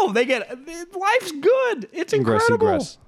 No, 0.00 0.12
they 0.12 0.24
get 0.24 0.48
life's 0.48 1.32
good. 1.32 1.88
It's 1.92 2.12
Ingress, 2.12 2.42
incredible. 2.48 2.68
egress. 2.68 2.98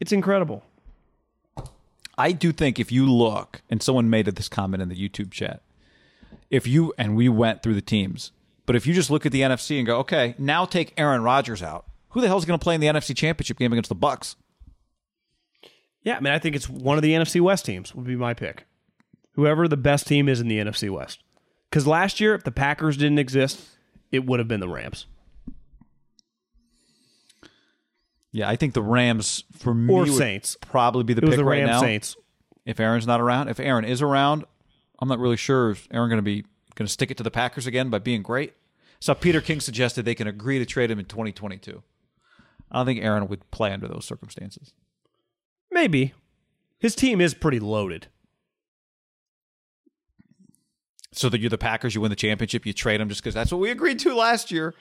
It's 0.00 0.12
incredible. 0.12 0.64
I 2.18 2.32
do 2.32 2.52
think 2.52 2.78
if 2.78 2.92
you 2.92 3.10
look, 3.10 3.62
and 3.70 3.82
someone 3.82 4.10
made 4.10 4.26
this 4.26 4.48
comment 4.48 4.82
in 4.82 4.88
the 4.88 4.96
YouTube 4.96 5.30
chat, 5.30 5.62
if 6.50 6.66
you 6.66 6.92
and 6.98 7.16
we 7.16 7.28
went 7.28 7.62
through 7.62 7.74
the 7.74 7.80
teams, 7.80 8.32
but 8.66 8.76
if 8.76 8.86
you 8.86 8.94
just 8.94 9.10
look 9.10 9.24
at 9.26 9.32
the 9.32 9.40
NFC 9.40 9.78
and 9.78 9.86
go, 9.86 9.98
okay, 9.98 10.34
now 10.38 10.64
take 10.64 10.92
Aaron 10.96 11.22
Rodgers 11.22 11.62
out, 11.62 11.86
who 12.10 12.20
the 12.20 12.26
hell's 12.28 12.44
going 12.44 12.58
to 12.58 12.62
play 12.62 12.74
in 12.74 12.80
the 12.80 12.86
NFC 12.86 13.16
Championship 13.16 13.58
game 13.58 13.72
against 13.72 13.88
the 13.88 13.96
Bucs? 13.96 14.36
Yeah, 16.02 16.16
I 16.16 16.20
mean, 16.20 16.32
I 16.32 16.38
think 16.38 16.56
it's 16.56 16.68
one 16.68 16.98
of 16.98 17.02
the 17.02 17.12
NFC 17.12 17.40
West 17.40 17.64
teams 17.64 17.94
would 17.94 18.06
be 18.06 18.16
my 18.16 18.34
pick. 18.34 18.66
Whoever 19.34 19.66
the 19.66 19.76
best 19.76 20.06
team 20.06 20.28
is 20.28 20.40
in 20.40 20.48
the 20.48 20.58
NFC 20.58 20.90
West. 20.90 21.22
Because 21.70 21.86
last 21.86 22.20
year, 22.20 22.34
if 22.34 22.44
the 22.44 22.50
Packers 22.52 22.96
didn't 22.98 23.18
exist, 23.18 23.62
it 24.12 24.24
would 24.26 24.38
have 24.38 24.46
been 24.48 24.60
the 24.60 24.68
Rams 24.68 25.06
Yeah, 28.34 28.48
I 28.48 28.56
think 28.56 28.72
the 28.72 28.82
Rams 28.82 29.44
for 29.52 29.74
me 29.74 29.92
or 29.92 30.00
would 30.00 30.12
Saints. 30.14 30.56
probably 30.60 31.04
be 31.04 31.12
the 31.14 31.20
It 31.20 31.26
was 31.26 31.32
pick 31.32 31.38
the 31.38 31.44
right 31.44 31.58
Rams 31.60 31.70
now. 31.70 31.80
Saints. 31.80 32.16
If 32.64 32.80
Aaron's 32.80 33.06
not 33.06 33.20
around, 33.20 33.48
if 33.48 33.60
Aaron 33.60 33.84
is 33.84 34.00
around, 34.00 34.44
I'm 35.00 35.08
not 35.08 35.18
really 35.18 35.36
sure. 35.36 35.72
Is 35.72 35.86
Aaron 35.90 36.08
going 36.08 36.18
to 36.18 36.22
be 36.22 36.42
going 36.74 36.86
to 36.86 36.92
stick 36.92 37.10
it 37.10 37.16
to 37.18 37.22
the 37.22 37.30
Packers 37.30 37.66
again 37.66 37.90
by 37.90 37.98
being 37.98 38.22
great? 38.22 38.54
So 39.00 39.14
Peter 39.14 39.40
King 39.40 39.60
suggested 39.60 40.04
they 40.04 40.14
can 40.14 40.28
agree 40.28 40.58
to 40.58 40.64
trade 40.64 40.90
him 40.90 40.98
in 40.98 41.04
2022. 41.06 41.82
I 42.70 42.76
don't 42.78 42.86
think 42.86 43.02
Aaron 43.02 43.28
would 43.28 43.50
play 43.50 43.72
under 43.72 43.88
those 43.88 44.06
circumstances. 44.06 44.72
Maybe. 45.70 46.14
His 46.78 46.94
team 46.94 47.20
is 47.20 47.34
pretty 47.34 47.60
loaded. 47.60 48.06
So 51.14 51.28
that 51.28 51.40
you're 51.40 51.50
the 51.50 51.58
Packers, 51.58 51.94
you 51.94 52.00
win 52.00 52.08
the 52.10 52.16
championship, 52.16 52.64
you 52.64 52.72
trade 52.72 53.00
him 53.00 53.08
just 53.08 53.22
because 53.22 53.34
that's 53.34 53.52
what 53.52 53.60
we 53.60 53.70
agreed 53.70 53.98
to 54.00 54.14
last 54.14 54.50
year. 54.50 54.74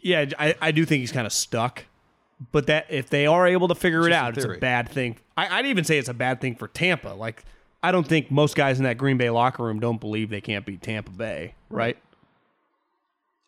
Yeah, 0.00 0.26
I, 0.38 0.54
I 0.60 0.70
do 0.72 0.84
think 0.84 1.00
he's 1.00 1.12
kind 1.12 1.26
of 1.26 1.32
stuck. 1.32 1.84
But 2.52 2.66
that 2.66 2.86
if 2.90 3.08
they 3.08 3.26
are 3.26 3.46
able 3.46 3.68
to 3.68 3.74
figure 3.74 4.00
it 4.06 4.10
Just 4.10 4.20
out, 4.22 4.34
it's 4.36 4.44
a 4.44 4.48
theory. 4.48 4.58
bad 4.58 4.88
thing. 4.90 5.16
I, 5.38 5.58
I'd 5.58 5.66
even 5.66 5.84
say 5.84 5.96
it's 5.96 6.08
a 6.10 6.14
bad 6.14 6.40
thing 6.40 6.54
for 6.54 6.68
Tampa. 6.68 7.08
Like, 7.10 7.44
I 7.82 7.92
don't 7.92 8.06
think 8.06 8.30
most 8.30 8.56
guys 8.56 8.78
in 8.78 8.84
that 8.84 8.98
Green 8.98 9.16
Bay 9.16 9.30
locker 9.30 9.62
room 9.64 9.80
don't 9.80 9.98
believe 9.98 10.28
they 10.28 10.42
can't 10.42 10.66
beat 10.66 10.82
Tampa 10.82 11.10
Bay, 11.12 11.54
right? 11.70 11.96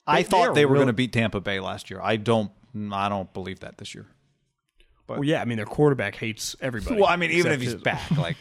I 0.06 0.22
They- 0.22 0.28
thought 0.28 0.54
they're 0.54 0.66
were 0.66 0.72
really- 0.74 0.84
going 0.84 0.86
to 0.86 0.92
beat 0.94 1.12
Tampa 1.12 1.40
Bay 1.40 1.60
last 1.60 1.90
year. 1.90 2.00
I 2.02 2.16
don't. 2.16 2.50
I 2.92 3.08
don't 3.10 3.30
believe 3.34 3.60
that 3.60 3.76
this 3.78 3.94
year. 3.94 4.06
Well, 5.06 5.24
yeah, 5.24 5.40
I 5.42 5.44
mean, 5.46 5.56
their 5.56 5.66
quarterback 5.66 6.14
hates 6.16 6.54
everybody. 6.60 7.00
Well, 7.00 7.10
I 7.10 7.16
mean, 7.16 7.30
even 7.30 7.52
except 7.52 7.54
if 7.56 7.60
he's 7.60 7.72
his- 7.72 7.82
back, 7.82 8.10
like 8.16 8.36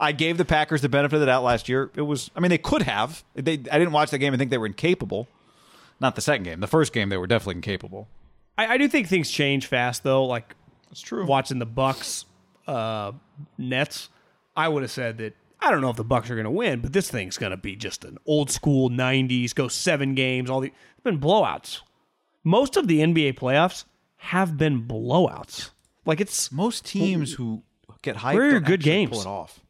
I 0.00 0.12
gave 0.12 0.38
the 0.38 0.44
Packers 0.44 0.82
the 0.82 0.88
benefit 0.88 1.16
of 1.16 1.20
the 1.20 1.26
doubt 1.26 1.42
last 1.42 1.68
year. 1.68 1.90
It 1.94 2.02
was. 2.02 2.30
I 2.36 2.40
mean, 2.40 2.50
they 2.50 2.58
could 2.58 2.82
have. 2.82 3.24
They. 3.34 3.54
I 3.54 3.78
didn't 3.78 3.92
watch 3.92 4.10
the 4.10 4.18
game 4.18 4.32
and 4.32 4.38
think 4.38 4.50
they 4.50 4.58
were 4.58 4.66
incapable. 4.66 5.28
Not 6.00 6.14
the 6.14 6.20
second 6.20 6.44
game. 6.44 6.60
The 6.60 6.66
first 6.68 6.92
game, 6.92 7.08
they 7.08 7.16
were 7.16 7.26
definitely 7.26 7.56
incapable. 7.56 8.08
I, 8.56 8.74
I 8.74 8.78
do 8.78 8.88
think 8.88 9.08
things 9.08 9.30
change 9.30 9.66
fast 9.66 10.02
though. 10.02 10.24
Like 10.24 10.54
That's 10.88 11.00
true. 11.00 11.26
watching 11.26 11.58
the 11.58 11.66
Bucks 11.66 12.24
uh, 12.66 13.12
Nets, 13.56 14.08
I 14.56 14.68
would 14.68 14.82
have 14.82 14.90
said 14.90 15.18
that 15.18 15.34
I 15.60 15.70
don't 15.70 15.80
know 15.80 15.90
if 15.90 15.96
the 15.96 16.04
Bucks 16.04 16.30
are 16.30 16.34
going 16.34 16.44
to 16.44 16.50
win, 16.50 16.80
but 16.80 16.92
this 16.92 17.10
thing's 17.10 17.36
going 17.38 17.50
to 17.50 17.56
be 17.56 17.74
just 17.74 18.04
an 18.04 18.18
old 18.26 18.50
school 18.50 18.90
'90s. 18.90 19.54
Go 19.54 19.68
seven 19.68 20.14
games. 20.14 20.50
All 20.50 20.60
the 20.60 20.68
it's 20.68 21.04
been 21.04 21.20
blowouts. 21.20 21.80
Most 22.44 22.76
of 22.76 22.86
the 22.86 23.00
NBA 23.00 23.34
playoffs 23.34 23.84
have 24.16 24.56
been 24.56 24.86
blowouts. 24.86 25.70
Like 26.04 26.20
it's 26.20 26.52
Most 26.52 26.84
teams 26.84 27.34
who 27.34 27.62
get 28.02 28.16
hyped 28.16 28.34
Where 28.34 28.44
are 28.44 28.50
your 28.50 28.60
good 28.60 28.82
games? 28.82 29.10
Pull 29.10 29.20
it 29.20 29.26
off. 29.26 29.60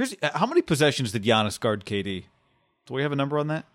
Here's 0.00 0.14
uh, 0.22 0.30
how 0.32 0.46
many 0.46 0.62
possessions 0.62 1.12
did 1.12 1.24
Giannis 1.24 1.60
guard 1.60 1.84
KD? 1.84 2.24
Do 2.86 2.94
we 2.94 3.02
have 3.02 3.12
a 3.12 3.16
number 3.16 3.38
on 3.38 3.48
that? 3.48 3.66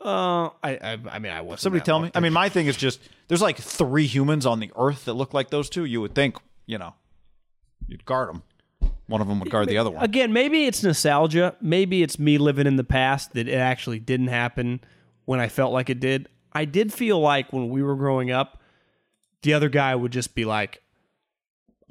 uh, 0.00 0.50
I 0.62 0.76
I, 0.76 0.98
I 1.10 1.18
mean 1.18 1.32
I 1.32 1.40
wasn't. 1.40 1.62
Somebody 1.62 1.84
tell 1.84 1.98
me. 1.98 2.12
I 2.14 2.20
mean, 2.20 2.32
my 2.32 2.48
thing 2.48 2.68
is 2.68 2.76
just 2.76 3.00
there's 3.26 3.42
like 3.42 3.56
three 3.56 4.06
humans 4.06 4.46
on 4.46 4.60
the 4.60 4.70
earth 4.76 5.06
that 5.06 5.14
look 5.14 5.34
like 5.34 5.50
those 5.50 5.68
two. 5.68 5.84
You 5.84 6.02
would 6.02 6.14
think, 6.14 6.36
you 6.66 6.78
know, 6.78 6.94
you'd 7.88 8.04
guard 8.04 8.28
them. 8.28 8.44
One 9.08 9.20
of 9.20 9.26
them 9.26 9.40
would 9.40 9.50
guard 9.50 9.68
the 9.68 9.76
other 9.76 9.90
one. 9.90 10.04
Again, 10.04 10.32
maybe 10.32 10.66
it's 10.66 10.84
nostalgia. 10.84 11.56
Maybe 11.60 12.04
it's 12.04 12.16
me 12.16 12.38
living 12.38 12.68
in 12.68 12.76
the 12.76 12.84
past 12.84 13.32
that 13.32 13.48
it 13.48 13.54
actually 13.54 13.98
didn't 13.98 14.28
happen 14.28 14.80
when 15.24 15.40
I 15.40 15.48
felt 15.48 15.72
like 15.72 15.90
it 15.90 15.98
did. 15.98 16.28
I 16.52 16.64
did 16.64 16.92
feel 16.92 17.18
like 17.18 17.52
when 17.52 17.70
we 17.70 17.82
were 17.82 17.96
growing 17.96 18.30
up, 18.30 18.62
the 19.42 19.54
other 19.54 19.68
guy 19.68 19.96
would 19.96 20.12
just 20.12 20.36
be 20.36 20.44
like, 20.44 20.80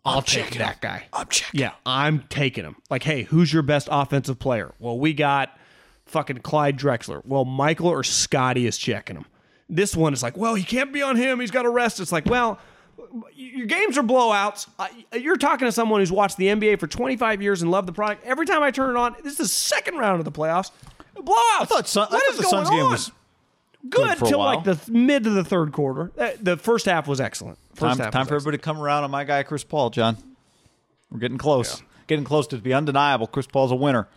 I'll 0.06 0.22
take 0.22 0.56
that 0.58 0.82
guy. 0.82 1.06
I'm 1.14 1.28
checking. 1.28 1.60
Yeah, 1.60 1.72
I'm 1.86 2.24
taking 2.30 2.64
him. 2.64 2.78
Like, 2.90 3.04
hey, 3.04 3.24
who's 3.24 3.52
your 3.54 3.64
best 3.64 3.88
offensive 3.92 4.40
player? 4.40 4.74
Well, 4.80 4.98
we 4.98 5.14
got 5.14 5.58
fucking 6.06 6.40
Clyde 6.40 6.78
Drexler. 6.78 7.26
Well, 7.26 7.46
Michael 7.46 7.88
or 7.88 8.04
Scotty 8.04 8.66
is 8.66 8.78
checking 8.78 9.16
him. 9.16 9.26
This 9.70 9.96
one 9.96 10.14
is 10.14 10.24
like, 10.24 10.36
well, 10.36 10.56
he 10.56 10.64
can't 10.64 10.92
be 10.92 11.02
on 11.02 11.16
him. 11.16 11.40
He's 11.40 11.52
got 11.52 11.64
to 11.64 11.70
rest. 11.70 12.00
It's 12.00 12.12
like, 12.12 12.26
well, 12.26 12.60
your 13.34 13.68
games 13.68 13.98
are 13.98 14.04
blowouts. 14.04 14.68
You're 15.14 15.38
talking 15.38 15.68
to 15.68 15.72
someone 15.72 16.00
who's 16.00 16.12
watched 16.12 16.38
the 16.38 16.48
NBA 16.48 16.80
for 16.80 16.88
25 16.88 17.42
years 17.42 17.62
and 17.62 17.70
loved 17.70 17.88
the 17.88 17.94
product. 17.94 18.26
Every 18.26 18.46
time 18.46 18.64
I 18.64 18.72
turn 18.72 18.90
it 18.92 18.98
on, 18.98 19.16
this 19.24 19.34
is 19.34 19.38
the 19.38 19.48
second 19.48 19.98
round 19.98 20.20
of 20.20 20.26
the 20.26 20.32
playoffs. 20.32 20.72
Blowouts. 21.16 21.62
I 21.62 21.66
thought, 21.66 21.88
Sun, 21.88 22.08
I 22.12 22.20
thought 22.20 22.38
the 22.38 22.44
Suns 22.44 22.70
game 22.70 22.86
on? 22.86 22.92
was 22.92 23.12
good 23.88 24.18
till 24.18 24.40
like 24.40 24.64
the 24.64 24.76
th- 24.76 24.90
mid 24.90 25.24
to 25.24 25.30
the 25.30 25.44
third 25.44 25.72
quarter. 25.72 26.12
Uh, 26.18 26.32
The 26.42 26.58
first 26.58 26.86
half 26.86 27.08
was 27.08 27.22
excellent. 27.22 27.58
First 27.76 27.98
time, 27.98 28.06
half 28.06 28.14
time 28.14 28.26
for 28.26 28.36
everybody 28.36 28.58
to 28.58 28.64
come 28.64 28.80
around 28.82 29.04
on 29.06 29.12
my 29.12 29.24
guy 29.24 29.44
Chris 29.44 29.64
Paul, 29.64 29.90
John. 29.90 30.18
We're 31.12 31.20
getting 31.20 31.38
close. 31.38 31.82
Getting 32.08 32.26
close 32.26 32.48
to 32.48 32.58
be 32.58 32.74
undeniable. 32.74 33.28
Chris 33.28 33.48
Paul's 33.48 33.72
a 33.72 33.76
winner. 33.76 34.08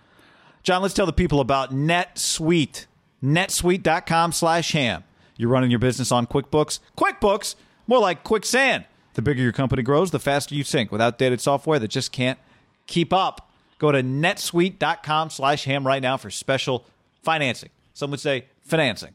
John, 0.62 0.82
let's 0.82 0.94
tell 0.94 1.06
the 1.06 1.12
people 1.12 1.40
about 1.40 1.72
NetSuite. 1.72 2.86
NetSuite.com 3.22 4.32
slash 4.32 4.72
ham. 4.72 5.04
You're 5.36 5.50
running 5.50 5.70
your 5.70 5.78
business 5.78 6.10
on 6.12 6.26
QuickBooks. 6.26 6.78
QuickBooks, 6.97 7.55
more 7.86 7.98
like 7.98 8.24
quicksand. 8.24 8.84
The 9.14 9.22
bigger 9.22 9.43
your 9.43 9.52
company 9.52 9.82
grows, 9.82 10.10
the 10.10 10.18
faster 10.18 10.55
you 10.55 10.64
sink 10.64 10.90
with 10.90 11.01
outdated 11.01 11.40
software 11.40 11.78
that 11.78 11.89
just 11.89 12.12
can't 12.12 12.39
keep 12.86 13.12
up. 13.12 13.51
Go 13.78 13.93
to 13.93 14.02
netsuite.com 14.02 15.30
slash 15.30 15.64
ham 15.64 15.86
right 15.86 16.01
now 16.01 16.16
for 16.16 16.30
special 16.30 16.86
financing. 17.22 17.70
Some 17.93 18.10
would 18.12 18.20
say 18.20 18.47
financing. 18.62 19.10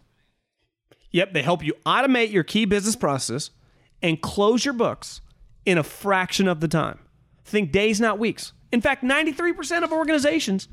Yep, 1.12 1.34
they 1.34 1.42
help 1.42 1.64
you 1.64 1.74
automate 1.86 2.32
your 2.32 2.44
key 2.44 2.66
business 2.66 2.96
process 2.96 3.50
and 4.02 4.22
close 4.22 4.66
your 4.66 4.74
books 4.74 5.22
in 5.66 5.78
a 5.78 5.84
fraction 5.84 6.48
of 6.48 6.60
the 6.60 6.68
time. 6.68 7.00
Think 7.46 7.72
days, 7.72 8.00
not 8.00 8.20
weeks. 8.20 8.54
In 8.72 8.82
fact, 8.82 9.04
93% 9.04 9.84
of 9.84 9.92
organizations 9.92 10.68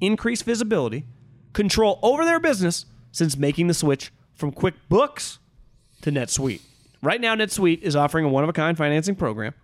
increase 0.00 0.42
visibility, 0.42 1.04
control 1.52 1.98
over 2.02 2.24
their 2.24 2.40
business 2.40 2.86
since 3.10 3.36
making 3.36 3.66
the 3.66 3.74
switch 3.74 4.12
from 4.34 4.52
QuickBooks 4.52 5.38
to 6.02 6.10
NetSuite. 6.10 6.60
Right 7.02 7.20
now, 7.20 7.34
NetSuite 7.34 7.82
is 7.82 7.96
offering 7.96 8.24
a 8.24 8.28
one 8.28 8.44
of 8.44 8.50
a 8.50 8.52
kind 8.52 8.76
financing 8.76 9.14
program 9.14 9.54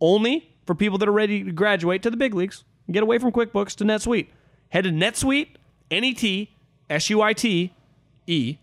only 0.00 0.50
for 0.66 0.74
people 0.74 0.98
that 0.98 1.08
are 1.08 1.12
ready 1.12 1.44
to 1.44 1.52
graduate 1.52 2.02
to 2.02 2.10
the 2.10 2.16
big 2.16 2.34
leagues 2.34 2.64
and 2.86 2.94
get 2.94 3.02
away 3.02 3.18
from 3.18 3.32
QuickBooks 3.32 3.74
to 3.76 3.84
NetSuite. 3.84 4.28
Head 4.70 4.84
to 4.84 4.90
NetSuite, 4.90 5.48
N-E-T, 5.90 6.54
S-U-I-T, 6.90 7.72
E 8.26 8.26
dot 8.26 8.30
com 8.30 8.30
slash 8.30 8.30
ham. 8.30 8.30
NetSuite 8.32 8.56
dot 8.56 8.61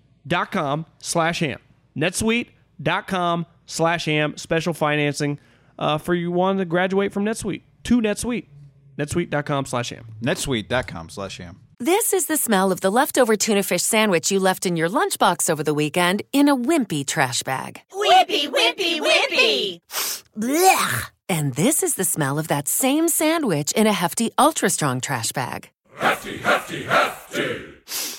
com 0.52 0.86
slash 1.00 1.40
ham. 1.40 1.60
Netsuite.com 1.98 3.46
slash 3.66 4.06
ham. 4.06 4.38
Special 4.38 4.74
financing 4.74 5.40
uh, 5.78 5.98
for 5.98 6.14
you 6.14 6.32
want 6.32 6.60
to 6.60 6.66
graduate 6.66 7.14
from 7.14 7.26
NetSuite 7.26 7.62
to 7.86 8.02
NetSuite. 8.02 8.46
NetSuite 8.98 9.30
dot 9.30 9.46
com 9.46 9.66
slash 9.66 9.90
ham. 9.90 10.06
netsuite.com 10.22 11.10
slash 11.10 11.38
ham. 11.38 11.60
This 11.82 12.12
is 12.12 12.26
the 12.26 12.36
smell 12.36 12.74
of 12.74 12.82
the 12.82 12.90
leftover 12.90 13.38
tuna 13.38 13.64
fish 13.64 13.84
sandwich 13.84 14.30
you 14.32 14.40
left 14.42 14.66
in 14.66 14.76
your 14.76 14.90
lunchbox 14.90 15.50
over 15.50 15.64
the 15.64 15.74
weekend 15.74 16.24
in 16.34 16.50
a 16.50 16.56
wimpy 16.56 17.08
trash 17.08 17.42
bag. 17.44 17.80
Whippy, 17.94 18.50
whippy, 18.50 19.00
whippy! 19.00 19.80
Blech! 20.38 21.12
And 21.30 21.54
this 21.56 21.82
is 21.82 21.96
the 21.96 22.04
smell 22.04 22.38
of 22.38 22.50
that 22.50 22.68
same 22.68 23.08
sandwich 23.08 23.72
in 23.72 23.88
a 23.88 23.94
hefty, 23.94 24.32
ultra 24.38 24.70
strong 24.70 25.00
trash 25.00 25.32
bag. 25.32 25.70
Hefty, 25.96 26.40
hefty, 26.40 26.84
hefty! 26.84 28.19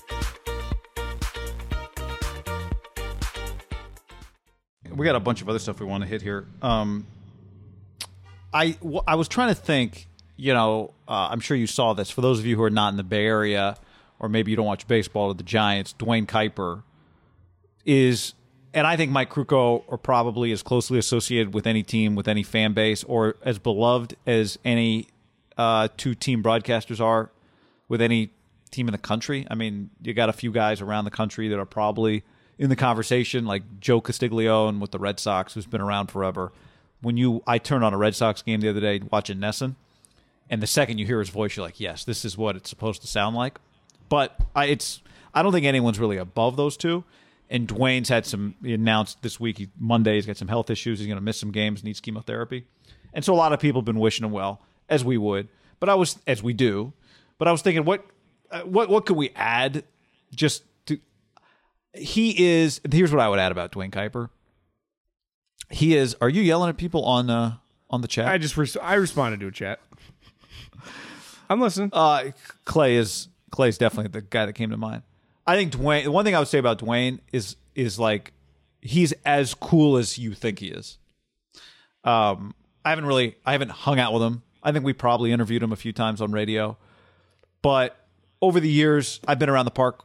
We 4.95 5.05
got 5.05 5.15
a 5.15 5.19
bunch 5.19 5.41
of 5.41 5.49
other 5.49 5.59
stuff 5.59 5.79
we 5.79 5.85
want 5.85 6.03
to 6.03 6.09
hit 6.09 6.21
here. 6.21 6.45
Um, 6.61 7.07
I 8.53 8.71
w- 8.71 9.01
I 9.07 9.15
was 9.15 9.27
trying 9.27 9.49
to 9.49 9.59
think. 9.59 10.07
You 10.37 10.53
know, 10.55 10.93
uh, 11.07 11.29
I'm 11.29 11.39
sure 11.39 11.55
you 11.55 11.67
saw 11.67 11.93
this. 11.93 12.09
For 12.09 12.21
those 12.21 12.39
of 12.39 12.47
you 12.47 12.55
who 12.55 12.63
are 12.63 12.71
not 12.71 12.89
in 12.89 12.97
the 12.97 13.03
Bay 13.03 13.25
Area, 13.27 13.77
or 14.19 14.27
maybe 14.27 14.49
you 14.49 14.57
don't 14.57 14.65
watch 14.65 14.87
baseball, 14.87 15.27
or 15.27 15.33
the 15.35 15.43
Giants, 15.43 15.93
Duane 15.93 16.25
Kuiper 16.25 16.81
is, 17.85 18.33
and 18.73 18.87
I 18.87 18.97
think 18.97 19.11
Mike 19.11 19.29
Krukow 19.29 19.83
are 19.87 19.97
probably 19.99 20.51
as 20.51 20.63
closely 20.63 20.97
associated 20.97 21.53
with 21.53 21.67
any 21.67 21.83
team, 21.83 22.15
with 22.15 22.27
any 22.27 22.41
fan 22.41 22.73
base, 22.73 23.03
or 23.03 23.35
as 23.43 23.59
beloved 23.59 24.15
as 24.25 24.57
any 24.65 25.07
uh, 25.57 25.89
two 25.95 26.15
team 26.15 26.41
broadcasters 26.41 26.99
are 26.99 27.29
with 27.87 28.01
any 28.01 28.31
team 28.71 28.87
in 28.87 28.93
the 28.93 28.97
country. 28.97 29.45
I 29.51 29.53
mean, 29.53 29.91
you 30.01 30.13
got 30.15 30.29
a 30.29 30.33
few 30.33 30.51
guys 30.51 30.81
around 30.81 31.05
the 31.05 31.11
country 31.11 31.49
that 31.49 31.59
are 31.59 31.65
probably 31.65 32.23
in 32.61 32.69
the 32.69 32.75
conversation, 32.75 33.47
like 33.47 33.63
Joe 33.79 33.99
Castiglione 33.99 34.77
with 34.77 34.91
the 34.91 34.99
Red 34.99 35.19
Sox, 35.19 35.55
who's 35.55 35.65
been 35.65 35.81
around 35.81 36.11
forever. 36.11 36.51
When 37.01 37.17
you, 37.17 37.41
I 37.47 37.57
turned 37.57 37.83
on 37.83 37.91
a 37.91 37.97
Red 37.97 38.15
Sox 38.15 38.43
game 38.43 38.61
the 38.61 38.69
other 38.69 38.79
day 38.79 39.01
watching 39.11 39.39
NESN, 39.39 39.75
and 40.47 40.61
the 40.61 40.67
second 40.67 40.99
you 40.99 41.07
hear 41.07 41.17
his 41.17 41.29
voice, 41.29 41.57
you're 41.57 41.65
like, 41.65 41.79
yes, 41.79 42.03
this 42.05 42.23
is 42.23 42.37
what 42.37 42.55
it's 42.55 42.69
supposed 42.69 43.01
to 43.01 43.07
sound 43.07 43.35
like. 43.35 43.59
But 44.09 44.39
I, 44.55 44.65
it's, 44.65 45.01
I 45.33 45.41
don't 45.41 45.51
think 45.51 45.65
anyone's 45.65 45.97
really 45.97 46.17
above 46.17 46.55
those 46.55 46.77
two. 46.77 47.03
And 47.49 47.67
Duane's 47.67 48.09
had 48.09 48.27
some. 48.27 48.53
He 48.63 48.75
announced 48.75 49.23
this 49.23 49.39
week, 49.39 49.57
he, 49.57 49.69
Monday, 49.79 50.15
he's 50.15 50.27
got 50.27 50.37
some 50.37 50.47
health 50.47 50.69
issues. 50.69 50.99
He's 50.99 51.07
going 51.07 51.17
to 51.17 51.23
miss 51.23 51.37
some 51.37 51.51
games, 51.51 51.83
needs 51.83 51.99
chemotherapy, 51.99 52.67
and 53.11 53.25
so 53.25 53.33
a 53.33 53.35
lot 53.35 53.53
of 53.53 53.59
people 53.59 53.81
have 53.81 53.85
been 53.85 53.99
wishing 53.99 54.23
him 54.23 54.31
well, 54.31 54.61
as 54.87 55.03
we 55.03 55.17
would. 55.17 55.47
But 55.79 55.89
I 55.89 55.95
was, 55.95 56.19
as 56.27 56.43
we 56.43 56.53
do. 56.53 56.93
But 57.39 57.47
I 57.47 57.51
was 57.51 57.63
thinking, 57.63 57.85
what, 57.85 58.05
uh, 58.51 58.61
what, 58.61 58.87
what 58.87 59.07
could 59.07 59.17
we 59.17 59.31
add? 59.35 59.83
Just 60.33 60.63
he 61.93 62.61
is. 62.61 62.81
Here's 62.89 63.11
what 63.11 63.19
I 63.21 63.29
would 63.29 63.39
add 63.39 63.51
about 63.51 63.71
Duane 63.71 63.91
Kuiper. 63.91 64.29
He 65.69 65.95
is. 65.95 66.15
Are 66.21 66.29
you 66.29 66.41
yelling 66.41 66.69
at 66.69 66.77
people 66.77 67.05
on 67.05 67.29
uh, 67.29 67.57
on 67.89 68.01
the 68.01 68.07
chat? 68.07 68.27
I 68.27 68.37
just 68.37 68.57
res- 68.57 68.77
I 68.77 68.95
responded 68.95 69.39
to 69.41 69.47
a 69.47 69.51
chat. 69.51 69.79
I'm 71.49 71.59
listening. 71.59 71.89
Uh, 71.93 72.31
Clay 72.65 72.95
is 72.95 73.27
Clay's 73.51 73.77
definitely 73.77 74.09
the 74.11 74.21
guy 74.21 74.45
that 74.45 74.53
came 74.53 74.69
to 74.69 74.77
mind. 74.77 75.03
I 75.45 75.55
think 75.55 75.71
Duane. 75.71 76.05
The 76.05 76.11
one 76.11 76.25
thing 76.25 76.35
I 76.35 76.39
would 76.39 76.47
say 76.47 76.59
about 76.59 76.79
Duane 76.79 77.19
is 77.31 77.55
is 77.75 77.99
like 77.99 78.33
he's 78.81 79.13
as 79.25 79.53
cool 79.53 79.97
as 79.97 80.17
you 80.17 80.33
think 80.33 80.59
he 80.59 80.67
is. 80.67 80.97
Um, 82.03 82.55
I 82.83 82.89
haven't 82.89 83.05
really, 83.05 83.35
I 83.45 83.51
haven't 83.51 83.71
hung 83.71 83.99
out 83.99 84.13
with 84.13 84.23
him. 84.23 84.43
I 84.63 84.71
think 84.71 84.85
we 84.85 84.93
probably 84.93 85.31
interviewed 85.31 85.61
him 85.61 85.71
a 85.71 85.75
few 85.75 85.93
times 85.93 86.21
on 86.21 86.31
radio, 86.31 86.77
but 87.61 87.95
over 88.41 88.59
the 88.59 88.69
years, 88.69 89.19
I've 89.27 89.39
been 89.39 89.49
around 89.49 89.65
the 89.65 89.71
park 89.71 90.03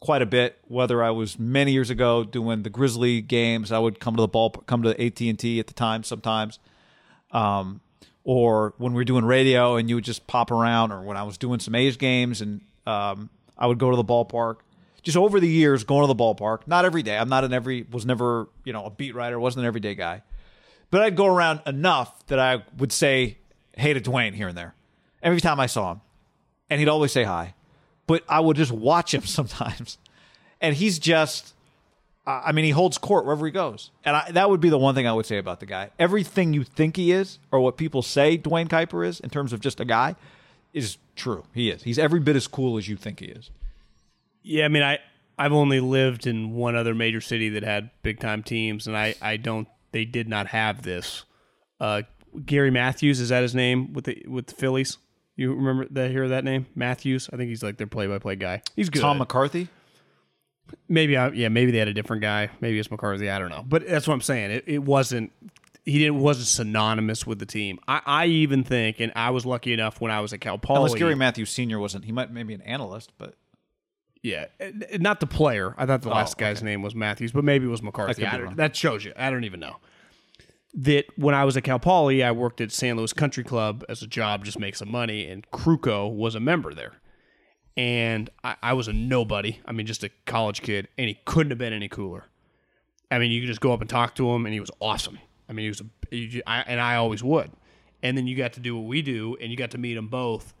quite 0.00 0.22
a 0.22 0.26
bit. 0.26 0.58
Whether 0.66 1.02
I 1.02 1.10
was 1.10 1.38
many 1.38 1.72
years 1.72 1.90
ago 1.90 2.24
doing 2.24 2.62
the 2.62 2.70
Grizzly 2.70 3.20
games, 3.20 3.72
I 3.72 3.78
would 3.78 4.00
come 4.00 4.16
to 4.16 4.22
the 4.22 4.28
ball, 4.28 4.50
come 4.50 4.82
to 4.82 4.90
AT 4.90 5.20
and 5.20 5.38
T 5.38 5.58
at 5.60 5.66
the 5.66 5.74
time 5.74 6.04
sometimes, 6.04 6.58
um, 7.30 7.80
or 8.24 8.74
when 8.78 8.92
we 8.92 8.96
were 8.96 9.04
doing 9.04 9.24
radio 9.24 9.76
and 9.76 9.88
you 9.88 9.96
would 9.96 10.04
just 10.04 10.26
pop 10.26 10.50
around, 10.50 10.92
or 10.92 11.02
when 11.02 11.16
I 11.16 11.22
was 11.22 11.38
doing 11.38 11.60
some 11.60 11.74
A's 11.74 11.96
games 11.96 12.40
and 12.40 12.60
um, 12.86 13.30
I 13.56 13.66
would 13.66 13.78
go 13.78 13.90
to 13.90 13.96
the 13.96 14.04
ballpark. 14.04 14.56
Just 15.02 15.16
over 15.16 15.40
the 15.40 15.48
years, 15.48 15.84
going 15.84 16.02
to 16.02 16.12
the 16.12 16.14
ballpark, 16.14 16.66
not 16.66 16.84
every 16.84 17.02
day. 17.02 17.16
I'm 17.16 17.28
not 17.28 17.44
an 17.44 17.52
every, 17.52 17.86
was 17.90 18.04
never, 18.04 18.48
you 18.64 18.72
know, 18.72 18.84
a 18.84 18.90
beat 18.90 19.14
writer, 19.14 19.38
wasn't 19.38 19.62
an 19.62 19.66
everyday 19.66 19.94
guy, 19.94 20.22
but 20.90 21.00
I'd 21.00 21.16
go 21.16 21.26
around 21.26 21.60
enough 21.66 22.26
that 22.26 22.38
I 22.38 22.64
would 22.76 22.92
say 22.92 23.38
hey 23.76 23.94
to 23.94 24.00
Duane 24.00 24.34
here 24.34 24.48
and 24.48 24.58
there 24.58 24.74
every 25.22 25.40
time 25.40 25.60
I 25.60 25.66
saw 25.66 25.92
him, 25.92 26.00
and 26.68 26.80
he'd 26.80 26.88
always 26.88 27.12
say 27.12 27.24
hi 27.24 27.54
but 28.08 28.24
I 28.28 28.40
would 28.40 28.56
just 28.56 28.72
watch 28.72 29.14
him 29.14 29.22
sometimes. 29.24 29.98
And 30.60 30.74
he's 30.74 30.98
just, 30.98 31.54
I 32.26 32.50
mean, 32.50 32.64
he 32.64 32.72
holds 32.72 32.98
court 32.98 33.24
wherever 33.24 33.46
he 33.46 33.52
goes. 33.52 33.92
And 34.04 34.16
I, 34.16 34.32
that 34.32 34.50
would 34.50 34.60
be 34.60 34.70
the 34.70 34.78
one 34.78 34.96
thing 34.96 35.06
I 35.06 35.12
would 35.12 35.26
say 35.26 35.38
about 35.38 35.60
the 35.60 35.66
guy. 35.66 35.90
Everything 36.00 36.52
you 36.52 36.64
think 36.64 36.96
he 36.96 37.12
is, 37.12 37.38
or 37.52 37.60
what 37.60 37.76
people 37.76 38.02
say 38.02 38.36
Duane 38.36 38.66
Kuiper 38.66 39.06
is 39.06 39.20
in 39.20 39.30
terms 39.30 39.52
of 39.52 39.60
just 39.60 39.78
a 39.78 39.84
guy, 39.84 40.16
is 40.72 40.98
true. 41.14 41.44
He 41.54 41.70
is. 41.70 41.84
He's 41.84 41.98
every 41.98 42.18
bit 42.18 42.34
as 42.34 42.48
cool 42.48 42.76
as 42.76 42.88
you 42.88 42.96
think 42.96 43.20
he 43.20 43.26
is. 43.26 43.50
Yeah, 44.42 44.64
I 44.64 44.68
mean, 44.68 44.82
I 44.82 44.98
I've 45.38 45.52
only 45.52 45.78
lived 45.78 46.26
in 46.26 46.52
one 46.52 46.74
other 46.74 46.94
major 46.94 47.20
city 47.20 47.48
that 47.50 47.62
had 47.62 47.90
big 48.02 48.18
time 48.18 48.42
teams, 48.42 48.86
and 48.86 48.96
I 48.96 49.14
I 49.22 49.36
don't. 49.36 49.68
They 49.92 50.04
did 50.04 50.28
not 50.28 50.48
have 50.48 50.82
this. 50.82 51.24
Uh, 51.80 52.02
Gary 52.44 52.70
Matthews 52.70 53.20
is 53.20 53.30
that 53.30 53.42
his 53.42 53.54
name 53.54 53.92
with 53.92 54.04
the 54.04 54.24
with 54.28 54.46
the 54.46 54.54
Phillies? 54.54 54.98
You 55.38 55.54
remember 55.54 55.86
that? 55.92 56.10
Hear 56.10 56.28
that 56.28 56.44
name, 56.44 56.66
Matthews? 56.74 57.30
I 57.32 57.36
think 57.36 57.48
he's 57.48 57.62
like 57.62 57.78
their 57.78 57.86
play-by-play 57.86 58.36
guy. 58.36 58.60
He's 58.76 58.90
good. 58.90 59.00
Tom 59.00 59.18
McCarthy. 59.18 59.68
Maybe 60.88 61.16
I, 61.16 61.28
yeah, 61.30 61.48
maybe 61.48 61.70
they 61.70 61.78
had 61.78 61.88
a 61.88 61.94
different 61.94 62.20
guy. 62.20 62.50
Maybe 62.60 62.78
it's 62.78 62.90
McCarthy. 62.90 63.30
I 63.30 63.38
don't 63.38 63.48
know. 63.48 63.64
But 63.66 63.88
that's 63.88 64.06
what 64.06 64.14
I'm 64.14 64.20
saying. 64.20 64.50
It, 64.50 64.64
it 64.66 64.78
wasn't. 64.80 65.32
He 65.84 65.98
didn't 66.00 66.18
wasn't 66.18 66.48
synonymous 66.48 67.26
with 67.26 67.38
the 67.38 67.46
team. 67.46 67.78
I, 67.88 68.02
I 68.04 68.26
even 68.26 68.64
think, 68.64 69.00
and 69.00 69.10
I 69.16 69.30
was 69.30 69.46
lucky 69.46 69.72
enough 69.72 70.00
when 70.00 70.10
I 70.10 70.20
was 70.20 70.34
at 70.34 70.40
Cal 70.42 70.58
Poly. 70.58 70.78
Unless 70.78 70.94
Gary 70.96 71.14
Matthews 71.14 71.50
Senior 71.50 71.78
wasn't, 71.78 72.04
he 72.04 72.12
might 72.12 72.30
maybe 72.30 72.52
an 72.52 72.60
analyst, 72.62 73.12
but 73.16 73.36
Yeah, 74.22 74.46
not 74.98 75.20
the 75.20 75.26
player. 75.26 75.74
I 75.78 75.86
thought 75.86 76.02
the 76.02 76.10
oh, 76.10 76.14
last 76.14 76.34
Oh, 76.36 76.40
guy's 76.40 76.58
okay. 76.58 76.66
name 76.66 76.82
was 76.82 76.94
Matthews, 76.94 77.32
but 77.32 77.44
maybe 77.44 77.66
it 77.66 77.70
was 77.70 77.82
McCarthy. 77.82 78.24
That 78.56 78.74
shows 78.74 79.04
you. 79.04 79.12
I 79.16 79.30
don't 79.30 79.44
even 79.44 79.60
know. 79.60 79.76
That 80.74 81.06
when 81.16 81.34
I 81.34 81.44
was 81.44 81.56
at 81.56 81.64
Cal 81.64 81.78
Poly, 81.78 82.22
I 82.22 82.30
worked 82.30 82.60
at 82.60 82.70
San 82.70 82.96
Luis 82.96 83.12
Country 83.12 83.42
Club 83.42 83.84
as 83.88 84.02
a 84.02 84.06
job, 84.06 84.44
just 84.44 84.58
make 84.58 84.76
some 84.76 84.90
money, 84.90 85.26
and 85.26 85.50
Krukow 85.50 86.14
was 86.14 86.34
a 86.34 86.40
member 86.40 86.74
there. 86.74 86.94
And 87.76 88.28
I, 88.44 88.56
I 88.62 88.72
was 88.74 88.86
a 88.86 88.92
nobody. 88.92 89.60
I 89.64 89.72
mean, 89.72 89.86
just 89.86 90.04
a 90.04 90.10
college 90.26 90.60
kid, 90.62 90.88
and 90.98 91.08
he 91.08 91.18
couldn't 91.24 91.50
have 91.50 91.58
been 91.58 91.72
any 91.72 91.88
cooler. 91.88 92.24
I 93.10 93.18
mean, 93.18 93.30
you 93.30 93.40
could 93.40 93.46
just 93.46 93.60
go 93.60 93.72
up 93.72 93.80
and 93.80 93.88
talk 93.88 94.14
to 94.16 94.30
him, 94.30 94.44
and 94.44 94.52
he 94.52 94.60
was 94.60 94.70
awesome. 94.80 95.18
I 95.48 95.52
mean, 95.52 95.64
he 95.64 95.68
was, 95.68 95.80
a, 95.80 96.26
ju- 96.28 96.42
I, 96.46 96.60
and 96.60 96.80
I 96.80 96.96
always 96.96 97.24
would. 97.24 97.50
And 98.02 98.16
then 98.16 98.26
you 98.26 98.36
got 98.36 98.52
to 98.52 98.60
do 98.60 98.76
what 98.76 98.86
we 98.86 99.00
do, 99.00 99.36
and 99.40 99.50
you 99.50 99.56
got 99.56 99.70
to 99.70 99.78
meet 99.78 99.94
them 99.94 100.08
both. 100.08 100.54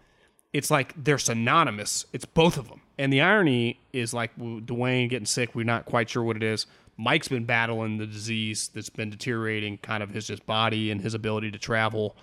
It's 0.52 0.70
like 0.70 0.94
they're 0.96 1.18
synonymous. 1.18 2.06
It's 2.12 2.24
both 2.24 2.56
of 2.56 2.68
them. 2.68 2.80
And 2.96 3.12
the 3.12 3.20
irony 3.20 3.80
is 3.92 4.14
like 4.14 4.30
Duane 4.36 5.08
getting 5.08 5.26
sick. 5.26 5.54
We're 5.54 5.64
not 5.64 5.84
quite 5.84 6.08
sure 6.08 6.22
what 6.22 6.36
it 6.36 6.42
is. 6.42 6.66
Mike's 7.00 7.28
been 7.28 7.44
battling 7.44 7.96
the 7.98 8.06
disease 8.06 8.70
that's 8.74 8.90
been 8.90 9.08
deteriorating 9.08 9.78
kind 9.78 10.02
of 10.02 10.10
his 10.10 10.26
just 10.26 10.44
body 10.46 10.90
and 10.90 11.00
his 11.00 11.14
ability 11.14 11.52
to 11.52 11.58
travel. 11.58 12.16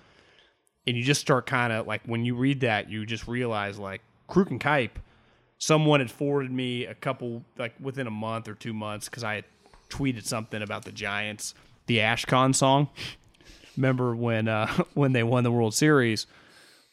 And 0.85 0.97
you 0.97 1.03
just 1.03 1.21
start 1.21 1.45
kind 1.45 1.71
of 1.71 1.87
like 1.87 2.01
when 2.05 2.25
you 2.25 2.35
read 2.35 2.59
that, 2.59 2.89
you 2.89 3.05
just 3.05 3.25
realize 3.25 3.79
like 3.79 4.01
Kruk 4.29 4.51
and 4.51 4.59
Kuip, 4.59 4.91
someone 5.57 6.01
had 6.01 6.11
forwarded 6.11 6.51
me 6.51 6.85
a 6.85 6.93
couple 6.93 7.43
like 7.57 7.73
within 7.79 8.05
a 8.05 8.11
month 8.11 8.49
or 8.49 8.53
two 8.53 8.73
months 8.73 9.07
because 9.07 9.23
I 9.23 9.35
had 9.35 9.45
tweeted 9.89 10.25
something 10.25 10.61
about 10.61 10.83
the 10.83 10.91
Giants, 10.91 11.55
the 11.87 11.99
Ashkon 11.99 12.53
song. 12.53 12.89
Remember 13.77 14.13
when 14.13 14.49
uh, 14.49 14.67
when 14.93 15.13
they 15.13 15.23
won 15.23 15.45
the 15.45 15.51
World 15.51 15.73
Series? 15.73 16.27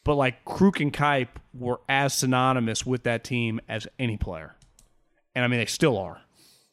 But 0.05 0.15
like 0.15 0.45
Kruk 0.45 0.81
and 0.81 0.93
Kuip 0.93 1.29
were 1.53 1.81
as 1.89 2.15
synonymous 2.15 2.87
with 2.87 3.03
that 3.03 3.25
team 3.25 3.61
as 3.69 3.89
any 3.99 4.17
player, 4.17 4.55
and 5.35 5.45
I 5.45 5.49
mean 5.49 5.59
they 5.59 5.67
still 5.67 5.99
are. 5.99 6.21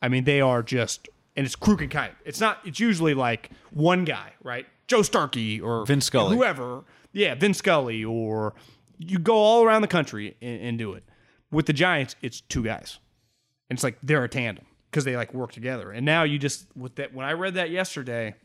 I 0.01 0.07
mean 0.09 0.23
they 0.23 0.41
are 0.41 0.63
just, 0.63 1.09
and 1.35 1.45
it's 1.45 1.55
Kruk 1.55 1.81
and 1.81 1.91
Kuip. 1.91 2.11
It's 2.25 2.39
not. 2.39 2.59
It's 2.65 2.79
usually 2.79 3.13
like 3.13 3.49
one 3.71 4.05
guy, 4.05 4.33
right? 4.43 4.65
Joe 4.87 5.01
Starkey 5.01 5.59
or 5.61 5.85
Vin 5.85 6.01
Scully. 6.01 6.35
whoever. 6.35 6.83
Yeah, 7.11 7.35
Vin 7.35 7.53
Scully, 7.53 8.03
or 8.03 8.53
you 8.97 9.19
go 9.19 9.35
all 9.35 9.63
around 9.63 9.81
the 9.81 9.87
country 9.87 10.35
and, 10.41 10.61
and 10.61 10.77
do 10.77 10.93
it. 10.93 11.03
With 11.51 11.65
the 11.65 11.73
Giants, 11.73 12.15
it's 12.21 12.41
two 12.41 12.63
guys, 12.63 12.99
and 13.69 13.77
it's 13.77 13.83
like 13.83 13.97
they're 14.03 14.23
a 14.23 14.29
tandem. 14.29 14.65
because 14.89 15.03
they 15.05 15.15
like 15.15 15.33
work 15.33 15.51
together. 15.51 15.91
And 15.91 16.05
now 16.05 16.23
you 16.23 16.39
just 16.39 16.65
with 16.75 16.95
that 16.95 17.13
when 17.13 17.25
I 17.25 17.33
read 17.33 17.55
that 17.55 17.69
yesterday, 17.69 18.35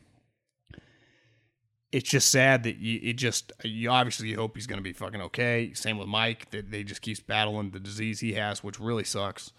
it's 1.92 2.08
just 2.10 2.30
sad 2.30 2.64
that 2.64 2.76
you 2.76 3.00
it 3.02 3.14
just 3.14 3.52
you 3.62 3.90
obviously 3.90 4.28
you 4.28 4.36
hope 4.36 4.56
he's 4.56 4.66
going 4.66 4.78
to 4.78 4.82
be 4.82 4.92
fucking 4.92 5.20
okay. 5.20 5.72
Same 5.74 5.98
with 5.98 6.08
Mike 6.08 6.50
that 6.50 6.70
they 6.70 6.82
just 6.82 7.02
keeps 7.02 7.20
battling 7.20 7.70
the 7.70 7.80
disease 7.80 8.20
he 8.20 8.32
has, 8.34 8.62
which 8.64 8.80
really 8.80 9.04
sucks. 9.04 9.52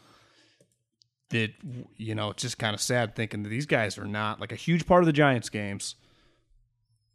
That 1.30 1.52
you 1.98 2.14
know, 2.16 2.30
it's 2.30 2.44
just 2.44 2.60
kind 2.60 2.74
of 2.74 2.82
sad 2.82 3.16
thinking 3.16 3.44
that 3.44 3.50
these 3.50 3.66
guys 3.66 3.98
are 3.98 4.06
not 4.06 4.40
like 4.40 4.52
a 4.52 4.56
huge 4.56 4.86
part 4.86 5.02
of 5.02 5.08
the 5.08 5.14
Giants 5.14 5.50
games. 5.50 5.96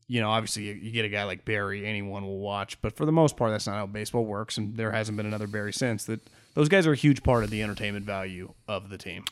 You 0.09 0.21
know, 0.21 0.31
obviously 0.31 0.65
you, 0.65 0.75
you 0.75 0.91
get 0.91 1.05
a 1.05 1.09
guy 1.09 1.23
like 1.23 1.45
Barry, 1.45 1.87
anyone 1.87 2.25
will 2.25 2.41
watch, 2.41 2.83
but 2.83 2.97
for 2.97 3.07
the 3.07 3.13
most 3.13 3.37
part, 3.37 3.53
that's 3.53 3.69
not 3.69 3.77
how 3.77 3.87
baseball 3.87 4.25
works, 4.25 4.59
and 4.59 4.77
there 4.77 4.91
hasn't 4.91 5.17
been 5.17 5.27
another 5.27 5.47
Barry 5.47 5.73
since. 5.73 6.05
That 6.07 6.21
those 6.55 6.69
guys 6.69 6.85
are 6.89 6.93
a 6.93 6.97
huge 6.97 7.23
part 7.23 7.45
of 7.45 7.51
the 7.51 7.63
entertainment 7.63 8.05
value 8.05 8.53
of 8.67 8.89
the 8.89 8.99
team, 8.99 9.25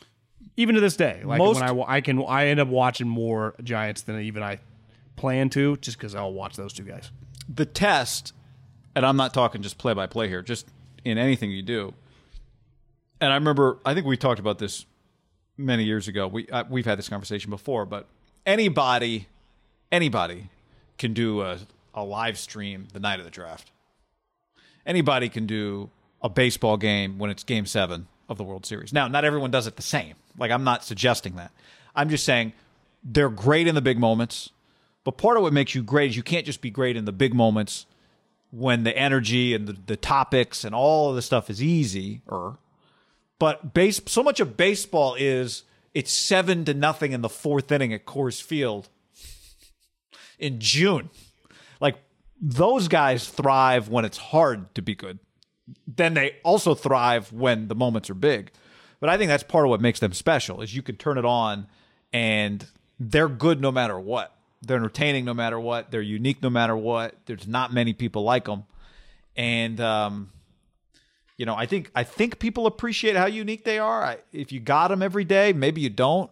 even 0.55 0.75
to 0.75 0.81
this 0.81 0.95
day. 0.95 1.21
Like 1.25 1.39
Most- 1.39 1.59
when 1.59 1.69
I 1.69 1.95
I 1.97 1.99
can 2.01 2.23
I 2.25 2.47
end 2.47 2.61
up 2.61 2.69
watching 2.69 3.09
more 3.09 3.55
Giants 3.61 4.03
than 4.03 4.21
even 4.21 4.41
I 4.41 4.59
plan 5.17 5.49
to, 5.49 5.75
just 5.77 5.97
because 5.97 6.15
I'll 6.15 6.31
watch 6.31 6.55
those 6.55 6.71
two 6.71 6.83
guys. 6.83 7.11
the 7.53 7.65
test, 7.65 8.31
and 8.95 9.05
I'm 9.05 9.17
not 9.17 9.33
talking 9.33 9.61
just 9.61 9.77
play 9.77 9.93
by 9.93 10.07
play 10.07 10.29
here, 10.29 10.41
just 10.41 10.69
in 11.03 11.17
anything 11.17 11.51
you 11.51 11.61
do. 11.63 11.93
And 13.21 13.31
I 13.31 13.35
remember, 13.35 13.79
I 13.85 13.93
think 13.93 14.05
we 14.05 14.17
talked 14.17 14.39
about 14.39 14.59
this 14.59 14.85
many 15.57 15.83
years 15.83 16.07
ago. 16.07 16.27
We 16.27 16.47
uh, 16.47 16.63
we've 16.69 16.85
had 16.85 16.97
this 16.97 17.09
conversation 17.09 17.49
before, 17.49 17.85
but 17.85 18.07
anybody, 18.45 19.27
anybody 19.91 20.49
can 20.97 21.13
do 21.13 21.41
a, 21.41 21.59
a 21.93 22.03
live 22.03 22.37
stream 22.37 22.87
the 22.93 22.99
night 22.99 23.19
of 23.19 23.25
the 23.25 23.31
draft. 23.31 23.71
Anybody 24.85 25.29
can 25.29 25.45
do 25.45 25.89
a 26.21 26.29
baseball 26.29 26.77
game 26.77 27.19
when 27.19 27.29
it's 27.29 27.43
Game 27.43 27.65
Seven 27.65 28.07
of 28.27 28.37
the 28.37 28.43
World 28.43 28.65
Series. 28.65 28.93
Now, 28.93 29.07
not 29.07 29.25
everyone 29.25 29.51
does 29.51 29.67
it 29.67 29.75
the 29.75 29.81
same. 29.81 30.15
Like 30.37 30.51
I'm 30.51 30.63
not 30.63 30.83
suggesting 30.83 31.35
that. 31.35 31.51
I'm 31.95 32.09
just 32.09 32.23
saying 32.23 32.53
they're 33.03 33.29
great 33.29 33.67
in 33.67 33.75
the 33.75 33.81
big 33.81 33.99
moments. 33.99 34.51
But 35.03 35.17
part 35.17 35.37
of 35.37 35.43
what 35.43 35.53
makes 35.53 35.73
you 35.75 35.81
great 35.81 36.11
is 36.11 36.17
you 36.17 36.23
can't 36.23 36.45
just 36.45 36.61
be 36.61 36.69
great 36.69 36.95
in 36.97 37.05
the 37.05 37.11
big 37.11 37.33
moments 37.33 37.85
when 38.51 38.83
the 38.83 38.95
energy 38.95 39.53
and 39.53 39.67
the, 39.67 39.75
the 39.85 39.95
topics 39.95 40.63
and 40.63 40.75
all 40.75 41.09
of 41.09 41.15
the 41.15 41.21
stuff 41.21 41.49
is 41.49 41.63
easy. 41.63 42.21
But 43.39 43.73
base 43.73 44.01
so 44.05 44.21
much 44.21 44.41
of 44.41 44.57
baseball 44.57 45.15
is 45.17 45.63
it's 45.93 46.11
seven 46.11 46.65
to 46.65 46.73
nothing 46.73 47.13
in 47.13 47.21
the 47.21 47.29
fourth 47.29 47.71
inning 47.71 47.93
at 47.93 48.05
Coors 48.05 48.41
Field 48.41 48.89
in 50.37 50.59
June. 50.59 51.09
Like 51.79 51.95
those 52.39 52.87
guys 52.87 53.27
thrive 53.27 53.87
when 53.89 54.05
it's 54.05 54.17
hard 54.17 54.73
to 54.75 54.81
be 54.81 54.93
good. 54.93 55.19
Then 55.87 56.13
they 56.13 56.35
also 56.43 56.75
thrive 56.75 57.31
when 57.31 57.67
the 57.69 57.75
moments 57.75 58.09
are 58.09 58.15
big. 58.15 58.51
But 58.99 59.09
I 59.09 59.17
think 59.17 59.29
that's 59.29 59.43
part 59.43 59.65
of 59.65 59.69
what 59.69 59.81
makes 59.81 59.99
them 59.99 60.13
special 60.13 60.61
is 60.61 60.75
you 60.75 60.81
can 60.81 60.97
turn 60.97 61.17
it 61.17 61.25
on 61.25 61.67
and 62.11 62.65
they're 62.99 63.29
good 63.29 63.61
no 63.61 63.71
matter 63.71 63.97
what. 63.97 64.35
They're 64.61 64.77
entertaining 64.77 65.23
no 65.23 65.33
matter 65.33 65.57
what. 65.57 65.89
They're 65.89 66.01
unique 66.01 66.41
no 66.43 66.49
matter 66.49 66.75
what. 66.75 67.15
There's 67.25 67.47
not 67.47 67.71
many 67.71 67.93
people 67.93 68.23
like 68.23 68.45
them. 68.45 68.65
And 69.37 69.79
um 69.79 70.31
you 71.39 71.45
know, 71.45 71.55
I 71.55 71.67
think 71.67 71.89
I 71.95 72.03
think 72.03 72.37
people 72.37 72.67
appreciate 72.67 73.15
how 73.15 73.25
unique 73.25 73.63
they 73.63 73.79
are. 73.79 74.03
I, 74.03 74.17
if 74.33 74.51
you 74.51 74.59
got 74.59 74.89
them 74.89 75.01
every 75.01 75.23
day, 75.23 75.53
maybe 75.53 75.79
you 75.79 75.89
don't. 75.89 76.29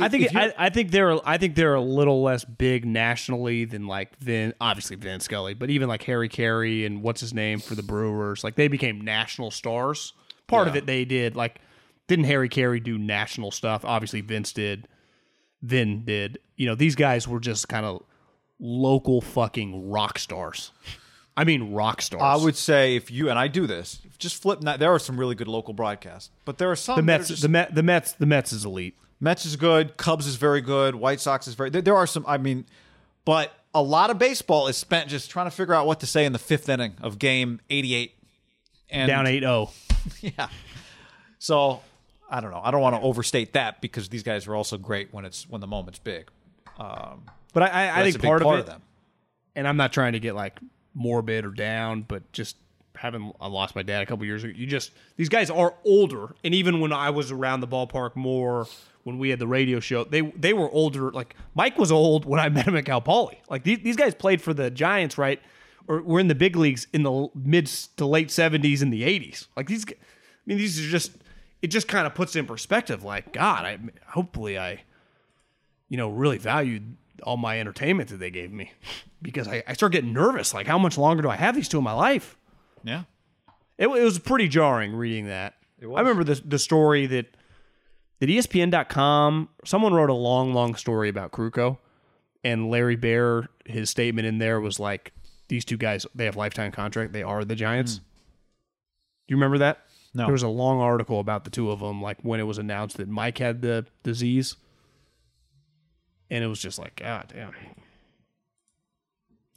I 0.00 0.08
think 0.08 0.34
I, 0.34 0.52
I 0.58 0.68
think 0.68 0.90
they're 0.90 1.16
I 1.26 1.38
think 1.38 1.54
they're 1.54 1.76
a 1.76 1.80
little 1.80 2.24
less 2.24 2.44
big 2.44 2.84
nationally 2.84 3.64
than 3.66 3.86
like 3.86 4.18
Vin 4.18 4.52
obviously 4.60 4.96
Vin 4.96 5.20
Scully, 5.20 5.54
but 5.54 5.70
even 5.70 5.88
like 5.88 6.02
Harry 6.02 6.28
Caray 6.28 6.84
and 6.84 7.02
what's 7.02 7.20
his 7.20 7.32
name 7.32 7.60
for 7.60 7.76
the 7.76 7.84
Brewers, 7.84 8.42
like 8.42 8.56
they 8.56 8.66
became 8.66 9.00
national 9.00 9.52
stars. 9.52 10.12
Part 10.48 10.66
of 10.66 10.74
it 10.74 10.86
they 10.86 11.04
did 11.04 11.36
like 11.36 11.60
didn't 12.08 12.24
Harry 12.24 12.48
Caray 12.48 12.80
do 12.80 12.98
national 12.98 13.52
stuff? 13.52 13.84
Obviously 13.84 14.22
Vince 14.22 14.52
did. 14.52 14.88
Vin 15.62 16.04
did. 16.04 16.40
You 16.56 16.66
know, 16.66 16.74
these 16.74 16.96
guys 16.96 17.28
were 17.28 17.38
just 17.38 17.68
kind 17.68 17.86
of 17.86 18.02
local 18.58 19.20
fucking 19.20 19.88
rock 19.88 20.18
stars. 20.18 20.72
I 21.36 21.44
mean 21.44 21.72
rock 21.72 22.02
stars. 22.02 22.22
I 22.22 22.36
would 22.42 22.56
say 22.56 22.96
if 22.96 23.10
you 23.10 23.30
and 23.30 23.38
I 23.38 23.48
do 23.48 23.66
this, 23.66 24.00
just 24.18 24.40
flip. 24.40 24.60
That, 24.60 24.78
there 24.78 24.92
are 24.92 24.98
some 24.98 25.18
really 25.18 25.34
good 25.34 25.48
local 25.48 25.74
broadcasts, 25.74 26.30
but 26.44 26.58
there 26.58 26.70
are 26.70 26.76
some 26.76 26.96
the 26.96 27.02
Mets 27.02 27.28
just- 27.28 27.42
the 27.42 27.48
Met 27.48 27.74
the 27.74 27.82
Mets 27.82 28.12
the 28.12 28.26
Mets 28.26 28.52
is 28.52 28.64
elite. 28.64 28.96
Mets 29.20 29.46
is 29.46 29.56
good. 29.56 29.96
Cubs 29.96 30.26
is 30.26 30.36
very 30.36 30.60
good. 30.60 30.94
White 30.96 31.20
Sox 31.20 31.46
is 31.46 31.54
very. 31.54 31.70
There, 31.70 31.80
there 31.82 31.96
are 31.96 32.06
some. 32.06 32.24
I 32.26 32.38
mean, 32.38 32.66
but 33.24 33.52
a 33.72 33.82
lot 33.82 34.10
of 34.10 34.18
baseball 34.18 34.66
is 34.68 34.76
spent 34.76 35.08
just 35.08 35.30
trying 35.30 35.46
to 35.46 35.50
figure 35.50 35.74
out 35.74 35.86
what 35.86 36.00
to 36.00 36.06
say 36.06 36.24
in 36.24 36.32
the 36.32 36.38
fifth 36.38 36.68
inning 36.68 36.94
of 37.00 37.18
game 37.18 37.60
eighty-eight. 37.70 38.14
And 38.90 39.08
Down 39.08 39.26
oh. 39.26 39.30
8-0. 39.30 39.70
yeah. 40.36 40.48
So 41.38 41.80
I 42.28 42.40
don't 42.40 42.50
know. 42.50 42.60
I 42.62 42.70
don't 42.70 42.82
want 42.82 42.94
to 42.96 43.00
overstate 43.00 43.54
that 43.54 43.80
because 43.80 44.08
these 44.10 44.22
guys 44.22 44.46
are 44.46 44.54
also 44.54 44.76
great 44.76 45.14
when 45.14 45.24
it's 45.24 45.48
when 45.48 45.60
the 45.62 45.66
moment's 45.66 45.98
big. 45.98 46.28
Um, 46.78 47.24
But 47.54 47.62
I, 47.64 47.68
I, 47.88 48.00
I 48.00 48.10
think 48.10 48.22
part, 48.22 48.42
part 48.42 48.56
of 48.56 48.60
of 48.60 48.66
them. 48.66 48.82
and 49.54 49.66
I'm 49.66 49.76
not 49.78 49.92
trying 49.92 50.12
to 50.12 50.20
get 50.20 50.34
like 50.34 50.58
morbid 50.94 51.44
or 51.44 51.50
down, 51.50 52.02
but 52.02 52.30
just 52.32 52.56
having 52.96 53.32
I 53.40 53.48
lost 53.48 53.74
my 53.74 53.82
dad 53.82 54.02
a 54.02 54.06
couple 54.06 54.24
years 54.24 54.44
ago. 54.44 54.52
You 54.56 54.66
just 54.66 54.92
these 55.16 55.28
guys 55.28 55.50
are 55.50 55.74
older, 55.84 56.34
and 56.44 56.54
even 56.54 56.80
when 56.80 56.92
I 56.92 57.10
was 57.10 57.30
around 57.30 57.60
the 57.60 57.68
ballpark 57.68 58.16
more, 58.16 58.66
when 59.04 59.18
we 59.18 59.30
had 59.30 59.38
the 59.38 59.46
radio 59.46 59.80
show, 59.80 60.04
they 60.04 60.20
they 60.20 60.52
were 60.52 60.70
older. 60.70 61.10
Like 61.10 61.34
Mike 61.54 61.78
was 61.78 61.90
old 61.90 62.24
when 62.24 62.40
I 62.40 62.48
met 62.50 62.66
him 62.66 62.76
at 62.76 62.84
Cal 62.84 63.00
Poly. 63.00 63.40
Like 63.48 63.64
these 63.64 63.80
these 63.80 63.96
guys 63.96 64.14
played 64.14 64.40
for 64.40 64.54
the 64.54 64.70
Giants, 64.70 65.18
right? 65.18 65.40
Or 65.88 66.00
were 66.00 66.20
in 66.20 66.28
the 66.28 66.34
big 66.34 66.54
leagues 66.56 66.86
in 66.92 67.02
the 67.02 67.28
mid 67.34 67.66
to 67.96 68.06
late 68.06 68.28
70s 68.28 68.82
and 68.82 68.92
the 68.92 69.02
80s. 69.02 69.48
Like 69.56 69.66
these, 69.66 69.84
I 69.88 69.94
mean, 70.46 70.58
these 70.58 70.78
are 70.78 70.88
just. 70.88 71.12
It 71.60 71.70
just 71.70 71.86
kind 71.86 72.08
of 72.08 72.14
puts 72.16 72.34
in 72.34 72.44
perspective. 72.44 73.04
Like 73.04 73.32
God, 73.32 73.64
I 73.64 73.78
hopefully 74.08 74.58
I 74.58 74.82
you 75.92 75.98
know, 75.98 76.08
really 76.08 76.38
valued 76.38 76.96
all 77.22 77.36
my 77.36 77.58
entertainment 77.60 78.10
that 78.10 78.18
they 78.18 78.30
gave 78.30 78.52
me 78.52 78.72
because 79.20 79.48
I, 79.48 79.62
I 79.66 79.72
start 79.74 79.92
getting 79.92 80.12
nervous. 80.12 80.54
Like, 80.54 80.66
how 80.66 80.78
much 80.78 80.98
longer 80.98 81.22
do 81.22 81.30
I 81.30 81.36
have 81.36 81.54
these 81.54 81.68
two 81.68 81.78
in 81.78 81.84
my 81.84 81.92
life? 81.92 82.36
Yeah. 82.84 83.04
It, 83.78 83.86
it 83.86 84.04
was 84.04 84.18
pretty 84.18 84.48
jarring 84.48 84.94
reading 84.94 85.26
that. 85.26 85.54
I 85.82 86.00
remember 86.00 86.24
the, 86.24 86.40
the 86.44 86.58
story 86.58 87.06
that 87.06 87.26
that 88.20 88.28
ESPN.com, 88.28 89.48
someone 89.64 89.92
wrote 89.92 90.10
a 90.10 90.14
long, 90.14 90.54
long 90.54 90.76
story 90.76 91.08
about 91.08 91.32
Krukow, 91.32 91.78
and 92.44 92.70
Larry 92.70 92.94
Baer, 92.94 93.48
his 93.66 93.90
statement 93.90 94.26
in 94.28 94.38
there 94.38 94.60
was 94.60 94.78
like, 94.78 95.12
these 95.48 95.64
two 95.64 95.76
guys, 95.76 96.06
they 96.14 96.26
have 96.26 96.36
lifetime 96.36 96.70
contract. 96.70 97.12
They 97.12 97.24
are 97.24 97.44
the 97.44 97.56
Giants. 97.56 97.96
Hmm. 97.96 98.02
Do 99.26 99.32
you 99.32 99.36
remember 99.36 99.58
that? 99.58 99.80
No. 100.14 100.26
There 100.26 100.32
was 100.32 100.44
a 100.44 100.48
long 100.48 100.80
article 100.80 101.18
about 101.18 101.42
the 101.42 101.50
two 101.50 101.70
of 101.72 101.80
them, 101.80 102.00
like 102.00 102.18
when 102.22 102.38
it 102.38 102.44
was 102.44 102.58
announced 102.58 102.98
that 102.98 103.08
Mike 103.08 103.38
had 103.38 103.60
the 103.60 103.86
disease. 104.04 104.56
And 106.32 106.42
it 106.42 106.46
was 106.46 106.58
just 106.60 106.78
like, 106.78 106.96
God 106.96 107.30
damn. 107.32 107.52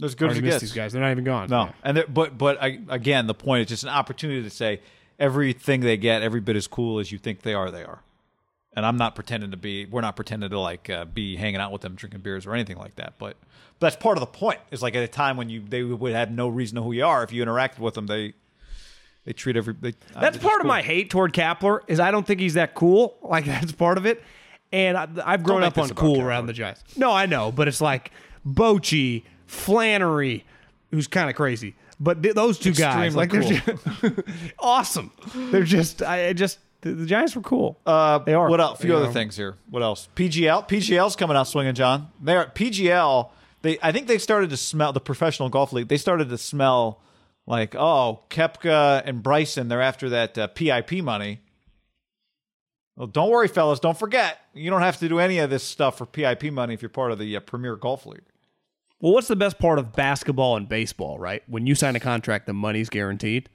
As 0.03 0.13
good 0.13 0.25
as 0.29 0.35
Already 0.35 0.39
it 0.39 0.43
missed 0.43 0.55
gets. 0.55 0.61
these 0.61 0.73
guys. 0.73 0.91
They're 0.93 1.01
not 1.01 1.11
even 1.11 1.23
gone. 1.23 1.49
No, 1.49 1.65
Yeah. 1.65 1.71
and 1.83 1.97
there- 1.97 2.07
but 2.07 2.37
but 2.37 2.61
I, 2.61 2.79
again, 2.89 3.27
the 3.27 3.33
point 3.33 3.61
is 3.61 3.69
just 3.69 3.83
an 3.83 3.89
opportunity 3.89 4.43
to 4.43 4.49
say 4.49 4.81
everything 5.17 5.79
they 5.79 5.95
get, 5.95 6.21
every 6.21 6.41
bit 6.41 6.57
as 6.57 6.67
cool 6.67 6.99
as 6.99 7.13
you 7.13 7.17
think 7.17 7.43
they 7.43 7.53
are, 7.53 7.71
they 7.71 7.83
are. 7.83 8.01
And 8.75 8.85
I'm 8.85 8.97
not 8.97 9.15
pretending 9.15 9.51
to 9.51 9.57
be. 9.57 9.85
We're 9.85 10.01
not 10.01 10.17
pretending 10.17 10.49
to 10.49 10.59
like 10.59 10.89
uh, 10.89 11.05
be 11.05 11.37
hanging 11.37 11.61
out 11.61 11.71
with 11.71 11.81
them, 11.81 11.95
drinking 11.95 12.19
beers 12.19 12.45
or 12.45 12.53
anything 12.53 12.75
like 12.77 12.97
that. 12.97 13.13
But, 13.17 13.37
but 13.79 13.87
that's 13.87 13.95
part 13.95 14.17
of 14.17 14.19
the 14.19 14.25
point. 14.27 14.59
Is 14.69 14.81
like 14.83 14.95
at 14.95 15.03
a 15.03 15.07
time 15.07 15.37
when 15.37 15.47
you 15.49 15.61
they 15.61 15.81
would 15.81 16.11
have 16.13 16.29
no 16.29 16.49
reason 16.49 16.75
to 16.75 16.81
know 16.81 16.85
who 16.87 16.91
you 16.91 17.05
are 17.05 17.23
if 17.23 17.31
you 17.31 17.41
interacted 17.45 17.79
with 17.79 17.93
them. 17.93 18.07
They 18.07 18.33
they 19.23 19.31
treat 19.31 19.55
every. 19.55 19.75
They, 19.79 19.93
That's 20.13 20.35
it's 20.35 20.45
part 20.45 20.59
of 20.59 20.67
my 20.67 20.81
hate 20.81 21.09
toward 21.09 21.31
Kapler 21.31 21.79
is 21.87 22.01
I 22.01 22.11
don't 22.11 22.27
think 22.27 22.41
he's 22.41 22.55
that 22.55 22.75
cool. 22.75 23.15
Like 23.21 23.45
that's 23.45 23.71
part 23.71 23.97
of 23.97 24.05
it. 24.05 24.21
And 24.75 24.97
I, 24.97 25.07
I've 25.25 25.41
grown 25.41 25.63
up 25.63 25.77
on 25.77 25.87
cool 25.91 26.19
around 26.19 26.47
the 26.47 26.53
Giants. 26.53 26.83
No, 26.97 27.09
I 27.11 27.27
know, 27.27 27.49
but 27.49 27.69
it's 27.69 27.79
like 27.79 28.11
Bochy, 28.45 29.23
Flannery, 29.47 30.43
who's 30.91 31.07
kind 31.07 31.29
of 31.29 31.35
crazy. 31.37 31.75
But 31.97 32.21
th- 32.21 32.35
those 32.35 32.59
two 32.59 32.73
guys, 32.73 33.15
Extremely 33.15 33.61
like 33.69 34.01
they're 34.03 34.13
just 34.13 34.53
awesome. 34.59 35.11
They're 35.33 35.63
just, 35.63 36.01
I 36.03 36.33
just 36.33 36.59
the, 36.81 36.91
the 36.91 37.05
Giants 37.05 37.37
were 37.37 37.41
cool. 37.41 37.79
Uh, 37.85 38.19
they 38.19 38.33
are. 38.33 38.49
What 38.49 38.59
else? 38.59 38.79
A 38.79 38.81
few 38.81 38.91
You 38.91 38.97
other 38.97 39.05
know. 39.05 39.13
things 39.13 39.37
here. 39.37 39.55
What 39.69 39.81
else? 39.81 40.09
PGL. 40.15 40.67
PGL's 40.67 41.15
coming 41.15 41.37
out 41.37 41.47
swinging, 41.47 41.73
John. 41.73 42.09
They're 42.21 42.45
PGL. 42.45 43.29
They, 43.61 43.79
I 43.81 43.93
think 43.93 44.07
they 44.07 44.17
started 44.17 44.49
to 44.49 44.57
smell 44.57 44.91
the 44.91 44.99
professional 44.99 45.47
golf 45.47 45.71
league. 45.71 45.87
They 45.87 45.97
started 45.97 46.27
to 46.29 46.37
smell 46.37 46.99
like, 47.47 47.75
oh, 47.75 48.19
Koepka 48.29 49.03
and 49.05 49.23
Bryson. 49.23 49.69
They're 49.69 49.81
after 49.81 50.09
that 50.09 50.37
uh, 50.37 50.47
PIP 50.47 51.01
money. 51.01 51.39
Well, 52.95 53.07
don't 53.07 53.29
worry, 53.29 53.47
fellas. 53.47 53.79
Don't 53.79 53.97
forget, 53.97 54.39
you 54.53 54.69
don't 54.69 54.81
have 54.81 54.97
to 54.99 55.09
do 55.09 55.19
any 55.19 55.39
of 55.39 55.49
this 55.49 55.63
stuff 55.63 55.97
for 55.97 56.05
PIP 56.05 56.51
money 56.51 56.73
if 56.73 56.81
you're 56.81 56.89
part 56.89 57.11
of 57.11 57.19
the 57.19 57.35
uh, 57.35 57.41
Premier 57.41 57.75
Golf 57.75 58.05
League. 58.05 58.23
Well, 59.01 59.13
what's 59.13 59.27
the 59.27 59.35
best 59.35 59.59
part 59.59 59.79
of 59.79 59.93
basketball 59.93 60.55
and 60.55 60.69
baseball, 60.69 61.19
right? 61.19 61.43
When 61.47 61.67
you 61.67 61.75
sign 61.75 61.95
a 61.95 61.99
contract, 61.99 62.45
the 62.45 62.53
money's 62.53 62.89
guaranteed. 62.89 63.49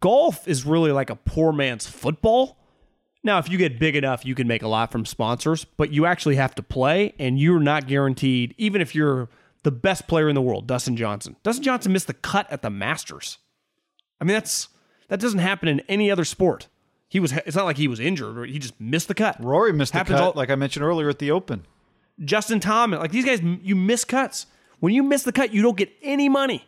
Golf 0.00 0.46
is 0.46 0.66
really 0.66 0.92
like 0.92 1.10
a 1.10 1.16
poor 1.16 1.52
man's 1.52 1.86
football. 1.86 2.58
Now, 3.22 3.38
if 3.38 3.50
you 3.50 3.58
get 3.58 3.78
big 3.78 3.96
enough, 3.96 4.24
you 4.24 4.34
can 4.34 4.46
make 4.46 4.62
a 4.62 4.68
lot 4.68 4.92
from 4.92 5.04
sponsors, 5.04 5.64
but 5.64 5.90
you 5.90 6.06
actually 6.06 6.36
have 6.36 6.54
to 6.54 6.62
play, 6.62 7.14
and 7.18 7.38
you're 7.38 7.60
not 7.60 7.86
guaranteed, 7.86 8.54
even 8.56 8.80
if 8.80 8.94
you're 8.94 9.28
the 9.62 9.70
best 9.70 10.08
player 10.08 10.28
in 10.28 10.34
the 10.34 10.42
world, 10.42 10.66
Dustin 10.66 10.96
Johnson. 10.96 11.36
Dustin 11.42 11.64
Johnson 11.64 11.92
missed 11.92 12.06
the 12.06 12.14
cut 12.14 12.50
at 12.50 12.62
the 12.62 12.70
Masters. 12.70 13.38
I 14.20 14.24
mean, 14.24 14.34
that's 14.34 14.68
that 15.08 15.20
doesn't 15.20 15.40
happen 15.40 15.68
in 15.68 15.80
any 15.80 16.10
other 16.10 16.24
sport. 16.24 16.68
He 17.10 17.20
was. 17.20 17.32
It's 17.32 17.56
not 17.56 17.64
like 17.66 17.76
he 17.76 17.88
was 17.88 18.00
injured 18.00 18.38
or 18.38 18.44
he 18.46 18.58
just 18.58 18.80
missed 18.80 19.08
the 19.08 19.14
cut. 19.14 19.36
Rory 19.44 19.72
missed 19.74 19.92
the 19.92 20.02
cut, 20.04 20.20
all- 20.20 20.32
like 20.34 20.48
I 20.48 20.54
mentioned 20.54 20.84
earlier 20.84 21.10
at 21.10 21.18
the 21.18 21.30
Open. 21.32 21.66
Justin 22.24 22.60
Thomas, 22.60 22.98
like 23.00 23.10
these 23.12 23.24
guys, 23.26 23.40
you 23.42 23.76
miss 23.76 24.04
cuts. 24.04 24.46
When 24.78 24.94
you 24.94 25.02
miss 25.02 25.24
the 25.24 25.32
cut, 25.32 25.52
you 25.52 25.60
don't 25.60 25.76
get 25.76 25.90
any 26.02 26.28
money. 26.30 26.64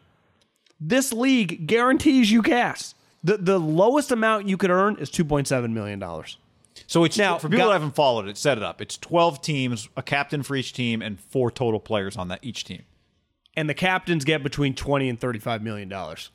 This 0.80 1.12
league 1.12 1.66
guarantees 1.66 2.30
you 2.30 2.42
cash. 2.42 2.92
The 3.24 3.36
the 3.38 3.58
lowest 3.58 4.10
amount 4.10 4.48
you 4.48 4.56
could 4.58 4.70
earn 4.70 4.96
is 4.96 5.08
two 5.08 5.24
point 5.24 5.46
seven 5.48 5.72
million 5.72 5.98
dollars. 6.00 6.36
So 6.88 7.04
it's 7.04 7.16
Now, 7.16 7.38
for 7.38 7.48
people 7.48 7.58
got- 7.66 7.68
that 7.68 7.72
haven't 7.74 7.94
followed 7.94 8.26
it, 8.28 8.36
set 8.36 8.58
it 8.58 8.64
up. 8.64 8.80
It's 8.82 8.98
twelve 8.98 9.40
teams, 9.42 9.88
a 9.96 10.02
captain 10.02 10.42
for 10.42 10.56
each 10.56 10.72
team, 10.72 11.00
and 11.02 11.20
four 11.20 11.50
total 11.50 11.78
players 11.78 12.16
on 12.16 12.28
that 12.28 12.40
each 12.42 12.64
team. 12.64 12.82
and 13.54 13.68
the 13.68 13.74
captains 13.74 14.24
get 14.24 14.42
between 14.42 14.74
20 14.74 15.08
and 15.10 15.20
35 15.20 15.62
million 15.62 15.86
dollars. 15.88 16.30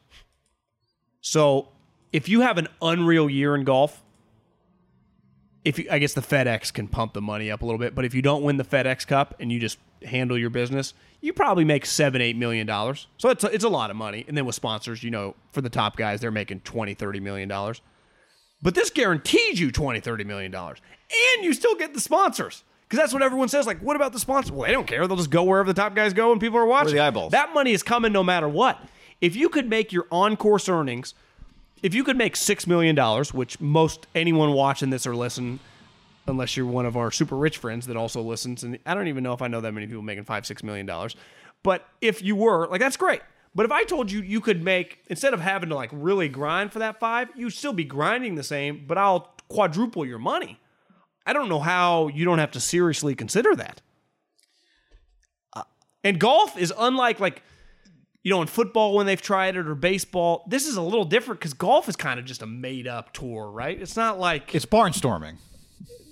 So, 1.21 1.69
if 2.11 2.29
you 2.29 2.41
have 2.41 2.57
an 2.57 2.67
unreal 2.81 3.29
year 3.29 3.55
in 3.55 3.63
golf, 3.63 4.03
if 5.65 5.79
you, 5.79 5.87
I 5.91 5.99
guess 5.99 6.13
the 6.13 6.21
FedEx 6.21 6.71
can 6.73 6.87
pump 6.87 7.13
the 7.13 7.21
money 7.21 7.51
up 7.51 7.61
a 7.61 7.65
little 7.65 7.79
bit, 7.79 7.93
but 7.93 8.05
if 8.05 8.13
you 8.13 8.21
don't 8.21 8.43
win 8.43 8.57
the 8.57 8.63
FedEx 8.63 9.05
Cup 9.05 9.35
and 9.39 9.51
you 9.51 9.59
just 9.59 9.77
handle 10.03 10.37
your 10.37 10.49
business, 10.49 10.93
you 11.19 11.33
probably 11.33 11.65
make 11.65 11.85
seven, 11.85 12.21
eight 12.21 12.37
million 12.37 12.65
dollars. 12.65 13.07
So 13.17 13.29
it's 13.29 13.43
a, 13.43 13.47
it's 13.47 13.63
a 13.63 13.69
lot 13.69 13.89
of 13.89 13.97
money. 13.97 14.23
And 14.27 14.37
then 14.37 14.45
with 14.45 14.55
sponsors, 14.55 15.03
you 15.03 15.11
know, 15.11 15.35
for 15.51 15.61
the 15.61 15.69
top 15.69 15.97
guys, 15.97 16.21
they're 16.21 16.31
making 16.31 16.61
20, 16.61 16.93
30 16.93 17.19
million 17.19 17.49
dollars. 17.49 17.81
But 18.61 18.75
this 18.75 18.89
guarantees 18.89 19.59
you 19.59 19.71
20, 19.71 19.99
30 19.99 20.23
million 20.23 20.51
dollars. 20.51 20.79
And 21.35 21.43
you 21.45 21.53
still 21.53 21.75
get 21.75 21.93
the 21.93 21.99
sponsors. 21.99 22.63
Because 22.87 22.99
that's 23.03 23.13
what 23.13 23.21
everyone 23.21 23.49
says. 23.49 23.67
Like, 23.67 23.79
what 23.81 23.97
about 23.97 24.13
the 24.13 24.19
sponsors? 24.19 24.51
Well, 24.51 24.65
they 24.65 24.71
don't 24.71 24.87
care. 24.87 25.05
They'll 25.07 25.17
just 25.17 25.29
go 25.29 25.43
wherever 25.43 25.67
the 25.67 25.79
top 25.79 25.93
guys 25.93 26.13
go 26.13 26.31
and 26.31 26.39
people 26.39 26.57
are 26.57 26.65
watching. 26.65 26.95
the 26.95 27.01
eyeballs? 27.01 27.33
That 27.33 27.53
money 27.53 27.73
is 27.73 27.83
coming 27.83 28.13
no 28.13 28.23
matter 28.23 28.47
what. 28.47 28.81
If 29.19 29.35
you 29.35 29.49
could 29.49 29.69
make 29.69 29.91
your 29.91 30.07
on 30.09 30.37
course 30.37 30.69
earnings, 30.69 31.13
if 31.83 31.93
you 31.93 32.03
could 32.03 32.17
make 32.17 32.35
$6 32.35 32.67
million, 32.67 32.97
which 33.33 33.59
most 33.59 34.07
anyone 34.15 34.53
watching 34.53 34.89
this 34.89 35.05
or 35.05 35.15
listen, 35.15 35.59
unless 36.27 36.57
you're 36.57 36.65
one 36.65 36.85
of 36.85 36.97
our 36.97 37.11
super 37.11 37.35
rich 37.35 37.57
friends 37.57 37.87
that 37.87 37.95
also 37.97 38.21
listens, 38.21 38.63
and 38.63 38.79
I 38.85 38.93
don't 38.93 39.07
even 39.07 39.23
know 39.23 39.33
if 39.33 39.41
I 39.41 39.47
know 39.47 39.61
that 39.61 39.71
many 39.73 39.87
people 39.87 40.01
making 40.01 40.25
five, 40.25 40.43
$6 40.43 40.63
million. 40.63 40.89
But 41.63 41.87
if 42.01 42.21
you 42.21 42.35
were, 42.35 42.67
like, 42.67 42.79
that's 42.79 42.97
great. 42.97 43.21
But 43.55 43.65
if 43.65 43.71
I 43.71 43.83
told 43.85 44.11
you 44.11 44.21
you 44.21 44.39
could 44.41 44.63
make, 44.63 44.99
instead 45.07 45.33
of 45.33 45.39
having 45.39 45.69
to 45.69 45.75
like 45.75 45.89
really 45.91 46.29
grind 46.29 46.71
for 46.71 46.79
that 46.79 46.99
five, 46.99 47.29
you'd 47.35 47.51
still 47.51 47.73
be 47.73 47.83
grinding 47.83 48.35
the 48.35 48.43
same, 48.43 48.85
but 48.85 48.97
I'll 48.97 49.33
quadruple 49.47 50.05
your 50.05 50.19
money. 50.19 50.59
I 51.25 51.33
don't 51.33 51.49
know 51.49 51.59
how 51.59 52.07
you 52.07 52.23
don't 52.23 52.39
have 52.39 52.51
to 52.51 52.59
seriously 52.59 53.15
consider 53.15 53.55
that. 53.55 53.81
And 56.03 56.19
golf 56.19 56.57
is 56.57 56.71
unlike 56.77 57.19
like 57.19 57.41
you 58.27 58.31
know 58.33 58.41
in 58.41 58.47
football 58.49 58.93
when 58.93 59.05
they've 59.05 59.21
tried 59.21 59.55
it 59.55 59.65
or 59.69 59.73
baseball. 59.73 60.43
This 60.49 60.67
is 60.67 60.75
a 60.75 60.81
little 60.81 61.05
different 61.05 61.39
because 61.39 61.53
golf 61.53 61.87
is 61.87 61.95
kind 61.95 62.19
of 62.19 62.25
just 62.25 62.41
a 62.41 62.45
made 62.45 62.85
up 62.85 63.13
tour, 63.13 63.49
right? 63.49 63.81
It's 63.81 63.95
not 63.95 64.19
like 64.19 64.53
It's 64.53 64.65
barnstorming. 64.65 65.37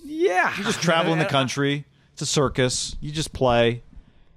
yeah, 0.06 0.58
You 0.58 0.64
just 0.64 0.82
travel 0.82 1.12
in 1.12 1.20
the 1.20 1.26
country. 1.40 1.84
It's 2.14 2.22
a 2.22 2.26
circus. 2.26 2.96
You 3.02 3.12
just 3.12 3.34
play. 3.34 3.84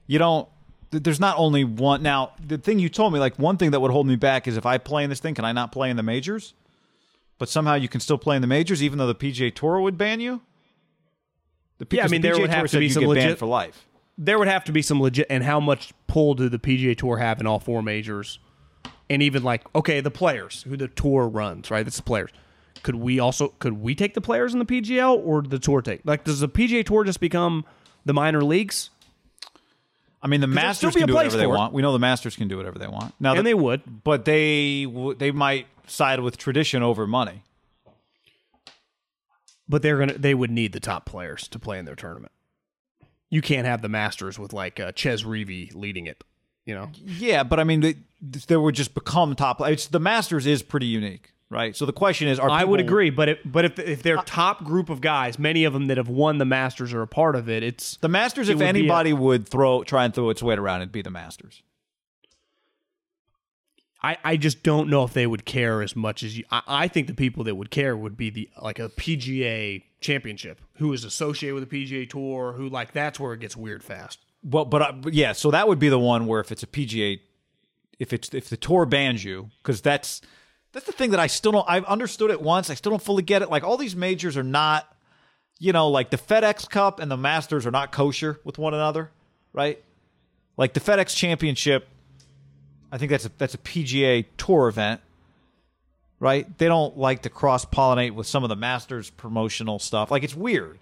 You 0.09 0.19
don't. 0.19 0.49
There's 0.91 1.21
not 1.21 1.37
only 1.39 1.63
one. 1.63 2.03
Now, 2.03 2.33
the 2.45 2.59
thing 2.59 2.81
you 2.81 2.89
told 2.89 3.13
me, 3.13 3.21
like 3.21 3.39
one 3.39 3.57
thing 3.59 3.71
that 3.71 3.79
would 3.79 3.93
hold 3.93 4.09
me 4.09 4.17
back 4.17 4.49
is 4.49 4.57
if 4.57 4.67
I 4.67 4.79
play 4.79 5.05
in 5.05 5.11
this 5.11 5.21
thing, 5.21 5.35
can 5.35 5.45
I 5.45 5.53
not 5.53 5.71
play 5.71 5.89
in 5.89 5.97
the 5.97 6.03
majors? 6.03 6.55
But 7.39 7.49
somehow 7.49 7.75
you 7.75 7.89
can 7.89 8.01
still 8.01 8.19
play 8.19 8.35
in 8.35 8.43
the 8.43 8.49
majors, 8.49 8.83
even 8.83 8.99
though 8.99 9.07
the 9.07 9.15
PGA 9.15 9.55
Tour 9.55 9.81
would 9.81 9.97
ban 9.97 10.19
you. 10.19 10.41
The, 11.79 11.87
Yeah, 11.93 12.07
I 12.07 12.09
mean, 12.09 12.23
the 12.23 12.29
there 12.29 12.35
PGA 12.37 12.41
would 12.41 12.51
Tour 12.51 12.57
have 12.57 12.71
to 12.73 12.79
be 12.81 12.87
you 12.87 12.91
some 12.91 13.03
banned 13.05 13.15
legit- 13.15 13.39
for 13.39 13.47
life. 13.47 13.87
There 14.19 14.39
would 14.39 14.49
have 14.49 14.65
to 14.65 14.73
be 14.73 14.83
some 14.83 15.01
legit. 15.01 15.29
And 15.31 15.45
how 15.45 15.61
much 15.61 15.93
pull 16.09 16.35
do 16.35 16.49
the 16.49 16.59
PGA 16.59 16.97
Tour 16.99 17.19
have 17.19 17.41
in 17.41 17.47
all 17.47 17.61
four 17.61 17.83
majors? 17.83 18.41
And 19.09 19.23
even 19.23 19.43
like 19.43 19.63
okay, 19.75 20.01
the 20.01 20.11
players 20.11 20.65
who 20.65 20.77
the 20.77 20.89
tour 20.89 21.29
runs, 21.29 21.71
right? 21.71 21.83
That's 21.85 21.97
the 21.97 22.03
players. 22.03 22.31
Could 22.83 22.97
we 22.97 23.19
also 23.19 23.49
could 23.59 23.75
we 23.75 23.95
take 23.95 24.15
the 24.15 24.21
players 24.21 24.53
in 24.53 24.59
the 24.59 24.67
PGL 24.67 25.17
or 25.25 25.43
the 25.43 25.59
tour 25.59 25.81
take? 25.83 26.03
Like, 26.05 26.25
does 26.25 26.41
the 26.41 26.49
PGA 26.49 26.85
Tour 26.85 27.05
just 27.05 27.21
become 27.21 27.65
the 28.05 28.13
minor 28.13 28.43
leagues? 28.43 28.91
I 30.21 30.27
mean, 30.27 30.41
the 30.41 30.47
Masters 30.47 30.95
can 30.95 31.07
do 31.07 31.15
whatever 31.15 31.37
they 31.37 31.45
it. 31.45 31.49
want. 31.49 31.73
We 31.73 31.81
know 31.81 31.93
the 31.93 31.99
Masters 32.01 32.35
can 32.37 32.49
do 32.49 32.57
whatever 32.57 32.79
they 32.79 32.89
want. 32.89 33.15
Now, 33.21 33.31
And 33.31 33.39
the- 33.41 33.43
they 33.45 33.55
would. 33.55 34.05
but 34.05 34.25
they 34.25 34.85
they 35.19 35.31
might 35.31 35.67
side 35.87 36.21
with 36.21 36.37
tradition 36.37 36.83
over 36.83 37.07
money. 37.07 37.43
but 39.69 39.83
they're 39.83 39.99
gonna 39.99 40.15
they 40.19 40.35
would 40.35 40.51
need 40.51 40.73
the 40.73 40.81
top 40.81 41.05
players 41.07 41.47
to 41.49 41.59
play 41.59 41.79
in 41.79 41.85
their 41.85 41.95
tournament. 41.95 42.33
You 43.31 43.43
can't 43.43 43.67
have 43.67 43.83
the 43.83 43.89
Masters 43.89 44.39
with 44.39 44.53
like 44.53 44.81
uh, 44.81 44.93
Chez 44.95 45.25
Reavie 45.25 45.75
leading 45.75 46.07
it. 46.07 46.25
You 46.65 46.75
know, 46.75 46.91
Yeah, 47.05 47.45
but 47.45 47.59
I 47.59 47.65
mean, 47.65 47.81
they, 47.81 47.97
they 48.47 48.57
would 48.57 48.75
just 48.75 48.93
become 48.95 49.35
top. 49.35 49.61
It's 49.63 49.87
the 49.87 50.01
Masters 50.01 50.47
is 50.47 50.63
pretty 50.63 50.85
unique, 50.87 51.33
right? 51.49 51.75
So 51.75 51.87
the 51.87 51.95
question 51.95 52.29
is, 52.29 52.39
are 52.39 52.51
I 52.51 52.65
would 52.65 52.79
agree. 52.81 53.09
But 53.09 53.31
if, 53.31 53.39
but 53.45 53.65
if 53.65 53.79
if 53.79 54.03
their 54.03 54.17
top 54.19 54.65
group 54.65 54.91
of 54.91 55.01
guys, 55.01 55.39
many 55.39 55.65
of 55.65 55.73
them 55.73 55.87
that 55.87 55.97
have 55.97 56.09
won 56.11 56.37
the 56.37 56.45
Masters 56.45 56.93
are 56.93 57.01
a 57.01 57.07
part 57.07 57.37
of 57.37 57.49
it, 57.49 57.63
it's 57.63 57.97
The 58.03 58.09
Masters, 58.09 58.49
it 58.51 58.53
if 58.53 58.59
would 58.59 58.63
be 58.65 58.67
a- 58.67 58.69
anybody 58.69 59.13
would 59.15 59.49
throw 59.49 59.83
try 59.83 60.05
and 60.05 60.15
throw 60.15 60.29
its 60.29 60.43
weight 60.43 60.59
around, 60.59 60.83
it'd 60.83 60.93
be 60.93 61.01
the 61.01 61.11
Masters. 61.11 61.63
I, 64.03 64.17
I 64.23 64.37
just 64.37 64.63
don't 64.63 64.89
know 64.89 65.03
if 65.03 65.13
they 65.13 65.27
would 65.27 65.45
care 65.45 65.83
as 65.83 65.97
much 65.97 66.23
as 66.23 66.39
you. 66.39 66.45
I, 66.51 66.63
I 66.67 66.89
think 66.89 67.09
the 67.09 67.15
people 67.15 67.45
that 67.45 67.57
would 67.57 67.71
care 67.71 67.97
would 67.97 68.17
be 68.17 68.31
the 68.31 68.49
like 68.63 68.79
a 68.79 68.89
PGA 68.89 69.83
championship 70.01 70.61
who 70.75 70.93
is 70.93 71.05
associated 71.05 71.55
with 71.55 71.69
the 71.69 71.85
PGA 71.85 72.09
Tour, 72.09 72.53
who 72.53 72.69
like 72.69 72.93
that's 72.93 73.19
where 73.19 73.33
it 73.33 73.41
gets 73.41 73.57
weird 73.57 73.83
fast. 73.83 74.21
Well, 74.45 74.65
but, 74.65 74.83
uh, 74.83 75.11
yeah, 75.11 75.33
so 75.33 75.51
that 75.51 75.67
would 75.67 75.81
be 75.81 75.89
the 75.89 75.99
one 75.99 76.27
where 76.27 76.41
if 76.41 76.53
it's 76.53 76.63
a 76.63 76.67
PGA, 76.67 77.19
if 77.99 78.13
it's 78.13 78.33
if 78.33 78.49
the 78.49 78.57
tour 78.57 78.87
bans 78.87 79.25
you, 79.25 79.51
because 79.63 79.81
that's 79.81 80.21
that's 80.73 80.87
the 80.87 80.93
thing 80.93 81.11
that 81.11 81.21
I 81.21 81.27
still 81.27 81.53
don't. 81.53 81.67
I've 81.69 81.85
understood 81.85 82.31
it 82.31 82.41
once. 82.41 82.71
I 82.71 82.75
still 82.75 82.91
don't 82.91 83.03
fully 83.03 83.25
get 83.25 83.43
it. 83.43 83.51
Like 83.51 83.65
all 83.65 83.77
these 83.77 83.97
majors 83.97 84.37
are 84.37 84.45
not, 84.45 84.87
you 85.59 85.73
know, 85.73 85.89
like 85.89 86.11
the 86.11 86.19
FedEx 86.19 86.71
Cup 86.71 87.01
and 87.01 87.11
the 87.11 87.17
Masters 87.17 87.67
are 87.67 87.73
not 87.73 87.91
kosher 87.91 88.39
with 88.45 88.59
one 88.59 88.75
another, 88.75 89.11
right? 89.53 89.83
Like 90.57 90.75
the 90.75 90.81
FedEx 90.81 91.17
Championship, 91.17 91.89
I 92.91 92.99
think 92.99 93.11
that's 93.11 93.27
a 93.27 93.31
that's 93.39 93.55
a 93.55 93.59
PGA 93.59 94.25
Tour 94.37 94.69
event, 94.69 95.01
right? 96.21 96.57
They 96.59 96.67
don't 96.67 96.97
like 96.97 97.23
to 97.23 97.31
cross 97.31 97.65
pollinate 97.65 98.13
with 98.13 98.27
some 98.27 98.43
of 98.43 98.49
the 98.49 98.57
Masters 98.57 99.11
promotional 99.11 99.79
stuff. 99.79 100.11
Like 100.11 100.23
it's 100.23 100.35
weird. 100.35 100.79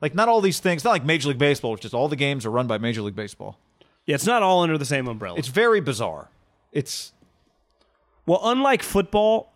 Like 0.00 0.14
not 0.14 0.28
all 0.28 0.40
these 0.40 0.60
things. 0.60 0.84
Not 0.84 0.90
like 0.90 1.04
Major 1.04 1.28
League 1.28 1.38
Baseball, 1.38 1.72
which 1.72 1.84
is 1.84 1.94
all 1.94 2.08
the 2.08 2.16
games 2.16 2.46
are 2.46 2.50
run 2.50 2.66
by 2.66 2.78
Major 2.78 3.02
League 3.02 3.16
Baseball. 3.16 3.58
Yeah, 4.06 4.14
it's 4.14 4.26
not 4.26 4.42
all 4.42 4.62
under 4.62 4.78
the 4.78 4.84
same 4.84 5.06
umbrella. 5.08 5.38
It's 5.38 5.48
very 5.48 5.80
bizarre. 5.80 6.28
It's 6.72 7.12
Well, 8.26 8.40
unlike 8.42 8.82
football, 8.82 9.52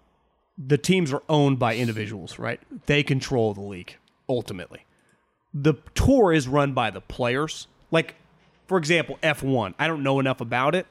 the 0.59 0.79
teams 0.79 1.13
are 1.13 1.23
owned 1.29 1.59
by 1.59 1.77
individuals, 1.77 2.39
right? 2.39 2.61
They 2.87 3.03
control 3.03 3.55
the 3.55 3.63
league 3.63 3.97
ultimately. 4.29 4.85
The 5.53 5.75
tour 5.95 6.33
is 6.33 6.49
run 6.49 6.73
by 6.73 6.91
the 6.91 7.01
players. 7.01 7.69
Like, 7.91 8.17
for 8.67 8.79
example, 8.79 9.19
F1. 9.23 9.75
I 9.79 9.87
don't 9.87 10.03
know 10.03 10.19
enough 10.21 10.41
about 10.41 10.75
it. 10.75 10.87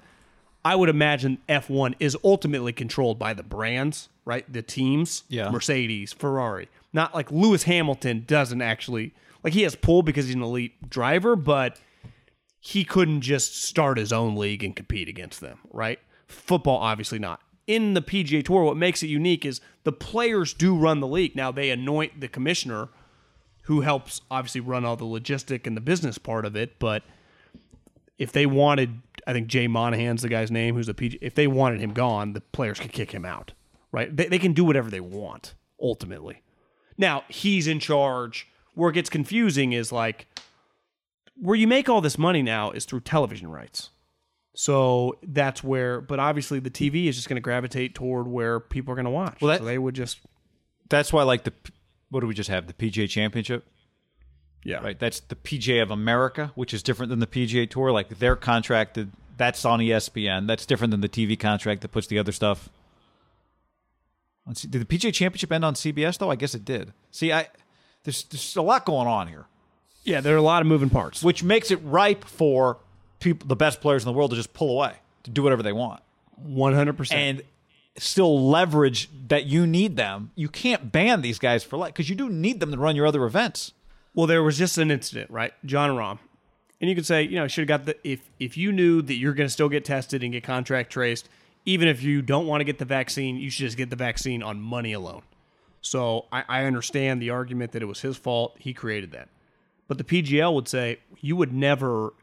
I 0.65 0.76
would 0.76 0.90
imagine 0.90 1.40
F1 1.49 1.95
is 1.99 2.18
ultimately 2.23 2.72
controlled 2.73 3.19
by 3.19 3.34
the 3.34 3.44
brands, 3.44 4.10
right? 4.26 4.52
The 4.52 4.61
teams, 4.61 5.23
Yeah. 5.27 5.49
Mercedes, 5.49 6.14
Ferrari. 6.14 6.69
Not 6.94 7.14
like 7.14 7.31
Lewis 7.31 7.64
Hamilton 7.64 8.23
doesn't 8.27 8.61
actually 8.61 9.14
like 9.44 9.53
he 9.53 9.64
has 9.64 9.76
pull 9.76 10.03
because 10.03 10.27
he's 10.27 10.35
an 10.35 10.41
elite 10.44 10.90
driver, 10.90 11.35
but 11.35 11.80
he 12.60 12.85
couldn't 12.85 13.22
just 13.22 13.61
start 13.61 13.98
his 13.98 14.14
own 14.14 14.35
league 14.38 14.64
and 14.64 14.73
compete 14.73 15.10
against 15.10 15.41
them, 15.41 15.60
right? 15.72 15.99
Football, 16.27 16.77
obviously 16.77 17.19
not. 17.19 17.41
In 17.68 17.94
the 17.94 18.02
PGA 18.02 18.44
Tour, 18.44 18.64
what 18.64 18.77
makes 18.77 19.03
it 19.03 19.07
unique 19.07 19.45
is 19.45 19.60
the 19.84 19.91
players 19.91 20.53
do 20.53 20.76
run 20.76 21.02
the 21.02 21.07
league. 21.07 21.35
Now, 21.35 21.52
they 21.52 21.72
anoint 21.72 22.22
the 22.22 22.30
commissioner 22.30 22.88
who 23.64 23.81
helps 23.81 24.22
obviously 24.31 24.61
run 24.61 24.85
all 24.85 24.95
the 24.95 25.06
logistic 25.06 25.68
and 25.68 25.76
the 25.76 25.81
business 25.81 26.18
part 26.18 26.45
of 26.45 26.56
it, 26.56 26.80
but 26.80 27.03
if 28.18 28.31
they 28.31 28.45
wanted, 28.45 29.02
I 29.25 29.33
think 29.33 29.47
Jay 29.47 29.67
Monahan's 29.67 30.21
the 30.21 30.29
guy's 30.29 30.51
name, 30.51 30.75
who's 30.75 30.89
a 30.89 30.93
PG. 30.93 31.19
If 31.21 31.35
they 31.35 31.47
wanted 31.47 31.79
him 31.81 31.93
gone, 31.93 32.33
the 32.33 32.41
players 32.41 32.79
could 32.79 32.91
kick 32.91 33.11
him 33.11 33.25
out, 33.25 33.53
right? 33.91 34.15
They, 34.15 34.27
they 34.27 34.39
can 34.39 34.53
do 34.53 34.63
whatever 34.65 34.89
they 34.89 34.99
want 34.99 35.53
ultimately. 35.81 36.41
Now 36.97 37.23
he's 37.29 37.67
in 37.67 37.79
charge. 37.79 38.47
Where 38.75 38.89
it 38.89 38.93
gets 38.93 39.09
confusing 39.09 39.71
is 39.73 39.91
like 39.91 40.27
where 41.39 41.55
you 41.55 41.67
make 41.67 41.89
all 41.89 42.01
this 42.01 42.17
money 42.17 42.41
now 42.41 42.71
is 42.71 42.85
through 42.85 43.01
television 43.01 43.49
rights. 43.49 43.89
So 44.55 45.17
that's 45.23 45.63
where, 45.63 46.01
but 46.01 46.19
obviously 46.19 46.59
the 46.59 46.69
TV 46.69 47.07
is 47.07 47.15
just 47.15 47.27
going 47.27 47.35
to 47.37 47.41
gravitate 47.41 47.95
toward 47.95 48.27
where 48.27 48.59
people 48.59 48.91
are 48.91 48.95
going 48.95 49.05
to 49.05 49.11
watch. 49.11 49.41
Well, 49.41 49.49
that- 49.51 49.59
so 49.59 49.65
they 49.65 49.77
would 49.77 49.95
just, 49.95 50.19
that's 50.89 51.11
why 51.13 51.23
like 51.23 51.43
the 51.43 51.53
what 52.09 52.19
do 52.21 52.27
we 52.27 52.33
just 52.35 52.49
have 52.49 52.67
the 52.67 52.73
PGA 52.73 53.09
Championship? 53.09 53.65
Yeah, 54.64 54.77
Right. 54.84 54.98
That's 54.99 55.19
the 55.19 55.35
PGA 55.35 55.81
of 55.81 55.91
America, 55.91 56.52
which 56.56 56.73
is 56.73 56.81
different 56.84 57.10
than 57.10 57.19
the 57.19 57.27
PGA 57.27 57.69
Tour. 57.69 57.91
Like 57.91 58.10
they're 58.19 58.35
contracted. 58.35 59.11
That's 59.38 59.65
on 59.65 59.80
ESPN. 59.80 60.48
That's 60.48 60.65
different 60.65 60.91
than 60.91 61.02
the 61.02 61.10
TV 61.10 61.38
contract 61.40 61.81
that 61.81 61.90
puts 61.90 62.07
the 62.07 62.19
other 62.19 62.31
stuff. 62.31 62.69
Did 64.52 64.72
the 64.73 64.85
PGA 64.85 65.14
Championship 65.14 65.52
end 65.52 65.64
on 65.64 65.73
CBS 65.73 66.18
though? 66.18 66.30
I 66.30 66.35
guess 66.35 66.53
it 66.53 66.65
did. 66.65 66.91
See, 67.11 67.31
I 67.31 67.48
there's 68.03 68.23
there's 68.26 68.56
a 68.57 68.61
lot 68.61 68.85
going 68.85 69.07
on 69.07 69.27
here, 69.30 69.45
Yeah, 70.03 70.19
there 70.19 70.34
are 70.35 70.38
a 70.38 70.41
lot 70.41 70.61
of 70.61 70.68
moving 70.68 70.90
parts. 70.90 71.23
which 71.23 71.44
makes 71.44 71.72
it 71.72 71.77
ripe 71.77 72.26
for 72.26 72.77
people, 73.22 73.48
the 73.48 73.56
best 73.56 73.80
players 73.80 74.03
in 74.03 74.07
the 74.07 74.14
world, 74.14 74.31
to 74.31 74.35
just 74.35 74.53
pull 74.53 74.69
away 74.72 74.95
to 75.23 75.31
do 75.31 75.41
whatever 75.44 75.64
they 75.64 75.72
want. 75.72 76.02
One 76.35 76.73
hundred 76.73 76.98
percent. 76.98 77.22
And 77.22 77.41
still 77.98 78.49
leverage 78.49 79.10
that 79.30 79.45
you 79.45 79.65
need 79.65 79.95
them. 79.95 80.31
You 80.35 80.49
can't 80.49 80.91
ban 80.91 81.22
these 81.22 81.40
guys 81.40 81.64
for 81.64 81.77
life 81.77 81.94
because 81.94 82.10
you 82.10 82.15
do 82.15 82.27
need 82.30 82.60
them 82.60 82.72
to 82.72 82.77
run 82.77 82.95
your 82.98 83.06
other 83.07 83.23
events. 83.23 83.72
Well, 84.14 84.27
there 84.27 84.44
was 84.44 84.57
just 84.57 84.77
an 84.77 84.91
incident, 84.91 85.31
right? 85.31 85.53
Jon 85.65 85.91
Rahm. 85.91 86.19
And 86.80 86.90
you 86.90 86.95
could 86.95 87.06
say, 87.06 87.23
you 87.23 87.35
know, 87.35 87.48
should 87.48 87.69
have 87.69 87.80
got 87.80 87.85
the 87.85 88.07
if 88.07 88.30
if 88.40 88.57
you 88.57 88.72
knew 88.72 89.02
that 89.02 89.15
you're 89.15 89.34
going 89.34 89.48
to 89.48 89.53
still 89.53 89.69
get 89.69 89.85
tested 89.85 90.22
and 90.22 90.34
get 90.34 90.44
contract 90.44 90.91
traced, 90.91 91.30
even 91.65 91.88
if 91.88 92.03
you 92.03 92.22
don't 92.22 92.45
want 92.45 92.61
to 92.61 92.65
get 92.65 92.77
the 92.77 92.85
vaccine, 92.85 93.38
you 93.38 93.49
should 93.49 93.64
just 93.64 93.77
get 93.77 93.90
the 93.90 93.95
vaccine 93.95 94.44
on 94.44 94.60
money 94.60 94.94
alone. 94.94 95.22
So 95.81 96.26
I, 96.31 96.44
I 96.48 96.64
understand 96.65 97.22
the 97.22 97.30
argument 97.30 97.72
that 97.72 97.81
it 97.81 97.85
was 97.85 98.02
his 98.02 98.18
fault. 98.18 98.56
He 98.60 98.73
created 98.73 99.11
that. 99.11 99.30
But 99.88 99.98
the 99.98 100.03
PGL 100.03 100.53
would 100.53 100.68
say 100.68 100.99
you 101.19 101.35
would 101.35 101.53
never, 101.53 102.14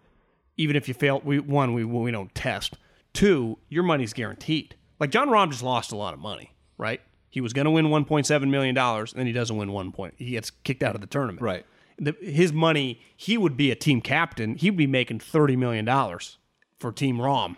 even 0.56 0.76
if 0.76 0.88
you 0.88 0.94
fail. 0.94 1.20
We 1.24 1.38
one 1.38 1.72
we 1.72 1.84
we 1.84 2.10
don't 2.10 2.34
test. 2.34 2.76
Two, 3.12 3.58
your 3.68 3.82
money's 3.82 4.12
guaranteed. 4.12 4.76
Like 4.98 5.10
Jon 5.10 5.28
Rahm 5.28 5.50
just 5.50 5.62
lost 5.62 5.92
a 5.92 5.96
lot 5.96 6.14
of 6.14 6.20
money, 6.20 6.52
right? 6.78 7.00
He 7.30 7.40
was 7.40 7.52
going 7.52 7.64
to 7.64 7.70
win 7.70 7.86
1.7 7.86 8.50
million 8.50 8.74
dollars, 8.74 9.12
and 9.12 9.20
then 9.20 9.26
he 9.26 9.32
doesn't 9.32 9.56
win 9.56 9.72
one 9.72 9.92
point. 9.92 10.14
He 10.18 10.30
gets 10.32 10.50
kicked 10.50 10.82
out 10.82 10.94
of 10.94 11.00
the 11.00 11.06
tournament. 11.06 11.42
Right. 11.42 11.64
The, 12.02 12.16
his 12.22 12.52
money, 12.52 13.00
he 13.14 13.36
would 13.36 13.56
be 13.56 13.70
a 13.70 13.74
team 13.74 14.00
captain. 14.00 14.54
He'd 14.54 14.76
be 14.76 14.86
making 14.86 15.20
30 15.20 15.54
million 15.56 15.84
dollars 15.84 16.38
for 16.78 16.90
Team 16.92 17.18
Rahm. 17.18 17.56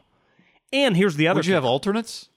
And 0.72 0.96
here's 0.96 1.14
the 1.16 1.28
other. 1.28 1.38
Would 1.38 1.46
you 1.46 1.54
have 1.54 1.64
alternates? 1.64 2.28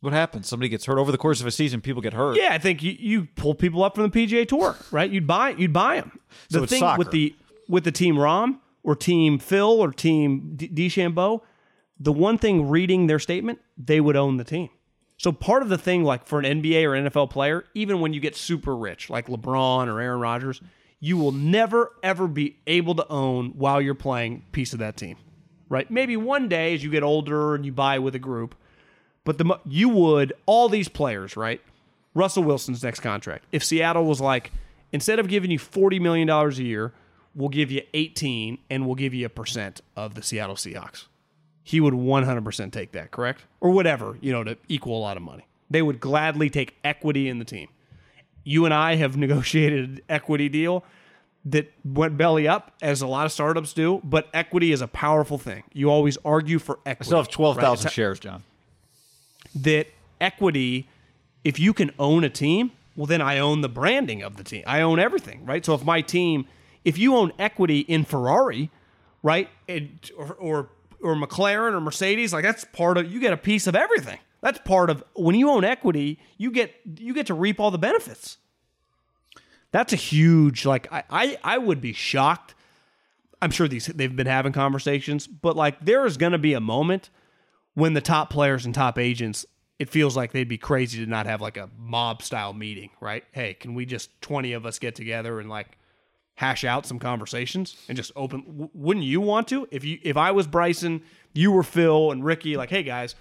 What 0.00 0.12
happens? 0.12 0.48
Somebody 0.48 0.68
gets 0.68 0.86
hurt 0.86 0.98
over 0.98 1.12
the 1.12 1.18
course 1.18 1.40
of 1.40 1.46
a 1.46 1.52
season. 1.52 1.80
People 1.80 2.02
get 2.02 2.14
hurt. 2.14 2.36
Yeah, 2.36 2.48
I 2.50 2.58
think 2.58 2.82
you, 2.82 2.96
you 2.98 3.28
pull 3.36 3.54
people 3.54 3.84
up 3.84 3.94
from 3.94 4.10
the 4.10 4.26
PGA 4.26 4.48
Tour, 4.48 4.74
right? 4.90 5.08
You'd 5.08 5.28
buy 5.28 5.50
you'd 5.50 5.72
buy 5.72 5.96
them. 6.00 6.18
The 6.50 6.58
So 6.60 6.66
thing 6.66 6.80
soccer. 6.80 6.98
with 6.98 7.12
the 7.12 7.36
with 7.68 7.84
the 7.84 7.92
team 7.92 8.16
Rahm 8.16 8.58
or 8.82 8.96
team 8.96 9.38
Phil 9.38 9.80
or 9.80 9.92
team 9.92 10.54
D- 10.56 10.68
DeChambeau, 10.68 11.42
the 12.00 12.12
one 12.12 12.36
thing 12.38 12.68
reading 12.68 13.06
their 13.06 13.20
statement, 13.20 13.60
they 13.78 14.00
would 14.00 14.16
own 14.16 14.38
the 14.38 14.44
team. 14.44 14.70
So 15.18 15.30
part 15.30 15.62
of 15.62 15.68
the 15.68 15.78
thing, 15.78 16.02
like 16.02 16.26
for 16.26 16.40
an 16.40 16.60
NBA 16.60 16.82
or 16.82 17.08
NFL 17.08 17.30
player, 17.30 17.64
even 17.74 18.00
when 18.00 18.12
you 18.12 18.18
get 18.18 18.34
super 18.34 18.74
rich, 18.74 19.08
like 19.08 19.28
LeBron 19.28 19.86
or 19.86 20.00
Aaron 20.00 20.18
Rodgers, 20.18 20.60
you 21.04 21.16
will 21.16 21.32
never 21.32 21.92
ever 22.04 22.28
be 22.28 22.56
able 22.68 22.94
to 22.94 23.06
own 23.08 23.48
while 23.56 23.82
you're 23.82 23.92
playing 23.92 24.44
piece 24.52 24.72
of 24.72 24.78
that 24.78 24.96
team, 24.96 25.16
right? 25.68 25.90
Maybe 25.90 26.16
one 26.16 26.48
day 26.48 26.74
as 26.74 26.84
you 26.84 26.90
get 26.90 27.02
older 27.02 27.56
and 27.56 27.66
you 27.66 27.72
buy 27.72 27.98
with 27.98 28.14
a 28.14 28.20
group, 28.20 28.54
but 29.24 29.36
the 29.36 29.58
you 29.66 29.88
would 29.88 30.32
all 30.46 30.68
these 30.68 30.88
players, 30.88 31.36
right? 31.36 31.60
Russell 32.14 32.44
Wilson's 32.44 32.84
next 32.84 33.00
contract. 33.00 33.46
If 33.50 33.64
Seattle 33.64 34.04
was 34.04 34.20
like, 34.20 34.52
instead 34.92 35.18
of 35.18 35.26
giving 35.26 35.50
you 35.50 35.58
forty 35.58 35.98
million 35.98 36.28
dollars 36.28 36.60
a 36.60 36.62
year, 36.62 36.92
we'll 37.34 37.48
give 37.48 37.72
you 37.72 37.82
eighteen, 37.94 38.58
and 38.70 38.86
we'll 38.86 38.94
give 38.94 39.12
you 39.12 39.26
a 39.26 39.30
percent 39.30 39.80
of 39.96 40.14
the 40.14 40.22
Seattle 40.22 40.54
Seahawks. 40.54 41.06
He 41.64 41.80
would 41.80 41.94
one 41.94 42.22
hundred 42.22 42.44
percent 42.44 42.72
take 42.72 42.92
that, 42.92 43.10
correct, 43.10 43.44
or 43.60 43.70
whatever, 43.70 44.18
you 44.20 44.30
know, 44.30 44.44
to 44.44 44.56
equal 44.68 44.96
a 44.96 45.02
lot 45.02 45.16
of 45.16 45.24
money. 45.24 45.48
They 45.68 45.82
would 45.82 45.98
gladly 45.98 46.48
take 46.48 46.76
equity 46.84 47.28
in 47.28 47.40
the 47.40 47.44
team. 47.44 47.70
You 48.44 48.64
and 48.64 48.74
I 48.74 48.96
have 48.96 49.16
negotiated 49.26 49.84
an 49.84 50.00
equity 50.08 50.48
deal 50.48 50.84
that 51.44 51.72
went 51.84 52.16
belly 52.16 52.46
up, 52.46 52.72
as 52.82 53.02
a 53.02 53.06
lot 53.06 53.26
of 53.26 53.32
startups 53.32 53.72
do. 53.72 54.00
But 54.04 54.28
equity 54.32 54.72
is 54.72 54.80
a 54.80 54.86
powerful 54.86 55.38
thing. 55.38 55.64
You 55.72 55.90
always 55.90 56.16
argue 56.24 56.58
for 56.58 56.78
equity. 56.86 56.98
I 57.00 57.04
still 57.04 57.18
have 57.18 57.28
twelve 57.28 57.56
thousand 57.56 57.86
right? 57.86 57.92
shares, 57.92 58.20
John. 58.20 58.44
that 59.54 59.88
equity, 60.20 60.88
if 61.44 61.58
you 61.58 61.72
can 61.72 61.90
own 61.98 62.22
a 62.24 62.30
team, 62.30 62.70
well, 62.96 63.06
then 63.06 63.20
I 63.20 63.38
own 63.38 63.60
the 63.60 63.68
branding 63.68 64.22
of 64.22 64.36
the 64.36 64.44
team. 64.44 64.62
I 64.66 64.82
own 64.82 64.98
everything, 64.98 65.44
right? 65.44 65.64
So 65.64 65.74
if 65.74 65.84
my 65.84 66.00
team, 66.00 66.46
if 66.84 66.98
you 66.98 67.16
own 67.16 67.32
equity 67.38 67.80
in 67.80 68.04
Ferrari, 68.04 68.70
right, 69.22 69.48
it, 69.66 70.10
or, 70.16 70.34
or 70.34 70.68
or 71.02 71.16
McLaren 71.16 71.72
or 71.72 71.80
Mercedes, 71.80 72.32
like 72.32 72.44
that's 72.44 72.64
part 72.64 72.96
of 72.96 73.12
you 73.12 73.18
get 73.18 73.32
a 73.32 73.36
piece 73.36 73.66
of 73.66 73.74
everything. 73.74 74.18
That's 74.42 74.58
part 74.58 74.90
of 74.90 75.02
when 75.14 75.36
you 75.36 75.48
own 75.48 75.64
equity, 75.64 76.18
you 76.36 76.50
get 76.50 76.74
you 76.98 77.14
get 77.14 77.26
to 77.28 77.34
reap 77.34 77.60
all 77.60 77.70
the 77.70 77.78
benefits. 77.78 78.38
That's 79.70 79.92
a 79.92 79.96
huge 79.96 80.66
like 80.66 80.92
I 80.92 81.04
I, 81.08 81.38
I 81.42 81.58
would 81.58 81.80
be 81.80 81.92
shocked. 81.92 82.54
I'm 83.40 83.50
sure 83.50 83.68
these 83.68 83.86
they've 83.86 84.14
been 84.14 84.26
having 84.26 84.52
conversations, 84.52 85.26
but 85.26 85.56
like 85.56 85.84
there 85.84 86.04
is 86.04 86.16
going 86.16 86.32
to 86.32 86.38
be 86.38 86.54
a 86.54 86.60
moment 86.60 87.08
when 87.74 87.94
the 87.94 88.00
top 88.00 88.30
players 88.30 88.66
and 88.66 88.74
top 88.74 88.98
agents, 88.98 89.46
it 89.78 89.88
feels 89.88 90.16
like 90.16 90.32
they'd 90.32 90.48
be 90.48 90.58
crazy 90.58 91.02
to 91.02 91.08
not 91.08 91.26
have 91.26 91.40
like 91.40 91.56
a 91.56 91.70
mob 91.78 92.20
style 92.20 92.52
meeting, 92.52 92.90
right? 93.00 93.24
Hey, 93.32 93.54
can 93.54 93.74
we 93.74 93.86
just 93.86 94.10
20 94.22 94.52
of 94.52 94.66
us 94.66 94.78
get 94.78 94.94
together 94.96 95.40
and 95.40 95.48
like 95.48 95.78
hash 96.34 96.64
out 96.64 96.84
some 96.84 96.98
conversations 96.98 97.76
and 97.88 97.96
just 97.96 98.10
open 98.16 98.70
wouldn't 98.74 99.06
you 99.06 99.20
want 99.20 99.46
to? 99.48 99.68
If 99.70 99.84
you 99.84 100.00
if 100.02 100.16
I 100.16 100.32
was 100.32 100.48
Bryson, 100.48 101.02
you 101.32 101.52
were 101.52 101.62
Phil 101.62 102.10
and 102.10 102.24
Ricky 102.24 102.56
like, 102.56 102.70
"Hey 102.70 102.82
guys, 102.82 103.14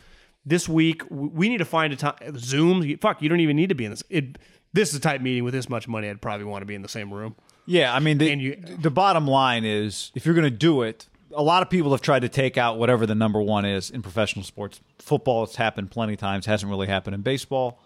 this 0.45 0.67
week 0.67 1.03
we 1.09 1.49
need 1.49 1.59
to 1.59 1.65
find 1.65 1.93
a 1.93 1.95
time 1.95 2.15
Zoom, 2.37 2.97
fuck, 2.97 3.21
you 3.21 3.29
don't 3.29 3.39
even 3.41 3.55
need 3.55 3.69
to 3.69 3.75
be 3.75 3.85
in 3.85 3.91
this. 3.91 4.03
It 4.09 4.37
this 4.73 4.89
is 4.89 4.95
a 4.95 4.99
type 5.01 5.21
meeting 5.21 5.43
with 5.43 5.53
this 5.53 5.67
much 5.69 5.87
money, 5.87 6.09
I'd 6.09 6.21
probably 6.21 6.45
want 6.45 6.61
to 6.61 6.65
be 6.65 6.75
in 6.75 6.81
the 6.81 6.87
same 6.89 7.13
room. 7.13 7.35
Yeah, 7.65 7.93
I 7.93 7.99
mean, 7.99 8.17
the, 8.17 8.31
And 8.31 8.41
you- 8.41 8.55
the 8.79 8.89
bottom 8.89 9.27
line 9.27 9.65
is 9.65 10.11
if 10.15 10.25
you're 10.25 10.33
going 10.35 10.49
to 10.49 10.57
do 10.57 10.81
it, 10.81 11.07
a 11.33 11.43
lot 11.43 11.61
of 11.61 11.69
people 11.69 11.91
have 11.91 12.01
tried 12.01 12.21
to 12.23 12.29
take 12.29 12.57
out 12.57 12.77
whatever 12.77 13.05
the 13.05 13.15
number 13.15 13.41
one 13.41 13.65
is 13.65 13.89
in 13.89 14.01
professional 14.01 14.43
sports. 14.43 14.81
Football, 14.99 15.43
it's 15.43 15.55
happened 15.57 15.91
plenty 15.91 16.13
of 16.13 16.19
times. 16.19 16.45
Hasn't 16.45 16.69
really 16.69 16.87
happened 16.87 17.13
in 17.15 17.21
baseball. 17.21 17.79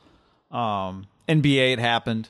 Um, 0.52 1.07
NBA, 1.27 1.73
it 1.73 1.80
happened. 1.80 2.30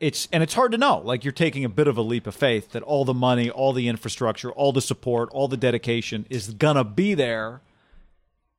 It's 0.00 0.26
and 0.32 0.42
it's 0.42 0.54
hard 0.54 0.72
to 0.72 0.78
know. 0.78 0.98
Like 1.04 1.22
you're 1.24 1.32
taking 1.32 1.64
a 1.64 1.68
bit 1.68 1.86
of 1.86 1.96
a 1.96 2.02
leap 2.02 2.26
of 2.26 2.34
faith 2.34 2.72
that 2.72 2.82
all 2.82 3.04
the 3.04 3.14
money, 3.14 3.48
all 3.50 3.72
the 3.72 3.88
infrastructure, 3.88 4.50
all 4.50 4.72
the 4.72 4.80
support, 4.82 5.28
all 5.32 5.46
the 5.48 5.56
dedication 5.56 6.26
is 6.28 6.52
gonna 6.54 6.82
be 6.84 7.14
there. 7.14 7.60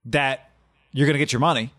That 0.05 0.49
you're 0.94 1.07
gonna 1.07 1.20
get 1.20 1.34
your 1.34 1.40
money, 1.41 1.72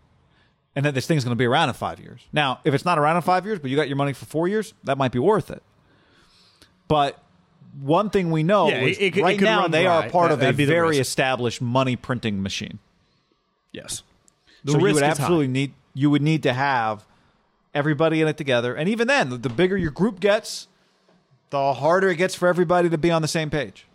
and 0.75 0.85
that 0.85 0.93
this 0.93 1.07
thing's 1.07 1.23
gonna 1.23 1.35
be 1.35 1.45
around 1.45 1.69
in 1.69 1.75
five 1.75 1.99
years. 1.99 2.21
Now, 2.31 2.59
if 2.63 2.73
it's 2.73 2.85
not 2.85 2.99
around 2.99 3.15
in 3.15 3.21
five 3.23 3.45
years, 3.45 3.57
but 3.59 3.71
you 3.71 3.75
got 3.75 3.87
your 3.87 3.97
money 3.97 4.13
for 4.13 4.25
four 4.25 4.47
years, 4.47 4.73
that 4.83 4.97
might 4.97 5.11
be 5.11 5.19
worth 5.19 5.49
it. 5.49 5.63
But 6.87 7.17
one 7.81 8.09
thing 8.09 8.29
we 8.31 8.43
know 8.43 8.69
Yeah, 8.69 8.81
is 8.81 8.97
it- 8.97 9.01
it 9.03 9.11
could- 9.11 9.19
it 9.21 9.23
right 9.23 9.39
now 9.39 9.67
they 9.67 9.83
dry. 9.83 10.05
are 10.05 10.09
part 10.09 10.29
That- 10.29 10.49
of 10.49 10.59
a 10.59 10.65
very 10.65 10.97
established 10.97 11.61
money 11.61 11.95
printing 11.95 12.41
machine. 12.43 12.79
Yes. 13.71 14.03
so 14.67 14.77
you 14.79 14.93
would 14.93 15.03
absolutely 15.03 15.47
need 15.47 15.73
you 15.93 16.09
would 16.09 16.21
need 16.21 16.41
to 16.43 16.51
have 16.53 17.05
everybody 17.73 18.21
in 18.21 18.27
it 18.27 18.35
together, 18.37 18.73
and 18.75 18.89
even 18.89 19.07
then, 19.07 19.29
the- 19.29 19.37
the 19.37 19.49
bigger 19.49 19.77
your 19.77 19.91
group 19.91 20.19
gets, 20.19 20.67
the 21.51 21.73
harder 21.73 22.09
it 22.09 22.15
gets 22.17 22.35
for 22.35 22.47
everybody 22.47 22.89
to 22.89 22.97
be 22.97 23.11
on 23.11 23.21
the 23.21 23.27
same 23.27 23.49
page. 23.49 23.85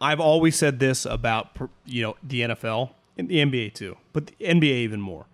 I've 0.00 0.20
always 0.20 0.56
said 0.56 0.78
this 0.78 1.06
about 1.06 1.56
you 1.86 2.02
know 2.02 2.16
the 2.22 2.42
NFL 2.42 2.90
and 3.16 3.28
the 3.28 3.36
NBA 3.36 3.74
too, 3.74 3.96
but 4.12 4.26
the 4.26 4.34
NBA 4.44 4.64
even 4.64 5.00
more. 5.00 5.26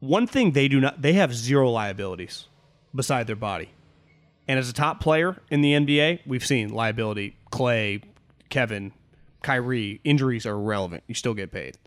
One 0.00 0.26
thing 0.26 0.52
they 0.52 0.68
do 0.68 0.80
not 0.80 1.00
they 1.00 1.14
have 1.14 1.34
zero 1.34 1.70
liabilities 1.70 2.46
beside 2.94 3.26
their 3.26 3.36
body. 3.36 3.70
And 4.46 4.58
as 4.58 4.68
a 4.68 4.74
top 4.74 5.00
player 5.00 5.40
in 5.50 5.62
the 5.62 5.72
NBA, 5.72 6.20
we've 6.26 6.44
seen 6.44 6.68
liability 6.68 7.36
Clay, 7.50 8.02
Kevin, 8.50 8.92
Kyrie, 9.42 10.00
injuries 10.04 10.44
are 10.46 10.54
irrelevant. 10.54 11.04
You 11.06 11.14
still 11.14 11.34
get 11.34 11.50
paid. 11.50 11.78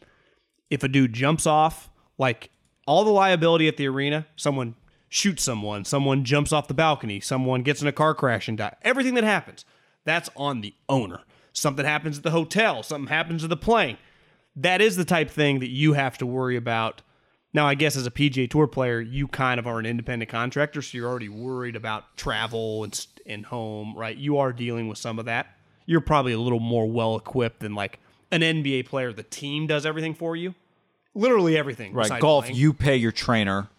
If 0.70 0.84
a 0.84 0.88
dude 0.88 1.14
jumps 1.14 1.46
off, 1.46 1.90
like 2.18 2.50
all 2.88 3.04
the 3.04 3.12
liability 3.12 3.68
at 3.68 3.78
the 3.78 3.88
arena, 3.88 4.26
someone 4.36 4.76
shoots 5.10 5.44
someone, 5.44 5.86
someone 5.86 6.24
jumps 6.24 6.52
off 6.52 6.68
the 6.68 6.74
balcony, 6.74 7.20
someone 7.20 7.64
gets 7.64 7.82
in 7.82 7.88
a 7.88 7.92
car 7.92 8.14
crash 8.14 8.48
and 8.48 8.58
dies. 8.58 8.76
Everything 8.82 9.14
that 9.16 9.24
happens, 9.24 9.66
that's 10.04 10.30
on 10.36 10.62
the 10.62 10.74
owner. 10.90 11.22
Something 11.54 11.86
happens 11.86 12.18
at 12.18 12.24
the 12.24 12.32
hotel, 12.32 12.84
something 12.84 13.10
happens 13.10 13.42
to 13.42 13.48
the 13.48 13.58
plane. 13.58 13.98
That 14.58 14.82
is 14.82 14.96
the 14.98 15.06
type 15.06 15.30
thing 15.30 15.60
that 15.60 15.70
you 15.70 15.94
have 15.94 16.18
to 16.18 16.26
worry 16.26 16.56
about. 16.58 17.02
Now, 17.54 17.66
I 17.68 17.76
guess 17.76 17.96
as 17.96 18.06
a 18.06 18.12
PGA 18.12 18.50
Tour 18.50 18.68
player, 18.68 19.00
you 19.00 19.28
kind 19.28 19.60
of 19.60 19.66
are 19.68 19.80
an 19.80 19.86
independent 19.86 20.30
contractor, 20.30 20.82
so 20.82 20.98
you're 20.98 21.08
already 21.10 21.30
worried 21.30 21.76
about 21.76 22.18
travel 22.18 22.84
and 22.84 23.08
and 23.26 23.46
home, 23.46 23.96
right? 23.96 24.16
You 24.18 24.38
are 24.38 24.52
dealing 24.52 24.88
with 24.88 24.98
some 24.98 25.20
of 25.20 25.26
that. 25.26 25.48
You're 25.86 26.02
probably 26.02 26.34
a 26.34 26.40
little 26.40 26.60
more 26.60 26.86
well 26.86 27.16
equipped 27.16 27.60
than 27.62 27.74
like 27.76 28.00
an 28.32 28.42
NBA 28.42 28.86
player. 28.88 29.14
The 29.14 29.24
team 29.24 29.68
does 29.68 29.86
everything 29.86 30.14
for 30.14 30.36
you, 30.36 30.56
literally 31.14 31.58
everything. 31.58 31.94
Right, 31.94 32.20
golf, 32.20 32.46
playing. 32.46 32.58
you 32.58 32.74
pay 32.74 32.96
your 32.98 33.12
trainer. 33.12 33.70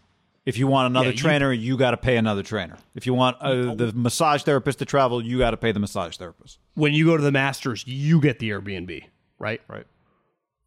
If 0.46 0.56
you 0.56 0.66
want 0.66 0.90
another 0.90 1.08
Yeah, 1.08 1.12
you- 1.12 1.18
trainer, 1.18 1.52
you, 1.52 1.76
got 1.76 1.90
to 1.90 1.98
pay 1.98 2.16
another 2.16 2.42
trainer. 2.42 2.78
If 2.94 3.04
you 3.04 3.12
want 3.12 3.36
uh, 3.42 3.74
the 3.74 3.92
massage 3.94 4.44
therapist 4.44 4.78
to 4.78 4.86
travel, 4.86 5.22
you 5.22 5.36
got 5.38 5.50
to 5.50 5.58
pay 5.58 5.72
the 5.72 5.80
massage 5.80 6.16
therapist. 6.16 6.58
when 6.74 6.94
you 6.94 7.04
go 7.04 7.18
to 7.18 7.22
the 7.22 7.32
Masters, 7.32 7.84
you 7.86 8.18
get 8.18 8.38
the 8.38 8.48
Airbnb, 8.48 9.04
right? 9.38 9.60
Right. 9.68 9.86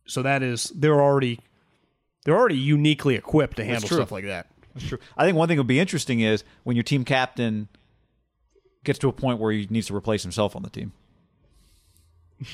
So 0.05 0.21
that 0.23 0.43
is 0.43 0.71
they're 0.75 1.01
already 1.01 1.39
they're 2.25 2.37
already 2.37 2.57
uniquely 2.57 3.15
equipped 3.15 3.57
to 3.57 3.65
handle 3.65 3.87
stuff 3.87 4.11
like 4.11 4.25
that. 4.25 4.47
That's 4.73 4.87
true. 4.87 4.99
I 5.17 5.25
think 5.25 5.37
one 5.37 5.47
thing 5.47 5.57
that 5.57 5.61
would 5.61 5.67
be 5.67 5.79
interesting 5.79 6.21
is 6.21 6.43
when 6.63 6.75
your 6.75 6.83
team 6.83 7.03
captain 7.03 7.67
gets 8.83 8.99
to 8.99 9.09
a 9.09 9.13
point 9.13 9.39
where 9.39 9.51
he 9.51 9.67
needs 9.69 9.87
to 9.87 9.95
replace 9.95 10.23
himself 10.23 10.55
on 10.55 10.63
the 10.63 10.69
team. 10.69 10.93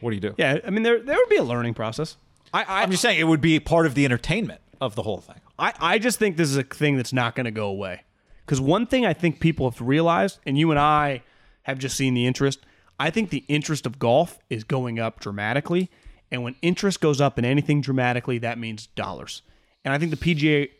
what 0.00 0.10
do 0.10 0.14
you 0.14 0.20
do? 0.20 0.34
Yeah, 0.38 0.58
I 0.64 0.70
mean 0.70 0.82
there 0.82 1.00
there 1.00 1.16
would 1.16 1.28
be 1.28 1.36
a 1.36 1.44
learning 1.44 1.74
process. 1.74 2.16
I, 2.52 2.62
I 2.62 2.82
I'm 2.82 2.90
just 2.90 3.02
saying 3.02 3.18
it 3.18 3.24
would 3.24 3.40
be 3.40 3.58
part 3.60 3.86
of 3.86 3.94
the 3.94 4.04
entertainment 4.04 4.60
of 4.80 4.94
the 4.94 5.02
whole 5.02 5.18
thing. 5.18 5.40
I, 5.58 5.72
I 5.80 5.98
just 5.98 6.18
think 6.18 6.36
this 6.36 6.50
is 6.50 6.56
a 6.56 6.62
thing 6.62 6.96
that's 6.96 7.12
not 7.12 7.34
going 7.34 7.46
to 7.46 7.50
go 7.50 7.66
away. 7.66 8.02
Because 8.44 8.60
one 8.60 8.86
thing 8.86 9.04
I 9.04 9.12
think 9.12 9.40
people 9.40 9.68
have 9.68 9.80
realized, 9.80 10.38
and 10.46 10.56
you 10.56 10.70
and 10.70 10.78
I 10.78 11.22
have 11.62 11.78
just 11.78 11.96
seen 11.96 12.14
the 12.14 12.26
interest, 12.26 12.60
I 12.98 13.10
think 13.10 13.30
the 13.30 13.44
interest 13.48 13.86
of 13.86 13.98
golf 13.98 14.38
is 14.48 14.64
going 14.64 14.98
up 15.00 15.18
dramatically. 15.18 15.90
And 16.30 16.42
when 16.42 16.56
interest 16.62 17.00
goes 17.00 17.20
up 17.20 17.38
in 17.38 17.44
anything 17.44 17.80
dramatically, 17.80 18.38
that 18.38 18.58
means 18.58 18.86
dollars. 18.88 19.42
And 19.84 19.94
I 19.94 19.98
think 19.98 20.10
the 20.10 20.16
PGA 20.16 20.70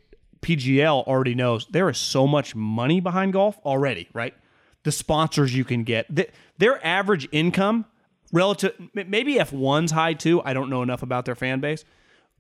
PGL 0.43 1.07
already 1.07 1.35
knows 1.35 1.67
there 1.71 1.89
is 1.89 1.99
so 1.99 2.27
much 2.27 2.55
money 2.55 3.01
behind 3.01 3.33
golf 3.33 3.59
already, 3.65 4.09
right? 4.13 4.35
The 4.85 4.93
sponsors 4.93 5.55
you 5.55 5.65
can 5.65 5.83
get, 5.83 6.07
the, 6.15 6.29
their 6.59 6.85
average 6.87 7.29
income 7.33 7.87
relative, 8.33 8.75
maybe 8.95 9.37
F1's 9.37 9.93
high 9.93 10.15
too. 10.15 10.43
I 10.45 10.53
don't 10.53 10.71
know 10.71 10.83
enough 10.83 11.03
about 11.03 11.25
their 11.25 11.35
fan 11.35 11.61
base. 11.61 11.85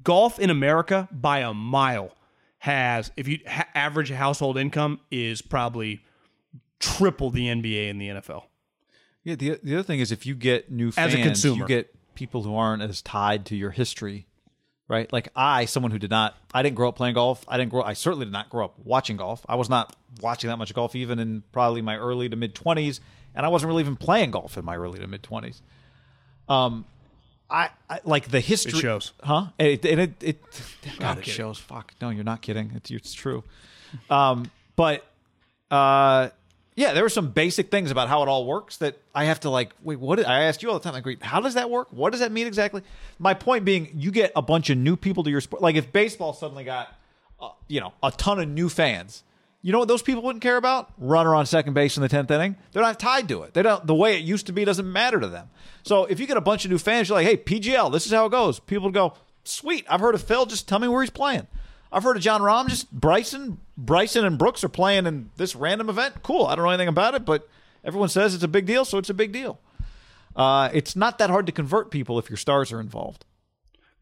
Golf 0.02 0.38
in 0.38 0.50
America 0.50 1.08
by 1.10 1.40
a 1.40 1.54
mile 1.54 2.12
has, 2.58 3.10
if 3.16 3.26
you 3.26 3.38
ha- 3.46 3.66
average 3.74 4.10
household 4.10 4.58
income 4.58 5.00
is 5.10 5.42
probably 5.42 6.04
triple 6.78 7.30
the 7.30 7.46
NBA 7.46 7.90
and 7.90 8.00
the 8.00 8.08
NFL. 8.08 8.44
Yeah, 9.24 9.34
the 9.34 9.58
the 9.62 9.74
other 9.74 9.82
thing 9.82 9.98
is 9.98 10.12
if 10.12 10.24
you 10.24 10.36
get 10.36 10.70
new 10.70 10.92
As 10.96 11.12
a 11.12 11.16
consumer. 11.16 11.62
you 11.62 11.66
get 11.66 11.95
people 12.16 12.42
who 12.42 12.56
aren't 12.56 12.82
as 12.82 13.00
tied 13.02 13.46
to 13.46 13.56
your 13.56 13.70
history, 13.70 14.26
right? 14.88 15.12
Like 15.12 15.28
I, 15.36 15.66
someone 15.66 15.92
who 15.92 15.98
did 15.98 16.10
not, 16.10 16.34
I 16.52 16.62
didn't 16.62 16.74
grow 16.76 16.88
up 16.88 16.96
playing 16.96 17.14
golf. 17.14 17.44
I 17.46 17.56
didn't 17.56 17.70
grow. 17.70 17.82
I 17.82 17.92
certainly 17.92 18.26
did 18.26 18.32
not 18.32 18.50
grow 18.50 18.64
up 18.64 18.74
watching 18.82 19.16
golf. 19.16 19.44
I 19.48 19.54
was 19.54 19.68
not 19.68 19.94
watching 20.20 20.48
that 20.48 20.56
much 20.56 20.74
golf 20.74 20.96
even 20.96 21.18
in 21.18 21.42
probably 21.52 21.82
my 21.82 21.96
early 21.96 22.28
to 22.28 22.34
mid 22.36 22.54
twenties, 22.54 23.00
and 23.34 23.46
I 23.46 23.48
wasn't 23.48 23.68
really 23.68 23.82
even 23.82 23.96
playing 23.96 24.32
golf 24.32 24.56
in 24.58 24.64
my 24.64 24.76
early 24.76 24.98
to 24.98 25.06
mid 25.06 25.22
twenties. 25.22 25.62
Um, 26.48 26.84
I, 27.48 27.70
I 27.88 28.00
like 28.04 28.28
the 28.28 28.40
history 28.40 28.80
shows. 28.80 29.12
huh? 29.22 29.46
And 29.58 29.68
it, 29.68 29.84
and 29.84 30.00
it, 30.00 30.22
it 30.22 30.42
God, 30.98 31.18
it 31.18 31.22
kidding. 31.22 31.34
shows. 31.34 31.58
Fuck, 31.58 31.94
no, 32.00 32.10
you're 32.10 32.24
not 32.24 32.42
kidding. 32.42 32.72
It's 32.74 32.90
it's 32.90 33.12
true. 33.14 33.44
Um, 34.10 34.50
but 34.74 35.04
uh, 35.70 36.30
yeah, 36.76 36.92
there 36.92 37.02
were 37.02 37.08
some 37.08 37.30
basic 37.30 37.70
things 37.70 37.90
about 37.90 38.08
how 38.08 38.22
it 38.22 38.28
all 38.28 38.44
works 38.44 38.76
that 38.76 38.98
I 39.14 39.24
have 39.24 39.40
to 39.40 39.50
like. 39.50 39.72
Wait, 39.82 39.98
what? 39.98 40.24
I 40.24 40.42
asked 40.42 40.62
you 40.62 40.70
all 40.70 40.78
the 40.78 40.90
time. 40.90 41.02
Like, 41.02 41.22
how 41.22 41.40
does 41.40 41.54
that 41.54 41.70
work? 41.70 41.88
What 41.90 42.10
does 42.10 42.20
that 42.20 42.30
mean 42.30 42.46
exactly? 42.46 42.82
My 43.18 43.32
point 43.32 43.64
being, 43.64 43.90
you 43.94 44.10
get 44.10 44.30
a 44.36 44.42
bunch 44.42 44.68
of 44.68 44.76
new 44.76 44.94
people 44.94 45.24
to 45.24 45.30
your 45.30 45.40
sport. 45.40 45.62
Like, 45.62 45.76
if 45.76 45.90
baseball 45.90 46.34
suddenly 46.34 46.64
got, 46.64 46.94
uh, 47.40 47.48
you 47.66 47.80
know, 47.80 47.94
a 48.02 48.10
ton 48.10 48.38
of 48.38 48.48
new 48.48 48.68
fans, 48.68 49.24
you 49.62 49.72
know 49.72 49.78
what 49.78 49.88
those 49.88 50.02
people 50.02 50.22
wouldn't 50.22 50.42
care 50.42 50.58
about? 50.58 50.92
Runner 50.98 51.34
on 51.34 51.46
second 51.46 51.72
base 51.72 51.96
in 51.96 52.02
the 52.02 52.10
tenth 52.10 52.30
inning. 52.30 52.56
They're 52.72 52.82
not 52.82 53.00
tied 53.00 53.26
to 53.30 53.42
it. 53.44 53.54
They 53.54 53.62
don't. 53.62 53.86
The 53.86 53.94
way 53.94 54.16
it 54.18 54.22
used 54.22 54.46
to 54.46 54.52
be 54.52 54.66
doesn't 54.66 54.90
matter 54.90 55.18
to 55.18 55.28
them. 55.28 55.48
So 55.82 56.04
if 56.04 56.20
you 56.20 56.26
get 56.26 56.36
a 56.36 56.42
bunch 56.42 56.66
of 56.66 56.70
new 56.70 56.78
fans, 56.78 57.08
you're 57.08 57.16
like, 57.16 57.26
hey, 57.26 57.38
PGL, 57.38 57.90
this 57.90 58.04
is 58.04 58.12
how 58.12 58.26
it 58.26 58.30
goes. 58.30 58.60
People 58.60 58.90
go, 58.90 59.14
sweet. 59.44 59.86
I've 59.88 60.00
heard 60.00 60.14
of 60.14 60.22
Phil. 60.22 60.44
Just 60.44 60.68
tell 60.68 60.78
me 60.78 60.88
where 60.88 61.02
he's 61.02 61.10
playing. 61.10 61.46
I've 61.92 62.02
heard 62.02 62.16
of 62.16 62.22
Jon 62.22 62.40
Rahm. 62.40 62.68
Just 62.68 62.90
Bryson, 62.92 63.58
Bryson 63.76 64.24
and 64.24 64.38
Brooks 64.38 64.62
are 64.64 64.68
playing 64.68 65.06
in 65.06 65.30
this 65.36 65.54
random 65.56 65.88
event. 65.88 66.22
Cool. 66.22 66.46
I 66.46 66.54
don't 66.54 66.64
know 66.64 66.70
anything 66.70 66.88
about 66.88 67.14
it, 67.14 67.24
but 67.24 67.48
everyone 67.84 68.08
says 68.08 68.34
it's 68.34 68.44
a 68.44 68.48
big 68.48 68.66
deal, 68.66 68.84
so 68.84 68.98
it's 68.98 69.10
a 69.10 69.14
big 69.14 69.32
deal. 69.32 69.60
Uh, 70.34 70.68
it's 70.72 70.94
not 70.96 71.18
that 71.18 71.30
hard 71.30 71.46
to 71.46 71.52
convert 71.52 71.90
people 71.90 72.18
if 72.18 72.28
your 72.28 72.36
stars 72.36 72.70
are 72.72 72.80
involved. 72.80 73.24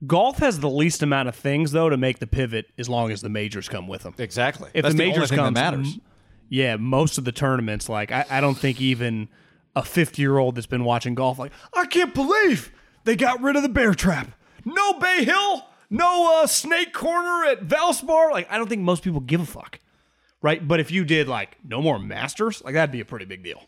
Golf 0.07 0.39
has 0.39 0.61
the 0.61 0.69
least 0.69 1.03
amount 1.03 1.29
of 1.29 1.37
things 1.37 1.73
though 1.73 1.89
to 1.89 1.97
make 1.97 2.19
the 2.19 2.27
pivot 2.27 2.67
as 2.77 2.89
long 2.89 3.11
as 3.13 3.21
the 3.23 3.29
majors 3.29 3.69
come 3.69 3.87
with 3.87 4.03
them. 4.03 4.15
Exactly. 4.19 4.69
If 4.75 4.83
That's 4.83 4.95
the 4.95 4.99
the 5.03 5.09
majors 5.09 5.29
thing 5.31 5.37
that 5.39 5.45
come, 5.45 5.55
matters. 5.55 5.99
yeah, 6.49 6.77
most 6.77 7.17
of 7.19 7.25
the 7.25 7.33
tournaments, 7.33 7.89
like 7.89 8.11
I, 8.13 8.27
I 8.29 8.41
don't 8.41 8.57
think 8.59 8.81
even 8.81 9.29
a 9.77 9.83
fifty-year-old 9.83 10.57
that's 10.57 10.67
been 10.67 10.85
watching 10.85 11.15
golf, 11.15 11.39
like 11.39 11.53
I 11.73 11.87
can't 11.87 12.13
believe 12.13 12.73
they 13.05 13.17
got 13.17 13.41
rid 13.41 13.57
of 13.57 13.63
the 13.63 13.69
bear 13.69 13.95
trap. 13.95 14.33
No 14.65 14.95
Bay 14.99 15.25
Hill, 15.25 15.65
no 15.95 16.43
uh, 16.43 16.47
Snake 16.47 16.93
Corner 16.93 17.45
at 17.47 17.67
Valspar. 17.67 18.31
Like 18.31 18.51
I 18.51 18.59
don't 18.59 18.69
think 18.69 18.83
most 18.83 19.03
people 19.03 19.21
give 19.21 19.41
a 19.41 19.47
fuck, 19.47 19.81
right? 20.43 20.67
But 20.67 20.81
if 20.81 20.91
you 20.91 21.05
did 21.05 21.29
like 21.29 21.57
no 21.65 21.81
more 21.81 21.99
Masters, 21.99 22.63
like 22.65 22.75
that'd 22.75 22.93
be 22.93 23.01
a 23.01 23.05
pretty 23.05 23.25
big 23.25 23.43
deal. 23.43 23.63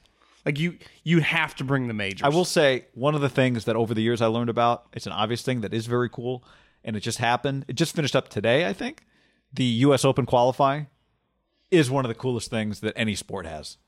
Like 0.45 0.61
you, 0.61 0.79
you'd 1.03 1.25
have 1.25 1.57
to 1.57 1.65
bring 1.65 1.89
the 1.89 1.95
majors. 1.95 2.23
I 2.23 2.29
will 2.29 2.45
say 2.45 2.87
one 2.95 3.17
of 3.17 3.21
the 3.21 3.29
things 3.29 3.65
that 3.65 3.75
over 3.75 3.95
the 3.95 4.01
years 4.01 4.23
I 4.23 4.27
learned 4.27 4.49
about, 4.49 4.87
it's 4.93 5.07
an 5.07 5.13
obvious 5.13 5.43
thing 5.43 5.63
that 5.63 5.75
is 5.75 5.87
very 5.87 6.09
cool, 6.09 6.45
and 6.85 6.95
it 6.95 7.01
just 7.01 7.19
happened. 7.19 7.65
It 7.67 7.75
just 7.75 7.97
finished 7.97 8.15
up 8.15 8.29
today, 8.29 8.65
I 8.67 8.73
think. 8.73 9.05
The 9.53 9.65
U.S. 9.65 10.05
Open 10.05 10.25
qualifying 10.25 10.87
is 11.73 11.91
one 11.91 12.05
of 12.05 12.09
the 12.09 12.15
coolest 12.15 12.49
things 12.49 12.79
that 12.81 12.93
any 12.97 13.17
sport 13.17 13.45
has. 13.45 13.79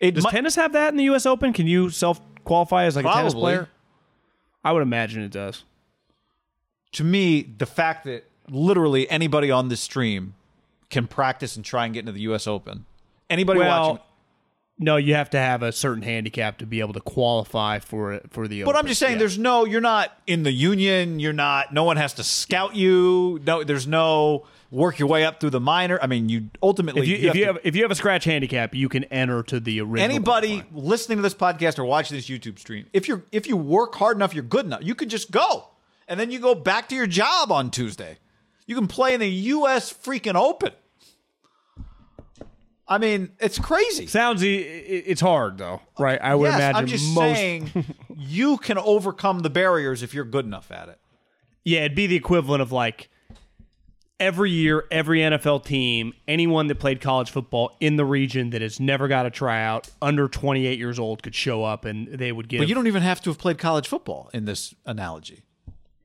It 0.00 0.14
Does 0.14 0.24
mi- 0.24 0.30
tennis 0.30 0.54
have 0.56 0.72
that 0.72 0.88
in 0.92 0.96
the 0.96 1.04
U.S. 1.04 1.26
Open? 1.26 1.52
Can 1.52 1.66
you 1.66 1.90
self-qualify 1.90 2.84
as 2.84 2.96
like 2.96 3.04
a 3.04 3.12
tennis 3.12 3.34
player? 3.34 3.68
I 4.64 4.72
would 4.72 4.82
imagine 4.82 5.22
it 5.22 5.30
does. 5.32 5.64
To 6.92 7.04
me, 7.04 7.42
the 7.42 7.66
fact 7.66 8.04
that 8.04 8.24
literally 8.48 9.08
anybody 9.10 9.50
on 9.50 9.68
this 9.68 9.80
stream 9.80 10.34
can 10.90 11.06
practice 11.06 11.56
and 11.56 11.64
try 11.64 11.84
and 11.84 11.94
get 11.94 12.00
into 12.00 12.12
the 12.12 12.20
U.S. 12.22 12.46
Open. 12.46 12.84
Anybody 13.30 13.60
Well, 13.60 13.88
watching, 13.88 14.04
No, 14.78 14.96
you 14.96 15.14
have 15.14 15.30
to 15.30 15.38
have 15.38 15.62
a 15.62 15.72
certain 15.72 16.02
handicap 16.02 16.58
to 16.58 16.66
be 16.66 16.80
able 16.80 16.92
to 16.92 17.00
qualify 17.00 17.78
for 17.78 18.12
it 18.12 18.30
for 18.30 18.46
the. 18.46 18.64
but 18.64 18.76
I'm 18.76 18.86
just 18.86 19.00
saying, 19.00 19.18
there's 19.18 19.38
no, 19.38 19.64
you're 19.64 19.80
not 19.80 20.12
in 20.26 20.42
the 20.42 20.52
union. 20.52 21.18
You're 21.18 21.32
not. 21.32 21.72
No 21.72 21.84
one 21.84 21.96
has 21.96 22.14
to 22.14 22.24
scout 22.24 22.76
you. 22.76 23.40
No, 23.46 23.64
there's 23.64 23.86
no 23.86 24.44
work 24.70 24.98
your 24.98 25.08
way 25.08 25.24
up 25.24 25.38
through 25.38 25.50
the 25.50 25.60
minor. 25.60 25.98
I 26.02 26.06
mean, 26.06 26.28
you 26.28 26.48
ultimately 26.62 27.02
if 27.02 27.08
you, 27.08 27.28
if 27.30 27.36
you 27.36 27.46
have 27.46 27.58
if 27.62 27.76
you 27.76 27.82
have 27.82 27.90
a 27.90 27.94
scratch 27.94 28.24
handicap, 28.24 28.74
you 28.74 28.88
can 28.88 29.04
enter 29.04 29.42
to 29.44 29.60
the 29.60 29.80
original. 29.80 30.02
anybody 30.02 30.60
qualifying. 30.60 30.84
listening 30.88 31.18
to 31.18 31.22
this 31.22 31.34
podcast 31.34 31.78
or 31.78 31.84
watching 31.84 32.16
this 32.16 32.28
YouTube 32.28 32.58
stream, 32.58 32.86
if 32.92 33.06
you're 33.08 33.22
if 33.32 33.46
you 33.46 33.56
work 33.56 33.94
hard 33.94 34.16
enough, 34.16 34.34
you're 34.34 34.42
good 34.42 34.66
enough. 34.66 34.80
You 34.82 34.94
could 34.94 35.10
just 35.10 35.30
go, 35.30 35.68
and 36.08 36.18
then 36.18 36.30
you 36.30 36.38
go 36.38 36.54
back 36.54 36.88
to 36.90 36.94
your 36.94 37.06
job 37.06 37.50
on 37.52 37.70
Tuesday. 37.70 38.18
You 38.66 38.74
can 38.74 38.86
play 38.86 39.14
in 39.14 39.20
the 39.20 39.28
U.S. 39.28 39.92
freaking 39.92 40.34
Open. 40.34 40.72
I 42.88 42.98
mean, 42.98 43.30
it's 43.40 43.58
crazy. 43.58 44.06
sounds 44.06 44.44
e- 44.44 44.58
i- 44.58 45.04
it's 45.06 45.20
hard 45.20 45.56
though, 45.58 45.80
right? 45.98 46.20
I 46.20 46.34
would 46.34 46.46
yes, 46.46 46.54
imagine 46.56 46.76
I'm 46.76 46.86
just 46.86 47.14
most. 47.14 47.36
saying 47.36 47.70
you 48.16 48.58
can 48.58 48.76
overcome 48.78 49.40
the 49.40 49.50
barriers 49.50 50.02
if 50.02 50.12
you're 50.12 50.24
good 50.24 50.44
enough 50.44 50.70
at 50.70 50.88
it. 50.88 50.98
Yeah, 51.64 51.80
it'd 51.80 51.94
be 51.94 52.06
the 52.06 52.16
equivalent 52.16 52.60
of 52.60 52.70
like 52.72 53.08
every 54.20 54.50
year, 54.50 54.84
every 54.90 55.20
NFL 55.20 55.64
team, 55.64 56.12
anyone 56.28 56.66
that 56.66 56.74
played 56.80 57.00
college 57.00 57.30
football 57.30 57.76
in 57.80 57.96
the 57.96 58.04
region 58.04 58.50
that 58.50 58.60
has 58.60 58.78
never 58.78 59.08
got 59.08 59.26
a 59.26 59.30
tryout, 59.30 59.88
under 60.02 60.28
28 60.28 60.78
years 60.78 60.98
old, 60.98 61.22
could 61.22 61.34
show 61.34 61.64
up 61.64 61.84
and 61.84 62.08
they 62.08 62.32
would 62.32 62.48
get. 62.48 62.58
But 62.58 62.68
you 62.68 62.74
don't 62.74 62.88
even 62.88 63.02
have 63.02 63.20
to 63.22 63.30
have 63.30 63.38
played 63.38 63.58
college 63.58 63.86
football 63.88 64.28
in 64.34 64.44
this 64.44 64.74
analogy. 64.84 65.44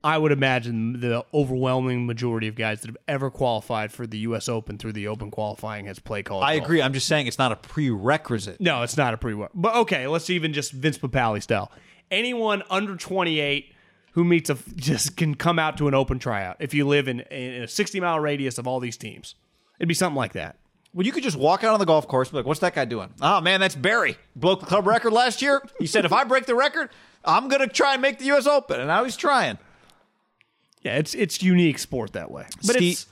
I 0.04 0.18
would 0.18 0.32
imagine 0.32 1.00
the 1.00 1.26
overwhelming 1.34 2.06
majority 2.06 2.48
of 2.48 2.56
guys 2.56 2.82
that 2.82 2.88
have 2.88 2.98
ever 3.08 3.30
qualified 3.32 3.92
for 3.92 4.06
the 4.06 4.20
U.S. 4.20 4.48
Open 4.48 4.78
through 4.78 4.94
the 4.94 5.08
Open 5.08 5.32
qualifying 5.32 5.86
has 5.86 6.00
play 6.00 6.24
college. 6.24 6.46
I 6.46 6.58
golf. 6.58 6.66
agree. 6.66 6.82
I'm 6.82 6.94
just 6.94 7.08
saying 7.08 7.28
it's 7.28 7.40
not 7.40 7.52
a 7.52 7.56
prerequisite. 7.56 8.62
No, 8.62 8.84
it's 8.84 8.96
not 8.98 9.14
a 9.14 9.18
prerequisite. 9.18 9.62
But 9.62 9.76
okay, 9.76 10.08
let's 10.08 10.30
even 10.30 10.54
just 10.54 10.72
Vince 10.72 10.98
Papale 10.98 11.42
style. 11.42 11.72
Anyone 12.12 12.64
under 12.70 12.96
28 12.96 13.74
who 14.12 14.24
meets 14.24 14.50
a 14.50 14.58
just 14.76 15.18
can 15.18 15.36
come 15.36 15.60
out 15.60 15.78
to 15.78 15.88
an 15.88 15.94
open 15.94 16.20
tryout 16.20 16.58
if 16.60 16.74
you 16.74 16.88
live 16.88 17.08
in, 17.08 17.20
in 17.22 17.64
a 17.64 17.68
60 17.68 18.00
mile 18.00 18.20
radius 18.20 18.58
of 18.58 18.68
all 18.68 18.80
these 18.80 18.98
teams. 18.98 19.36
It'd 19.80 19.88
be 19.88 19.94
something 19.94 20.16
like 20.18 20.34
that. 20.34 20.58
Well, 20.94 21.06
you 21.06 21.12
could 21.12 21.24
just 21.24 21.38
walk 21.38 21.64
out 21.64 21.74
on 21.74 21.80
the 21.80 21.86
golf 21.86 22.08
course 22.08 22.30
be 22.32 22.38
like, 22.38 22.46
what's 22.46 22.62
that 22.62 22.74
guy 22.74 22.86
doing? 22.86 23.14
Oh, 23.22 23.42
man, 23.42 23.60
that's 23.60 23.76
Barry. 23.76 24.18
Broke 24.36 24.62
the 24.62 24.66
club 24.66 24.88
record 24.88 25.14
last 25.14 25.42
year. 25.44 25.62
He 25.80 25.86
said, 25.86 26.06
if 26.06 26.14
I 26.14 26.24
break 26.24 26.48
the 26.48 26.56
record, 26.56 26.90
I'm 27.24 27.50
going 27.50 27.62
to 27.62 27.68
try 27.68 27.94
and 27.94 28.02
make 28.02 28.18
the 28.18 28.26
U.S. 28.26 28.48
Open. 28.48 28.80
And 28.80 28.88
now 28.88 29.04
he's 29.04 29.18
trying. 29.18 29.60
Yeah, 30.88 30.98
it's 30.98 31.14
it's 31.14 31.44
unique 31.44 31.80
sport 31.80 32.14
that 32.14 32.32
way. 32.32 32.46
But 32.66 32.76
Steve- 32.78 32.94
it's 32.94 33.06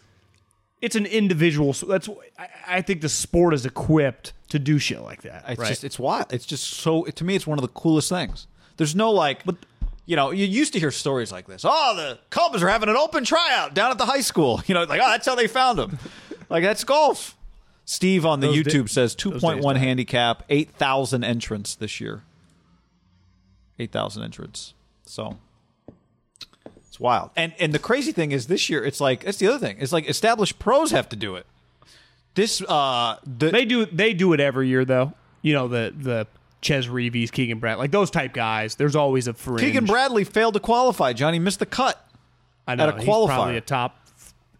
it's 0.81 0.95
an 0.95 1.05
individual. 1.05 1.73
So 1.73 1.85
that's 1.85 2.09
I, 2.37 2.47
I 2.67 2.81
think 2.81 3.01
the 3.01 3.09
sport 3.09 3.53
is 3.53 3.65
equipped 3.65 4.33
to 4.49 4.59
do 4.59 4.79
shit 4.79 5.01
like 5.01 5.23
that. 5.23 5.43
It's 5.47 5.59
right? 5.59 5.67
just, 5.67 5.83
it's 5.83 5.99
wild. 5.99 6.31
It's 6.31 6.45
just 6.45 6.65
so, 6.65 7.03
to 7.03 7.23
me, 7.23 7.35
it's 7.35 7.47
one 7.47 7.57
of 7.57 7.61
the 7.61 7.69
coolest 7.69 8.09
things. 8.09 8.47
There's 8.77 8.95
no 8.95 9.11
like, 9.11 9.43
but, 9.45 9.55
you 10.05 10.15
know, 10.15 10.31
you 10.31 10.45
used 10.45 10.73
to 10.73 10.79
hear 10.79 10.91
stories 10.91 11.31
like 11.31 11.47
this. 11.47 11.63
Oh, 11.65 11.95
the 11.95 12.19
Cubs 12.29 12.61
are 12.61 12.67
having 12.67 12.89
an 12.89 12.95
open 12.95 13.23
tryout 13.23 13.73
down 13.73 13.91
at 13.91 13.97
the 13.97 14.05
high 14.05 14.21
school. 14.21 14.61
You 14.67 14.75
know, 14.75 14.83
like, 14.83 15.01
oh, 15.01 15.07
that's 15.07 15.25
how 15.25 15.35
they 15.35 15.47
found 15.47 15.79
them. 15.79 15.97
like, 16.49 16.63
that's 16.63 16.83
golf. 16.83 17.35
Steve 17.85 18.25
on 18.25 18.39
the 18.39 18.47
Those 18.47 18.57
YouTube 18.57 18.87
da- 18.87 18.93
says 18.93 19.15
2.1 19.15 19.77
handicap, 19.77 20.43
8,000 20.49 21.23
entrants 21.23 21.75
this 21.75 21.99
year. 21.99 22.23
8,000 23.77 24.23
entrants. 24.23 24.73
So 25.05 25.37
it's 26.95 26.99
wild. 27.01 27.29
And 27.35 27.53
and 27.59 27.73
the 27.73 27.79
crazy 27.79 28.13
thing 28.13 28.31
is 28.31 28.47
this 28.47 28.69
year 28.69 28.85
it's 28.85 29.01
like 29.01 29.25
that's 29.25 29.37
the 29.37 29.47
other 29.47 29.59
thing. 29.59 29.75
It's 29.81 29.91
like 29.91 30.07
established 30.09 30.59
pros 30.59 30.91
have 30.91 31.09
to 31.09 31.17
do 31.17 31.35
it. 31.35 31.45
This 32.35 32.61
uh 32.61 33.17
the 33.25 33.49
they 33.49 33.65
do 33.65 33.85
they 33.85 34.13
do 34.13 34.31
it 34.31 34.39
every 34.39 34.69
year 34.69 34.85
though. 34.85 35.11
You 35.41 35.53
know 35.55 35.67
the 35.67 35.93
the 35.95 36.25
Chez 36.61 36.87
Reavie, 36.87 37.29
Keegan 37.29 37.59
Brad, 37.59 37.79
like 37.79 37.91
those 37.91 38.09
type 38.09 38.31
guys. 38.33 38.75
There's 38.75 38.95
always 38.95 39.27
a 39.27 39.33
fringe. 39.33 39.59
Keegan 39.59 39.83
Bradley 39.85 40.23
failed 40.23 40.53
to 40.53 40.61
qualify. 40.61 41.11
Johnny 41.11 41.37
missed 41.37 41.59
the 41.59 41.65
cut. 41.65 42.01
I 42.65 42.75
know, 42.75 42.87
at 42.87 42.95
a 42.95 42.97
he's 42.99 43.09
qualifier. 43.09 43.27
probably 43.27 43.57
a 43.57 43.61
top 43.61 43.97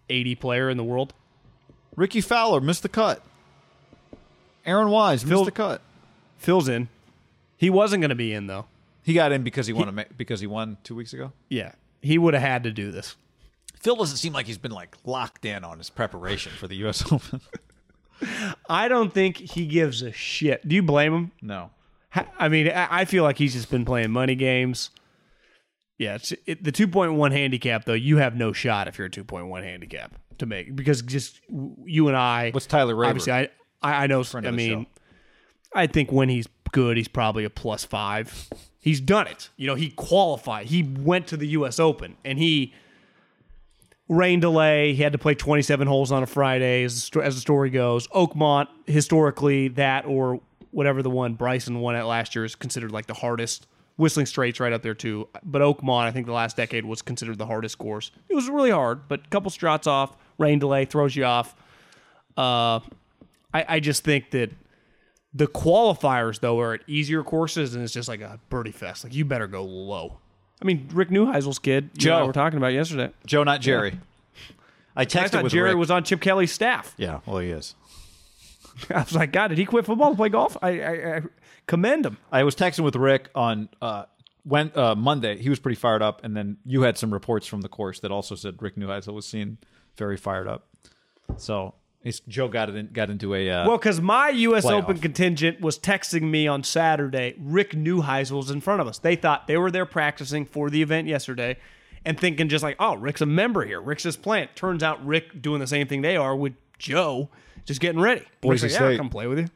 80 0.09 0.35
player 0.35 0.69
in 0.69 0.75
the 0.75 0.83
world. 0.83 1.13
Rickie 1.95 2.19
Fowler 2.21 2.59
missed 2.59 2.83
the 2.83 2.89
cut. 2.89 3.23
Aaron 4.65 4.89
Wise 4.89 5.23
Phil- 5.23 5.31
missed 5.31 5.45
the 5.45 5.51
cut. 5.51 5.81
Phil's 6.37 6.67
in. 6.67 6.89
He 7.55 7.69
wasn't 7.69 8.01
going 8.01 8.09
to 8.09 8.15
be 8.15 8.33
in 8.33 8.47
though. 8.47 8.65
He 9.03 9.13
got 9.13 9.31
in 9.31 9.43
because 9.43 9.67
he 9.67 9.73
won 9.73 9.87
a, 9.87 9.91
ma- 9.93 10.03
because 10.17 10.41
he 10.41 10.47
won 10.47 10.77
two 10.83 10.95
weeks 10.95 11.13
ago. 11.13 11.31
Yeah, 11.47 11.71
he 12.01 12.17
would 12.17 12.33
have 12.33 12.43
had 12.43 12.63
to 12.63 12.71
do 12.71 12.91
this. 12.91 13.15
Phil 13.79 13.95
doesn't 13.95 14.17
seem 14.17 14.33
like 14.33 14.47
he's 14.47 14.57
been 14.57 14.71
like 14.71 14.95
locked 15.05 15.45
in 15.45 15.63
on 15.63 15.77
his 15.77 15.89
preparation 15.89 16.51
for 16.53 16.67
the 16.67 16.75
U.S. 16.77 17.03
Open. 17.11 17.41
I 18.69 18.87
don't 18.87 19.13
think 19.13 19.37
he 19.37 19.65
gives 19.65 20.01
a 20.01 20.11
shit. 20.11 20.67
Do 20.67 20.75
you 20.75 20.83
blame 20.83 21.13
him? 21.13 21.31
no. 21.41 21.71
I 22.39 22.47
mean, 22.47 22.69
I 22.69 22.87
I 23.01 23.05
feel 23.05 23.23
like 23.23 23.37
he's 23.37 23.53
just 23.53 23.69
been 23.69 23.83
playing 23.83 24.11
money 24.11 24.35
games. 24.35 24.89
Yeah, 25.97 26.15
it's, 26.15 26.33
it, 26.45 26.63
the 26.63 26.71
2.1 26.71 27.31
handicap 27.31 27.85
though, 27.85 27.93
you 27.93 28.17
have 28.17 28.35
no 28.35 28.53
shot 28.53 28.87
if 28.87 28.97
you're 28.97 29.07
a 29.07 29.09
2.1 29.09 29.63
handicap 29.63 30.15
to 30.37 30.45
make 30.45 30.75
because 30.75 31.01
just 31.01 31.41
you 31.49 32.07
and 32.07 32.17
I. 32.17 32.51
What's 32.51 32.65
Tyler 32.67 32.95
Raver? 32.95 33.09
Obviously, 33.09 33.33
I 33.33 33.49
I, 33.81 34.03
I 34.03 34.07
know. 34.07 34.23
I 34.33 34.51
mean, 34.51 34.83
show. 34.83 34.85
I 35.73 35.87
think 35.87 36.11
when 36.11 36.29
he's 36.29 36.47
good, 36.75 36.97
he's 36.97 37.07
probably 37.07 37.45
a 37.45 37.49
plus 37.49 37.85
five. 37.85 38.49
He's 38.81 38.99
done 38.99 39.27
it. 39.27 39.49
You 39.55 39.65
know, 39.65 39.75
he 39.75 39.91
qualified. 39.91 40.65
He 40.65 40.83
went 40.83 41.27
to 41.27 41.37
the 41.37 41.47
U.S. 41.47 41.79
Open 41.79 42.17
and 42.25 42.37
he 42.37 42.73
rain 44.09 44.41
delay. 44.41 44.93
He 44.93 45.01
had 45.01 45.13
to 45.13 45.17
play 45.17 45.35
27 45.35 45.87
holes 45.87 46.11
on 46.11 46.21
a 46.21 46.25
Friday, 46.25 46.83
as 46.83 47.09
the, 47.09 47.21
as 47.21 47.35
the 47.35 47.39
story 47.39 47.69
goes. 47.69 48.09
Oakmont, 48.09 48.67
historically, 48.87 49.69
that 49.69 50.05
or 50.05 50.41
whatever 50.71 51.01
the 51.01 51.09
one 51.09 51.35
Bryson 51.35 51.79
won 51.79 51.95
at 51.95 52.05
last 52.05 52.35
year 52.35 52.43
is 52.43 52.55
considered 52.55 52.91
like 52.91 53.05
the 53.05 53.13
hardest. 53.13 53.67
Whistling 53.95 54.25
Straits 54.25 54.59
right 54.59 54.73
up 54.73 54.81
there 54.81 54.93
too. 54.93 55.29
But 55.45 55.61
Oakmont, 55.61 56.03
I 56.03 56.11
think 56.11 56.25
the 56.25 56.33
last 56.33 56.57
decade 56.57 56.83
was 56.83 57.01
considered 57.01 57.37
the 57.37 57.45
hardest 57.45 57.77
course. 57.77 58.11
It 58.27 58.35
was 58.35 58.49
really 58.49 58.71
hard, 58.71 59.07
but 59.07 59.21
a 59.25 59.29
couple 59.29 59.49
struts 59.49 59.87
off, 59.87 60.17
rain 60.37 60.59
delay 60.59 60.83
throws 60.83 61.15
you 61.15 61.23
off. 61.23 61.55
Uh, 62.35 62.81
I, 63.53 63.65
I 63.69 63.79
just 63.79 64.03
think 64.03 64.31
that 64.31 64.51
the 65.35 65.47
qualifiers 65.47 66.39
though 66.39 66.59
are 66.61 66.75
at 66.75 66.81
easier 66.87 67.21
courses 67.21 67.75
and 67.75 67.83
it's 67.83 67.93
just 67.93 68.07
like 68.07 68.21
a 68.21 68.39
birdie 68.49 68.71
fest. 68.71 69.03
Like 69.03 69.13
you 69.13 69.25
better 69.25 69.47
go 69.47 69.63
low. 69.63 70.17
I 70.61 70.65
mean, 70.65 70.87
Rick 70.93 71.09
Neuheisel's 71.09 71.59
kid, 71.59 71.89
you 71.99 72.09
and 72.11 72.21
I 72.21 72.23
were 72.23 72.31
talking 72.33 72.57
about 72.57 72.73
yesterday. 72.73 73.11
Joe, 73.25 73.43
not 73.43 73.59
Jerry. 73.59 73.99
I 74.95 75.01
I 75.01 75.05
texted 75.05 75.31
thought 75.31 75.43
with 75.43 75.51
Jerry 75.51 75.71
Rick. 75.71 75.77
was 75.77 75.91
on 75.91 76.05
Chip 76.05 76.21
Kelly's 76.21 76.53
staff. 76.53 76.95
Yeah, 76.97 77.19
well, 77.25 77.39
he 77.39 77.49
is. 77.49 77.75
I 78.89 78.99
was 78.99 79.13
like, 79.13 79.33
God, 79.33 79.49
did 79.49 79.57
he 79.57 79.65
quit 79.65 79.85
football 79.85 80.11
to 80.11 80.15
play 80.15 80.29
golf? 80.29 80.55
I, 80.61 80.79
I, 80.79 81.15
I 81.17 81.21
commend 81.67 82.05
him. 82.05 82.17
I 82.31 82.43
was 82.43 82.55
texting 82.55 82.85
with 82.85 82.95
Rick 82.95 83.29
on 83.35 83.67
uh, 83.81 84.05
when 84.43 84.71
uh, 84.73 84.95
Monday. 84.95 85.37
He 85.37 85.49
was 85.49 85.59
pretty 85.59 85.75
fired 85.75 86.01
up, 86.01 86.23
and 86.23 86.35
then 86.35 86.57
you 86.65 86.83
had 86.83 86.97
some 86.97 87.11
reports 87.11 87.45
from 87.45 87.59
the 87.59 87.69
course 87.69 87.99
that 87.99 88.11
also 88.11 88.35
said 88.35 88.61
Rick 88.61 88.77
Neuheisel 88.77 89.13
was 89.13 89.25
seen 89.27 89.57
very 89.97 90.15
fired 90.15 90.47
up. 90.47 90.67
So 91.35 91.73
he's, 92.05 92.21
Joe 92.21 92.47
got 92.47 92.69
it 92.69 92.75
in, 92.75 92.87
got 92.93 93.09
into 93.09 93.35
a 93.35 93.49
uh, 93.49 93.67
Well, 93.67 93.77
because 93.77 93.99
my 93.99 94.29
U.S. 94.29 94.63
Playoff. 94.63 94.83
Open 94.83 94.99
contingent 94.99 95.59
was 95.59 95.77
texting 95.77 96.21
me 96.21 96.47
on 96.47 96.63
Saturday. 96.63 97.35
Rick 97.37 97.71
Neuheisel's 97.71 98.49
in 98.49 98.61
front 98.61 98.79
of 98.79 98.87
us. 98.87 98.99
They 98.99 99.17
thought 99.17 99.47
they 99.47 99.57
were 99.57 99.71
there 99.71 99.85
practicing 99.85 100.45
for 100.45 100.69
the 100.69 100.81
event 100.81 101.07
yesterday, 101.07 101.57
and 102.05 102.17
thinking 102.17 102.47
just 102.47 102.63
like, 102.63 102.77
oh, 102.79 102.95
Rick's 102.95 103.21
a 103.21 103.25
member 103.25 103.65
here. 103.65 103.81
Rick's 103.81 104.03
just 104.03 104.21
playing. 104.21 104.47
Turns 104.55 104.83
out 104.83 105.05
Rick 105.05 105.41
doing 105.41 105.59
the 105.59 105.67
same 105.67 105.87
thing 105.87 106.01
they 106.01 106.15
are 106.15 106.35
with 106.35 106.53
Joe, 106.77 107.29
just 107.65 107.81
getting 107.81 107.99
ready. 107.99 108.21
Rick's 108.21 108.31
Boise 108.41 108.67
like, 108.67 108.71
yeah, 108.71 108.77
State. 108.77 108.91
I'll 108.91 108.97
come 108.97 109.09
play 109.09 109.27
with 109.27 109.39
you. 109.39 109.47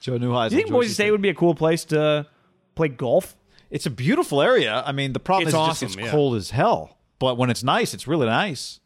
Joe 0.00 0.18
Neuheisel. 0.18 0.48
Do 0.48 0.56
you 0.56 0.62
think 0.62 0.72
Boise 0.72 0.86
Boise 0.88 0.94
State 0.94 1.10
would 1.12 1.22
be 1.22 1.28
a 1.28 1.34
cool 1.34 1.54
place 1.54 1.84
to 1.86 2.26
play 2.74 2.88
golf? 2.88 3.36
It's 3.70 3.86
a 3.86 3.90
beautiful 3.90 4.42
area. 4.42 4.82
I 4.84 4.92
mean, 4.92 5.12
the 5.12 5.20
problem 5.20 5.48
It's 5.48 5.54
is 5.54 5.54
it 5.54 5.58
awesome, 5.58 5.88
just 5.88 5.98
gets 5.98 6.06
yeah. 6.06 6.12
cold 6.12 6.36
as 6.36 6.50
hell. 6.50 6.98
But 7.18 7.38
when 7.38 7.50
it's 7.50 7.62
nice, 7.62 7.94
it's 7.94 8.06
really 8.06 8.26
nice. 8.26 8.80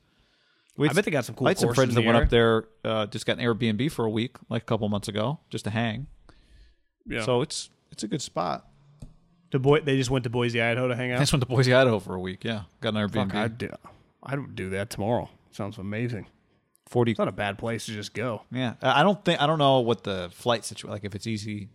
We 0.77 0.89
I 0.89 0.93
bet 0.93 1.05
they 1.05 1.11
got 1.11 1.25
some 1.25 1.35
cool 1.35 1.47
I 1.47 1.51
had 1.51 1.59
some 1.59 1.75
friends 1.75 1.95
that 1.95 2.05
went 2.05 2.17
up 2.19 2.29
there, 2.29 2.65
uh, 2.85 3.07
just 3.07 3.25
got 3.25 3.39
an 3.39 3.45
Airbnb 3.45 3.91
for 3.93 4.05
a 4.05 4.11
week, 4.11 4.37
like 4.51 4.63
a 4.63 4.65
couple 4.65 4.89
months 4.89 5.09
ago, 5.09 5.41
just 5.49 5.65
to 5.65 5.71
hang. 5.71 6.07
Yeah. 7.07 7.23
So 7.23 7.41
it's 7.41 7.71
it's 7.91 8.03
a 8.03 8.09
good 8.09 8.21
spot. 8.23 8.67
To 9.53 9.59
Boy, 9.59 9.81
they 9.81 9.97
just 9.97 10.11
went 10.11 10.25
to 10.25 10.31
Boise, 10.31 10.61
Idaho 10.61 10.89
to 10.89 10.97
hang 10.97 11.13
I 11.13 11.15
out. 11.15 11.21
just 11.21 11.33
went 11.33 11.41
to 11.43 11.47
Boise, 11.47 11.73
Idaho 11.73 11.99
for 11.99 12.15
a 12.15 12.21
week. 12.21 12.45
Yeah, 12.45 12.63
got 12.81 12.95
an 12.95 13.09
Airbnb. 13.09 13.29
Fuck, 13.29 13.35
I'd 13.35 13.59
do, 13.59 13.71
I 14.23 14.37
would 14.37 14.55
do 14.57 14.71
that 14.71 14.91
tomorrow. 14.91 15.31
Sounds 15.53 15.79
amazing. 15.79 16.27
Forty. 16.87 17.13
It's 17.13 17.19
not 17.19 17.29
a 17.29 17.33
bad 17.33 17.59
place 17.59 17.87
to 17.87 17.93
just 17.93 18.13
go. 18.13 18.43
Yeah, 18.53 18.75
I 18.83 19.01
I 19.01 19.03
don't 19.03 19.25
think 19.25 19.41
I 19.41 19.47
don't 19.47 19.59
know 19.59 19.81
what 19.81 20.05
the 20.05 20.31
flight 20.33 20.65
situation 20.65 20.91
like 20.91 21.05
if 21.05 21.15
it's 21.15 21.27
easy 21.27 21.69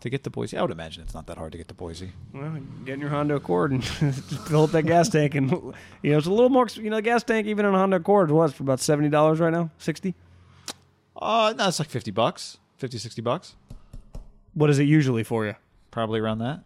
to 0.00 0.10
get 0.10 0.24
to 0.24 0.30
Boise. 0.30 0.56
I 0.56 0.62
would 0.62 0.70
imagine 0.70 1.02
it's 1.02 1.14
not 1.14 1.26
that 1.28 1.38
hard 1.38 1.52
to 1.52 1.58
get 1.58 1.68
to 1.68 1.74
Boise. 1.74 2.10
Well, 2.32 2.58
get 2.84 2.94
in 2.94 3.00
your 3.00 3.10
Honda 3.10 3.36
Accord 3.36 3.72
and 3.72 3.84
fill 4.46 4.64
up 4.64 4.70
that 4.72 4.82
gas 4.84 5.08
tank, 5.08 5.34
and 5.34 5.50
you 6.02 6.10
know 6.12 6.18
it's 6.18 6.26
a 6.26 6.30
little 6.30 6.50
more. 6.50 6.66
You 6.74 6.90
know, 6.90 6.96
the 6.96 7.02
gas 7.02 7.22
tank 7.22 7.46
even 7.46 7.64
on 7.64 7.74
a 7.74 7.78
Honda 7.78 7.96
Accord 7.96 8.30
was 8.30 8.52
for 8.52 8.62
about 8.62 8.80
seventy 8.80 9.08
dollars 9.08 9.40
right 9.40 9.52
now, 9.52 9.70
sixty. 9.78 10.14
Uh 11.16 11.54
no, 11.56 11.68
it's 11.68 11.78
like 11.78 11.88
fifty 11.88 12.10
bucks, 12.10 12.58
50, 12.78 12.98
60 12.98 13.22
bucks, 13.22 13.54
What 14.54 14.68
is 14.70 14.78
it 14.78 14.84
usually 14.84 15.22
for 15.24 15.46
you? 15.46 15.54
probably 15.90 16.20
around 16.20 16.40
that. 16.40 16.60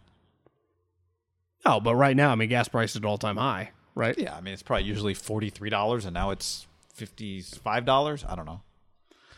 Oh, 1.65 1.79
but 1.79 1.95
right 1.95 2.15
now, 2.17 2.31
I 2.31 2.35
mean, 2.35 2.49
gas 2.49 2.67
prices 2.67 2.97
at 2.97 3.05
all 3.05 3.17
time 3.17 3.37
high, 3.37 3.71
right? 3.95 4.17
Yeah, 4.17 4.35
I 4.35 4.41
mean 4.41 4.53
it's 4.53 4.63
probably 4.63 4.85
usually 4.85 5.13
forty 5.13 5.49
three 5.49 5.69
dollars, 5.69 6.05
and 6.05 6.13
now 6.13 6.31
it's 6.31 6.67
fifty 6.93 7.41
five 7.41 7.85
dollars. 7.85 8.25
I 8.27 8.35
don't 8.35 8.45
know. 8.45 8.61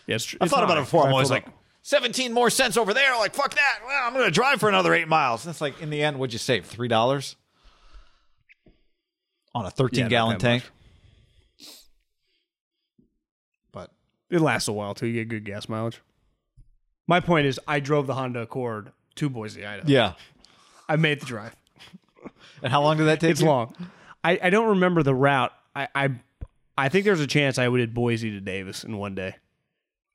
Yeah, 0.07 0.15
it's, 0.15 0.33
I 0.41 0.45
it's 0.45 0.53
thought 0.53 0.63
about 0.63 0.77
it 0.77 0.81
before. 0.81 1.05
I'm 1.05 1.13
always 1.13 1.29
like 1.29 1.45
up. 1.83 1.87
seventeen 1.87 2.33
more 2.33 2.49
cents 2.49 2.77
over 2.77 2.93
there. 2.93 3.15
Like 3.17 3.33
fuck 3.35 3.53
that. 3.55 3.79
Well, 3.85 4.01
I'm 4.03 4.13
going 4.13 4.25
to 4.25 4.31
drive 4.31 4.59
for 4.59 4.69
another 4.69 4.93
eight 4.93 5.07
miles. 5.07 5.43
That's 5.43 5.61
like 5.61 5.81
in 5.81 5.89
the 5.89 6.01
end, 6.03 6.17
what'd 6.19 6.33
you 6.33 6.39
save? 6.39 6.65
Three 6.65 6.87
dollars 6.87 7.35
on 9.55 9.65
a 9.65 9.71
thirteen 9.71 10.05
Yeah, 10.05 10.09
gallon 10.09 10.37
tank. 10.39 10.63
much. 10.63 11.67
But 13.71 13.91
it 14.29 14.39
lasts 14.41 14.67
a 14.67 14.73
while 14.73 14.93
too. 14.93 15.07
You 15.07 15.13
get 15.23 15.29
good 15.29 15.45
gas 15.45 15.67
mileage. 15.69 16.01
My 17.07 17.19
point 17.19 17.45
is, 17.47 17.59
I 17.67 17.79
drove 17.79 18.07
the 18.07 18.13
Honda 18.13 18.41
Accord 18.41 18.91
to 19.15 19.29
Boise, 19.29 19.65
Idaho. 19.65 19.87
yeah. 19.89 20.13
I 20.87 20.95
made 20.95 21.19
the 21.21 21.25
drive. 21.25 21.55
And 22.61 22.71
how 22.71 22.81
long 22.81 22.97
did 22.97 23.05
that 23.05 23.19
take? 23.19 23.31
It's 23.31 23.41
you? 23.41 23.47
long. 23.47 23.75
I, 24.23 24.39
I 24.41 24.49
don't 24.49 24.69
remember 24.69 25.03
the 25.03 25.13
route. 25.13 25.51
I, 25.75 25.87
I 25.93 26.09
I 26.77 26.89
think 26.89 27.03
there's 27.05 27.19
a 27.19 27.27
chance 27.27 27.57
I 27.57 27.67
would 27.67 27.77
did 27.79 27.93
Boise 27.93 28.31
to 28.31 28.39
Davis 28.39 28.83
in 28.85 28.97
one 28.97 29.15
day. 29.15 29.35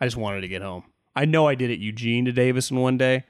I 0.01 0.07
just 0.07 0.17
wanted 0.17 0.41
to 0.43 0.49
get 0.49 0.63
home. 0.63 0.85
I 1.19 1.25
know 1.25 1.49
I 1.49 1.57
did 1.57 1.71
it 1.71 1.81
Eugene 1.81 2.27
to 2.27 2.33
Davis 2.33 2.71
in 2.71 2.77
one 2.77 2.97
day. 2.97 3.25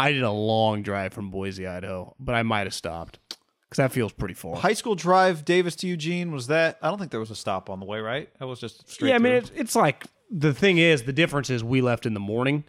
I 0.00 0.10
did 0.10 0.24
a 0.24 0.32
long 0.32 0.82
drive 0.82 1.12
from 1.12 1.30
Boise, 1.30 1.64
Idaho, 1.64 2.16
but 2.18 2.34
I 2.34 2.42
might 2.42 2.66
have 2.66 2.74
stopped 2.74 3.20
because 3.28 3.76
that 3.76 3.92
feels 3.92 4.12
pretty 4.12 4.34
far. 4.34 4.56
High 4.56 4.72
school 4.72 4.96
drive, 4.96 5.44
Davis 5.44 5.76
to 5.76 5.86
Eugene. 5.86 6.32
Was 6.32 6.48
that? 6.48 6.78
I 6.82 6.88
don't 6.88 6.98
think 6.98 7.12
there 7.12 7.20
was 7.20 7.30
a 7.30 7.36
stop 7.36 7.70
on 7.70 7.78
the 7.78 7.86
way. 7.86 8.00
Right? 8.00 8.28
That 8.40 8.48
was 8.48 8.58
just 8.58 8.90
straight. 8.90 9.10
yeah, 9.10 9.14
I 9.14 9.18
mean, 9.18 9.34
it's, 9.34 9.52
it's 9.54 9.76
like 9.76 10.06
the 10.28 10.52
thing 10.52 10.78
is, 10.78 11.04
the 11.04 11.12
difference 11.12 11.50
is 11.50 11.62
we 11.62 11.82
left 11.82 12.04
in 12.04 12.14
the 12.14 12.20
morning. 12.20 12.64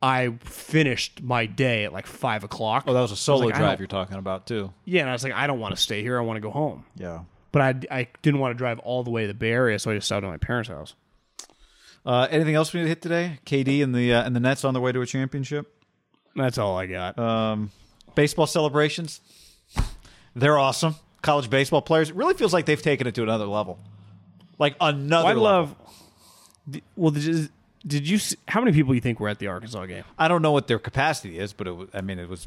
I 0.00 0.38
finished 0.40 1.20
my 1.20 1.44
day 1.44 1.84
at 1.84 1.92
like 1.92 2.06
five 2.06 2.44
o'clock. 2.44 2.84
oh, 2.86 2.94
that 2.94 3.00
was 3.02 3.12
a 3.12 3.16
solo 3.16 3.48
like, 3.48 3.56
drive 3.56 3.78
you're 3.78 3.88
talking 3.88 4.16
about 4.16 4.46
too. 4.46 4.72
Yeah, 4.86 5.02
and 5.02 5.10
I 5.10 5.12
was 5.12 5.22
like, 5.22 5.34
I 5.34 5.46
don't 5.46 5.60
want 5.60 5.76
to 5.76 5.82
stay 5.82 6.00
here. 6.00 6.18
I 6.18 6.22
want 6.22 6.38
to 6.38 6.40
go 6.40 6.50
home. 6.50 6.86
Yeah. 6.96 7.24
But 7.52 7.62
I, 7.62 7.98
I 7.98 8.08
didn't 8.22 8.40
want 8.40 8.54
to 8.54 8.58
drive 8.58 8.78
all 8.78 9.04
the 9.04 9.10
way 9.10 9.22
to 9.22 9.28
the 9.28 9.34
Bay 9.34 9.50
Area, 9.50 9.78
so 9.78 9.90
I 9.90 9.94
just 9.96 10.06
stopped 10.06 10.24
at 10.24 10.30
my 10.30 10.38
parents' 10.38 10.70
house. 10.70 10.94
Uh, 12.08 12.26
anything 12.30 12.54
else 12.54 12.72
we 12.72 12.80
need 12.80 12.84
to 12.84 12.88
hit 12.88 13.02
today? 13.02 13.38
KD 13.44 13.84
and 13.84 13.94
the 13.94 14.14
uh, 14.14 14.24
and 14.24 14.34
the 14.34 14.40
Nets 14.40 14.64
on 14.64 14.72
their 14.72 14.80
way 14.80 14.92
to 14.92 15.02
a 15.02 15.06
championship. 15.06 15.70
That's 16.34 16.56
all 16.56 16.78
I 16.78 16.86
got. 16.86 17.18
Um, 17.18 17.70
baseball 18.14 18.46
celebrations. 18.46 19.20
They're 20.34 20.56
awesome. 20.56 20.94
College 21.20 21.50
baseball 21.50 21.82
players. 21.82 22.08
It 22.08 22.16
really 22.16 22.32
feels 22.32 22.54
like 22.54 22.64
they've 22.64 22.80
taken 22.80 23.06
it 23.06 23.14
to 23.16 23.22
another 23.22 23.44
level. 23.44 23.78
Like 24.58 24.74
another. 24.80 25.28
I 25.28 25.32
level. 25.34 25.42
love. 25.42 25.76
Well, 26.96 27.10
did, 27.10 28.08
you? 28.08 28.18
How 28.46 28.60
many 28.60 28.72
people 28.72 28.94
you 28.94 29.02
think 29.02 29.20
were 29.20 29.28
at 29.28 29.38
the 29.38 29.48
Arkansas 29.48 29.84
game? 29.84 30.04
I 30.18 30.28
don't 30.28 30.40
know 30.40 30.52
what 30.52 30.66
their 30.66 30.78
capacity 30.78 31.38
is, 31.38 31.52
but 31.52 31.66
it 31.66 31.72
was, 31.72 31.88
I 31.92 32.00
mean, 32.00 32.18
it 32.18 32.28
was 32.30 32.46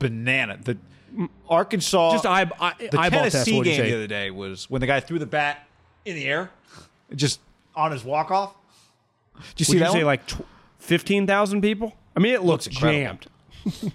banana. 0.00 0.58
The 0.60 0.78
Arkansas, 1.48 2.10
Just 2.10 2.26
eye, 2.26 2.50
eye, 2.60 2.74
the 2.78 2.98
eyeball. 2.98 3.20
Tennessee 3.20 3.62
game 3.62 3.84
the 3.84 3.94
other 3.94 4.08
day 4.08 4.32
was 4.32 4.68
when 4.68 4.80
the 4.80 4.88
guy 4.88 4.98
threw 4.98 5.20
the 5.20 5.26
bat 5.26 5.64
in 6.04 6.16
the 6.16 6.24
air, 6.24 6.50
just 7.14 7.38
on 7.76 7.92
his 7.92 8.02
walk 8.02 8.32
off. 8.32 8.52
Did 9.54 9.60
you 9.60 9.64
see 9.64 9.72
Would 9.74 9.82
that? 9.82 9.86
you 9.86 9.92
say 9.92 9.98
one? 9.98 10.06
like 10.06 10.26
tw- 10.26 10.46
fifteen 10.78 11.26
thousand 11.26 11.60
people? 11.62 11.94
I 12.16 12.20
mean, 12.20 12.34
it 12.34 12.42
looks, 12.42 12.66
Looks 12.66 12.78
jammed. 12.78 13.26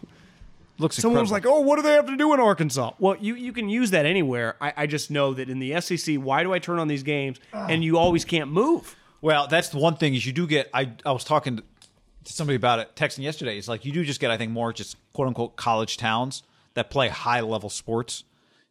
looks 0.78 0.98
Someone 0.98 1.22
was 1.22 1.32
like, 1.32 1.46
"Oh, 1.46 1.62
what 1.62 1.78
do 1.78 1.82
they 1.82 1.94
have 1.94 2.08
to 2.08 2.18
do 2.18 2.34
in 2.34 2.40
Arkansas?" 2.40 2.92
Well, 3.00 3.16
you 3.20 3.36
you 3.36 3.54
can 3.54 3.70
use 3.70 3.92
that 3.92 4.06
anywhere. 4.06 4.56
I, 4.62 4.74
I 4.78 4.88
just 4.88 5.10
know 5.12 5.34
that 5.34 5.50
in 5.50 5.60
the 5.60 5.80
SEC, 5.82 6.16
why 6.18 6.44
do 6.44 6.54
I 6.54 6.60
turn 6.60 6.80
on 6.80 6.88
these 6.88 7.04
games 7.04 7.40
ah. 7.54 7.68
and 7.70 7.84
you 7.84 7.98
always 7.98 8.26
can't 8.26 8.52
move? 8.52 8.96
Well, 9.22 9.48
that's 9.48 9.70
the 9.70 9.78
one 9.78 9.96
thing 9.96 10.16
is 10.16 10.26
you 10.26 10.34
do 10.34 10.48
get. 10.48 10.70
I 10.74 10.92
I 11.06 11.12
was 11.12 11.24
talking 11.24 11.58
to 11.58 12.34
somebody 12.34 12.56
about 12.56 12.80
it 12.80 12.96
texting 12.96 13.20
yesterday. 13.24 13.58
It's 13.58 13.68
like 13.68 13.86
you 13.86 13.92
do 13.92 14.04
just 14.04 14.20
get 14.20 14.32
I 14.32 14.38
think 14.38 14.52
more 14.52 14.74
just 14.74 14.98
quote 15.14 15.28
unquote 15.28 15.56
college 15.56 15.98
towns 15.98 16.44
that 16.74 16.90
play 16.90 17.08
high 17.10 17.42
level 17.42 17.70
sports 17.70 18.24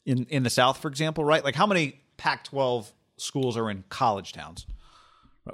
in 0.04 0.26
in 0.26 0.42
the 0.42 0.50
South, 0.50 0.78
for 0.78 0.88
example, 0.88 1.24
right? 1.24 1.44
Like 1.44 1.54
how 1.54 1.66
many 1.66 2.00
Pac-12 2.16 2.90
schools 3.16 3.56
are 3.56 3.70
in 3.70 3.84
college 3.88 4.32
towns? 4.32 4.66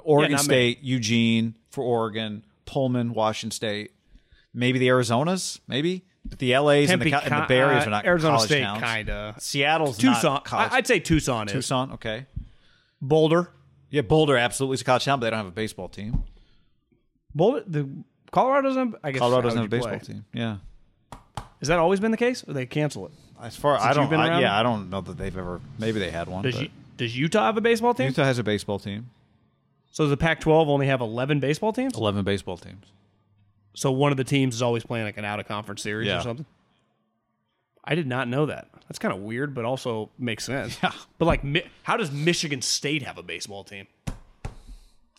Oregon 0.01 0.33
not 0.33 0.41
State, 0.41 0.79
Eugene 0.83 1.55
for 1.69 1.83
Oregon, 1.83 2.43
Pullman, 2.65 3.13
Washington 3.13 3.51
State, 3.51 3.91
maybe 4.53 4.79
the 4.79 4.87
Arizonas, 4.89 5.59
maybe. 5.67 6.03
But 6.25 6.39
the 6.39 6.57
LAs 6.57 6.89
and 6.89 7.01
the, 7.01 7.09
Tempe, 7.09 7.25
and 7.25 7.43
the 7.43 7.45
Bay 7.47 7.59
Areas 7.59 7.83
uh, 7.85 7.87
are 7.87 7.91
not 7.91 8.05
Arizona 8.05 8.39
State, 8.39 8.61
towns. 8.61 8.83
kinda. 8.83 9.35
Seattle's 9.39 9.97
Tucson. 9.97 10.33
not 10.33 10.45
college. 10.45 10.71
I, 10.71 10.75
would 10.75 10.87
say 10.87 10.99
Tucson 10.99 11.47
is. 11.47 11.53
Tucson, 11.53 11.93
okay. 11.93 12.25
Boulder. 13.01 13.49
Yeah, 13.89 14.01
Boulder 14.01 14.35
absolutely 14.35 14.75
is 14.75 14.81
a 14.81 14.83
college 14.83 15.05
town, 15.05 15.19
but 15.19 15.25
they 15.25 15.29
don't 15.29 15.37
have 15.37 15.47
a 15.47 15.51
baseball 15.51 15.87
team. 15.87 16.23
Boulder. 17.33 17.63
The 17.65 17.87
Colorado 18.31 18.67
doesn't. 18.67 18.91
Have, 18.91 18.95
I 19.03 19.11
guess 19.11 19.19
Colorado 19.19 19.43
doesn't 19.43 19.57
have 19.57 19.65
a 19.67 19.69
baseball 19.69 19.99
play? 19.99 19.99
team. 19.99 20.25
Yeah. 20.33 20.57
Has 21.59 21.69
that 21.69 21.79
always 21.79 21.99
been 21.99 22.11
the 22.11 22.17
case, 22.17 22.43
or 22.47 22.53
they 22.53 22.65
cancel 22.65 23.05
it? 23.05 23.11
As 23.41 23.55
far 23.55 23.77
Since 23.77 23.89
I 23.89 23.93
don't, 23.93 24.13
I, 24.13 24.41
yeah, 24.41 24.59
I 24.59 24.63
don't 24.63 24.89
know 24.89 25.01
that 25.01 25.17
they've 25.17 25.37
ever. 25.37 25.61
Maybe 25.79 25.99
they 25.99 26.11
had 26.11 26.27
one. 26.27 26.43
Does 26.43 26.59
you, 26.59 26.69
does 26.97 27.17
Utah 27.17 27.45
have 27.45 27.57
a 27.57 27.61
baseball 27.61 27.93
team? 27.93 28.07
Utah 28.07 28.23
has 28.23 28.39
a 28.39 28.43
baseball 28.43 28.79
team. 28.79 29.09
So 29.97 30.03
does 30.03 30.11
the 30.11 30.17
Pac-12 30.17 30.67
only 30.67 30.85
have 30.85 31.01
eleven 31.01 31.39
baseball 31.39 31.73
teams? 31.73 31.95
Eleven 31.97 32.23
baseball 32.23 32.55
teams. 32.55 32.85
So 33.73 33.91
one 33.91 34.11
of 34.11 34.17
the 34.17 34.23
teams 34.23 34.53
is 34.53 34.61
always 34.61 34.83
playing 34.83 35.05
like 35.05 35.17
an 35.17 35.25
out 35.25 35.39
of 35.39 35.47
conference 35.47 35.81
series 35.81 36.05
Yeah. 36.05 36.19
or 36.19 36.21
something. 36.21 36.45
I 37.83 37.95
did 37.95 38.05
not 38.05 38.27
know 38.27 38.45
that. 38.45 38.67
That's 38.87 38.99
kind 38.99 39.11
of 39.11 39.21
weird, 39.21 39.55
but 39.55 39.65
also 39.65 40.11
makes 40.19 40.43
sense. 40.43 40.77
Yeah. 40.83 40.91
But 41.17 41.25
like, 41.25 41.43
Mi- 41.43 41.65
how 41.81 41.97
does 41.97 42.11
Michigan 42.11 42.61
State 42.61 43.01
have 43.01 43.17
a 43.17 43.23
baseball 43.23 43.63
team? 43.63 43.87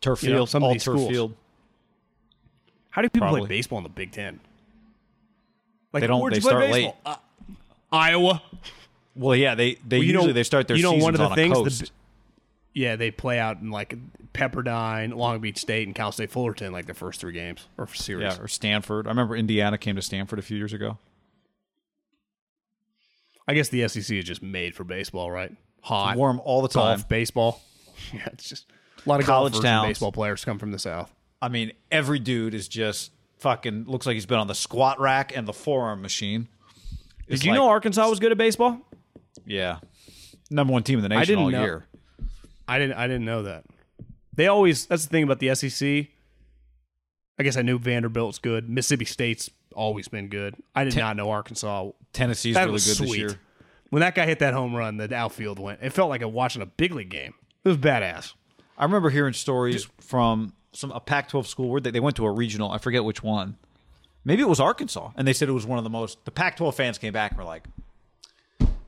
Turf 0.01 0.23
You 0.23 0.29
know, 0.31 0.37
field, 0.37 0.51
some 0.51 0.63
of 0.63 0.69
all 0.69 0.73
these 0.75 0.85
turf 0.85 0.95
schools. 0.95 1.11
field. 1.11 1.35
How 2.91 3.03
do 3.03 3.09
people 3.09 3.25
Probably. 3.27 3.41
play 3.41 3.49
baseball 3.49 3.79
in 3.79 3.83
the 3.83 3.91
Big 3.91 4.13
Ten? 4.13 4.39
Like, 5.93 6.03
They 6.03 6.07
don't- 6.07 6.33
they 6.33 6.39
start 6.39 6.71
baseball? 6.71 6.97
Uh, 7.05 7.17
Iowa. 7.91 8.43
Well, 9.17 9.35
yeah, 9.35 9.57
they 9.57 9.75
they 9.85 9.97
Well, 9.99 10.05
you 10.05 10.13
know- 10.13 10.21
usually 10.21 10.35
they 10.35 10.45
start 10.45 10.69
their 10.69 10.77
you 10.77 10.85
know, 10.85 10.93
one 10.93 11.15
of 11.15 11.19
the 11.19 11.27
on 11.31 11.35
things, 11.35 11.59
a 11.59 11.63
the 11.65 11.91
Yeah, 12.79 12.95
they 12.95 13.11
play 13.11 13.41
out 13.41 13.61
in 13.61 13.71
like 13.73 13.97
Pepperdine, 14.33 15.15
Long 15.17 15.41
Beach 15.41 15.59
State, 15.59 15.89
and 15.89 15.97
Cal 15.97 16.13
State 16.13 16.31
Fullerton, 16.31 16.73
like 16.73 16.87
the 16.87 16.95
first 16.95 17.21
three 17.21 17.33
games 17.33 17.67
or 17.77 17.89
series. 17.93 18.23
yeah, 18.37 18.41
or 18.41 18.47
Stanford. 18.47 19.07
I 19.09 19.11
remember 19.11 19.35
Indiana 19.35 19.77
came 19.79 19.97
to 19.97 20.03
Stanford 20.03 20.39
a 20.39 20.43
few 20.43 20.57
years 20.57 20.73
ago. 20.73 20.97
I 23.47 23.55
guess 23.55 23.69
the 23.69 23.87
SEC 23.89 24.11
is 24.17 24.25
just 24.25 24.43
made 24.43 24.75
for 24.75 24.85
baseball, 24.85 25.31
right? 25.31 25.51
Hot, 25.83 26.17
warm 26.17 26.41
all 26.45 26.63
the 26.63 26.69
time. 26.69 26.99
golf, 26.99 27.09
baseball. 27.09 27.61
Yeah, 28.13 28.29
it's 28.33 28.49
just 28.49 28.67
a 29.05 29.09
lot 29.09 29.19
of 29.19 29.27
College 29.27 29.55
golfers 29.55 29.65
towns. 29.69 29.85
and 29.87 29.91
baseball 29.91 30.13
players 30.13 30.45
come 30.45 30.61
from 30.61 30.71
the 30.71 30.79
South. 30.79 31.13
I 31.43 31.49
mean, 31.49 31.73
every 31.91 32.21
dude 32.21 32.55
is 32.55 32.69
just 32.69 33.11
fucking 33.39 33.87
looks 33.89 34.07
like 34.07 34.15
he's 34.15 34.25
been 34.25 34.39
on 34.39 34.47
the 34.47 34.55
squat 34.55 35.01
rack 35.01 35.37
and 35.37 35.49
the 35.49 35.53
forearm 35.53 36.01
machine. 36.01 36.47
Did 37.29 37.43
you 37.43 37.51
like- 37.51 37.59
know 37.59 37.67
Arkansas 37.69 38.09
was 38.09 38.21
good 38.21 38.31
at 38.31 38.39
baseball? 38.39 38.79
Yeah, 39.45 39.79
number 40.49 40.73
one 40.73 40.85
team 40.85 41.01
in 41.01 41.09
the 41.09 41.13
I 41.13 41.19
nation 41.19 41.33
didn't 41.39 41.45
all 41.45 41.51
know. 41.51 41.65
year. 41.65 41.87
I 42.69 42.79
didn't. 42.79 42.97
I 42.97 43.07
didn't 43.07 43.25
know 43.25 43.43
that. 43.45 43.65
They 44.35 44.47
always. 44.47 44.87
That's 44.87 45.05
the 45.05 45.11
thing 45.11 45.25
about 45.25 45.41
the 45.41 45.55
SEC. 45.55 46.07
I 47.39 47.43
guess 47.43 47.57
I 47.57 47.63
knew 47.63 47.79
Vanderbilt's 47.79 48.39
good. 48.39 48.69
Mississippi 48.69 49.05
State's 49.05 49.51
always 49.75 50.09
been 50.09 50.29
good. 50.29 50.57
I 50.75 50.85
did 50.85 50.93
Ten- 50.93 51.03
not 51.03 51.17
know 51.17 51.31
Arkansas. 51.31 51.91
Tennessee's 52.13 52.55
that 52.55 52.67
really 52.67 52.79
good 52.79 52.97
this 52.97 53.17
year. 53.17 53.41
When 53.91 54.01
that 54.01 54.15
guy 54.15 54.27
hit 54.27 54.41
that 54.41 54.55
home 54.55 54.75
run, 54.75 54.97
the 54.99 55.13
outfield 55.15 55.59
went. 55.59 55.81
It 55.83 55.91
felt 55.91 56.11
like 56.11 56.21
a, 56.21 56.29
watching 56.29 56.61
a 56.61 56.67
big 56.67 56.93
league 56.93 57.09
game. 57.09 57.35
It 57.65 57.69
was 57.69 57.79
badass. 57.79 58.35
I 58.77 58.85
remember 58.85 59.11
hearing 59.11 59.33
stories 59.33 59.89
from 60.01 60.53
some 60.73 60.91
a 60.91 61.01
Pac-12 61.01 61.47
school 61.47 61.71
where 61.71 61.81
they, 61.81 61.91
they 61.91 62.01
went 62.01 62.17
to 62.17 62.27
a 62.27 62.31
regional. 62.31 62.71
I 62.71 62.79
forget 62.79 63.05
which 63.05 63.23
one. 63.23 63.57
Maybe 64.25 64.43
it 64.43 64.49
was 64.49 64.61
Arkansas, 64.61 65.13
and 65.17 65.27
they 65.27 65.33
said 65.33 65.49
it 65.49 65.53
was 65.53 65.65
one 65.65 65.79
of 65.79 65.85
the 65.85 65.91
most. 65.91 66.25
The 66.25 66.31
Pac-12 66.31 66.75
fans 66.75 66.99
came 66.99 67.13
back 67.13 67.31
and 67.33 67.39
were 67.39 67.45
like, 67.45 67.67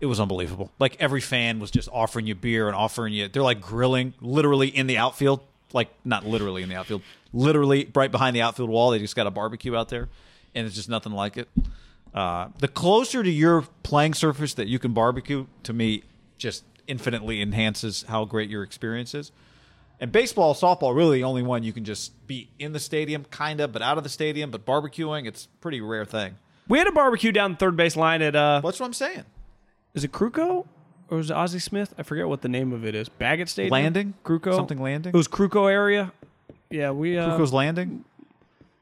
"It 0.00 0.06
was 0.06 0.18
unbelievable. 0.20 0.70
Like 0.78 0.96
every 0.98 1.20
fan 1.20 1.60
was 1.60 1.70
just 1.70 1.88
offering 1.92 2.26
you 2.26 2.34
beer 2.34 2.66
and 2.66 2.76
offering 2.76 3.12
you. 3.12 3.28
They're 3.28 3.42
like 3.42 3.60
grilling, 3.60 4.14
literally 4.20 4.68
in 4.68 4.86
the 4.86 4.98
outfield. 4.98 5.40
Like 5.72 5.88
not 6.04 6.26
literally 6.26 6.62
in 6.64 6.68
the 6.68 6.74
outfield, 6.74 7.02
literally 7.32 7.88
right 7.94 8.10
behind 8.10 8.34
the 8.34 8.42
outfield 8.42 8.70
wall. 8.70 8.90
They 8.90 8.98
just 8.98 9.14
got 9.14 9.28
a 9.28 9.30
barbecue 9.30 9.76
out 9.76 9.88
there, 9.88 10.08
and 10.54 10.66
it's 10.66 10.74
just 10.74 10.88
nothing 10.88 11.12
like 11.12 11.36
it. 11.36 11.48
Uh, 12.12 12.48
the 12.58 12.66
closer 12.66 13.22
to 13.22 13.30
your 13.30 13.62
playing 13.84 14.14
surface 14.14 14.54
that 14.54 14.66
you 14.66 14.80
can 14.80 14.92
barbecue, 14.92 15.46
to 15.62 15.72
me, 15.72 16.02
just 16.38 16.64
infinitely 16.88 17.40
enhances 17.40 18.02
how 18.08 18.24
great 18.24 18.50
your 18.50 18.64
experience 18.64 19.14
is. 19.14 19.30
And 20.00 20.10
baseball, 20.10 20.54
softball, 20.54 20.96
really 20.96 21.18
the 21.18 21.24
only 21.24 21.42
one 21.42 21.62
you 21.62 21.72
can 21.72 21.84
just 21.84 22.26
be 22.26 22.48
in 22.58 22.72
the 22.72 22.80
stadium, 22.80 23.24
kind 23.30 23.60
of, 23.60 23.70
but 23.70 23.82
out 23.82 23.96
of 23.98 24.02
the 24.02 24.10
stadium. 24.10 24.50
But 24.50 24.64
barbecuing, 24.64 25.26
it's 25.28 25.44
a 25.44 25.48
pretty 25.60 25.80
rare 25.80 26.04
thing. 26.04 26.36
We 26.68 26.78
had 26.78 26.88
a 26.88 26.92
barbecue 26.92 27.30
down 27.32 27.52
the 27.52 27.58
third 27.58 27.76
base 27.76 27.96
line 27.96 28.22
at. 28.22 28.34
uh 28.34 28.60
That's 28.64 28.80
what 28.80 28.86
I'm 28.86 28.92
saying. 28.92 29.24
Is 29.94 30.04
it 30.04 30.12
Krukow 30.12 30.66
or 31.08 31.18
is 31.18 31.30
it 31.30 31.34
Ozzie 31.34 31.58
Smith? 31.58 31.94
I 31.98 32.02
forget 32.02 32.28
what 32.28 32.42
the 32.42 32.48
name 32.48 32.72
of 32.72 32.84
it 32.84 32.94
is. 32.94 33.08
Baggett 33.08 33.48
Stadium, 33.48 33.72
Landing? 33.72 34.14
Krukow, 34.24 34.54
Something 34.54 34.80
Landing? 34.80 35.12
It 35.12 35.16
was 35.16 35.28
Krukow 35.28 35.70
area. 35.70 36.12
Yeah, 36.70 36.92
we 36.92 37.18
uh, 37.18 37.36
Krukow's 37.36 37.52
Landing. 37.52 38.04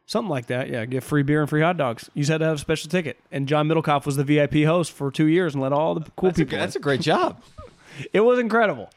something 0.06 0.28
like 0.28 0.47
that. 0.47 0.68
Yeah, 0.68 0.85
get 0.85 1.02
free 1.02 1.22
beer 1.22 1.40
and 1.40 1.48
free 1.48 1.62
hot 1.62 1.76
dogs. 1.78 2.10
You 2.14 2.22
just 2.22 2.30
had 2.30 2.39
to 2.39 2.44
have 2.47 2.56
a 2.56 2.59
special 2.59 2.90
ticket. 2.90 3.18
And 3.32 3.48
John 3.48 3.66
Middlecoff 3.68 4.05
was 4.05 4.16
the 4.16 4.24
VIP 4.24 4.64
host 4.64 4.93
for 4.93 5.10
two 5.10 5.26
years 5.26 5.55
and 5.55 5.62
let 5.62 5.72
all 5.72 5.94
the 5.94 6.02
cool 6.16 6.28
That's 6.30 6.39
a, 6.40 6.44
people. 6.44 6.59
that's 6.59 6.76
a 6.76 6.80
great 6.80 7.01
job. 7.01 7.43
It 8.12 8.20
was 8.20 8.39
incredible. 8.39 8.90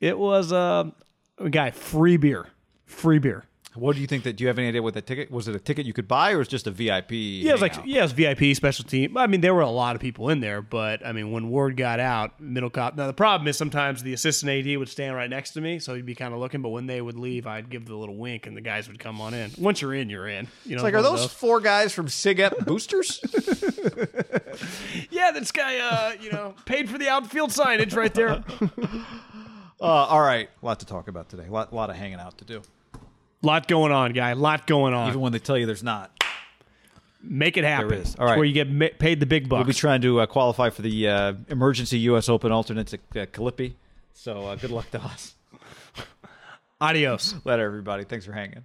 It 0.00 0.18
was 0.18 0.52
uh, 0.52 0.90
guy 1.50 1.70
free 1.70 2.16
beer, 2.16 2.48
free 2.84 3.20
beer. 3.20 3.44
What 3.74 3.94
do 3.94 4.00
you 4.00 4.08
think 4.08 4.24
that? 4.24 4.36
Do 4.36 4.42
you 4.42 4.48
have 4.48 4.58
any 4.58 4.66
idea 4.66 4.82
what 4.82 4.94
that 4.94 5.06
ticket 5.06 5.30
was? 5.30 5.46
It 5.46 5.54
a 5.54 5.60
ticket 5.60 5.86
you 5.86 5.92
could 5.92 6.08
buy, 6.08 6.32
or 6.32 6.38
was 6.38 6.48
it 6.48 6.50
just 6.50 6.66
a 6.66 6.72
VIP? 6.72 7.12
Yeah, 7.12 7.50
it 7.50 7.52
was 7.52 7.60
like 7.62 7.72
hangout? 7.74 7.88
yeah, 7.88 8.00
it 8.00 8.02
was 8.02 8.12
VIP 8.12 8.56
special 8.56 8.84
team. 8.84 9.16
I 9.16 9.28
mean, 9.28 9.42
there 9.42 9.54
were 9.54 9.60
a 9.60 9.70
lot 9.70 9.94
of 9.94 10.02
people 10.02 10.28
in 10.28 10.40
there, 10.40 10.60
but 10.60 11.06
I 11.06 11.12
mean, 11.12 11.30
when 11.30 11.50
word 11.50 11.76
got 11.76 12.00
out, 12.00 12.40
Middlecoff. 12.42 12.96
Now 12.96 13.06
the 13.06 13.12
problem 13.12 13.46
is 13.46 13.56
sometimes 13.56 14.02
the 14.02 14.12
assistant 14.12 14.50
AD 14.50 14.76
would 14.76 14.88
stand 14.88 15.14
right 15.14 15.30
next 15.30 15.52
to 15.52 15.60
me, 15.60 15.78
so 15.78 15.94
he'd 15.94 16.04
be 16.04 16.16
kind 16.16 16.34
of 16.34 16.40
looking. 16.40 16.62
But 16.62 16.70
when 16.70 16.86
they 16.86 17.00
would 17.00 17.16
leave, 17.16 17.46
I'd 17.46 17.70
give 17.70 17.86
the 17.86 17.94
little 17.94 18.16
wink, 18.16 18.46
and 18.48 18.56
the 18.56 18.60
guys 18.60 18.88
would 18.88 18.98
come 18.98 19.20
on 19.20 19.34
in. 19.34 19.52
Once 19.56 19.80
you're 19.80 19.94
in, 19.94 20.10
you're 20.10 20.26
in. 20.26 20.48
You 20.64 20.72
know, 20.72 20.74
It's 20.76 20.82
like, 20.82 20.94
are 20.94 20.98
of 20.98 21.04
those 21.04 21.26
four 21.32 21.60
guys 21.60 21.92
from 21.92 22.06
SIGEP 22.08 22.66
boosters? 22.66 23.20
Yeah, 25.10 25.30
this 25.32 25.52
guy, 25.52 25.78
uh, 25.78 26.12
you 26.20 26.30
know, 26.32 26.54
paid 26.64 26.88
for 26.90 26.98
the 26.98 27.08
outfield 27.08 27.50
signage 27.50 27.96
right 27.96 28.12
there. 28.12 28.42
uh, 29.80 29.84
all 29.84 30.20
right, 30.20 30.48
a 30.62 30.66
lot 30.66 30.80
to 30.80 30.86
talk 30.86 31.08
about 31.08 31.28
today. 31.28 31.46
A 31.46 31.50
lot, 31.50 31.72
lot 31.72 31.90
of 31.90 31.96
hanging 31.96 32.18
out 32.20 32.38
to 32.38 32.44
do. 32.44 32.62
Lot 33.42 33.68
going 33.68 33.92
on, 33.92 34.12
guy. 34.12 34.34
Lot 34.34 34.66
going 34.66 34.94
on. 34.94 35.08
Even 35.08 35.20
when 35.20 35.32
they 35.32 35.38
tell 35.38 35.56
you 35.56 35.66
there's 35.66 35.82
not. 35.82 36.10
Make 37.22 37.56
it 37.56 37.64
happen. 37.64 37.92
is. 37.94 38.16
All 38.16 38.26
It's 38.26 38.36
where 38.36 38.44
you 38.44 38.52
get 38.54 38.70
ma- 38.70 38.88
paid 38.98 39.20
the 39.20 39.26
big 39.26 39.48
bucks. 39.48 39.58
We'll 39.58 39.66
be 39.66 39.74
trying 39.74 40.00
to 40.02 40.20
uh, 40.20 40.26
qualify 40.26 40.70
for 40.70 40.82
the 40.82 41.08
uh, 41.08 41.32
emergency 41.48 41.98
U.S. 42.00 42.28
Open 42.28 42.50
alternates 42.50 42.94
at 42.94 43.00
uh, 43.14 43.26
Callippe. 43.26 43.74
So 44.14 44.46
uh, 44.46 44.56
good 44.56 44.70
luck 44.70 44.90
to 44.92 45.02
us. 45.02 45.34
Adios. 46.80 47.34
Later, 47.44 47.64
everybody. 47.64 48.04
Thanks 48.04 48.24
for 48.24 48.32
hanging. 48.32 48.64